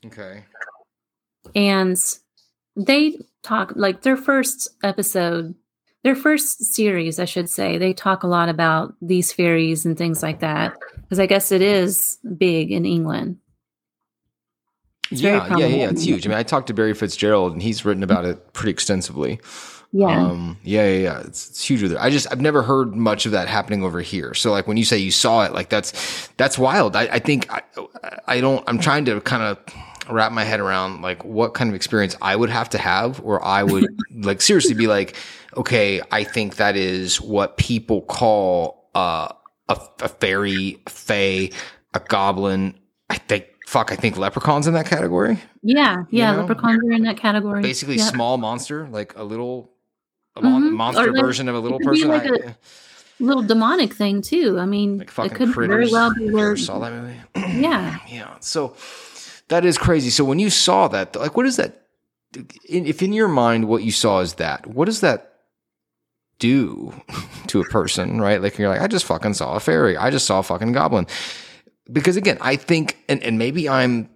Okay. 0.05 0.43
And 1.55 1.97
they 2.75 3.19
talk 3.43 3.73
like 3.75 4.01
their 4.01 4.17
first 4.17 4.69
episode, 4.83 5.55
their 6.03 6.15
first 6.15 6.73
series, 6.73 7.19
I 7.19 7.25
should 7.25 7.49
say. 7.49 7.77
They 7.77 7.93
talk 7.93 8.23
a 8.23 8.27
lot 8.27 8.49
about 8.49 8.95
these 9.01 9.31
fairies 9.31 9.85
and 9.85 9.97
things 9.97 10.23
like 10.23 10.39
that 10.39 10.75
because 11.01 11.19
I 11.19 11.25
guess 11.25 11.51
it 11.51 11.61
is 11.61 12.17
big 12.37 12.71
in 12.71 12.85
England. 12.85 13.37
It's 15.11 15.21
yeah, 15.21 15.57
yeah, 15.57 15.65
yeah, 15.65 15.89
it's 15.89 16.03
huge. 16.03 16.25
I 16.25 16.29
mean, 16.29 16.37
I 16.37 16.43
talked 16.43 16.67
to 16.67 16.73
Barry 16.73 16.93
Fitzgerald, 16.93 17.51
and 17.51 17.61
he's 17.61 17.83
written 17.83 18.01
about 18.01 18.23
it 18.23 18.53
pretty 18.53 18.71
extensively. 18.71 19.41
Yeah, 19.93 20.25
um, 20.25 20.57
yeah, 20.63 20.87
yeah, 20.87 20.97
yeah. 20.99 21.19
It's, 21.19 21.49
it's 21.49 21.63
huge 21.65 21.81
there. 21.81 21.99
I 21.99 22.09
just 22.09 22.27
I've 22.31 22.39
never 22.39 22.63
heard 22.63 22.95
much 22.95 23.25
of 23.25 23.33
that 23.33 23.47
happening 23.47 23.83
over 23.83 24.01
here. 24.01 24.33
So 24.33 24.51
like 24.51 24.65
when 24.65 24.77
you 24.77 24.85
say 24.85 24.97
you 24.97 25.11
saw 25.11 25.43
it, 25.43 25.53
like 25.53 25.69
that's 25.69 26.29
that's 26.37 26.57
wild. 26.57 26.95
I, 26.95 27.03
I 27.03 27.19
think 27.19 27.51
I, 27.51 27.61
I 28.27 28.39
don't. 28.39 28.63
I'm 28.67 28.79
trying 28.79 29.05
to 29.05 29.19
kind 29.21 29.43
of 29.43 29.57
wrap 30.09 30.31
my 30.31 30.43
head 30.43 30.59
around 30.59 31.01
like 31.01 31.23
what 31.25 31.53
kind 31.53 31.69
of 31.69 31.75
experience 31.75 32.15
I 32.21 32.35
would 32.35 32.49
have 32.49 32.69
to 32.69 32.77
have, 32.77 33.21
or 33.21 33.43
I 33.43 33.63
would 33.63 33.87
like 34.15 34.41
seriously 34.41 34.75
be 34.75 34.87
like, 34.87 35.15
okay, 35.57 36.01
I 36.11 36.23
think 36.23 36.55
that 36.55 36.77
is 36.77 37.19
what 37.19 37.57
people 37.57 38.01
call 38.01 38.89
uh, 38.95 39.33
a, 39.67 39.81
a 40.01 40.07
fairy, 40.07 40.81
a 40.87 40.89
fae, 40.89 41.49
a 41.93 41.99
goblin. 41.99 42.79
I 43.09 43.17
think 43.17 43.47
fuck, 43.67 43.91
I 43.91 43.95
think 43.95 44.17
leprechauns 44.17 44.67
in 44.67 44.73
that 44.73 44.85
category. 44.85 45.37
Yeah, 45.63 46.03
yeah, 46.09 46.31
you 46.31 46.35
know? 46.37 46.41
leprechauns 46.43 46.83
are 46.83 46.91
in 46.91 47.03
that 47.03 47.17
category. 47.17 47.61
Basically, 47.61 47.97
yep. 47.97 48.11
small 48.11 48.37
monster, 48.37 48.87
like 48.87 49.15
a 49.17 49.23
little 49.23 49.70
a 50.35 50.41
mm-hmm. 50.41 50.73
monster 50.73 51.11
like, 51.11 51.21
version 51.21 51.49
of 51.49 51.55
a 51.55 51.59
little 51.59 51.79
person. 51.79 52.09
Like 52.09 52.23
I, 52.23 52.35
a 52.35 52.55
little 53.19 53.43
demonic 53.43 53.93
thing 53.93 54.21
too. 54.21 54.59
I 54.59 54.65
mean, 54.65 54.99
like 55.17 55.31
it 55.31 55.35
could 55.35 55.53
very 55.53 55.91
well 55.91 56.13
be 56.13 56.31
where 56.31 56.57
saw 56.57 56.79
that 56.79 56.91
movie. 56.91 57.15
yeah, 57.35 57.99
yeah. 58.07 58.35
So 58.39 58.75
that 59.49 59.65
is 59.65 59.77
crazy. 59.77 60.09
So 60.09 60.23
when 60.23 60.39
you 60.39 60.49
saw 60.49 60.87
that, 60.89 61.15
like, 61.15 61.37
what 61.37 61.45
is 61.45 61.57
that? 61.57 61.87
If 62.63 63.01
in 63.01 63.13
your 63.13 63.27
mind 63.27 63.67
what 63.67 63.83
you 63.83 63.91
saw 63.91 64.19
is 64.19 64.35
that, 64.35 64.65
what 64.65 64.85
does 64.85 65.01
that 65.01 65.33
do 66.39 66.93
to 67.47 67.61
a 67.61 67.65
person? 67.65 68.21
Right? 68.21 68.41
Like 68.41 68.57
you're 68.57 68.69
like, 68.69 68.81
I 68.81 68.87
just 68.87 69.05
fucking 69.05 69.35
saw 69.35 69.55
a 69.55 69.59
fairy. 69.59 69.97
I 69.97 70.09
just 70.09 70.25
saw 70.25 70.39
a 70.39 70.43
fucking 70.43 70.71
goblin 70.71 71.07
because 71.91 72.17
again, 72.17 72.37
I 72.41 72.55
think, 72.55 72.97
and, 73.09 73.21
and 73.23 73.37
maybe 73.37 73.67
I'm 73.67 74.09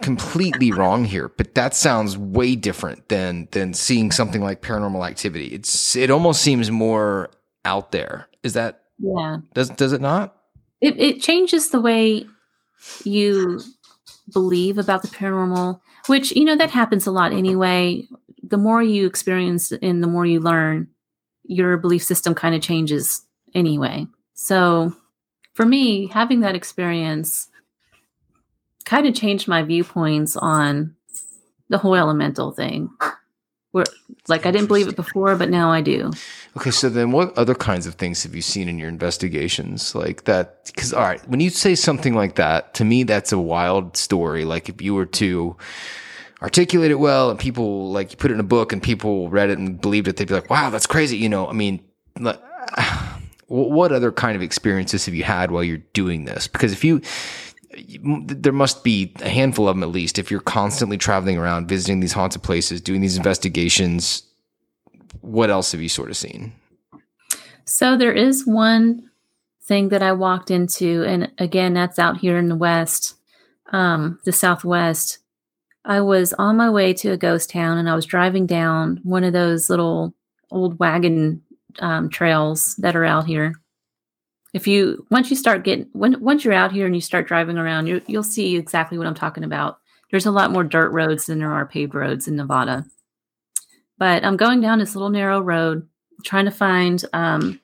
completely 0.00 0.72
wrong 0.72 1.04
here, 1.04 1.28
but 1.28 1.54
that 1.54 1.74
sounds 1.74 2.16
way 2.16 2.56
different 2.56 3.08
than 3.08 3.48
than 3.52 3.74
seeing 3.74 4.10
something 4.10 4.42
like 4.42 4.62
paranormal 4.62 5.06
activity. 5.06 5.46
It's 5.48 5.96
it 5.96 6.10
almost 6.10 6.42
seems 6.42 6.70
more 6.70 7.30
out 7.64 7.92
there. 7.92 8.28
Is 8.42 8.54
that 8.54 8.82
yeah? 8.98 9.38
Does 9.54 9.70
does 9.70 9.92
it 9.92 10.00
not? 10.00 10.36
It 10.80 10.98
it 10.98 11.20
changes 11.20 11.70
the 11.70 11.80
way 11.80 12.26
you 13.04 13.60
believe 14.32 14.78
about 14.78 15.02
the 15.02 15.08
paranormal, 15.08 15.80
which 16.06 16.34
you 16.34 16.44
know 16.44 16.56
that 16.56 16.70
happens 16.70 17.06
a 17.06 17.10
lot 17.12 17.32
anyway. 17.32 18.06
The 18.42 18.58
more 18.58 18.82
you 18.82 19.06
experience 19.06 19.72
and 19.72 20.02
the 20.02 20.08
more 20.08 20.24
you 20.24 20.40
learn, 20.40 20.88
your 21.44 21.76
belief 21.76 22.02
system 22.02 22.34
kind 22.34 22.54
of 22.54 22.62
changes 22.62 23.22
anyway. 23.54 24.06
So 24.34 24.94
for 25.54 25.66
me, 25.66 26.06
having 26.08 26.40
that 26.40 26.54
experience 26.54 27.48
kind 28.86 29.06
of 29.06 29.14
changed 29.14 29.46
my 29.48 29.62
viewpoints 29.62 30.36
on 30.36 30.94
the 31.68 31.76
whole 31.76 31.94
elemental 31.94 32.52
thing. 32.52 32.88
Where, 33.72 33.84
like, 34.28 34.46
I 34.46 34.50
didn't 34.50 34.68
believe 34.68 34.88
it 34.88 34.96
before, 34.96 35.36
but 35.36 35.50
now 35.50 35.70
I 35.70 35.82
do. 35.82 36.10
Okay, 36.56 36.70
so 36.70 36.88
then 36.88 37.12
what 37.12 37.36
other 37.36 37.54
kinds 37.54 37.86
of 37.86 37.96
things 37.96 38.22
have 38.22 38.34
you 38.34 38.40
seen 38.40 38.70
in 38.70 38.78
your 38.78 38.88
investigations 38.88 39.94
like 39.94 40.24
that? 40.24 40.64
Because, 40.64 40.94
all 40.94 41.02
right, 41.02 41.28
when 41.28 41.40
you 41.40 41.50
say 41.50 41.74
something 41.74 42.14
like 42.14 42.36
that, 42.36 42.72
to 42.74 42.84
me, 42.84 43.02
that's 43.02 43.32
a 43.32 43.38
wild 43.38 43.96
story. 43.98 44.46
Like, 44.46 44.70
if 44.70 44.80
you 44.80 44.94
were 44.94 45.04
to 45.06 45.56
articulate 46.40 46.90
it 46.90 46.98
well 46.98 47.28
and 47.28 47.38
people, 47.38 47.90
like, 47.90 48.12
you 48.12 48.16
put 48.16 48.30
it 48.30 48.34
in 48.34 48.40
a 48.40 48.44
book 48.44 48.72
and 48.72 48.82
people 48.82 49.28
read 49.28 49.50
it 49.50 49.58
and 49.58 49.78
believed 49.78 50.08
it, 50.08 50.16
they'd 50.16 50.28
be 50.28 50.34
like, 50.34 50.48
wow, 50.48 50.70
that's 50.70 50.86
crazy. 50.86 51.18
You 51.18 51.28
know, 51.28 51.46
I 51.46 51.52
mean, 51.52 51.84
like, 52.18 52.40
what 53.48 53.92
other 53.92 54.10
kind 54.10 54.36
of 54.36 54.42
experiences 54.42 55.04
have 55.04 55.14
you 55.14 55.24
had 55.24 55.50
while 55.50 55.62
you're 55.62 55.82
doing 55.92 56.24
this? 56.24 56.48
Because 56.48 56.72
if 56.72 56.82
you, 56.82 57.02
there 58.28 58.52
must 58.52 58.84
be 58.84 59.12
a 59.20 59.28
handful 59.28 59.68
of 59.68 59.76
them 59.76 59.82
at 59.82 59.90
least. 59.90 60.18
If 60.18 60.30
you're 60.30 60.40
constantly 60.40 60.98
traveling 60.98 61.38
around, 61.38 61.68
visiting 61.68 62.00
these 62.00 62.12
haunted 62.12 62.42
places, 62.42 62.80
doing 62.80 63.00
these 63.00 63.16
investigations, 63.16 64.22
what 65.20 65.50
else 65.50 65.72
have 65.72 65.80
you 65.80 65.88
sort 65.88 66.10
of 66.10 66.16
seen? 66.16 66.52
So 67.64 67.96
there 67.96 68.12
is 68.12 68.46
one 68.46 69.10
thing 69.64 69.88
that 69.88 70.02
I 70.02 70.12
walked 70.12 70.50
into, 70.50 71.04
and 71.04 71.32
again, 71.38 71.74
that's 71.74 71.98
out 71.98 72.18
here 72.18 72.38
in 72.38 72.48
the 72.48 72.56
West, 72.56 73.14
um, 73.72 74.20
the 74.24 74.32
Southwest. 74.32 75.18
I 75.84 76.00
was 76.00 76.32
on 76.34 76.56
my 76.56 76.70
way 76.70 76.92
to 76.94 77.10
a 77.10 77.16
ghost 77.16 77.50
town 77.50 77.78
and 77.78 77.88
I 77.88 77.94
was 77.94 78.06
driving 78.06 78.46
down 78.46 79.00
one 79.02 79.24
of 79.24 79.32
those 79.32 79.70
little 79.70 80.14
old 80.50 80.78
wagon 80.78 81.42
um, 81.78 82.08
trails 82.08 82.74
that 82.76 82.96
are 82.96 83.04
out 83.04 83.26
here. 83.26 83.54
If 84.56 84.66
you 84.66 85.06
once 85.10 85.28
you 85.28 85.36
start 85.36 85.64
getting 85.64 85.86
when 85.92 86.18
once 86.18 86.42
you're 86.42 86.54
out 86.54 86.72
here 86.72 86.86
and 86.86 86.94
you 86.94 87.02
start 87.02 87.28
driving 87.28 87.58
around, 87.58 87.88
you, 87.88 88.00
you'll 88.06 88.22
see 88.22 88.56
exactly 88.56 88.96
what 88.96 89.06
I'm 89.06 89.14
talking 89.14 89.44
about. 89.44 89.80
There's 90.10 90.24
a 90.24 90.30
lot 90.30 90.50
more 90.50 90.64
dirt 90.64 90.92
roads 90.92 91.26
than 91.26 91.40
there 91.40 91.52
are 91.52 91.66
paved 91.66 91.94
roads 91.94 92.26
in 92.26 92.36
Nevada. 92.36 92.86
But 93.98 94.24
I'm 94.24 94.38
going 94.38 94.62
down 94.62 94.78
this 94.78 94.94
little 94.94 95.10
narrow 95.10 95.42
road, 95.42 95.86
trying 96.24 96.46
to 96.46 96.50
find 96.50 97.04
um, 97.12 97.60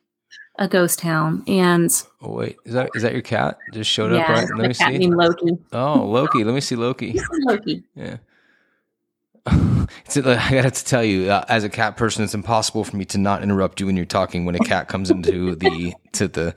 a 0.58 0.68
ghost 0.68 0.98
town. 0.98 1.44
And 1.46 1.90
oh 2.20 2.34
wait, 2.34 2.56
is 2.66 2.74
that 2.74 2.90
is 2.94 3.00
that 3.00 3.14
your 3.14 3.22
cat? 3.22 3.56
Just 3.72 3.90
showed 3.90 4.12
yeah, 4.12 4.24
up 4.24 4.28
right? 4.28 4.48
Let 4.54 4.68
me 4.68 4.74
see. 4.74 5.08
Loki. 5.08 5.56
Oh, 5.72 6.04
Loki. 6.04 6.44
Let 6.44 6.54
me 6.54 6.60
see 6.60 6.76
Loki. 6.76 7.18
Loki. 7.46 7.84
Yeah. 7.94 8.18
it's, 10.04 10.16
I 10.16 10.62
got 10.62 10.72
to 10.72 10.84
tell 10.84 11.02
you, 11.02 11.30
uh, 11.30 11.44
as 11.48 11.64
a 11.64 11.68
cat 11.68 11.96
person, 11.96 12.22
it's 12.22 12.34
impossible 12.34 12.84
for 12.84 12.96
me 12.96 13.04
to 13.06 13.18
not 13.18 13.42
interrupt 13.42 13.80
you 13.80 13.86
when 13.86 13.96
you're 13.96 14.04
talking 14.04 14.44
when 14.44 14.54
a 14.54 14.60
cat 14.60 14.88
comes 14.88 15.10
into 15.10 15.56
the 15.56 15.94
to 16.12 16.28
the 16.28 16.54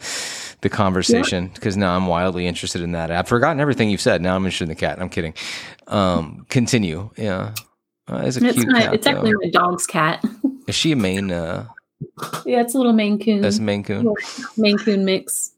the 0.61 0.69
conversation 0.69 1.47
because 1.47 1.75
now 1.75 1.95
I'm 1.95 2.05
wildly 2.05 2.45
interested 2.45 2.81
in 2.81 2.91
that. 2.91 3.09
I've 3.09 3.27
forgotten 3.27 3.59
everything 3.59 3.89
you've 3.89 4.01
said. 4.01 4.21
Now 4.21 4.35
I'm 4.35 4.43
interested 4.43 4.65
in 4.65 4.69
the 4.69 4.75
cat. 4.75 5.01
I'm 5.01 5.09
kidding. 5.09 5.33
Um, 5.87 6.45
continue. 6.49 7.09
Yeah, 7.17 7.55
uh, 8.07 8.21
it's, 8.23 8.37
it's, 8.37 8.53
cute 8.53 8.67
my, 8.67 8.81
cat, 8.81 8.93
it's 8.93 9.07
actually 9.07 9.33
my 9.33 9.49
dog's 9.49 9.87
cat. 9.87 10.23
Is 10.67 10.75
she 10.75 10.91
a 10.91 10.95
Maine? 10.95 11.31
Uh, 11.31 11.67
Yeah, 12.45 12.61
it's 12.61 12.75
a 12.75 12.77
little 12.77 12.93
Maine 12.93 13.17
Coon. 13.17 13.41
that's 13.41 13.57
a 13.57 13.61
Maine 13.63 13.83
Coon. 13.83 14.13
Maine 14.57 14.77
Coon 14.77 15.05
mix. 15.05 15.53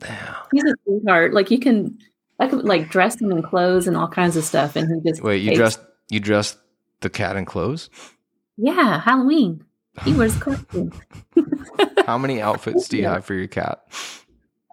Yeah. 0.00 0.36
He's 0.52 0.64
a 0.64 0.74
sweetheart. 0.84 1.34
Like 1.34 1.52
you 1.52 1.60
can, 1.60 1.96
I 2.40 2.48
could 2.48 2.64
like 2.64 2.88
dress 2.88 3.20
him 3.20 3.30
in 3.30 3.42
clothes 3.42 3.86
and 3.86 3.96
all 3.96 4.08
kinds 4.08 4.36
of 4.36 4.42
stuff, 4.42 4.74
and 4.74 4.92
he 4.92 5.08
just 5.08 5.22
Wait, 5.22 5.38
you 5.38 5.54
dressed 5.54 5.78
you 6.12 6.20
dressed 6.20 6.58
the 7.00 7.10
cat 7.10 7.36
in 7.36 7.44
clothes? 7.44 7.90
Yeah, 8.56 9.00
Halloween. 9.00 9.64
He 10.04 10.12
wears 10.12 10.36
a 10.38 10.40
costume. 10.40 10.92
How 12.06 12.18
many 12.18 12.40
outfits 12.40 12.88
do 12.88 12.96
you 12.98 13.04
have 13.06 13.24
for 13.24 13.34
your 13.34 13.46
cat? 13.48 13.82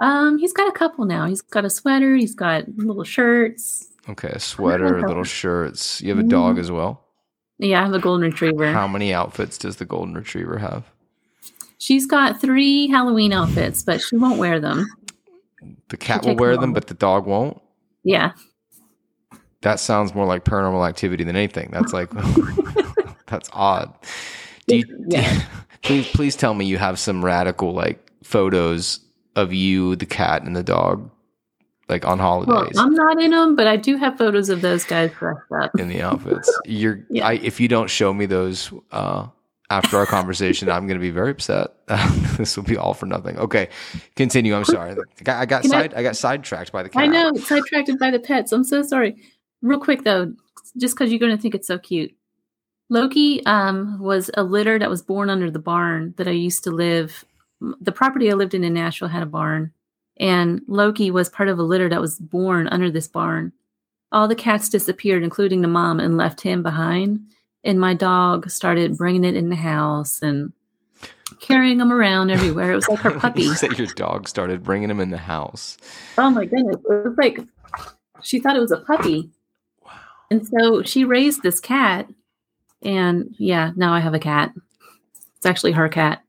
Um, 0.02 0.38
he's 0.38 0.54
got 0.54 0.68
a 0.68 0.72
couple 0.72 1.06
now. 1.06 1.26
He's 1.26 1.42
got 1.42 1.66
a 1.66 1.70
sweater. 1.70 2.16
He's 2.16 2.36
got 2.36 2.66
little 2.78 3.04
shirts. 3.04 3.88
Okay, 4.08 4.30
a 4.30 4.40
sweater, 4.40 5.02
little 5.08 5.24
shirts. 5.24 6.02
You 6.02 6.10
have 6.10 6.20
a 6.20 6.24
dog 6.28 6.54
Mm-hmm. 6.54 6.60
as 6.62 6.72
well. 6.72 7.06
Yeah, 7.58 7.82
I 7.82 7.84
have 7.86 7.94
a 7.94 8.00
golden 8.00 8.30
retriever. 8.32 8.72
How 8.72 8.88
many 8.88 9.14
outfits 9.14 9.58
does 9.58 9.76
the 9.76 9.86
golden 9.86 10.14
retriever 10.16 10.58
have? 10.60 10.86
She's 11.78 12.06
got 12.06 12.40
three 12.42 12.88
Halloween 12.88 13.34
outfits, 13.34 13.84
but 13.84 14.02
she 14.02 14.16
won't 14.18 14.40
wear 14.40 14.60
them. 14.60 14.88
The 15.90 15.98
cat 15.98 16.24
She'll 16.24 16.36
wear 16.36 16.54
them 16.54 16.62
them, 16.62 16.74
but 16.74 16.88
the 16.88 16.94
dog 16.94 17.26
won't. 17.26 17.62
Yeah, 18.04 18.32
That 19.62 19.80
sounds 19.80 20.16
more 20.16 20.26
like 20.26 20.46
paranormal 20.46 20.88
activity 20.88 21.24
than 21.24 21.36
anything. 21.36 21.70
That's 21.72 21.92
like 21.94 22.10
that's 23.28 23.50
odd. 23.54 23.94
Do 24.68 24.78
you, 24.78 24.86
do 25.08 25.18
you- 25.20 25.24
please 25.82 26.08
please 26.10 26.36
tell 26.36 26.54
me 26.54 26.66
you 26.66 26.78
have 26.78 27.00
some 27.00 27.24
radical 27.24 27.74
like 27.74 28.12
photos 28.24 29.00
of 29.36 29.54
you, 29.54 29.96
the 29.96 30.06
cat, 30.06 30.44
and 30.44 30.56
the 30.56 30.64
dog, 30.64 31.10
like 31.88 32.06
on 32.06 32.18
well, 32.20 32.46
holidays 32.46 32.78
I'm 32.78 32.94
not 32.94 33.22
in 33.22 33.32
them, 33.32 33.56
but 33.56 33.68
I 33.68 33.76
do 33.78 33.98
have 33.98 34.18
photos 34.18 34.50
of 34.50 34.62
those 34.62 34.84
guys 34.86 35.12
dressed 35.12 35.42
up. 35.62 35.72
in 35.80 35.88
the 35.90 36.02
outfits. 36.02 36.50
You're 36.66 37.06
Yeah. 37.10 37.28
I, 37.28 37.34
if 37.34 37.60
you 37.60 37.68
don't 37.68 37.90
show 37.90 38.14
me 38.14 38.26
those 38.26 38.72
uh, 38.92 39.28
after 39.70 39.98
our 39.98 40.06
conversation, 40.06 40.70
I'm 40.70 40.88
going 40.88 40.98
to 41.00 41.02
be 41.02 41.12
very 41.12 41.32
upset. 41.32 41.68
this 42.38 42.56
will 42.58 42.64
be 42.64 42.78
all 42.78 42.94
for 42.94 43.06
nothing. 43.06 43.38
Okay, 43.38 43.70
continue. 44.16 44.56
I'm 44.56 44.66
sorry. 44.66 44.92
I 44.92 45.24
got, 45.24 45.40
I 45.42 45.46
got 45.46 45.62
Can 45.64 45.74
I- 45.74 45.82
side 45.82 45.94
I 45.96 46.04
got 46.04 46.16
sidetracked 46.16 46.72
by 46.72 46.84
the 46.84 46.90
cat. 46.90 47.04
I 47.04 47.08
know, 47.08 47.34
sidetracked 47.36 47.92
by 48.00 48.10
the 48.12 48.20
pets. 48.20 48.52
I'm 48.52 48.64
so 48.64 48.82
sorry. 48.84 49.16
Real 49.62 49.80
quick 49.80 50.04
though, 50.04 50.34
just 50.78 50.96
because 50.96 51.12
you're 51.12 51.20
going 51.20 51.36
to 51.36 51.42
think 51.42 51.56
it's 51.56 51.68
so 51.68 51.78
cute. 51.78 52.16
Loki 52.90 53.46
um, 53.46 54.00
was 54.00 54.32
a 54.34 54.44
litter 54.44 54.80
that 54.80 54.90
was 54.90 55.02
born 55.02 55.30
under 55.30 55.52
the 55.52 55.60
barn 55.60 56.14
that 56.18 56.28
I 56.28 56.32
used 56.32 56.64
to 56.64 56.72
live. 56.72 57.24
The 57.82 57.92
property 57.92 58.32
I 58.32 58.36
lived 58.36 58.54
in 58.54 58.64
in 58.64 58.74
Nashville 58.74 59.10
had 59.10 59.22
a 59.22 59.28
barn, 59.28 59.72
and 60.18 60.62
Loki 60.68 61.12
was 61.12 61.30
part 61.30 61.50
of 61.50 61.60
a 61.60 61.64
litter 61.64 61.90
that 61.90 62.02
was 62.02 62.18
born 62.18 62.68
under 62.70 62.90
this 62.90 63.08
barn. 63.08 63.52
All 64.12 64.28
the 64.28 64.36
cats 64.36 64.70
disappeared, 64.70 65.24
including 65.24 65.62
the 65.62 65.68
mom, 65.68 66.00
and 66.00 66.18
left 66.18 66.42
him 66.42 66.64
behind. 66.64 67.22
And 67.64 67.80
my 67.80 67.94
dog 67.94 68.50
started 68.50 68.98
bringing 68.98 69.24
it 69.24 69.36
in 69.36 69.50
the 69.50 69.56
house 69.56 70.22
and 70.22 70.52
carrying 71.40 71.80
him 71.80 71.92
around 71.92 72.32
everywhere. 72.32 72.72
It 72.72 72.76
was 72.76 72.88
like 72.88 73.00
her 73.00 73.12
puppy. 73.20 73.44
you 73.44 73.56
said 73.56 73.78
your 73.78 73.88
dog 73.88 74.28
started 74.28 74.64
bringing 74.64 74.90
him 74.90 75.00
in 75.00 75.12
the 75.12 75.18
house. 75.18 75.78
Oh 76.18 76.30
my 76.32 76.46
goodness. 76.46 76.78
It 76.78 77.06
was 77.06 77.18
like 77.18 77.40
she 78.24 78.40
thought 78.40 78.56
it 78.56 78.62
was 78.62 78.72
a 78.72 78.78
puppy. 78.78 79.30
And 80.32 80.48
so 80.48 80.84
she 80.84 81.04
raised 81.06 81.42
this 81.44 81.60
cat. 81.60 82.08
And 82.82 83.36
yeah, 83.38 83.72
now 83.76 83.94
I 83.94 84.00
have 84.00 84.14
a 84.14 84.20
cat. 84.20 84.54
It's 85.38 85.46
actually 85.46 85.74
her 85.74 85.90
cat. 85.90 86.24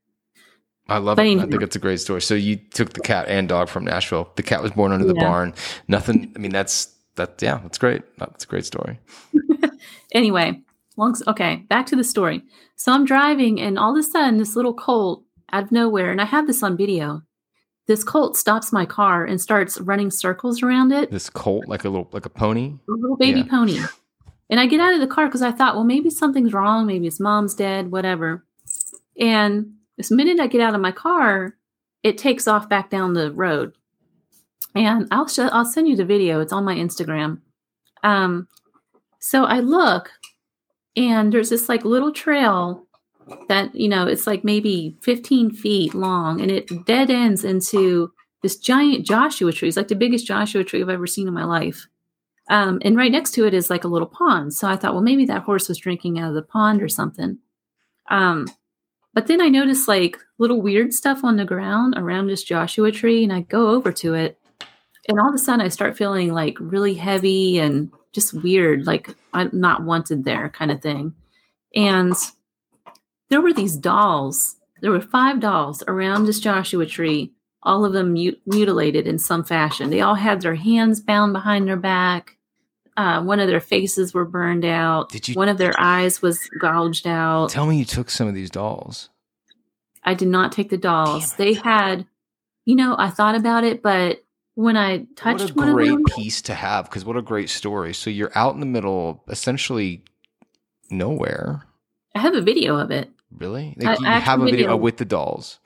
I 0.88 0.98
love 0.98 1.16
But 1.16 1.26
it. 1.26 1.38
I 1.38 1.46
think 1.46 1.62
it's 1.62 1.76
a 1.76 1.80
great 1.80 2.00
story. 2.00 2.20
So 2.20 2.34
you 2.34 2.56
took 2.56 2.92
the 2.92 3.00
cat 3.00 3.28
and 3.28 3.48
dog 3.48 3.68
from 3.68 3.84
Nashville. 3.84 4.32
The 4.34 4.42
cat 4.42 4.62
was 4.62 4.72
born 4.72 4.90
under 4.92 5.06
the 5.06 5.14
Yeah. 5.14 5.28
barn. 5.28 5.54
Nothing. 5.86 6.32
I 6.34 6.38
mean, 6.40 6.50
that's 6.50 6.86
that. 7.14 7.40
Yeah, 7.40 7.58
that's 7.62 7.78
great. 7.78 8.02
That's 8.18 8.44
a 8.44 8.46
great 8.48 8.64
story. 8.66 8.98
Anyway, 10.12 10.60
long 10.96 11.14
okay, 11.28 11.64
back 11.68 11.86
to 11.86 11.96
the 11.96 12.02
story. 12.02 12.42
So 12.74 12.92
I'm 12.92 13.04
driving 13.04 13.60
and 13.60 13.78
all 13.78 13.92
of 13.92 13.98
a 13.98 14.02
sudden 14.02 14.38
this 14.38 14.56
little 14.56 14.74
colt 14.74 15.22
out 15.52 15.62
of 15.62 15.70
nowhere, 15.72 16.10
and 16.10 16.20
I 16.20 16.24
have 16.24 16.48
this 16.48 16.62
on 16.64 16.76
video. 16.76 17.22
This 17.90 18.04
colt 18.04 18.36
stops 18.36 18.72
my 18.72 18.86
car 18.86 19.24
and 19.24 19.40
starts 19.40 19.80
running 19.80 20.12
circles 20.12 20.62
around 20.62 20.92
it. 20.92 21.10
This 21.10 21.28
colt, 21.28 21.66
like 21.66 21.84
a 21.84 21.88
little, 21.88 22.08
like 22.12 22.24
a 22.24 22.30
pony. 22.30 22.74
a 22.88 22.92
little 22.92 23.16
baby 23.16 23.40
Yeah. 23.40 23.46
pony. 23.50 23.80
And 24.48 24.60
I 24.60 24.66
get 24.66 24.78
out 24.78 24.94
of 24.94 25.00
the 25.00 25.08
car 25.08 25.26
because 25.26 25.42
I 25.42 25.50
thought, 25.50 25.74
well, 25.74 25.82
maybe 25.82 26.08
something's 26.08 26.52
wrong. 26.52 26.86
Maybe 26.86 27.06
his 27.06 27.18
mom's 27.18 27.52
dead, 27.52 27.90
whatever. 27.90 28.44
And 29.18 29.72
this 29.96 30.08
minute 30.12 30.38
I 30.38 30.46
get 30.46 30.60
out 30.60 30.76
of 30.76 30.80
my 30.80 30.92
car, 30.92 31.56
it 32.04 32.16
takes 32.16 32.46
off 32.46 32.68
back 32.68 32.90
down 32.90 33.14
the 33.14 33.32
road. 33.32 33.72
And 34.76 35.08
I'll 35.10 35.26
show, 35.26 35.48
I'll 35.48 35.64
send 35.64 35.88
you 35.88 35.96
the 35.96 36.04
video. 36.04 36.38
It's 36.38 36.52
on 36.52 36.64
my 36.64 36.76
Instagram. 36.76 37.40
Um, 38.04 38.46
so 39.18 39.46
I 39.46 39.58
look, 39.58 40.12
and 40.94 41.32
there's 41.32 41.50
this 41.50 41.68
like 41.68 41.84
little 41.84 42.12
trail 42.12 42.86
that 43.48 43.74
you 43.74 43.88
know 43.88 44.06
it's 44.06 44.26
like 44.26 44.44
maybe 44.44 44.96
15 45.02 45.52
feet 45.52 45.94
long, 45.94 46.40
and 46.40 46.50
it 46.50 46.86
dead 46.86 47.10
ends 47.10 47.44
into 47.44 48.12
this 48.42 48.56
giant 48.56 49.06
Joshua 49.06 49.52
tree. 49.52 49.68
It's 49.68 49.76
like 49.76 49.88
the 49.88 49.94
biggest 49.94 50.26
Joshua 50.26 50.64
tree 50.64 50.82
I've 50.82 50.88
ever 50.88 51.06
seen 51.06 51.28
in 51.28 51.34
my 51.34 51.44
life. 51.44 51.86
Um, 52.48 52.80
and 52.84 52.96
right 52.96 53.12
next 53.12 53.32
to 53.32 53.46
it 53.46 53.54
is 53.54 53.70
like 53.70 53.84
a 53.84 53.88
little 53.88 54.08
pond. 54.08 54.54
So 54.54 54.66
I 54.66 54.76
thought, 54.76 54.94
well, 54.94 55.02
maybe 55.02 55.24
that 55.26 55.42
horse 55.42 55.68
was 55.68 55.78
drinking 55.78 56.18
out 56.18 56.30
of 56.30 56.34
the 56.34 56.42
pond 56.42 56.82
or 56.82 56.88
something. 56.88 57.38
Um, 58.10 58.48
but 59.14 59.26
then 59.26 59.40
I 59.40 59.48
noticed 59.48 59.86
like 59.86 60.18
little 60.38 60.60
weird 60.60 60.92
stuff 60.92 61.22
on 61.22 61.36
the 61.36 61.44
ground 61.44 61.94
around 61.96 62.26
this 62.26 62.42
Joshua 62.42 62.90
tree, 62.90 63.22
and 63.24 63.32
I 63.32 63.42
go 63.42 63.68
over 63.68 63.92
to 63.92 64.14
it, 64.14 64.38
and 65.08 65.18
all 65.18 65.28
of 65.28 65.34
a 65.34 65.38
sudden 65.38 65.64
I 65.64 65.68
start 65.68 65.96
feeling 65.96 66.32
like 66.32 66.56
really 66.60 66.94
heavy 66.94 67.58
and 67.58 67.90
just 68.12 68.34
weird, 68.34 68.86
like 68.86 69.14
I'm 69.32 69.50
not 69.52 69.84
wanted 69.84 70.24
there 70.24 70.48
kind 70.48 70.70
of 70.70 70.80
thing. 70.82 71.14
And 71.74 72.14
there 73.30 73.40
were 73.40 73.52
these 73.52 73.76
dolls. 73.76 74.56
There 74.82 74.90
were 74.90 75.00
five 75.00 75.40
dolls 75.40 75.82
around 75.88 76.24
this 76.26 76.40
Joshua 76.40 76.86
tree, 76.86 77.32
all 77.62 77.84
of 77.84 77.92
them 77.92 78.12
mut- 78.14 78.40
mutilated 78.46 79.06
in 79.06 79.18
some 79.18 79.44
fashion. 79.44 79.90
They 79.90 80.00
all 80.00 80.14
had 80.14 80.40
their 80.40 80.54
hands 80.54 81.00
bound 81.00 81.32
behind 81.32 81.66
their 81.68 81.76
back. 81.76 82.36
Uh, 82.96 83.22
one 83.22 83.40
of 83.40 83.46
their 83.48 83.60
faces 83.60 84.12
were 84.12 84.24
burned 84.24 84.64
out. 84.64 85.10
Did 85.10 85.28
you- 85.28 85.34
One 85.34 85.48
of 85.48 85.58
their 85.58 85.74
eyes 85.78 86.20
was 86.20 86.38
gouged 86.60 87.06
out. 87.06 87.50
Tell 87.50 87.66
me 87.66 87.78
you 87.78 87.84
took 87.84 88.10
some 88.10 88.26
of 88.28 88.34
these 88.34 88.50
dolls. 88.50 89.08
I 90.02 90.14
did 90.14 90.28
not 90.28 90.52
take 90.52 90.70
the 90.70 90.76
dolls. 90.78 91.34
They 91.34 91.52
had, 91.54 92.06
you 92.64 92.74
know, 92.74 92.96
I 92.98 93.10
thought 93.10 93.34
about 93.36 93.64
it, 93.64 93.82
but 93.82 94.24
when 94.54 94.76
I 94.76 95.06
touched 95.14 95.54
what 95.54 95.68
a 95.68 95.72
great 95.72 95.88
them, 95.90 96.04
piece 96.04 96.42
to 96.42 96.54
have 96.54 96.86
because 96.86 97.04
what 97.04 97.16
a 97.16 97.22
great 97.22 97.48
story. 97.50 97.92
So 97.94 98.10
you're 98.10 98.32
out 98.34 98.54
in 98.54 98.60
the 98.60 98.66
middle, 98.66 99.22
essentially 99.28 100.02
nowhere. 100.90 101.62
I 102.14 102.20
have 102.20 102.34
a 102.34 102.40
video 102.40 102.76
of 102.76 102.90
it 102.90 103.10
Really? 103.36 103.76
I- 103.80 103.84
Like 103.84 104.00
you 104.00 104.06
I 104.06 104.12
have 104.14 104.22
have 104.24 104.40
a 104.40 104.44
video 104.44 104.56
video. 104.58 104.76
with 104.76 104.96
the 104.98 105.04
dolls. 105.04 105.58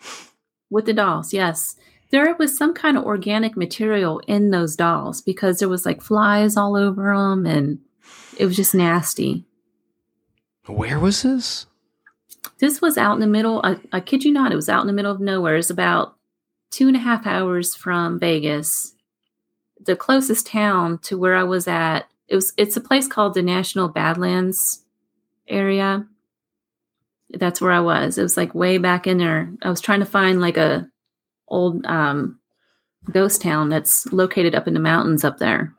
with 0.70 0.86
the 0.86 0.92
dolls. 0.92 1.32
Yes, 1.32 1.76
there 2.10 2.34
was 2.36 2.56
some 2.56 2.74
kind 2.74 2.96
of 2.96 3.04
organic 3.04 3.56
material 3.56 4.20
in 4.26 4.50
those 4.50 4.76
dolls 4.76 5.20
because 5.20 5.58
there 5.58 5.68
was 5.68 5.84
like 5.86 6.00
flies 6.02 6.56
all 6.56 6.76
over 6.76 7.14
them, 7.16 7.46
and 7.46 7.78
it 8.38 8.46
was 8.46 8.56
just 8.56 8.74
nasty. 8.74 9.44
Where 10.66 10.98
was 10.98 11.22
this? 11.22 11.66
This 12.58 12.80
was 12.80 12.96
out 12.96 13.14
in 13.14 13.20
the 13.20 13.26
middle. 13.26 13.60
I, 13.64 13.78
I 13.92 14.00
kid 14.00 14.24
you 14.24 14.32
not, 14.32 14.52
it 14.52 14.56
was 14.56 14.68
out 14.68 14.80
in 14.80 14.86
the 14.86 14.92
middle 14.92 15.10
of 15.12 15.20
nowhere. 15.20 15.56
It's 15.56 15.70
about 15.70 16.16
two 16.70 16.86
and 16.88 16.96
a 16.96 17.00
half 17.00 17.26
hours 17.26 17.74
from 17.74 18.18
Vegas. 18.18 18.94
The 19.84 19.96
closest 19.96 20.46
town 20.46 20.98
to 20.98 21.18
where 21.18 21.34
I 21.36 21.42
was 21.42 21.66
at, 21.68 22.06
it 22.28 22.34
was 22.36 22.52
it's 22.56 22.76
a 22.76 22.80
place 22.80 23.06
called 23.08 23.34
the 23.34 23.42
National 23.42 23.88
Badlands 23.88 24.84
area. 25.48 26.06
That's 27.39 27.61
where 27.61 27.73
I 27.73 27.81
was. 27.81 28.19
It 28.19 28.23
was 28.23 28.36
like 28.36 28.55
way 28.55 28.78
back 28.78 29.06
in 29.06 29.19
there. 29.19 29.52
I 29.62 29.70
was 29.70 29.81
trying 29.81 30.01
to 30.01 30.06
find 30.06 30.40
like 30.40 30.56
a 30.56 30.86
old 31.48 31.85
um 31.86 32.39
ghost 33.11 33.43
town 33.43 33.69
that's 33.69 34.11
located 34.12 34.55
up 34.55 34.66
in 34.66 34.74
the 34.74 34.81
mountains 34.81 35.24
up 35.24 35.39
there. 35.39 35.74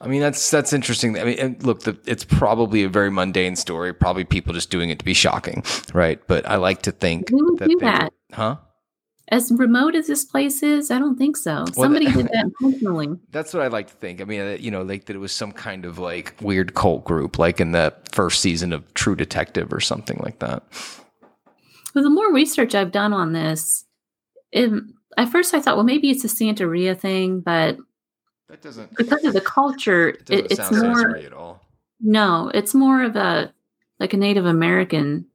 I 0.00 0.08
mean, 0.08 0.20
that's 0.20 0.50
that's 0.50 0.72
interesting. 0.72 1.18
I 1.18 1.24
mean, 1.24 1.38
and 1.38 1.62
look, 1.62 1.82
the, 1.82 1.98
it's 2.06 2.24
probably 2.24 2.82
a 2.82 2.88
very 2.88 3.10
mundane 3.10 3.56
story. 3.56 3.94
Probably 3.94 4.24
people 4.24 4.52
just 4.52 4.70
doing 4.70 4.90
it 4.90 4.98
to 4.98 5.04
be 5.04 5.14
shocking, 5.14 5.64
right? 5.94 6.20
But 6.26 6.46
I 6.46 6.56
like 6.56 6.82
to 6.82 6.92
think 6.92 7.28
that 7.28 7.76
that? 7.80 8.12
huh? 8.32 8.56
As 9.28 9.50
remote 9.50 9.96
as 9.96 10.06
this 10.06 10.24
place 10.24 10.62
is, 10.62 10.90
I 10.92 11.00
don't 11.00 11.16
think 11.18 11.36
so. 11.36 11.64
Somebody 11.72 12.06
did 12.12 12.26
that 12.28 12.44
intentionally. 12.60 13.08
That's 13.32 13.52
what 13.52 13.62
I 13.64 13.66
like 13.66 13.88
to 13.88 13.94
think. 13.94 14.20
I 14.20 14.24
mean, 14.24 14.40
uh, 14.40 14.56
you 14.60 14.70
know, 14.70 14.82
like 14.82 15.06
that 15.06 15.16
it 15.16 15.18
was 15.18 15.32
some 15.32 15.50
kind 15.50 15.84
of 15.84 15.98
like 15.98 16.36
weird 16.40 16.74
cult 16.74 17.04
group, 17.04 17.36
like 17.38 17.60
in 17.60 17.72
the 17.72 17.92
first 18.12 18.40
season 18.40 18.72
of 18.72 18.94
True 18.94 19.16
Detective 19.16 19.72
or 19.72 19.80
something 19.80 20.20
like 20.22 20.38
that. 20.38 20.62
But 21.92 22.02
the 22.02 22.10
more 22.10 22.32
research 22.32 22.74
I've 22.76 22.92
done 22.92 23.12
on 23.12 23.32
this, 23.32 23.84
it, 24.52 24.70
at 25.16 25.28
first 25.30 25.54
I 25.54 25.60
thought, 25.60 25.74
well, 25.76 25.84
maybe 25.84 26.08
it's 26.10 26.24
a 26.24 26.28
Santeria 26.28 26.96
thing, 26.96 27.40
but 27.40 27.78
That 28.48 28.62
doesn't. 28.62 28.96
because 28.96 29.24
of 29.24 29.32
the 29.32 29.40
culture, 29.40 30.10
It 30.10 30.30
it, 30.30 30.52
it's 30.52 30.70
more 30.70 31.16
at 31.16 31.32
all. 31.32 31.62
no, 32.00 32.48
it's 32.54 32.74
more 32.74 33.02
of 33.02 33.16
a 33.16 33.52
like 33.98 34.12
a 34.12 34.18
Native 34.18 34.46
American 34.46 35.26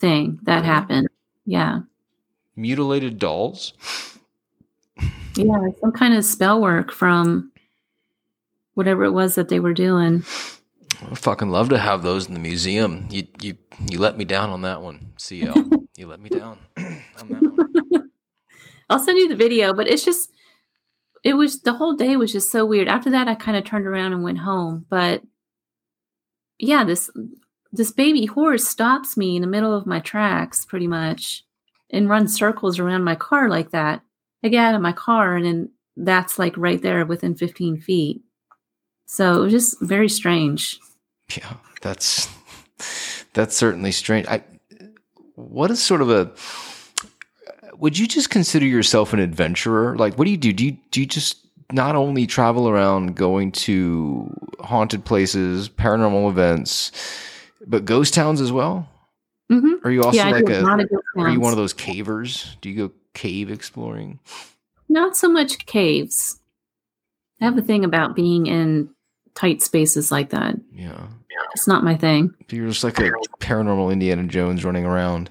thing 0.00 0.40
that 0.42 0.64
happened. 0.64 1.08
Yeah, 1.44 1.80
Mutilated 2.58 3.20
dolls. 3.20 3.72
yeah, 5.36 5.68
some 5.80 5.92
kind 5.92 6.14
of 6.14 6.24
spell 6.24 6.60
work 6.60 6.90
from 6.90 7.52
whatever 8.74 9.04
it 9.04 9.12
was 9.12 9.36
that 9.36 9.48
they 9.48 9.60
were 9.60 9.72
doing. 9.72 10.24
I 11.00 11.08
would 11.08 11.18
fucking 11.18 11.50
love 11.50 11.68
to 11.68 11.78
have 11.78 12.02
those 12.02 12.26
in 12.26 12.34
the 12.34 12.40
museum. 12.40 13.06
You 13.10 13.28
you 13.40 13.56
you 13.88 14.00
let 14.00 14.18
me 14.18 14.24
down 14.24 14.50
on 14.50 14.62
that 14.62 14.82
one, 14.82 15.12
CL. 15.18 15.54
you 15.96 16.08
let 16.08 16.20
me 16.20 16.30
down 16.30 16.58
on 16.76 17.28
that 17.28 17.42
one. 17.42 18.10
I'll 18.90 18.98
send 18.98 19.18
you 19.18 19.28
the 19.28 19.36
video, 19.36 19.72
but 19.72 19.86
it's 19.86 20.04
just 20.04 20.32
it 21.22 21.34
was 21.34 21.60
the 21.60 21.74
whole 21.74 21.94
day 21.94 22.16
was 22.16 22.32
just 22.32 22.50
so 22.50 22.66
weird. 22.66 22.88
After 22.88 23.10
that 23.10 23.28
I 23.28 23.36
kind 23.36 23.56
of 23.56 23.64
turned 23.64 23.86
around 23.86 24.14
and 24.14 24.24
went 24.24 24.38
home, 24.38 24.84
but 24.90 25.22
yeah, 26.58 26.82
this 26.82 27.08
this 27.72 27.92
baby 27.92 28.26
horse 28.26 28.66
stops 28.66 29.16
me 29.16 29.36
in 29.36 29.42
the 29.42 29.48
middle 29.48 29.76
of 29.76 29.86
my 29.86 30.00
tracks 30.00 30.64
pretty 30.64 30.88
much 30.88 31.44
and 31.90 32.08
run 32.08 32.28
circles 32.28 32.78
around 32.78 33.04
my 33.04 33.14
car 33.14 33.48
like 33.48 33.70
that. 33.70 34.02
I 34.42 34.48
get 34.48 34.64
out 34.64 34.74
of 34.74 34.82
my 34.82 34.92
car 34.92 35.36
and 35.36 35.44
then 35.44 35.70
that's 35.96 36.38
like 36.38 36.56
right 36.56 36.80
there 36.80 37.04
within 37.04 37.34
15 37.34 37.80
feet. 37.80 38.22
So 39.06 39.36
it 39.36 39.44
was 39.44 39.52
just 39.52 39.80
very 39.80 40.08
strange. 40.08 40.78
Yeah, 41.36 41.54
that's 41.80 42.28
that's 43.32 43.56
certainly 43.56 43.92
strange. 43.92 44.26
I 44.28 44.42
what 45.34 45.70
is 45.70 45.82
sort 45.82 46.02
of 46.02 46.10
a 46.10 46.30
would 47.76 47.98
you 47.98 48.06
just 48.06 48.30
consider 48.30 48.66
yourself 48.66 49.12
an 49.12 49.18
adventurer? 49.18 49.96
Like 49.96 50.18
what 50.18 50.24
do 50.24 50.30
you 50.30 50.36
do? 50.36 50.52
Do 50.52 50.64
you 50.66 50.76
do 50.90 51.00
you 51.00 51.06
just 51.06 51.46
not 51.72 51.96
only 51.96 52.26
travel 52.26 52.68
around 52.68 53.16
going 53.16 53.52
to 53.52 54.34
haunted 54.60 55.04
places, 55.04 55.68
paranormal 55.68 56.30
events, 56.30 56.92
but 57.66 57.84
ghost 57.84 58.14
towns 58.14 58.40
as 58.40 58.52
well? 58.52 58.88
Mm-hmm. 59.50 59.86
Are 59.86 59.90
you 59.90 60.02
also 60.02 60.16
Yeah, 60.16 60.30
like 60.30 60.48
a 60.48 60.60
a 60.60 60.62
lot 60.62 60.80
of 60.80 60.90
ghost 60.90 61.04
are 61.16 61.30
you 61.30 61.40
one 61.40 61.52
of 61.52 61.56
those 61.56 61.72
cavers? 61.72 62.56
Do 62.60 62.68
you 62.68 62.88
go 62.88 62.94
cave 63.14 63.50
exploring? 63.50 64.18
Not 64.88 65.16
so 65.16 65.28
much 65.28 65.64
caves. 65.66 66.40
I 67.40 67.44
have 67.44 67.56
a 67.56 67.62
thing 67.62 67.84
about 67.84 68.16
being 68.16 68.46
in 68.46 68.90
tight 69.34 69.62
spaces 69.62 70.10
like 70.10 70.30
that. 70.30 70.56
Yeah. 70.72 71.06
It's 71.54 71.68
not 71.68 71.84
my 71.84 71.96
thing. 71.96 72.34
You're 72.50 72.68
just 72.68 72.84
like 72.84 72.98
a 72.98 73.10
paranormal 73.40 73.92
Indiana 73.92 74.24
Jones 74.24 74.64
running 74.64 74.84
around 74.84 75.30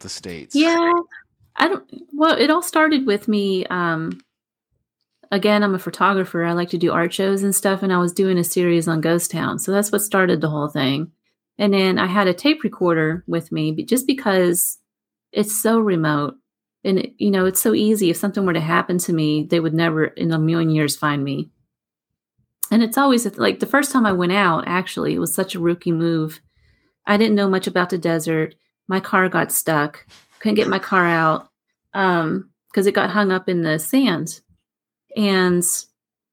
the 0.00 0.08
states. 0.08 0.54
Yeah. 0.54 0.92
I 1.56 1.68
don't 1.68 1.84
well, 2.12 2.36
it 2.36 2.50
all 2.50 2.62
started 2.62 3.06
with 3.06 3.28
me 3.28 3.66
um 3.66 4.20
again, 5.30 5.62
I'm 5.62 5.74
a 5.74 5.78
photographer. 5.78 6.44
I 6.44 6.52
like 6.52 6.70
to 6.70 6.78
do 6.78 6.92
art 6.92 7.12
shows 7.12 7.42
and 7.42 7.54
stuff 7.54 7.82
and 7.82 7.92
I 7.92 7.98
was 7.98 8.12
doing 8.12 8.38
a 8.38 8.44
series 8.44 8.86
on 8.86 9.00
ghost 9.00 9.30
town. 9.30 9.58
So 9.58 9.72
that's 9.72 9.90
what 9.90 10.02
started 10.02 10.40
the 10.40 10.50
whole 10.50 10.68
thing. 10.68 11.10
And 11.58 11.74
then 11.74 11.98
I 11.98 12.06
had 12.06 12.26
a 12.26 12.34
tape 12.34 12.62
recorder 12.62 13.24
with 13.26 13.52
me 13.52 13.72
but 13.72 13.86
just 13.86 14.06
because 14.06 14.78
it's 15.32 15.60
so 15.60 15.78
remote 15.78 16.34
and 16.84 16.98
it, 16.98 17.14
you 17.18 17.30
know, 17.30 17.46
it's 17.46 17.60
so 17.60 17.74
easy 17.74 18.10
if 18.10 18.16
something 18.16 18.44
were 18.44 18.52
to 18.52 18.60
happen 18.60 18.98
to 18.98 19.12
me, 19.12 19.44
they 19.44 19.60
would 19.60 19.74
never 19.74 20.04
in 20.04 20.32
a 20.32 20.38
million 20.38 20.70
years 20.70 20.96
find 20.96 21.22
me. 21.22 21.50
And 22.70 22.82
it's 22.82 22.98
always 22.98 23.26
like 23.38 23.60
the 23.60 23.66
first 23.66 23.92
time 23.92 24.06
I 24.06 24.12
went 24.12 24.32
out, 24.32 24.64
actually, 24.66 25.14
it 25.14 25.18
was 25.18 25.34
such 25.34 25.54
a 25.54 25.60
rookie 25.60 25.92
move. 25.92 26.40
I 27.06 27.16
didn't 27.16 27.36
know 27.36 27.48
much 27.48 27.66
about 27.66 27.90
the 27.90 27.98
desert. 27.98 28.54
My 28.88 29.00
car 29.00 29.28
got 29.28 29.52
stuck. 29.52 30.06
Couldn't 30.40 30.56
get 30.56 30.68
my 30.68 30.78
car 30.78 31.06
out 31.06 31.48
um 31.94 32.50
because 32.70 32.86
it 32.86 32.94
got 32.94 33.10
hung 33.10 33.30
up 33.30 33.48
in 33.48 33.62
the 33.62 33.78
sand. 33.78 34.40
And 35.16 35.62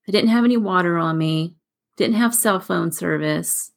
I 0.08 0.12
didn't 0.12 0.30
have 0.30 0.46
any 0.46 0.58
water 0.58 0.98
on 0.98 1.18
me. 1.18 1.56
Didn't 1.98 2.16
have 2.16 2.34
cell 2.34 2.60
phone 2.60 2.92
service. 2.92 3.72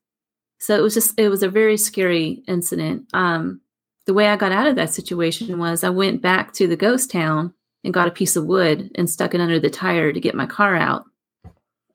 So 0.62 0.76
it 0.76 0.80
was 0.80 0.94
just 0.94 1.18
it 1.18 1.28
was 1.28 1.42
a 1.42 1.48
very 1.48 1.76
scary 1.76 2.44
incident. 2.46 3.08
Um 3.12 3.60
the 4.06 4.14
way 4.14 4.28
I 4.28 4.36
got 4.36 4.52
out 4.52 4.68
of 4.68 4.76
that 4.76 4.94
situation 4.94 5.58
was 5.58 5.82
I 5.82 5.90
went 5.90 6.22
back 6.22 6.52
to 6.54 6.68
the 6.68 6.76
ghost 6.76 7.10
town 7.10 7.52
and 7.82 7.92
got 7.92 8.06
a 8.06 8.12
piece 8.12 8.36
of 8.36 8.46
wood 8.46 8.92
and 8.94 9.10
stuck 9.10 9.34
it 9.34 9.40
under 9.40 9.58
the 9.58 9.70
tire 9.70 10.12
to 10.12 10.20
get 10.20 10.36
my 10.36 10.46
car 10.46 10.76
out. 10.76 11.02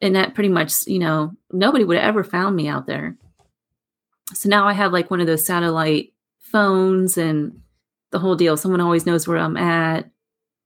And 0.01 0.17
that 0.17 0.35
pretty 0.35 0.49
much, 0.49 0.85
you 0.85 0.99
know, 0.99 1.31
nobody 1.49 1.85
would 1.85 1.95
have 1.95 2.09
ever 2.09 2.25
found 2.25 2.57
me 2.57 2.67
out 2.67 2.87
there. 2.87 3.15
So 4.33 4.49
now 4.49 4.67
I 4.67 4.73
have 4.73 4.91
like 4.91 5.09
one 5.09 5.21
of 5.21 5.27
those 5.27 5.45
satellite 5.45 6.11
phones 6.39 7.17
and 7.17 7.61
the 8.11 8.19
whole 8.19 8.35
deal. 8.35 8.57
Someone 8.57 8.81
always 8.81 9.05
knows 9.05 9.29
where 9.29 9.37
I'm 9.37 9.55
at 9.55 10.09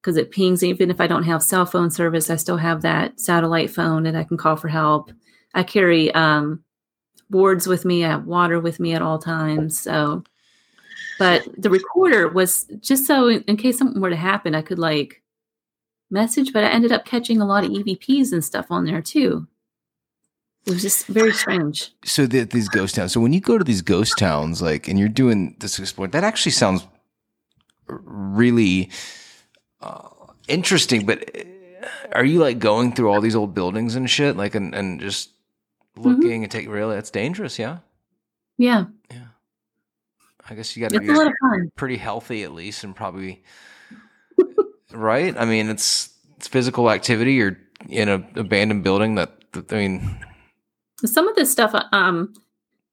because 0.02 0.18
it 0.18 0.32
pings. 0.32 0.64
Even 0.64 0.90
if 0.90 0.99
I 0.99 1.06
don't 1.06 1.23
have 1.26 1.44
cell 1.44 1.68
phone 1.68 1.91
service, 1.91 2.32
I 2.32 2.36
still 2.38 2.57
have 2.57 2.82
that 2.82 3.19
satellite 3.19 3.69
phone 3.69 4.07
and 4.07 4.18
I 4.18 4.23
can 4.23 4.38
call 4.38 4.56
for 4.56 4.69
help. 4.69 5.11
I 5.53 5.61
carry 5.61 6.11
um, 6.15 6.64
boards 7.32 7.66
with 7.66 7.86
me. 7.86 8.06
I 8.06 8.10
have 8.10 8.26
water 8.26 8.60
with 8.60 8.80
me 8.80 8.94
at 8.94 9.02
all 9.02 9.18
times. 9.18 9.80
So, 9.80 10.24
but 11.18 11.48
the 11.58 11.70
recorder 11.70 12.28
was 12.28 12.66
just 12.82 13.08
so 13.08 13.28
in, 13.28 13.41
in 13.44 13.58
case 13.58 13.78
something 13.78 14.02
were 14.02 14.10
to 14.10 14.16
happen, 14.16 14.53
I 14.53 14.62
could 14.62 14.80
like 14.80 15.24
message. 16.10 16.53
But 16.53 16.64
I 16.64 16.70
ended 16.70 16.91
up 16.91 17.06
catching 17.06 17.41
a 17.41 17.45
lot 17.45 17.64
of 17.64 17.72
EVPs 17.72 18.32
and 18.32 18.44
stuff 18.44 18.68
on 18.70 18.86
there 18.86 19.02
too. 19.02 19.48
It 20.66 20.74
was 20.74 20.84
just 20.84 21.08
very 21.08 21.34
strange. 21.34 21.91
So 22.06 22.28
the, 22.28 22.44
these 22.44 22.70
ghost 22.70 22.94
towns. 22.94 23.14
So 23.14 23.20
when 23.20 23.34
you 23.34 23.40
go 23.40 23.58
to 23.58 23.64
these 23.64 23.82
ghost 23.82 24.18
towns, 24.20 24.62
like, 24.62 24.88
and 24.88 24.99
you're 24.99 25.10
doing 25.10 25.56
this 25.60 25.80
explore, 25.80 26.08
that 26.10 26.24
actually 26.24 26.52
sounds 26.52 26.86
really 27.88 28.91
uh, 29.82 30.10
interesting. 30.48 31.08
But 31.08 31.36
uh, 31.36 31.88
are 32.12 32.24
you 32.24 32.40
like 32.40 32.60
going 32.60 32.94
through 32.94 33.10
all 33.10 33.22
these 33.22 33.36
old 33.36 33.56
buildings 33.56 33.95
and 33.95 34.08
shit, 34.08 34.38
like, 34.38 34.53
and, 34.53 34.76
and 34.76 34.99
just 34.99 35.32
looking 35.95 36.43
and 36.43 36.51
taking 36.51 36.72
really? 36.72 36.95
That's 36.95 37.11
dangerous. 37.11 37.59
Yeah. 37.59 37.80
Yeah, 38.57 38.85
Yeah. 39.09 39.27
I 40.49 40.55
guess 40.55 40.76
you 40.76 40.81
got 40.81 40.91
to 40.91 40.97
it's 40.97 41.07
be 41.07 41.69
pretty 41.76 41.97
healthy 41.97 42.43
at 42.43 42.53
least, 42.53 42.84
and 42.84 42.95
probably 42.95 43.43
right. 44.91 45.35
I 45.38 45.45
mean, 45.45 45.69
it's 45.69 46.09
it's 46.38 46.47
physical 46.47 46.89
activity. 46.91 47.34
You're 47.34 47.57
in 47.89 48.09
an 48.09 48.27
abandoned 48.35 48.84
building 48.84 49.15
that, 49.15 49.51
that 49.53 49.72
I 49.73 49.77
mean, 49.77 50.18
some 51.05 51.27
of 51.27 51.35
this 51.35 51.51
stuff 51.51 51.73
um 51.91 52.34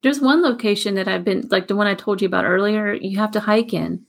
there's 0.02 0.20
one 0.20 0.42
location 0.42 0.94
that 0.94 1.08
i've 1.08 1.24
been 1.24 1.46
like 1.50 1.68
the 1.68 1.76
one 1.76 1.86
i 1.86 1.94
told 1.94 2.22
you 2.22 2.26
about 2.26 2.44
earlier 2.44 2.94
you 2.94 3.18
have 3.18 3.30
to 3.30 3.40
hike 3.40 3.72
in 3.72 4.04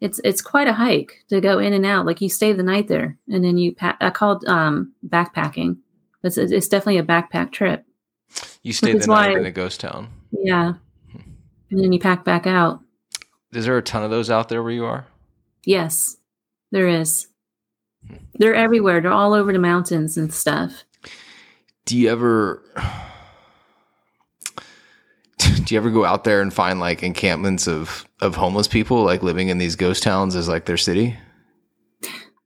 it's 0.00 0.20
it's 0.24 0.42
quite 0.42 0.68
a 0.68 0.72
hike 0.72 1.24
to 1.28 1.40
go 1.40 1.58
in 1.58 1.72
and 1.72 1.86
out 1.86 2.06
like 2.06 2.20
you 2.20 2.28
stay 2.28 2.52
the 2.52 2.62
night 2.62 2.88
there 2.88 3.16
and 3.28 3.44
then 3.44 3.56
you 3.56 3.74
pack 3.74 3.96
i 4.00 4.10
called 4.10 4.44
um 4.46 4.92
backpacking 5.06 5.76
it's 6.22 6.36
it's 6.36 6.68
definitely 6.68 6.98
a 6.98 7.02
backpack 7.02 7.52
trip 7.52 7.84
you 8.62 8.72
stay 8.72 8.92
the 8.92 9.06
night 9.06 9.36
in 9.36 9.44
a 9.46 9.50
ghost 9.50 9.80
town. 9.80 10.08
yeah 10.32 10.74
and 11.70 11.82
then 11.82 11.92
you 11.92 11.98
pack 11.98 12.24
back 12.24 12.46
out 12.46 12.80
Is 13.52 13.64
there 13.66 13.76
a 13.78 13.82
ton 13.82 14.02
of 14.04 14.10
those 14.10 14.30
out 14.30 14.48
there 14.48 14.62
where 14.62 14.72
you 14.72 14.84
are? 14.84 15.06
yes 15.64 16.16
there 16.70 16.88
is 16.88 17.28
they're 18.34 18.54
everywhere 18.54 19.00
they're 19.00 19.12
all 19.12 19.32
over 19.34 19.52
the 19.52 19.58
mountains 19.58 20.16
and 20.16 20.32
stuff 20.32 20.84
Do 21.86 21.96
you 21.96 22.08
ever 22.10 22.62
do 25.38 25.74
you 25.74 25.78
ever 25.78 25.90
go 25.90 26.04
out 26.04 26.24
there 26.24 26.40
and 26.40 26.52
find 26.52 26.80
like 26.80 27.02
encampments 27.02 27.66
of 27.68 28.06
of 28.20 28.36
homeless 28.36 28.68
people 28.68 29.02
like 29.04 29.22
living 29.22 29.48
in 29.48 29.58
these 29.58 29.76
ghost 29.76 30.02
towns 30.02 30.36
as 30.36 30.48
like 30.48 30.64
their 30.66 30.76
city? 30.76 31.16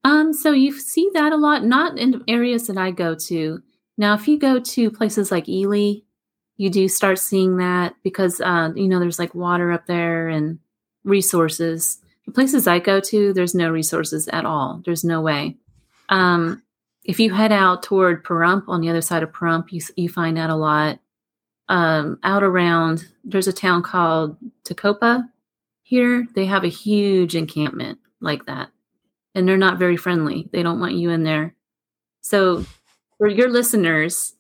Um, 0.05 0.32
so 0.32 0.52
you 0.52 0.72
see 0.78 1.10
that 1.14 1.32
a 1.32 1.36
lot, 1.36 1.64
not 1.64 1.98
in 1.98 2.22
areas 2.28 2.68
that 2.68 2.78
I 2.78 2.93
go 2.93 3.16
to. 3.26 3.60
Now, 3.98 4.14
if 4.14 4.28
you 4.28 4.38
go 4.38 4.60
to 4.60 4.90
places 4.90 5.32
like 5.32 5.48
Ely, 5.48 5.94
you 6.56 6.70
do 6.70 6.88
start 6.88 7.18
seeing 7.18 7.58
that 7.58 7.94
because 8.02 8.40
uh, 8.40 8.70
you 8.74 8.88
know 8.88 8.98
there's 8.98 9.18
like 9.18 9.34
water 9.34 9.72
up 9.72 9.86
there 9.86 10.28
and 10.28 10.58
resources. 11.04 11.98
The 12.26 12.32
places 12.32 12.66
I 12.66 12.78
go 12.78 13.00
to, 13.00 13.32
there's 13.32 13.54
no 13.54 13.70
resources 13.70 14.28
at 14.28 14.44
all. 14.44 14.82
There's 14.84 15.04
no 15.04 15.20
way. 15.20 15.56
Um, 16.08 16.62
if 17.04 17.20
you 17.20 17.32
head 17.32 17.52
out 17.52 17.82
toward 17.82 18.24
Pahrump 18.24 18.64
on 18.68 18.80
the 18.80 18.88
other 18.88 19.00
side 19.00 19.22
of 19.22 19.32
Pahrump, 19.32 19.70
you 19.70 19.80
you 19.96 20.08
find 20.08 20.38
out 20.38 20.50
a 20.50 20.56
lot. 20.56 20.98
Um, 21.68 22.20
out 22.22 22.44
around, 22.44 23.08
there's 23.24 23.48
a 23.48 23.52
town 23.52 23.82
called 23.82 24.36
Tecopa. 24.64 25.28
Here, 25.82 26.26
they 26.34 26.46
have 26.46 26.62
a 26.62 26.68
huge 26.68 27.34
encampment 27.34 27.98
like 28.20 28.46
that 28.46 28.70
and 29.36 29.46
they're 29.46 29.58
not 29.58 29.78
very 29.78 29.98
friendly. 29.98 30.48
They 30.50 30.62
don't 30.62 30.80
want 30.80 30.94
you 30.94 31.10
in 31.10 31.22
there. 31.22 31.54
So, 32.22 32.64
for 33.18 33.28
your 33.28 33.50
listeners, 33.50 34.34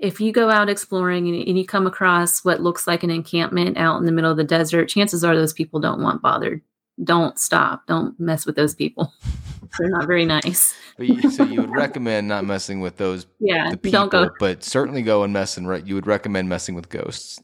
if 0.00 0.20
you 0.20 0.32
go 0.32 0.50
out 0.50 0.68
exploring 0.68 1.28
and, 1.28 1.58
you 1.58 1.66
come 1.66 1.86
across 1.86 2.44
what 2.44 2.60
looks 2.60 2.86
like 2.86 3.02
an 3.02 3.10
encampment 3.10 3.76
out 3.76 3.98
in 4.00 4.06
the 4.06 4.12
middle 4.12 4.30
of 4.30 4.36
the 4.36 4.44
desert, 4.44 4.88
chances 4.88 5.22
are 5.22 5.36
those 5.36 5.52
people 5.52 5.78
don't 5.78 6.02
want 6.02 6.22
bothered. 6.22 6.62
Don't 7.04 7.38
stop. 7.38 7.86
Don't 7.86 8.18
mess 8.18 8.44
with 8.46 8.56
those 8.56 8.74
people. 8.74 9.12
They're 9.78 9.90
not 9.90 10.06
very 10.06 10.24
nice. 10.24 10.74
But 10.96 11.06
you, 11.08 11.30
so 11.30 11.44
you 11.44 11.60
would 11.60 11.70
recommend 11.70 12.28
not 12.28 12.44
messing 12.44 12.80
with 12.80 12.96
those 12.96 13.26
Yeah, 13.40 13.70
people, 13.76 13.90
don't 13.92 14.10
go. 14.10 14.30
but 14.40 14.64
certainly 14.64 15.02
go 15.02 15.22
and 15.22 15.32
mess 15.32 15.56
and 15.56 15.68
right. 15.68 15.86
You 15.86 15.94
would 15.94 16.06
recommend 16.06 16.48
messing 16.48 16.74
with 16.74 16.88
ghosts. 16.88 17.40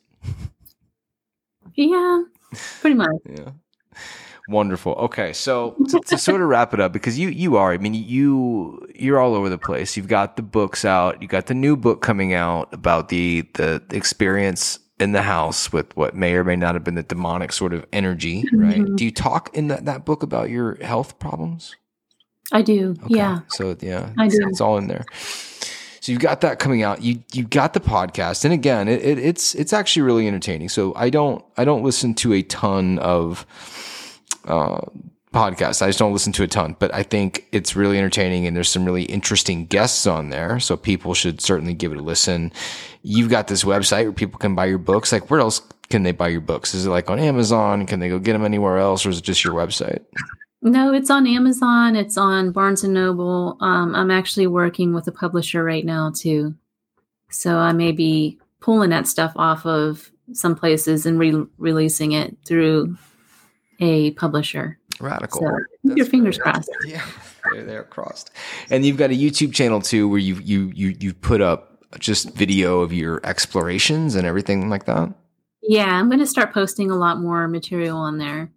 Yeah, 1.74 2.22
pretty 2.80 2.96
much. 2.96 3.10
Yeah. 3.28 3.50
Wonderful. 4.48 4.92
Okay, 4.92 5.32
so 5.32 5.74
to, 5.88 6.00
to 6.06 6.18
sort 6.18 6.40
of 6.40 6.48
wrap 6.48 6.72
it 6.72 6.80
up, 6.80 6.92
because 6.92 7.18
you 7.18 7.28
you 7.28 7.56
are, 7.56 7.72
I 7.72 7.78
mean, 7.78 7.94
you 7.94 8.86
you're 8.94 9.18
all 9.18 9.34
over 9.34 9.48
the 9.48 9.58
place. 9.58 9.96
You've 9.96 10.08
got 10.08 10.36
the 10.36 10.42
books 10.42 10.84
out. 10.84 11.20
You 11.20 11.26
got 11.28 11.46
the 11.46 11.54
new 11.54 11.76
book 11.76 12.00
coming 12.00 12.32
out 12.32 12.72
about 12.72 13.08
the 13.08 13.44
the 13.54 13.82
experience 13.90 14.78
in 14.98 15.12
the 15.12 15.22
house 15.22 15.72
with 15.72 15.94
what 15.96 16.14
may 16.14 16.34
or 16.34 16.44
may 16.44 16.56
not 16.56 16.74
have 16.74 16.84
been 16.84 16.94
the 16.94 17.02
demonic 17.02 17.52
sort 17.52 17.74
of 17.74 17.84
energy, 17.92 18.44
right? 18.52 18.78
Mhm. 18.78 18.96
Do 18.96 19.04
you 19.04 19.10
talk 19.10 19.50
in 19.52 19.68
that, 19.68 19.84
that 19.84 20.04
book 20.04 20.22
about 20.22 20.48
your 20.48 20.76
health 20.82 21.18
problems? 21.18 21.74
I 22.52 22.62
do. 22.62 22.94
Okay. 23.04 23.16
Yeah. 23.16 23.40
So 23.48 23.76
yeah, 23.80 24.10
I 24.16 24.26
it's, 24.26 24.38
do. 24.38 24.48
it's 24.48 24.60
all 24.60 24.78
in 24.78 24.86
there. 24.86 25.04
So 26.00 26.12
you've 26.12 26.20
got 26.20 26.40
that 26.42 26.60
coming 26.60 26.84
out. 26.84 27.02
You 27.02 27.18
you 27.32 27.42
got 27.42 27.74
the 27.74 27.80
podcast, 27.80 28.44
and 28.44 28.54
again, 28.54 28.86
it, 28.86 29.04
it, 29.04 29.18
it's 29.18 29.56
it's 29.56 29.72
actually 29.72 30.02
really 30.02 30.28
entertaining. 30.28 30.68
So 30.68 30.94
I 30.94 31.10
don't 31.10 31.44
I 31.56 31.64
don't 31.64 31.82
listen 31.82 32.14
to 32.14 32.32
a 32.32 32.42
ton 32.42 33.00
of 33.00 33.44
uh. 34.46 34.80
I 35.34 35.50
just 35.50 35.98
don't 35.98 36.14
listen 36.14 36.32
to 36.32 36.44
a 36.44 36.48
ton, 36.48 36.76
but 36.78 36.94
I 36.94 37.02
think 37.02 37.46
it's 37.52 37.76
really 37.76 37.98
entertaining, 37.98 38.46
and 38.46 38.56
there's 38.56 38.70
some 38.70 38.86
really 38.86 39.02
interesting 39.02 39.66
guests 39.66 40.06
on 40.06 40.30
there. 40.30 40.58
So 40.60 40.78
people 40.78 41.12
should 41.12 41.42
certainly 41.42 41.74
give 41.74 41.92
it 41.92 41.98
a 41.98 42.02
listen. 42.02 42.52
You've 43.02 43.28
got 43.28 43.46
this 43.46 43.62
website 43.62 44.04
where 44.04 44.12
people 44.12 44.38
can 44.38 44.54
buy 44.54 44.64
your 44.64 44.78
books. 44.78 45.12
Like 45.12 45.30
where 45.30 45.40
else 45.40 45.60
can 45.90 46.04
they 46.04 46.12
buy 46.12 46.28
your 46.28 46.40
books? 46.40 46.72
Is 46.72 46.86
it 46.86 46.90
like 46.90 47.10
on 47.10 47.18
Amazon? 47.18 47.84
Can 47.84 48.00
they 48.00 48.08
go 48.08 48.18
get 48.18 48.32
them 48.32 48.46
anywhere 48.46 48.78
else, 48.78 49.04
or 49.04 49.10
is 49.10 49.18
it 49.18 49.24
just 49.24 49.44
your 49.44 49.52
website? 49.52 50.02
No, 50.62 50.94
it's 50.94 51.10
on 51.10 51.26
Amazon. 51.26 51.96
It's 51.96 52.16
on 52.16 52.50
Barnes 52.50 52.82
and 52.82 52.94
Noble. 52.94 53.58
Um, 53.60 53.94
I'm 53.94 54.10
actually 54.10 54.46
working 54.46 54.94
with 54.94 55.06
a 55.06 55.12
publisher 55.12 55.62
right 55.62 55.84
now 55.84 56.12
too, 56.16 56.54
so 57.30 57.58
I 57.58 57.72
may 57.72 57.92
be 57.92 58.38
pulling 58.60 58.88
that 58.88 59.06
stuff 59.06 59.32
off 59.36 59.66
of 59.66 60.10
some 60.32 60.56
places 60.56 61.04
and 61.04 61.18
re- 61.18 61.46
releasing 61.58 62.12
it 62.12 62.38
through 62.46 62.96
a 63.80 64.12
publisher. 64.12 64.78
Radical. 65.00 65.40
So 65.40 65.56
keep 65.88 65.96
your 65.98 66.06
fingers 66.06 66.38
crossed. 66.38 66.70
Yeah, 66.84 67.04
they're, 67.52 67.64
they're 67.64 67.82
crossed. 67.84 68.30
And 68.70 68.84
you've 68.84 68.96
got 68.96 69.10
a 69.10 69.14
YouTube 69.14 69.52
channel 69.52 69.80
too, 69.80 70.08
where 70.08 70.18
you 70.18 70.36
you 70.36 70.72
you 70.74 70.96
you 70.98 71.12
put 71.12 71.40
up 71.40 71.84
just 71.98 72.34
video 72.34 72.80
of 72.80 72.92
your 72.92 73.20
explorations 73.24 74.14
and 74.14 74.26
everything 74.26 74.68
like 74.68 74.86
that. 74.86 75.12
Yeah, 75.62 75.98
I'm 75.98 76.08
going 76.08 76.20
to 76.20 76.26
start 76.26 76.54
posting 76.54 76.90
a 76.90 76.96
lot 76.96 77.18
more 77.18 77.48
material 77.48 77.96
on 77.96 78.18
there. 78.18 78.50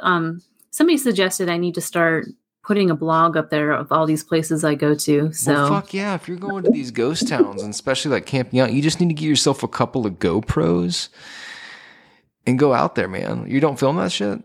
Um, 0.00 0.40
somebody 0.70 0.96
suggested 0.96 1.48
I 1.48 1.58
need 1.58 1.74
to 1.74 1.80
start 1.80 2.26
putting 2.64 2.90
a 2.90 2.94
blog 2.94 3.36
up 3.36 3.50
there 3.50 3.72
of 3.72 3.90
all 3.90 4.06
these 4.06 4.24
places 4.24 4.64
I 4.64 4.74
go 4.74 4.94
to. 4.94 5.32
So 5.32 5.52
Well, 5.52 5.68
fuck 5.68 5.92
yeah! 5.92 6.14
If 6.14 6.28
you're 6.28 6.36
going 6.36 6.64
to 6.64 6.70
these 6.70 6.90
ghost 6.90 7.28
towns 7.28 7.62
and 7.62 7.72
especially 7.72 8.12
like 8.12 8.26
camping 8.26 8.60
out, 8.60 8.72
you 8.72 8.82
just 8.82 9.00
need 9.00 9.08
to 9.08 9.14
get 9.14 9.26
yourself 9.26 9.62
a 9.62 9.68
couple 9.68 10.06
of 10.06 10.14
GoPros 10.14 11.08
and 12.46 12.58
go 12.58 12.72
out 12.74 12.94
there, 12.94 13.08
man. 13.08 13.46
You 13.48 13.60
don't 13.60 13.78
film 13.78 13.96
that 13.96 14.12
shit. 14.12 14.42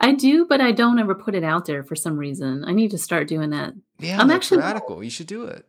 I 0.00 0.12
do, 0.12 0.46
but 0.46 0.60
I 0.60 0.70
don't 0.72 0.98
ever 1.00 1.14
put 1.14 1.34
it 1.34 1.42
out 1.42 1.66
there 1.66 1.82
for 1.82 1.96
some 1.96 2.16
reason. 2.16 2.64
I 2.64 2.72
need 2.72 2.92
to 2.92 2.98
start 2.98 3.26
doing 3.26 3.50
that. 3.50 3.74
Yeah, 3.98 4.20
I'm 4.20 4.30
actually- 4.30 4.58
radical. 4.58 5.02
You 5.02 5.10
should 5.10 5.26
do 5.26 5.44
it. 5.44 5.66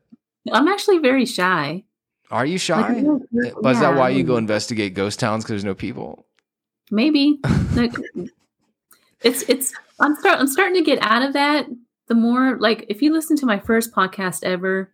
I'm 0.52 0.68
actually 0.68 1.00
very 1.00 1.26
shy. 1.26 1.84
Are 2.32 2.46
you 2.46 2.58
shy? 2.60 3.02
Don't- 3.02 3.24
But 3.62 3.76
is 3.76 3.80
that 3.80 3.96
why 3.96 4.10
you 4.10 4.24
go 4.24 4.38
investigate 4.38 4.94
ghost 4.94 5.20
towns 5.20 5.44
because 5.44 5.54
there's 5.54 5.66
no 5.66 5.74
people? 5.76 6.26
Maybe. 6.92 7.40
Like, 7.76 7.94
it's 9.22 9.44
it's 9.44 9.74
I'm 10.00 10.16
start 10.16 10.40
I'm 10.40 10.48
starting 10.48 10.76
to 10.76 10.82
get 10.82 11.00
out 11.02 11.22
of 11.24 11.34
that. 11.34 11.68
The 12.08 12.16
more 12.16 12.58
like 12.60 12.86
if 12.90 13.02
you 13.02 13.14
listen 13.14 13.38
to 13.38 13.46
my 13.46 13.60
first 13.60 13.94
podcast 13.94 14.44
ever, 14.44 14.92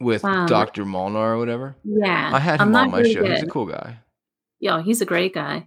With 0.00 0.24
Um, 0.24 0.46
Dr. 0.46 0.84
Molnar 0.84 1.34
or 1.34 1.38
whatever? 1.38 1.76
yeah, 1.84 2.30
I 2.34 2.38
had 2.40 2.60
I'm 2.60 2.68
him 2.70 2.76
on 2.76 2.90
my 2.90 3.02
very 3.02 3.14
show. 3.14 3.24
He's 3.24 3.42
a 3.44 3.46
cool 3.46 3.66
guy. 3.66 3.98
Yeah, 4.62 4.80
he's 4.80 5.00
a 5.00 5.04
great 5.04 5.34
guy, 5.34 5.66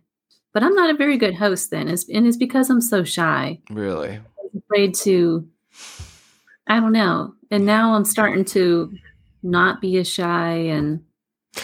but 0.54 0.64
I'm 0.64 0.74
not 0.74 0.90
a 0.90 0.98
very 0.98 1.18
good 1.18 1.36
host. 1.36 1.70
Then, 1.70 1.90
it's, 1.90 2.10
and 2.10 2.26
it's 2.26 2.38
because 2.38 2.70
I'm 2.70 2.80
so 2.80 3.04
shy, 3.04 3.60
Really? 3.70 4.12
I'm 4.16 4.62
afraid 4.64 4.96
to. 5.04 5.48
I 6.66 6.80
don't 6.80 6.94
know, 6.94 7.36
and 7.52 7.66
now 7.66 7.94
I'm 7.94 8.06
starting 8.06 8.46
to 8.46 8.96
not 9.44 9.82
be 9.82 9.98
as 9.98 10.08
shy, 10.08 10.54
and 10.54 11.04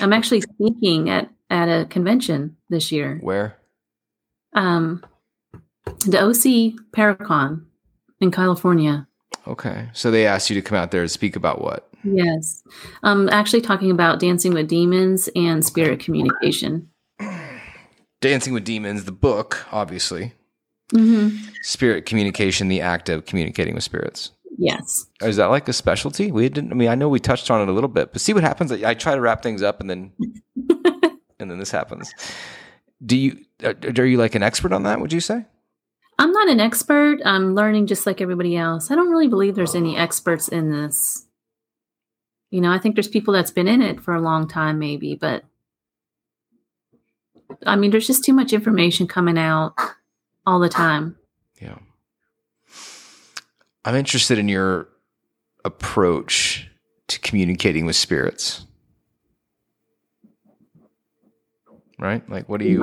I'm 0.02 0.12
actually 0.12 0.42
speaking 0.42 1.10
at 1.10 1.30
at 1.50 1.68
a 1.70 1.86
convention 1.86 2.58
this 2.70 2.92
year. 2.92 3.18
Where? 3.22 3.58
Um, 4.54 5.02
the 6.06 6.22
OC 6.22 6.76
Paracon 6.92 7.66
in 8.20 8.30
California. 8.30 9.08
Okay. 9.48 9.90
So 9.94 10.12
they 10.12 10.28
asked 10.28 10.50
you 10.50 10.56
to 10.56 10.62
come 10.62 10.78
out 10.78 10.92
there 10.92 11.02
and 11.02 11.10
speak 11.10 11.38
about 11.38 11.62
what? 11.62 11.88
Yes. 12.04 12.62
I'm 13.04 13.30
actually 13.30 13.62
talking 13.62 13.90
about 13.90 14.20
dancing 14.20 14.54
with 14.54 14.68
demons 14.68 15.30
and 15.36 15.66
spirit 15.66 16.00
communication. 16.00 16.91
Dancing 18.22 18.54
with 18.54 18.64
Demons, 18.64 19.04
the 19.06 19.12
book, 19.12 19.66
obviously. 19.72 20.34
hmm 20.92 21.30
Spirit 21.64 22.06
communication, 22.06 22.68
the 22.68 22.82
act 22.82 23.10
of 23.10 23.26
communicating 23.26 23.76
with 23.76 23.84
spirits. 23.84 24.32
Yes. 24.58 25.08
Is 25.22 25.38
that 25.38 25.48
like 25.48 25.68
a 25.68 25.74
specialty? 25.74 26.32
We 26.32 26.48
didn't. 26.50 26.72
I 26.72 26.76
mean, 26.76 26.90
I 26.90 26.96
know 26.96 27.10
we 27.10 27.20
touched 27.20 27.50
on 27.50 27.62
it 27.62 27.70
a 27.70 27.74
little 27.74 27.88
bit, 27.88 28.12
but 28.12 28.22
see 28.22 28.34
what 28.34 28.44
happens. 28.44 28.72
I, 28.72 28.92
I 28.92 28.94
try 28.94 29.16
to 29.16 29.22
wrap 29.22 29.42
things 29.42 29.64
up, 29.64 29.80
and 29.80 29.90
then 29.90 30.12
and 31.40 31.50
then 31.50 31.58
this 31.58 31.72
happens. 31.72 32.14
Do 33.04 33.18
you 33.18 33.38
are, 33.64 33.76
are 33.98 34.06
you 34.06 34.18
like 34.18 34.36
an 34.36 34.44
expert 34.44 34.72
on 34.72 34.84
that? 34.84 35.00
Would 35.00 35.14
you 35.14 35.20
say? 35.20 35.46
I'm 36.20 36.32
not 36.32 36.50
an 36.50 36.60
expert. 36.60 37.20
I'm 37.26 37.56
learning 37.56 37.88
just 37.88 38.06
like 38.06 38.22
everybody 38.22 38.56
else. 38.56 38.92
I 38.92 38.96
don't 38.96 39.10
really 39.10 39.28
believe 39.28 39.56
there's 39.56 39.74
any 39.74 39.98
experts 39.98 40.48
in 40.48 40.70
this. 40.72 41.26
You 42.52 42.62
know, 42.62 42.72
I 42.72 42.78
think 42.78 42.96
there's 42.96 43.08
people 43.08 43.34
that's 43.34 43.50
been 43.50 43.68
in 43.68 43.82
it 43.82 44.02
for 44.02 44.14
a 44.14 44.22
long 44.22 44.48
time, 44.48 44.78
maybe, 44.78 45.16
but 45.16 45.46
I 47.66 47.76
mean, 47.76 47.92
there's 47.92 48.08
just 48.08 48.24
too 48.24 48.34
much 48.34 48.54
information 48.54 49.08
coming 49.08 49.38
out 49.38 49.74
all 50.46 50.60
the 50.60 50.70
time. 50.70 51.18
Yeah. 51.62 51.78
I'm 53.86 53.96
interested 53.96 54.38
in 54.38 54.48
your 54.48 54.88
approach 55.66 56.70
to 57.08 57.20
communicating 57.20 57.86
with 57.86 57.96
spirits. 57.96 58.66
Right? 62.00 62.28
Like, 62.28 62.50
what 62.50 62.60
do 62.60 62.68
you? 62.68 62.80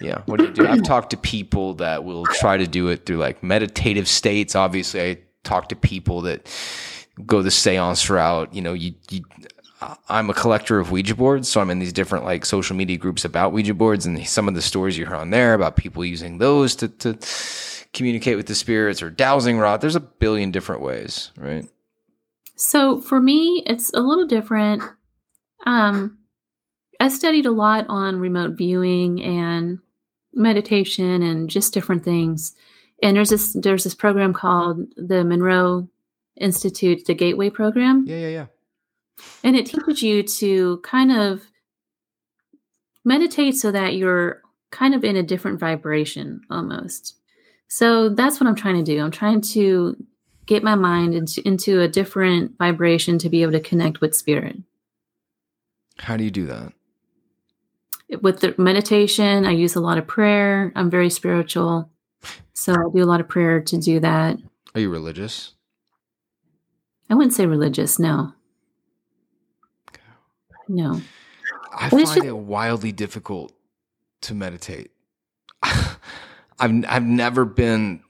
Yeah. 0.00 0.22
What 0.26 0.38
do 0.38 0.46
you 0.46 0.52
do? 0.52 0.66
I've 0.66 0.82
talked 0.82 1.10
to 1.10 1.16
people 1.16 1.74
that 1.74 2.02
will 2.02 2.26
try 2.26 2.56
to 2.56 2.66
do 2.66 2.88
it 2.88 3.06
through 3.06 3.18
like 3.18 3.44
meditative 3.44 4.08
states. 4.08 4.56
Obviously, 4.56 5.00
I 5.02 5.18
talk 5.44 5.68
to 5.68 5.76
people 5.76 6.22
that 6.22 6.50
go 7.24 7.42
the 7.42 7.52
seance 7.52 8.10
route. 8.10 8.52
You 8.52 8.62
know, 8.62 8.72
you, 8.72 8.94
you, 9.08 9.22
I'm 10.08 10.30
a 10.30 10.34
collector 10.34 10.78
of 10.78 10.90
Ouija 10.90 11.14
boards, 11.14 11.48
so 11.48 11.60
I'm 11.60 11.70
in 11.70 11.78
these 11.78 11.92
different 11.92 12.24
like 12.24 12.46
social 12.46 12.76
media 12.76 12.96
groups 12.96 13.24
about 13.24 13.52
Ouija 13.52 13.74
boards, 13.74 14.06
and 14.06 14.26
some 14.26 14.48
of 14.48 14.54
the 14.54 14.62
stories 14.62 14.96
you 14.96 15.06
hear 15.06 15.16
on 15.16 15.30
there 15.30 15.54
about 15.54 15.76
people 15.76 16.04
using 16.04 16.38
those 16.38 16.74
to, 16.76 16.88
to 16.88 17.18
communicate 17.92 18.36
with 18.36 18.46
the 18.46 18.54
spirits 18.54 19.02
or 19.02 19.10
dowsing 19.10 19.58
rod. 19.58 19.80
There's 19.80 19.96
a 19.96 20.00
billion 20.00 20.50
different 20.50 20.82
ways, 20.82 21.32
right? 21.36 21.68
So 22.56 23.00
for 23.00 23.20
me, 23.20 23.62
it's 23.66 23.90
a 23.92 24.00
little 24.00 24.26
different. 24.26 24.82
Um, 25.66 26.18
I 27.00 27.08
studied 27.08 27.46
a 27.46 27.50
lot 27.50 27.86
on 27.88 28.20
remote 28.20 28.56
viewing 28.56 29.22
and 29.22 29.78
meditation 30.32 31.22
and 31.22 31.50
just 31.50 31.74
different 31.74 32.04
things. 32.04 32.54
And 33.02 33.16
there's 33.16 33.30
this 33.30 33.52
there's 33.54 33.84
this 33.84 33.94
program 33.94 34.32
called 34.32 34.86
the 34.96 35.24
Monroe 35.24 35.88
Institute, 36.36 37.06
the 37.06 37.14
Gateway 37.14 37.50
Program, 37.50 38.04
Yeah, 38.06 38.18
yeah, 38.18 38.28
yeah. 38.28 38.46
And 39.42 39.56
it 39.56 39.66
teaches 39.66 40.02
you 40.02 40.22
to 40.22 40.78
kind 40.78 41.12
of 41.12 41.42
meditate 43.04 43.56
so 43.56 43.70
that 43.70 43.94
you're 43.94 44.42
kind 44.70 44.94
of 44.94 45.04
in 45.04 45.16
a 45.16 45.22
different 45.22 45.60
vibration 45.60 46.40
almost. 46.50 47.16
So 47.68 48.08
that's 48.08 48.40
what 48.40 48.48
I'm 48.48 48.54
trying 48.54 48.76
to 48.76 48.82
do. 48.82 49.02
I'm 49.02 49.10
trying 49.10 49.40
to 49.40 49.96
get 50.46 50.62
my 50.62 50.74
mind 50.74 51.14
into, 51.14 51.46
into 51.46 51.80
a 51.80 51.88
different 51.88 52.56
vibration 52.58 53.18
to 53.18 53.28
be 53.28 53.42
able 53.42 53.52
to 53.52 53.60
connect 53.60 54.00
with 54.00 54.14
spirit. 54.14 54.56
How 55.98 56.16
do 56.16 56.24
you 56.24 56.30
do 56.30 56.46
that? 56.46 56.72
With 58.20 58.40
the 58.40 58.54
meditation, 58.58 59.46
I 59.46 59.52
use 59.52 59.76
a 59.76 59.80
lot 59.80 59.98
of 59.98 60.06
prayer. 60.06 60.72
I'm 60.74 60.90
very 60.90 61.10
spiritual. 61.10 61.90
So 62.52 62.72
I 62.72 62.84
do 62.94 63.02
a 63.02 63.06
lot 63.06 63.20
of 63.20 63.28
prayer 63.28 63.60
to 63.60 63.78
do 63.78 64.00
that. 64.00 64.38
Are 64.74 64.80
you 64.80 64.90
religious? 64.90 65.52
I 67.08 67.14
wouldn't 67.14 67.34
say 67.34 67.46
religious, 67.46 67.98
no. 67.98 68.32
No. 70.68 71.00
I 71.76 71.90
find 71.90 72.06
just- 72.06 72.16
it 72.18 72.36
wildly 72.36 72.92
difficult 72.92 73.52
to 74.22 74.34
meditate. 74.34 74.90
I've 75.62 76.84
I've 76.88 77.02
never 77.04 77.44
been. 77.44 78.00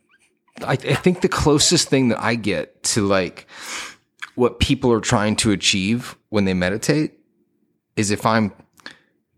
I, 0.63 0.73
I 0.73 0.77
think 0.77 1.21
the 1.21 1.29
closest 1.29 1.89
thing 1.89 2.09
that 2.11 2.21
I 2.23 2.35
get 2.37 2.83
to 2.85 3.07
like 3.07 3.47
what 4.35 4.61
people 4.61 4.93
are 4.93 5.01
trying 5.01 5.37
to 5.37 5.51
achieve 5.51 6.17
when 6.29 6.45
they 6.45 6.55
meditate 6.55 7.13
is 7.97 8.11
if 8.11 8.27
I'm 8.27 8.53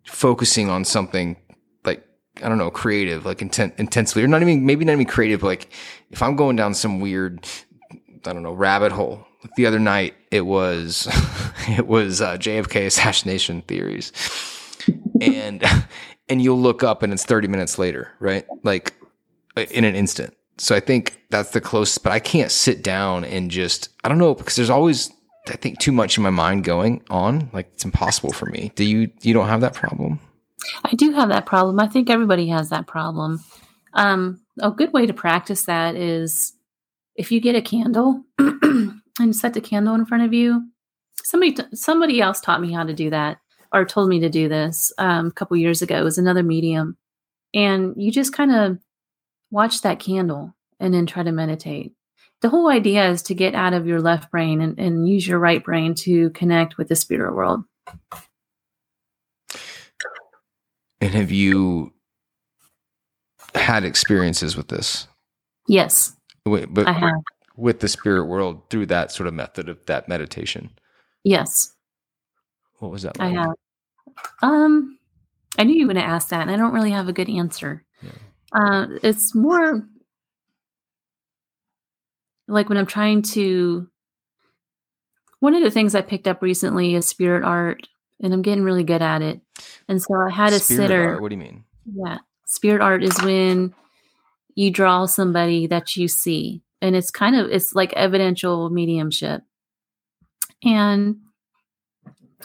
focusing 0.05 0.69
on 0.69 0.85
something 0.85 1.37
like 1.85 2.05
I 2.43 2.49
don't 2.49 2.59
know 2.59 2.71
creative, 2.71 3.25
like 3.25 3.41
intent 3.43 3.75
intensely, 3.79 4.23
or 4.23 4.29
not 4.29 4.43
even 4.43 4.67
maybe 4.67 4.85
not 4.85 4.93
even 4.93 5.07
creative. 5.07 5.41
but, 5.41 5.47
Like 5.47 5.73
if 6.11 6.23
I'm 6.23 6.37
going 6.37 6.57
down 6.57 6.75
some 6.75 7.01
weird 7.01 7.47
I 8.27 8.33
don't 8.33 8.43
know 8.43 8.53
rabbit 8.53 8.93
hole. 8.93 9.27
The 9.57 9.67
other 9.67 9.79
night, 9.79 10.15
it 10.31 10.43
was 10.43 11.09
it 11.69 11.87
was 11.87 12.21
uh, 12.21 12.37
JFK 12.37 12.87
assassination 12.87 13.63
theories, 13.63 14.13
and 15.21 15.65
and 16.29 16.43
you'll 16.43 16.61
look 16.61 16.83
up 16.83 17.03
and 17.03 17.13
it's 17.13 17.25
30 17.25 17.49
minutes 17.49 17.79
later, 17.79 18.11
right? 18.19 18.47
Like 18.63 18.95
in 19.57 19.85
an 19.85 19.95
instant. 19.95 20.37
So 20.59 20.75
I 20.75 20.81
think 20.81 21.21
that's 21.31 21.51
the 21.51 21.61
closest. 21.61 22.03
But 22.03 22.13
I 22.13 22.19
can't 22.19 22.51
sit 22.51 22.83
down 22.83 23.25
and 23.25 23.51
just 23.51 23.91
I 24.05 24.09
don't 24.09 24.19
know 24.19 24.35
because 24.35 24.57
there's 24.57 24.71
always 24.71 25.11
I 25.49 25.57
think 25.57 25.79
too 25.79 25.93
much 25.93 26.17
in 26.17 26.23
my 26.23 26.31
mind 26.31 26.65
going 26.65 27.03
on. 27.11 27.51
Like 27.53 27.71
it's 27.75 27.85
impossible 27.85 28.33
for 28.33 28.47
me. 28.47 28.73
Do 28.75 28.85
you 28.85 29.11
you 29.23 29.35
don't 29.35 29.49
have 29.49 29.61
that 29.61 29.75
problem? 29.75 30.21
I 30.85 30.95
do 30.95 31.13
have 31.13 31.29
that 31.29 31.47
problem. 31.47 31.79
I 31.79 31.87
think 31.87 32.11
everybody 32.11 32.49
has 32.49 32.71
that 32.71 32.87
problem. 32.87 33.45
Um, 33.93 34.41
a 34.61 34.71
good 34.71 34.93
way 34.93 35.07
to 35.07 35.15
practice 35.15 35.65
that 35.65 35.95
is 35.95 36.53
if 37.15 37.31
you 37.31 37.41
get 37.41 37.55
a 37.55 37.63
candle 37.63 38.25
and 39.19 39.35
set 39.35 39.55
the 39.55 39.61
candle 39.61 39.95
in 39.95 40.07
front 40.07 40.25
of 40.25 40.33
you 40.33 40.63
somebody 41.27 41.53
t- 41.53 41.65
somebody 41.75 42.21
else 42.21 42.41
taught 42.41 42.61
me 42.61 42.73
how 42.73 42.85
to 42.85 42.95
do 42.95 43.11
that 43.11 43.39
or 43.73 43.85
told 43.85 44.09
me 44.09 44.21
to 44.21 44.29
do 44.29 44.49
this 44.49 44.93
um, 44.99 45.27
a 45.27 45.33
couple 45.33 45.57
years 45.57 45.83
ago. 45.83 45.99
It 45.99 46.05
was 46.05 46.19
another 46.19 46.43
medium, 46.43 46.97
and 47.53 47.95
you 47.97 48.13
just 48.13 48.33
kind 48.33 48.55
of 48.55 48.79
watch 49.51 49.83
that 49.83 49.99
candle 49.99 50.55
and 50.79 50.95
then 50.95 51.07
try 51.07 51.23
to 51.23 51.33
meditate. 51.33 51.93
The 52.43 52.49
whole 52.49 52.69
idea 52.69 53.09
is 53.09 53.23
to 53.23 53.35
get 53.35 53.55
out 53.55 53.73
of 53.73 53.87
your 53.87 54.01
left 54.01 54.31
brain 54.31 54.61
and, 54.61 54.79
and 54.79 55.09
use 55.09 55.27
your 55.27 55.39
right 55.39 55.65
brain 55.65 55.95
to 55.97 56.31
connect 56.31 56.77
with 56.77 56.89
the 56.89 56.97
spirit 56.97 57.35
world. 57.35 57.65
And 61.01 61.15
have 61.15 61.31
you 61.31 61.93
had 63.55 63.85
experiences 63.85 64.57
with 64.57 64.69
this? 64.69 65.09
Yes, 65.67 66.15
Wait, 66.45 66.73
but 66.73 66.87
I 66.87 66.93
have. 66.93 67.11
With 67.57 67.81
the 67.81 67.89
spirit 67.89 68.25
world 68.27 68.63
through 68.71 68.87
that 68.87 69.11
sort 69.13 69.27
of 69.27 69.35
method 69.35 69.69
of 69.69 69.79
that 69.87 70.09
meditation. 70.09 70.71
Yes, 71.25 71.73
What 72.79 72.91
was 72.93 73.03
that? 73.03 73.17
I 73.21 73.29
like? 73.29 73.37
have. 73.39 73.55
Um, 74.43 74.99
I 75.59 75.65
knew 75.65 75.75
you 75.75 75.87
were 75.87 75.93
going 75.95 76.05
to 76.05 76.09
ask 76.09 76.29
that, 76.29 76.43
and 76.43 76.51
I 76.51 76.57
don't 76.57 76.73
really 76.75 76.91
have 76.93 77.09
a 77.09 77.13
good 77.13 77.29
answer. 77.29 77.85
Yeah. 78.03 78.11
Uh, 78.53 78.87
it's 79.03 79.35
more 79.35 79.87
like 82.49 82.69
when 82.69 82.79
I'm 82.79 82.87
trying 82.87 83.23
to. 83.23 83.89
One 85.41 85.55
of 85.55 85.63
the 85.63 85.71
things 85.71 85.95
I 85.95 86.01
picked 86.01 86.27
up 86.27 86.41
recently 86.43 86.95
is 86.95 87.07
spirit 87.07 87.45
art, 87.45 87.87
and 88.23 88.33
I'm 88.33 88.43
getting 88.43 88.65
really 88.65 88.85
good 88.85 89.03
at 89.03 89.21
it. 89.23 89.41
And 89.89 90.01
so 90.03 90.15
I 90.15 90.31
had 90.31 90.53
a 90.53 90.59
Spirit 90.59 90.89
sitter. 90.89 91.09
art, 91.13 91.23
What 91.23 91.29
do 91.29 91.35
you 91.35 91.43
mean? 91.43 91.65
Yeah. 91.93 92.19
Spirit 92.47 92.81
art 92.81 93.03
is 93.03 93.21
when 93.23 93.75
you 94.55 94.71
draw 94.71 95.05
somebody 95.07 95.67
that 95.67 95.97
you 95.97 96.09
see. 96.09 96.63
And 96.83 96.95
it's 96.95 97.11
kind 97.11 97.37
of 97.37 97.51
it's 97.51 97.75
like 97.75 97.93
evidential 97.95 98.71
mediumship. 98.71 99.43
And 100.65 101.17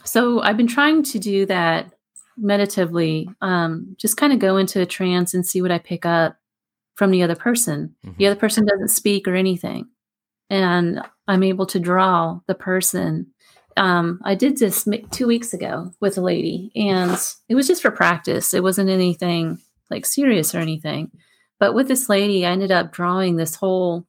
so 0.03 0.41
I've 0.41 0.57
been 0.57 0.67
trying 0.67 1.03
to 1.03 1.19
do 1.19 1.45
that 1.47 1.93
meditatively, 2.37 3.29
um, 3.41 3.95
just 3.99 4.17
kind 4.17 4.33
of 4.33 4.39
go 4.39 4.57
into 4.57 4.81
a 4.81 4.85
trance 4.85 5.33
and 5.33 5.45
see 5.45 5.61
what 5.61 5.71
I 5.71 5.77
pick 5.77 6.05
up 6.05 6.37
from 6.95 7.11
the 7.11 7.23
other 7.23 7.35
person. 7.35 7.95
Mhm. 8.05 8.17
The 8.17 8.27
other 8.27 8.39
person 8.39 8.65
doesn't 8.65 8.89
speak 8.89 9.27
or 9.27 9.35
anything. 9.35 9.87
And 10.49 11.01
I'm 11.27 11.43
able 11.43 11.65
to 11.67 11.79
draw 11.79 12.39
the 12.47 12.55
person. 12.55 13.27
Um, 13.77 14.19
I 14.23 14.35
did 14.35 14.57
this 14.57 14.87
two 15.11 15.27
weeks 15.27 15.53
ago 15.53 15.91
with 16.01 16.17
a 16.17 16.21
lady, 16.21 16.71
and 16.75 17.17
it 17.47 17.55
was 17.55 17.67
just 17.67 17.81
for 17.81 17.91
practice. 17.91 18.53
It 18.53 18.63
wasn't 18.63 18.89
anything 18.89 19.59
like 19.89 20.05
serious 20.05 20.53
or 20.53 20.59
anything. 20.59 21.11
But 21.59 21.73
with 21.73 21.87
this 21.87 22.09
lady, 22.09 22.45
I 22.45 22.51
ended 22.51 22.71
up 22.71 22.91
drawing 22.91 23.35
this 23.35 23.55
whole 23.55 24.05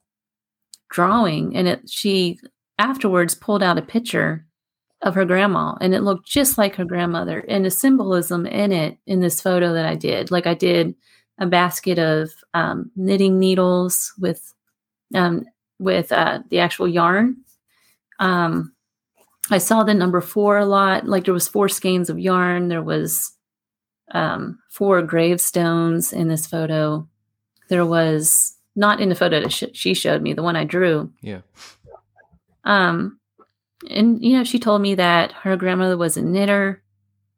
drawing, 0.92 1.56
and 1.56 1.66
it 1.66 1.90
she 1.90 2.38
afterwards 2.78 3.34
pulled 3.34 3.62
out 3.62 3.78
a 3.78 3.82
picture 3.82 4.46
of 5.02 5.14
her 5.16 5.24
grandma, 5.24 5.74
and 5.80 5.94
it 5.94 6.02
looked 6.02 6.26
just 6.26 6.58
like 6.58 6.76
her 6.76 6.84
grandmother. 6.84 7.40
And 7.48 7.64
the 7.64 7.70
symbolism 7.70 8.46
in 8.46 8.70
it 8.70 8.98
in 9.06 9.20
this 9.20 9.40
photo 9.40 9.72
that 9.72 9.86
I 9.86 9.96
did, 9.96 10.30
like 10.30 10.46
I 10.46 10.54
did 10.54 10.94
a 11.38 11.46
basket 11.46 11.98
of 11.98 12.30
um, 12.54 12.90
knitting 12.94 13.38
needles 13.38 14.12
with 14.18 14.54
um, 15.14 15.44
with 15.78 16.12
uh, 16.12 16.40
the 16.50 16.60
actual 16.60 16.86
yarn. 16.86 17.36
Um, 18.20 18.72
I 19.50 19.58
saw 19.58 19.82
the 19.82 19.94
number 19.94 20.20
four 20.20 20.58
a 20.58 20.66
lot. 20.66 21.06
Like 21.06 21.24
there 21.24 21.34
was 21.34 21.48
four 21.48 21.68
skeins 21.68 22.08
of 22.08 22.18
yarn. 22.18 22.68
There 22.68 22.82
was 22.82 23.32
um, 24.12 24.58
four 24.70 25.02
gravestones 25.02 26.12
in 26.12 26.28
this 26.28 26.46
photo. 26.46 27.08
There 27.68 27.86
was 27.86 28.51
not 28.74 29.00
in 29.00 29.08
the 29.08 29.14
photo 29.14 29.40
that 29.40 29.52
sh- 29.52 29.64
she 29.72 29.94
showed 29.94 30.22
me, 30.22 30.32
the 30.32 30.42
one 30.42 30.56
I 30.56 30.64
drew. 30.64 31.12
Yeah. 31.20 31.40
Um, 32.64 33.18
and 33.90 34.22
you 34.24 34.36
know, 34.36 34.44
she 34.44 34.58
told 34.58 34.80
me 34.80 34.94
that 34.94 35.32
her 35.32 35.56
grandmother 35.56 35.96
was 35.96 36.16
a 36.16 36.22
knitter. 36.22 36.82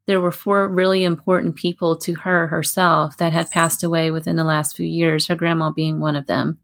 There 0.06 0.20
were 0.20 0.32
four 0.32 0.68
really 0.68 1.04
important 1.04 1.56
people 1.56 1.96
to 1.98 2.14
her 2.14 2.46
herself 2.48 3.16
that 3.16 3.32
had 3.32 3.50
passed 3.50 3.82
away 3.82 4.10
within 4.10 4.36
the 4.36 4.44
last 4.44 4.76
few 4.76 4.86
years. 4.86 5.26
Her 5.26 5.34
grandma 5.34 5.70
being 5.70 6.00
one 6.00 6.16
of 6.16 6.26
them. 6.26 6.58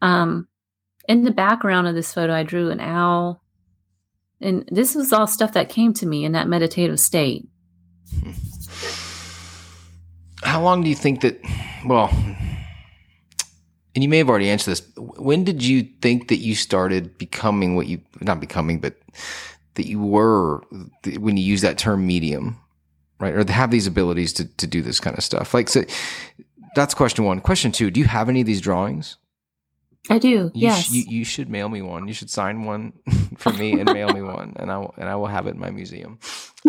Um, 0.00 0.48
in 1.08 1.24
the 1.24 1.32
background 1.32 1.88
of 1.88 1.94
this 1.94 2.14
photo, 2.14 2.32
I 2.32 2.44
drew 2.44 2.70
an 2.70 2.80
owl, 2.80 3.42
and 4.40 4.68
this 4.70 4.94
was 4.94 5.12
all 5.12 5.26
stuff 5.26 5.52
that 5.54 5.68
came 5.68 5.92
to 5.94 6.06
me 6.06 6.24
in 6.24 6.32
that 6.32 6.48
meditative 6.48 7.00
state. 7.00 7.48
How 10.44 10.62
long 10.62 10.82
do 10.82 10.88
you 10.88 10.94
think 10.94 11.20
that? 11.22 11.40
Well, 11.86 12.10
and 13.94 14.02
you 14.02 14.08
may 14.08 14.18
have 14.18 14.28
already 14.28 14.48
answered 14.48 14.70
this. 14.72 14.82
When 14.96 15.44
did 15.44 15.62
you 15.62 15.82
think 16.00 16.28
that 16.28 16.36
you 16.38 16.54
started 16.54 17.16
becoming 17.18 17.76
what 17.76 17.86
you 17.86 18.00
not 18.20 18.40
becoming, 18.40 18.80
but 18.80 18.94
that 19.74 19.86
you 19.86 20.00
were 20.00 20.62
when 21.18 21.36
you 21.36 21.44
use 21.44 21.60
that 21.62 21.78
term 21.78 22.06
medium, 22.06 22.58
right? 23.20 23.34
Or 23.34 23.50
have 23.52 23.70
these 23.70 23.86
abilities 23.86 24.32
to 24.34 24.44
to 24.56 24.66
do 24.66 24.82
this 24.82 25.00
kind 25.00 25.16
of 25.16 25.24
stuff? 25.24 25.54
Like, 25.54 25.68
so 25.68 25.84
that's 26.74 26.94
question 26.94 27.24
one. 27.24 27.40
Question 27.40 27.72
two: 27.72 27.90
Do 27.90 28.00
you 28.00 28.06
have 28.06 28.28
any 28.28 28.40
of 28.40 28.46
these 28.46 28.60
drawings? 28.60 29.16
I 30.10 30.18
do, 30.18 30.28
You 30.28 30.50
yes. 30.54 30.86
sh- 30.86 30.90
you, 30.90 31.04
you 31.18 31.24
should 31.24 31.48
mail 31.48 31.68
me 31.68 31.80
one. 31.80 32.08
You 32.08 32.12
should 32.14 32.28
sign 32.28 32.64
one 32.64 32.92
for 33.36 33.52
me 33.52 33.78
and 33.78 33.84
mail 33.92 34.08
me 34.12 34.20
one, 34.20 34.54
and 34.56 34.68
I 34.72 34.78
will, 34.78 34.92
and 34.96 35.08
I 35.08 35.14
will 35.14 35.28
have 35.28 35.46
it 35.46 35.50
in 35.54 35.60
my 35.60 35.70
museum. 35.70 36.18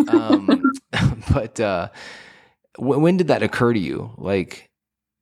Um, 0.08 0.72
but 1.34 1.60
uh, 1.60 1.90
w- 2.78 3.00
when 3.00 3.18
did 3.18 3.30
that 3.30 3.42
occur 3.42 3.74
to 3.74 3.80
you? 3.80 4.12
Like, 4.20 4.70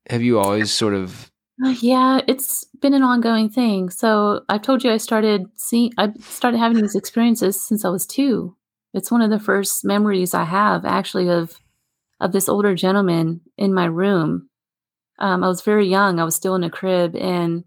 have 0.09 0.21
you 0.21 0.39
always 0.39 0.71
sort 0.73 0.93
of? 0.93 1.30
Uh, 1.63 1.75
yeah, 1.81 2.21
it's 2.27 2.65
been 2.81 2.93
an 2.93 3.03
ongoing 3.03 3.49
thing. 3.49 3.89
So 3.89 4.43
I've 4.49 4.61
told 4.63 4.83
you 4.83 4.91
I 4.91 4.97
started 4.97 5.45
seeing, 5.55 5.91
I 5.97 6.11
started 6.19 6.57
having 6.57 6.81
these 6.81 6.95
experiences 6.95 7.61
since 7.61 7.85
I 7.85 7.89
was 7.89 8.05
two. 8.07 8.55
It's 8.93 9.11
one 9.11 9.21
of 9.21 9.29
the 9.29 9.39
first 9.39 9.85
memories 9.85 10.33
I 10.33 10.43
have 10.45 10.85
actually 10.85 11.29
of 11.29 11.55
of 12.19 12.31
this 12.33 12.49
older 12.49 12.75
gentleman 12.75 13.41
in 13.57 13.73
my 13.73 13.85
room. 13.85 14.49
Um, 15.19 15.43
I 15.43 15.47
was 15.47 15.61
very 15.61 15.87
young. 15.87 16.19
I 16.19 16.25
was 16.25 16.35
still 16.35 16.55
in 16.55 16.63
a 16.63 16.69
crib, 16.69 17.15
and 17.15 17.65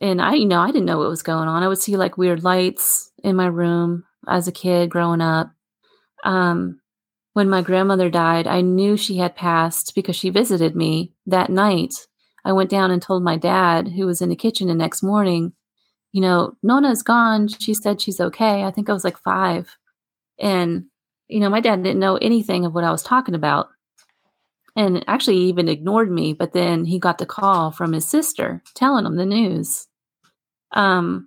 and 0.00 0.20
I, 0.20 0.34
you 0.34 0.46
know, 0.46 0.60
I 0.60 0.66
didn't 0.68 0.84
know 0.84 0.98
what 0.98 1.08
was 1.08 1.22
going 1.22 1.48
on. 1.48 1.62
I 1.62 1.68
would 1.68 1.78
see 1.78 1.96
like 1.96 2.18
weird 2.18 2.44
lights 2.44 3.10
in 3.22 3.36
my 3.36 3.46
room 3.46 4.04
as 4.28 4.46
a 4.46 4.52
kid 4.52 4.90
growing 4.90 5.20
up. 5.20 5.50
Um, 6.24 6.80
when 7.34 7.48
my 7.50 7.62
grandmother 7.62 8.10
died, 8.10 8.46
I 8.46 8.62
knew 8.62 8.96
she 8.96 9.18
had 9.18 9.36
passed 9.36 9.94
because 9.94 10.16
she 10.16 10.30
visited 10.30 10.76
me 10.76 11.12
that 11.26 11.50
night. 11.50 12.06
I 12.46 12.52
went 12.52 12.70
down 12.70 12.92
and 12.92 13.02
told 13.02 13.24
my 13.24 13.36
dad, 13.36 13.88
who 13.88 14.06
was 14.06 14.22
in 14.22 14.28
the 14.28 14.36
kitchen 14.36 14.68
the 14.68 14.74
next 14.74 15.02
morning, 15.02 15.52
you 16.12 16.20
know, 16.20 16.56
Nona's 16.62 17.02
gone. 17.02 17.48
She 17.48 17.74
said 17.74 18.00
she's 18.00 18.20
okay. 18.20 18.62
I 18.62 18.70
think 18.70 18.88
I 18.88 18.92
was 18.92 19.02
like 19.02 19.18
five. 19.18 19.76
And, 20.38 20.84
you 21.26 21.40
know, 21.40 21.50
my 21.50 21.60
dad 21.60 21.82
didn't 21.82 21.98
know 21.98 22.18
anything 22.18 22.64
of 22.64 22.72
what 22.72 22.84
I 22.84 22.92
was 22.92 23.02
talking 23.02 23.34
about. 23.34 23.66
And 24.76 25.04
actually, 25.08 25.38
even 25.38 25.68
ignored 25.68 26.08
me. 26.08 26.34
But 26.34 26.52
then 26.52 26.84
he 26.84 27.00
got 27.00 27.18
the 27.18 27.26
call 27.26 27.72
from 27.72 27.92
his 27.92 28.06
sister 28.06 28.62
telling 28.74 29.06
him 29.06 29.16
the 29.16 29.26
news. 29.26 29.88
Um, 30.70 31.26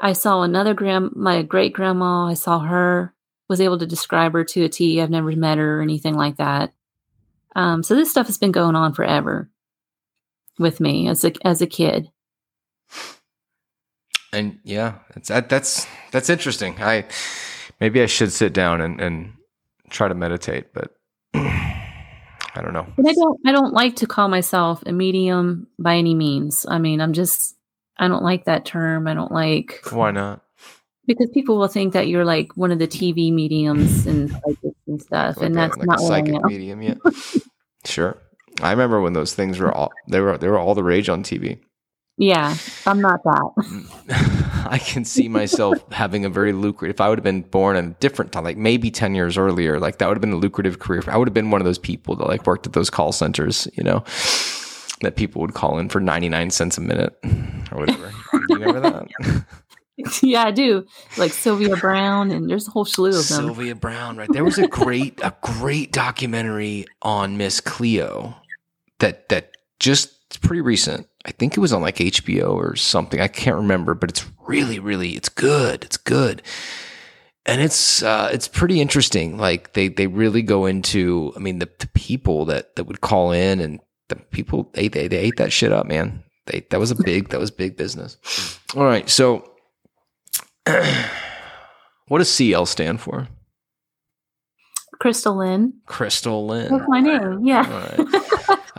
I 0.00 0.12
saw 0.12 0.42
another 0.42 0.74
grand, 0.74 1.14
my 1.14 1.42
great 1.42 1.72
grandma. 1.72 2.26
I 2.26 2.34
saw 2.34 2.58
her, 2.58 3.14
was 3.48 3.60
able 3.60 3.78
to 3.78 3.86
describe 3.86 4.32
her 4.32 4.42
to 4.42 4.64
a 4.64 4.68
T. 4.68 5.00
I've 5.00 5.08
never 5.08 5.30
met 5.36 5.58
her 5.58 5.78
or 5.78 5.82
anything 5.82 6.14
like 6.14 6.38
that. 6.38 6.72
Um, 7.54 7.84
so 7.84 7.94
this 7.94 8.10
stuff 8.10 8.26
has 8.26 8.38
been 8.38 8.50
going 8.50 8.74
on 8.74 8.92
forever 8.92 9.48
with 10.58 10.80
me 10.80 11.08
as 11.08 11.24
a 11.24 11.32
as 11.46 11.62
a 11.62 11.66
kid. 11.66 12.10
And 14.32 14.58
yeah, 14.62 14.98
it's 15.16 15.28
that, 15.28 15.48
that's 15.48 15.86
that's 16.12 16.28
interesting. 16.28 16.74
I 16.80 17.06
maybe 17.80 18.02
I 18.02 18.06
should 18.06 18.32
sit 18.32 18.52
down 18.52 18.80
and 18.80 19.00
and 19.00 19.32
try 19.90 20.08
to 20.08 20.14
meditate, 20.14 20.72
but 20.74 20.94
I 21.34 22.60
don't 22.60 22.72
know. 22.72 22.86
But 22.96 23.08
I 23.08 23.14
don't 23.14 23.40
I 23.46 23.52
don't 23.52 23.72
like 23.72 23.96
to 23.96 24.06
call 24.06 24.28
myself 24.28 24.82
a 24.86 24.92
medium 24.92 25.66
by 25.78 25.96
any 25.96 26.14
means. 26.14 26.66
I 26.68 26.78
mean, 26.78 27.00
I'm 27.00 27.14
just 27.14 27.56
I 27.96 28.08
don't 28.08 28.22
like 28.22 28.44
that 28.44 28.64
term. 28.66 29.06
I 29.08 29.14
don't 29.14 29.32
like 29.32 29.80
Why 29.90 30.10
not? 30.10 30.42
because 31.06 31.30
people 31.30 31.56
will 31.56 31.68
think 31.68 31.94
that 31.94 32.06
you're 32.06 32.24
like 32.24 32.54
one 32.54 32.70
of 32.70 32.78
the 32.78 32.86
TV 32.86 33.32
mediums 33.32 34.06
and 34.06 34.30
and 34.86 35.00
stuff, 35.00 35.38
Like 35.38 35.46
and 35.46 35.54
a- 35.54 35.58
that's 35.58 35.76
like 35.78 35.86
not 35.86 36.00
a 36.00 36.06
psychic 36.06 36.44
medium, 36.44 36.82
yeah. 36.82 36.94
sure. 37.86 38.18
I 38.60 38.70
remember 38.70 39.00
when 39.00 39.12
those 39.12 39.34
things 39.34 39.58
were 39.58 39.72
all 39.72 39.92
they 40.08 40.20
were 40.20 40.36
they 40.38 40.48
were 40.48 40.58
all 40.58 40.74
the 40.74 40.84
rage 40.84 41.08
on 41.08 41.22
TV. 41.22 41.58
Yeah, 42.16 42.56
I'm 42.84 43.00
not 43.00 43.22
that. 43.22 44.66
I 44.68 44.78
can 44.78 45.04
see 45.04 45.28
myself 45.28 45.78
having 45.92 46.24
a 46.24 46.28
very 46.28 46.52
lucrative. 46.52 46.96
If 46.96 47.00
I 47.00 47.08
would 47.08 47.18
have 47.18 47.24
been 47.24 47.42
born 47.42 47.76
at 47.76 47.84
a 47.84 47.88
different 48.00 48.32
time, 48.32 48.42
like 48.42 48.56
maybe 48.56 48.90
ten 48.90 49.14
years 49.14 49.38
earlier, 49.38 49.78
like 49.78 49.98
that 49.98 50.08
would 50.08 50.16
have 50.16 50.20
been 50.20 50.32
a 50.32 50.36
lucrative 50.36 50.80
career. 50.80 51.02
I 51.06 51.16
would 51.16 51.28
have 51.28 51.34
been 51.34 51.52
one 51.52 51.60
of 51.60 51.64
those 51.64 51.78
people 51.78 52.16
that 52.16 52.26
like 52.26 52.44
worked 52.46 52.66
at 52.66 52.72
those 52.72 52.90
call 52.90 53.12
centers, 53.12 53.68
you 53.74 53.84
know, 53.84 54.02
that 55.02 55.14
people 55.14 55.40
would 55.42 55.54
call 55.54 55.78
in 55.78 55.88
for 55.88 56.00
ninety 56.00 56.28
nine 56.28 56.50
cents 56.50 56.76
a 56.76 56.80
minute 56.80 57.16
or 57.70 57.80
whatever. 57.80 58.10
Do 58.32 58.40
you 58.48 58.58
remember 58.58 58.80
that? 58.80 59.44
yeah, 60.22 60.44
I 60.44 60.50
do. 60.50 60.86
Like 61.16 61.32
Sylvia 61.32 61.76
Browne, 61.76 62.32
and 62.32 62.50
there's 62.50 62.66
a 62.66 62.72
whole 62.72 62.84
slew 62.84 63.10
of 63.10 63.28
them. 63.28 63.46
Sylvia 63.46 63.76
Browne, 63.76 64.16
right? 64.16 64.28
There 64.32 64.44
was 64.44 64.58
a 64.58 64.66
great, 64.66 65.20
a 65.22 65.34
great 65.40 65.92
documentary 65.92 66.86
on 67.02 67.36
Miss 67.36 67.60
Cleo 67.60 68.34
that 69.00 69.28
that 69.28 69.52
just 69.80 70.12
it's 70.28 70.36
pretty 70.36 70.60
recent. 70.60 71.08
I 71.24 71.30
think 71.32 71.56
it 71.56 71.60
was 71.60 71.72
on 71.72 71.82
like 71.82 71.96
HBO 71.96 72.50
or 72.50 72.76
something. 72.76 73.20
I 73.20 73.28
can't 73.28 73.56
remember, 73.56 73.94
but 73.94 74.10
it's 74.10 74.26
really, 74.46 74.78
really, 74.78 75.16
it's 75.16 75.28
good. 75.28 75.84
It's 75.84 75.96
good. 75.96 76.42
And 77.46 77.62
it's 77.62 78.02
uh, 78.02 78.28
it's 78.32 78.46
pretty 78.48 78.80
interesting. 78.80 79.38
Like 79.38 79.72
they 79.72 79.88
they 79.88 80.06
really 80.06 80.42
go 80.42 80.66
into. 80.66 81.32
I 81.34 81.38
mean, 81.38 81.60
the, 81.60 81.68
the 81.78 81.88
people 81.88 82.44
that 82.46 82.76
that 82.76 82.84
would 82.84 83.00
call 83.00 83.32
in 83.32 83.60
and 83.60 83.80
the 84.08 84.16
people 84.16 84.70
they 84.74 84.88
they, 84.88 85.08
they 85.08 85.16
ate 85.16 85.36
that 85.38 85.52
shit 85.52 85.72
up, 85.72 85.86
man. 85.86 86.24
They 86.46 86.66
that 86.70 86.80
was 86.80 86.90
a 86.90 87.02
big 87.02 87.30
that 87.30 87.40
was 87.40 87.50
big 87.50 87.76
business. 87.76 88.18
All 88.74 88.84
right, 88.84 89.08
so 89.08 89.50
what 92.08 92.18
does 92.18 92.30
CL 92.30 92.66
stand 92.66 93.00
for? 93.00 93.28
Crystal 95.00 95.36
Lynn. 95.36 95.74
Crystal 95.86 96.46
Lynn. 96.46 96.70
That's 96.70 96.88
my 96.88 97.00
name. 97.00 97.46
Yeah. 97.46 97.96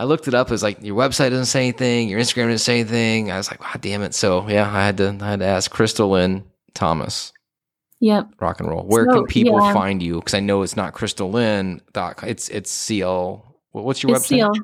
I 0.00 0.04
looked 0.04 0.28
it 0.28 0.32
up. 0.34 0.48
It 0.48 0.52
was 0.52 0.62
like 0.62 0.82
your 0.82 0.96
website 0.96 1.28
doesn't 1.28 1.44
say 1.44 1.60
anything, 1.60 2.08
your 2.08 2.18
Instagram 2.18 2.44
doesn't 2.46 2.60
say 2.60 2.80
anything. 2.80 3.30
I 3.30 3.36
was 3.36 3.50
like, 3.50 3.60
wow, 3.60 3.74
damn 3.78 4.00
it. 4.00 4.14
So 4.14 4.48
yeah, 4.48 4.66
I 4.66 4.86
had 4.86 4.96
to 4.96 5.14
I 5.20 5.28
had 5.28 5.40
to 5.40 5.44
ask 5.46 5.70
Crystal 5.70 6.08
Lynn 6.08 6.42
Thomas. 6.72 7.34
Yep. 8.00 8.28
Rock 8.40 8.60
and 8.60 8.70
roll. 8.70 8.84
Where 8.84 9.04
So, 9.04 9.12
can 9.12 9.26
people 9.26 9.60
yeah. 9.60 9.74
find 9.74 10.02
you? 10.02 10.14
Because 10.14 10.32
I 10.32 10.40
know 10.40 10.62
it's 10.62 10.74
not 10.74 10.94
Crystal 10.94 11.30
Lynn. 11.30 11.82
Dot, 11.92 12.18
it's 12.26 12.48
it's 12.48 12.70
CL. 12.70 13.44
What's 13.72 14.02
your 14.02 14.16
It's 14.16 14.26
website? 14.26 14.54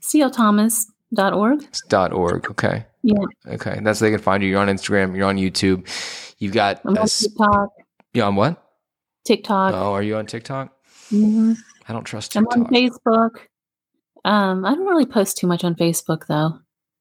CL, 0.00 0.30
clthomas.org. 0.30 1.62
It's 1.62 1.82
dot 1.88 2.12
org. 2.12 2.50
Okay. 2.50 2.84
Yeah. 3.02 3.14
Okay. 3.46 3.80
That's 3.82 4.02
where 4.02 4.10
they 4.10 4.16
can 4.16 4.22
find 4.22 4.42
you. 4.42 4.50
You're 4.50 4.60
on 4.60 4.68
Instagram. 4.68 5.16
You're 5.16 5.28
on 5.28 5.38
YouTube. 5.38 5.88
You've 6.36 6.52
got. 6.52 6.82
I'm 6.84 6.94
a 6.94 7.00
on 7.00 7.06
TikTok. 7.06 7.70
you 8.12 8.22
on 8.22 8.36
what? 8.36 8.62
TikTok. 9.24 9.72
Oh, 9.72 9.94
are 9.94 10.02
you 10.02 10.16
on 10.16 10.26
TikTok? 10.26 10.74
hmm 11.08 11.54
I 11.88 11.94
don't 11.94 12.04
trust 12.04 12.32
TikTok. 12.32 12.54
I'm 12.54 12.64
on 12.64 12.70
Facebook. 12.70 13.30
Um, 14.28 14.66
I 14.66 14.74
don't 14.74 14.84
really 14.84 15.06
post 15.06 15.38
too 15.38 15.46
much 15.46 15.64
on 15.64 15.74
Facebook 15.74 16.26
though. 16.26 16.58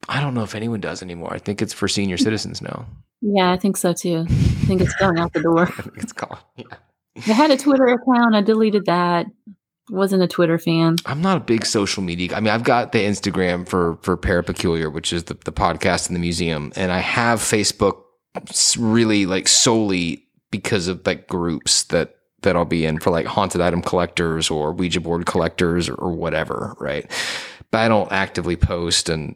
I 0.08 0.22
don't 0.22 0.34
know 0.34 0.44
if 0.44 0.56
anyone 0.56 0.80
does 0.80 1.02
anymore. 1.02 1.34
I 1.34 1.40
think 1.40 1.62
it's 1.62 1.74
for 1.74 1.90
senior 1.90 2.16
citizens 2.16 2.62
now. 2.62 2.86
Yeah, 3.22 3.52
I 3.52 3.58
think 3.58 3.76
so 3.76 3.92
too. 3.92 4.26
I 4.30 4.66
think 4.66 4.80
it's 4.80 4.96
going 4.96 5.20
out 5.20 5.34
the 5.34 5.42
door. 5.42 5.64
I 5.64 5.82
think 5.82 5.98
it's 5.98 6.14
called. 6.14 6.40
Yeah. 6.56 6.78
I 7.18 7.34
had 7.34 7.50
a 7.50 7.58
Twitter 7.58 7.88
account. 7.88 8.36
I 8.36 8.42
deleted 8.42 8.86
that. 8.86 9.26
Wasn't 9.90 10.22
a 10.22 10.28
Twitter 10.28 10.60
fan. 10.60 10.98
I'm 11.08 11.20
not 11.20 11.38
a 11.38 11.40
big 11.40 11.66
social 11.66 12.04
media. 12.04 12.36
I 12.36 12.40
mean, 12.40 12.54
I've 12.54 12.64
got 12.64 12.92
the 12.92 13.00
Instagram 13.00 13.68
for 13.68 13.98
for 14.04 14.16
Parapeculiar, 14.16 14.94
which 14.94 15.12
is 15.12 15.24
the, 15.24 15.34
the 15.34 15.52
podcast 15.52 16.10
in 16.10 16.14
the 16.14 16.20
museum, 16.20 16.72
and 16.76 16.92
I 16.92 17.00
have 17.00 17.40
Facebook 17.40 18.04
really 18.78 19.26
like 19.26 19.48
solely 19.48 20.28
because 20.52 20.88
of 20.88 21.08
like 21.08 21.28
groups 21.28 21.86
that 21.86 22.17
that 22.42 22.56
I'll 22.56 22.66
be 22.66 22.86
in 22.86 23.00
for 23.00 23.10
like 23.10 23.26
haunted 23.26 23.62
item 23.62 23.82
collectors 23.82 24.50
or 24.50 24.72
Ouija 24.74 25.00
board 25.00 25.26
collectors 25.26 25.90
or, 25.90 25.96
or 25.96 26.12
whatever, 26.12 26.76
right? 26.80 27.10
But 27.72 27.80
I 27.80 27.88
don't 27.88 28.12
actively 28.12 28.56
post 28.56 29.10
and 29.10 29.36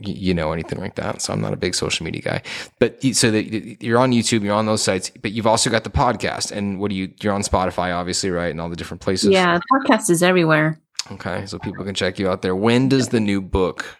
you 0.00 0.32
know 0.32 0.52
anything 0.52 0.78
like 0.78 0.94
that, 0.96 1.20
so 1.20 1.32
I'm 1.32 1.40
not 1.40 1.52
a 1.52 1.56
big 1.56 1.74
social 1.74 2.04
media 2.04 2.22
guy. 2.22 2.42
But 2.78 3.02
so 3.14 3.30
that 3.30 3.82
you're 3.82 3.98
on 3.98 4.12
YouTube, 4.12 4.42
you're 4.42 4.54
on 4.54 4.66
those 4.66 4.82
sites, 4.82 5.10
but 5.10 5.32
you've 5.32 5.46
also 5.46 5.70
got 5.70 5.84
the 5.84 5.90
podcast, 5.90 6.52
and 6.52 6.80
what 6.80 6.90
do 6.90 6.96
you? 6.96 7.12
You're 7.22 7.34
on 7.34 7.42
Spotify, 7.42 7.94
obviously, 7.94 8.30
right, 8.30 8.50
and 8.50 8.60
all 8.60 8.68
the 8.68 8.76
different 8.76 9.00
places. 9.00 9.30
Yeah, 9.30 9.58
podcast 9.72 10.10
is 10.10 10.22
everywhere. 10.22 10.80
Okay, 11.12 11.44
so 11.46 11.58
people 11.58 11.84
can 11.84 11.94
check 11.94 12.18
you 12.18 12.28
out 12.28 12.42
there. 12.42 12.56
When 12.56 12.88
does 12.88 13.08
the 13.08 13.20
new 13.20 13.42
book 13.42 13.98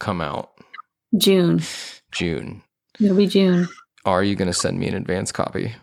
come 0.00 0.20
out? 0.20 0.50
June. 1.16 1.62
June. 2.10 2.62
It'll 3.00 3.16
be 3.16 3.26
June. 3.26 3.68
Are 4.04 4.22
you 4.22 4.34
going 4.34 4.48
to 4.48 4.54
send 4.54 4.78
me 4.78 4.88
an 4.88 4.94
advance 4.94 5.30
copy? 5.32 5.74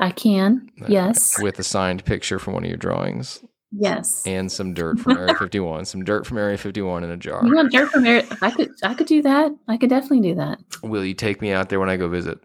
I 0.00 0.10
can. 0.10 0.70
Uh, 0.82 0.86
Yes. 0.88 1.40
With 1.42 1.58
a 1.58 1.62
signed 1.62 2.04
picture 2.04 2.38
from 2.38 2.54
one 2.54 2.64
of 2.64 2.68
your 2.68 2.76
drawings 2.78 3.44
Yes. 3.72 4.22
and 4.26 4.50
some 4.50 4.74
dirt 4.74 4.98
from 4.98 5.16
Area 5.16 5.34
51. 5.38 5.84
Some 5.84 6.04
dirt 6.04 6.26
from 6.26 6.38
Area 6.38 6.56
51 6.58 7.04
in 7.04 7.10
a 7.10 7.16
jar. 7.16 7.46
You 7.46 7.54
want 7.54 7.70
dirt 7.70 7.90
from 7.90 8.02
there? 8.04 8.24
I 8.42 8.50
could. 8.50 8.70
I 8.82 8.94
could 8.94 9.06
do 9.06 9.22
that. 9.22 9.52
I 9.68 9.76
could 9.76 9.90
definitely 9.90 10.20
do 10.20 10.34
that. 10.36 10.58
Will 10.82 11.04
you 11.04 11.14
take 11.14 11.40
me 11.40 11.52
out 11.52 11.68
there 11.68 11.78
when 11.78 11.90
I 11.90 11.96
go 11.96 12.08
visit? 12.08 12.40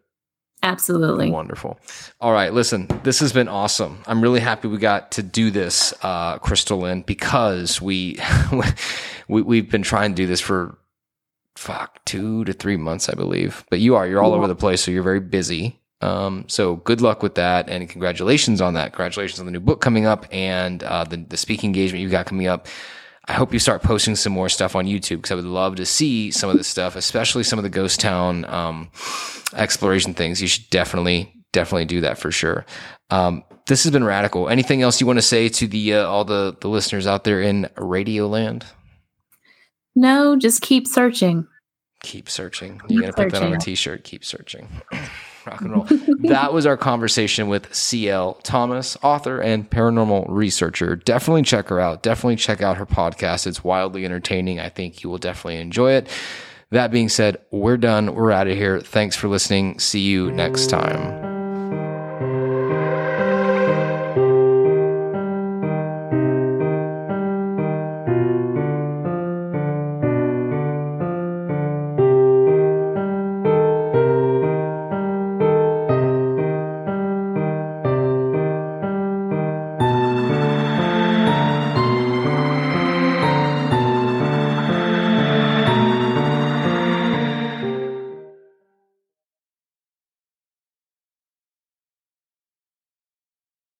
Absolutely. 0.64 1.30
Wonderful. 1.30 1.80
All 2.19 2.32
right, 2.34 2.52
listen, 2.52 2.88
this 3.03 3.19
has 3.19 3.32
been 3.32 3.48
awesome. 3.48 3.99
I'm 4.07 4.19
really 4.22 4.40
happy 4.40 4.68
we 4.68 4.77
got 4.77 5.11
to 5.11 5.22
do 5.22 5.52
this, 5.52 5.94
uh, 6.02 6.40
Crystal 6.40 6.80
Lynn, 6.80 7.02
because 7.03 7.80
we, 7.82 8.18
we 9.30 9.41
we've 9.44 9.69
been 9.69 9.84
trying 9.84 10.11
to 10.11 10.15
do 10.15 10.26
this 10.26 10.41
for 10.41 10.77
fuck 11.56 12.03
two 12.06 12.44
to 12.45 12.53
three 12.53 12.77
months, 12.77 13.10
I 13.10 13.14
believe. 13.14 13.64
But 13.69 13.80
you 13.80 13.95
are 13.95 14.07
you're 14.07 14.22
all 14.23 14.32
Yeah. 14.32 14.38
over 14.38 14.48
the 14.48 14.56
place, 14.56 14.82
so 14.82 14.90
you're 14.91 15.03
very 15.03 15.19
busy. 15.19 15.80
Um, 16.01 16.45
so 16.47 16.77
good 16.77 17.01
luck 17.01 17.23
with 17.23 17.35
that, 17.35 17.69
and 17.69 17.89
congratulations 17.89 18.61
on 18.61 18.73
that. 18.73 18.91
Congratulations 18.91 19.39
on 19.39 19.45
the 19.45 19.51
new 19.51 19.59
book 19.59 19.81
coming 19.81 20.05
up 20.05 20.26
and 20.31 20.84
uh, 20.84 21.03
the 21.03 21.17
the 21.17 21.38
speaking 21.38 21.69
engagement 21.69 22.01
you've 22.01 22.11
got 22.11 22.26
coming 22.26 22.47
up. 22.47 22.67
I 23.27 23.34
hope 23.34 23.53
you 23.53 23.59
start 23.59 23.81
posting 23.81 24.15
some 24.15 24.34
more 24.34 24.49
stuff 24.49 24.76
on 24.76 24.85
YouTube 24.85 25.17
because 25.17 25.31
I 25.31 25.35
would 25.35 25.45
love 25.45 25.76
to 25.77 25.85
see 25.85 26.30
some 26.30 26.49
of 26.49 26.57
this 26.57 26.67
stuff, 26.67 26.95
especially 26.95 27.43
some 27.43 27.57
of 27.57 27.63
the 27.63 27.69
ghost 27.69 27.99
town 27.99 28.45
um, 28.45 28.91
exploration 29.55 30.13
things. 30.13 30.41
You 30.41 30.47
should 30.47 30.69
definitely, 30.69 31.34
definitely 31.51 31.85
do 31.85 32.01
that 32.01 32.19
for 32.19 32.31
sure. 32.31 32.65
Um, 33.09 33.43
this 33.65 33.84
has 33.84 33.91
been 33.91 34.03
radical. 34.03 34.47
Anything 34.47 34.84
else 34.84 35.01
you 35.01 35.07
want 35.07 35.17
to 35.17 35.23
say 35.23 35.49
to 35.49 35.67
the 35.67 35.95
uh, 35.95 36.07
all 36.07 36.23
the 36.23 36.55
the 36.61 36.67
listeners 36.67 37.07
out 37.07 37.23
there 37.23 37.41
in 37.41 37.67
Radio 37.77 38.27
Land? 38.27 38.65
No, 39.95 40.35
just 40.35 40.61
keep 40.61 40.88
searching. 40.88 41.47
Keep 42.03 42.30
searching. 42.30 42.80
You're 42.89 43.01
gonna 43.01 43.13
put 43.13 43.31
that 43.31 43.41
on 43.41 43.53
a. 43.53 43.57
T-shirt. 43.57 44.03
Keep 44.03 44.23
searching. 44.23 44.67
Rock 45.45 45.61
and 45.61 45.72
roll. 45.72 45.88
that 46.30 46.53
was 46.53 46.65
our 46.65 46.77
conversation 46.77 47.47
with 47.47 47.73
CL 47.73 48.35
Thomas, 48.43 48.97
author 49.01 49.41
and 49.41 49.69
paranormal 49.69 50.26
researcher. 50.30 50.95
Definitely 50.95 51.43
check 51.43 51.69
her 51.69 51.80
out. 51.80 52.03
Definitely 52.03 52.38
check 52.38 52.61
out 52.61 52.77
her 52.77 52.85
podcast. 52.85 53.47
It's 53.47 53.63
wildly 53.63 54.05
entertaining. 54.05 54.59
I 54.59 54.69
think 54.69 55.03
you 55.03 55.09
will 55.09 55.17
definitely 55.17 55.57
enjoy 55.57 55.93
it. 55.93 56.09
That 56.72 56.91
being 56.91 57.09
said, 57.09 57.38
we're 57.51 57.77
done. 57.77 58.15
We're 58.15 58.31
out 58.31 58.47
of 58.47 58.57
here. 58.57 58.81
Thanks 58.81 59.15
for 59.15 59.27
listening. 59.27 59.80
See 59.80 60.01
you 60.01 60.31
next 60.31 60.67
time. 60.67 61.34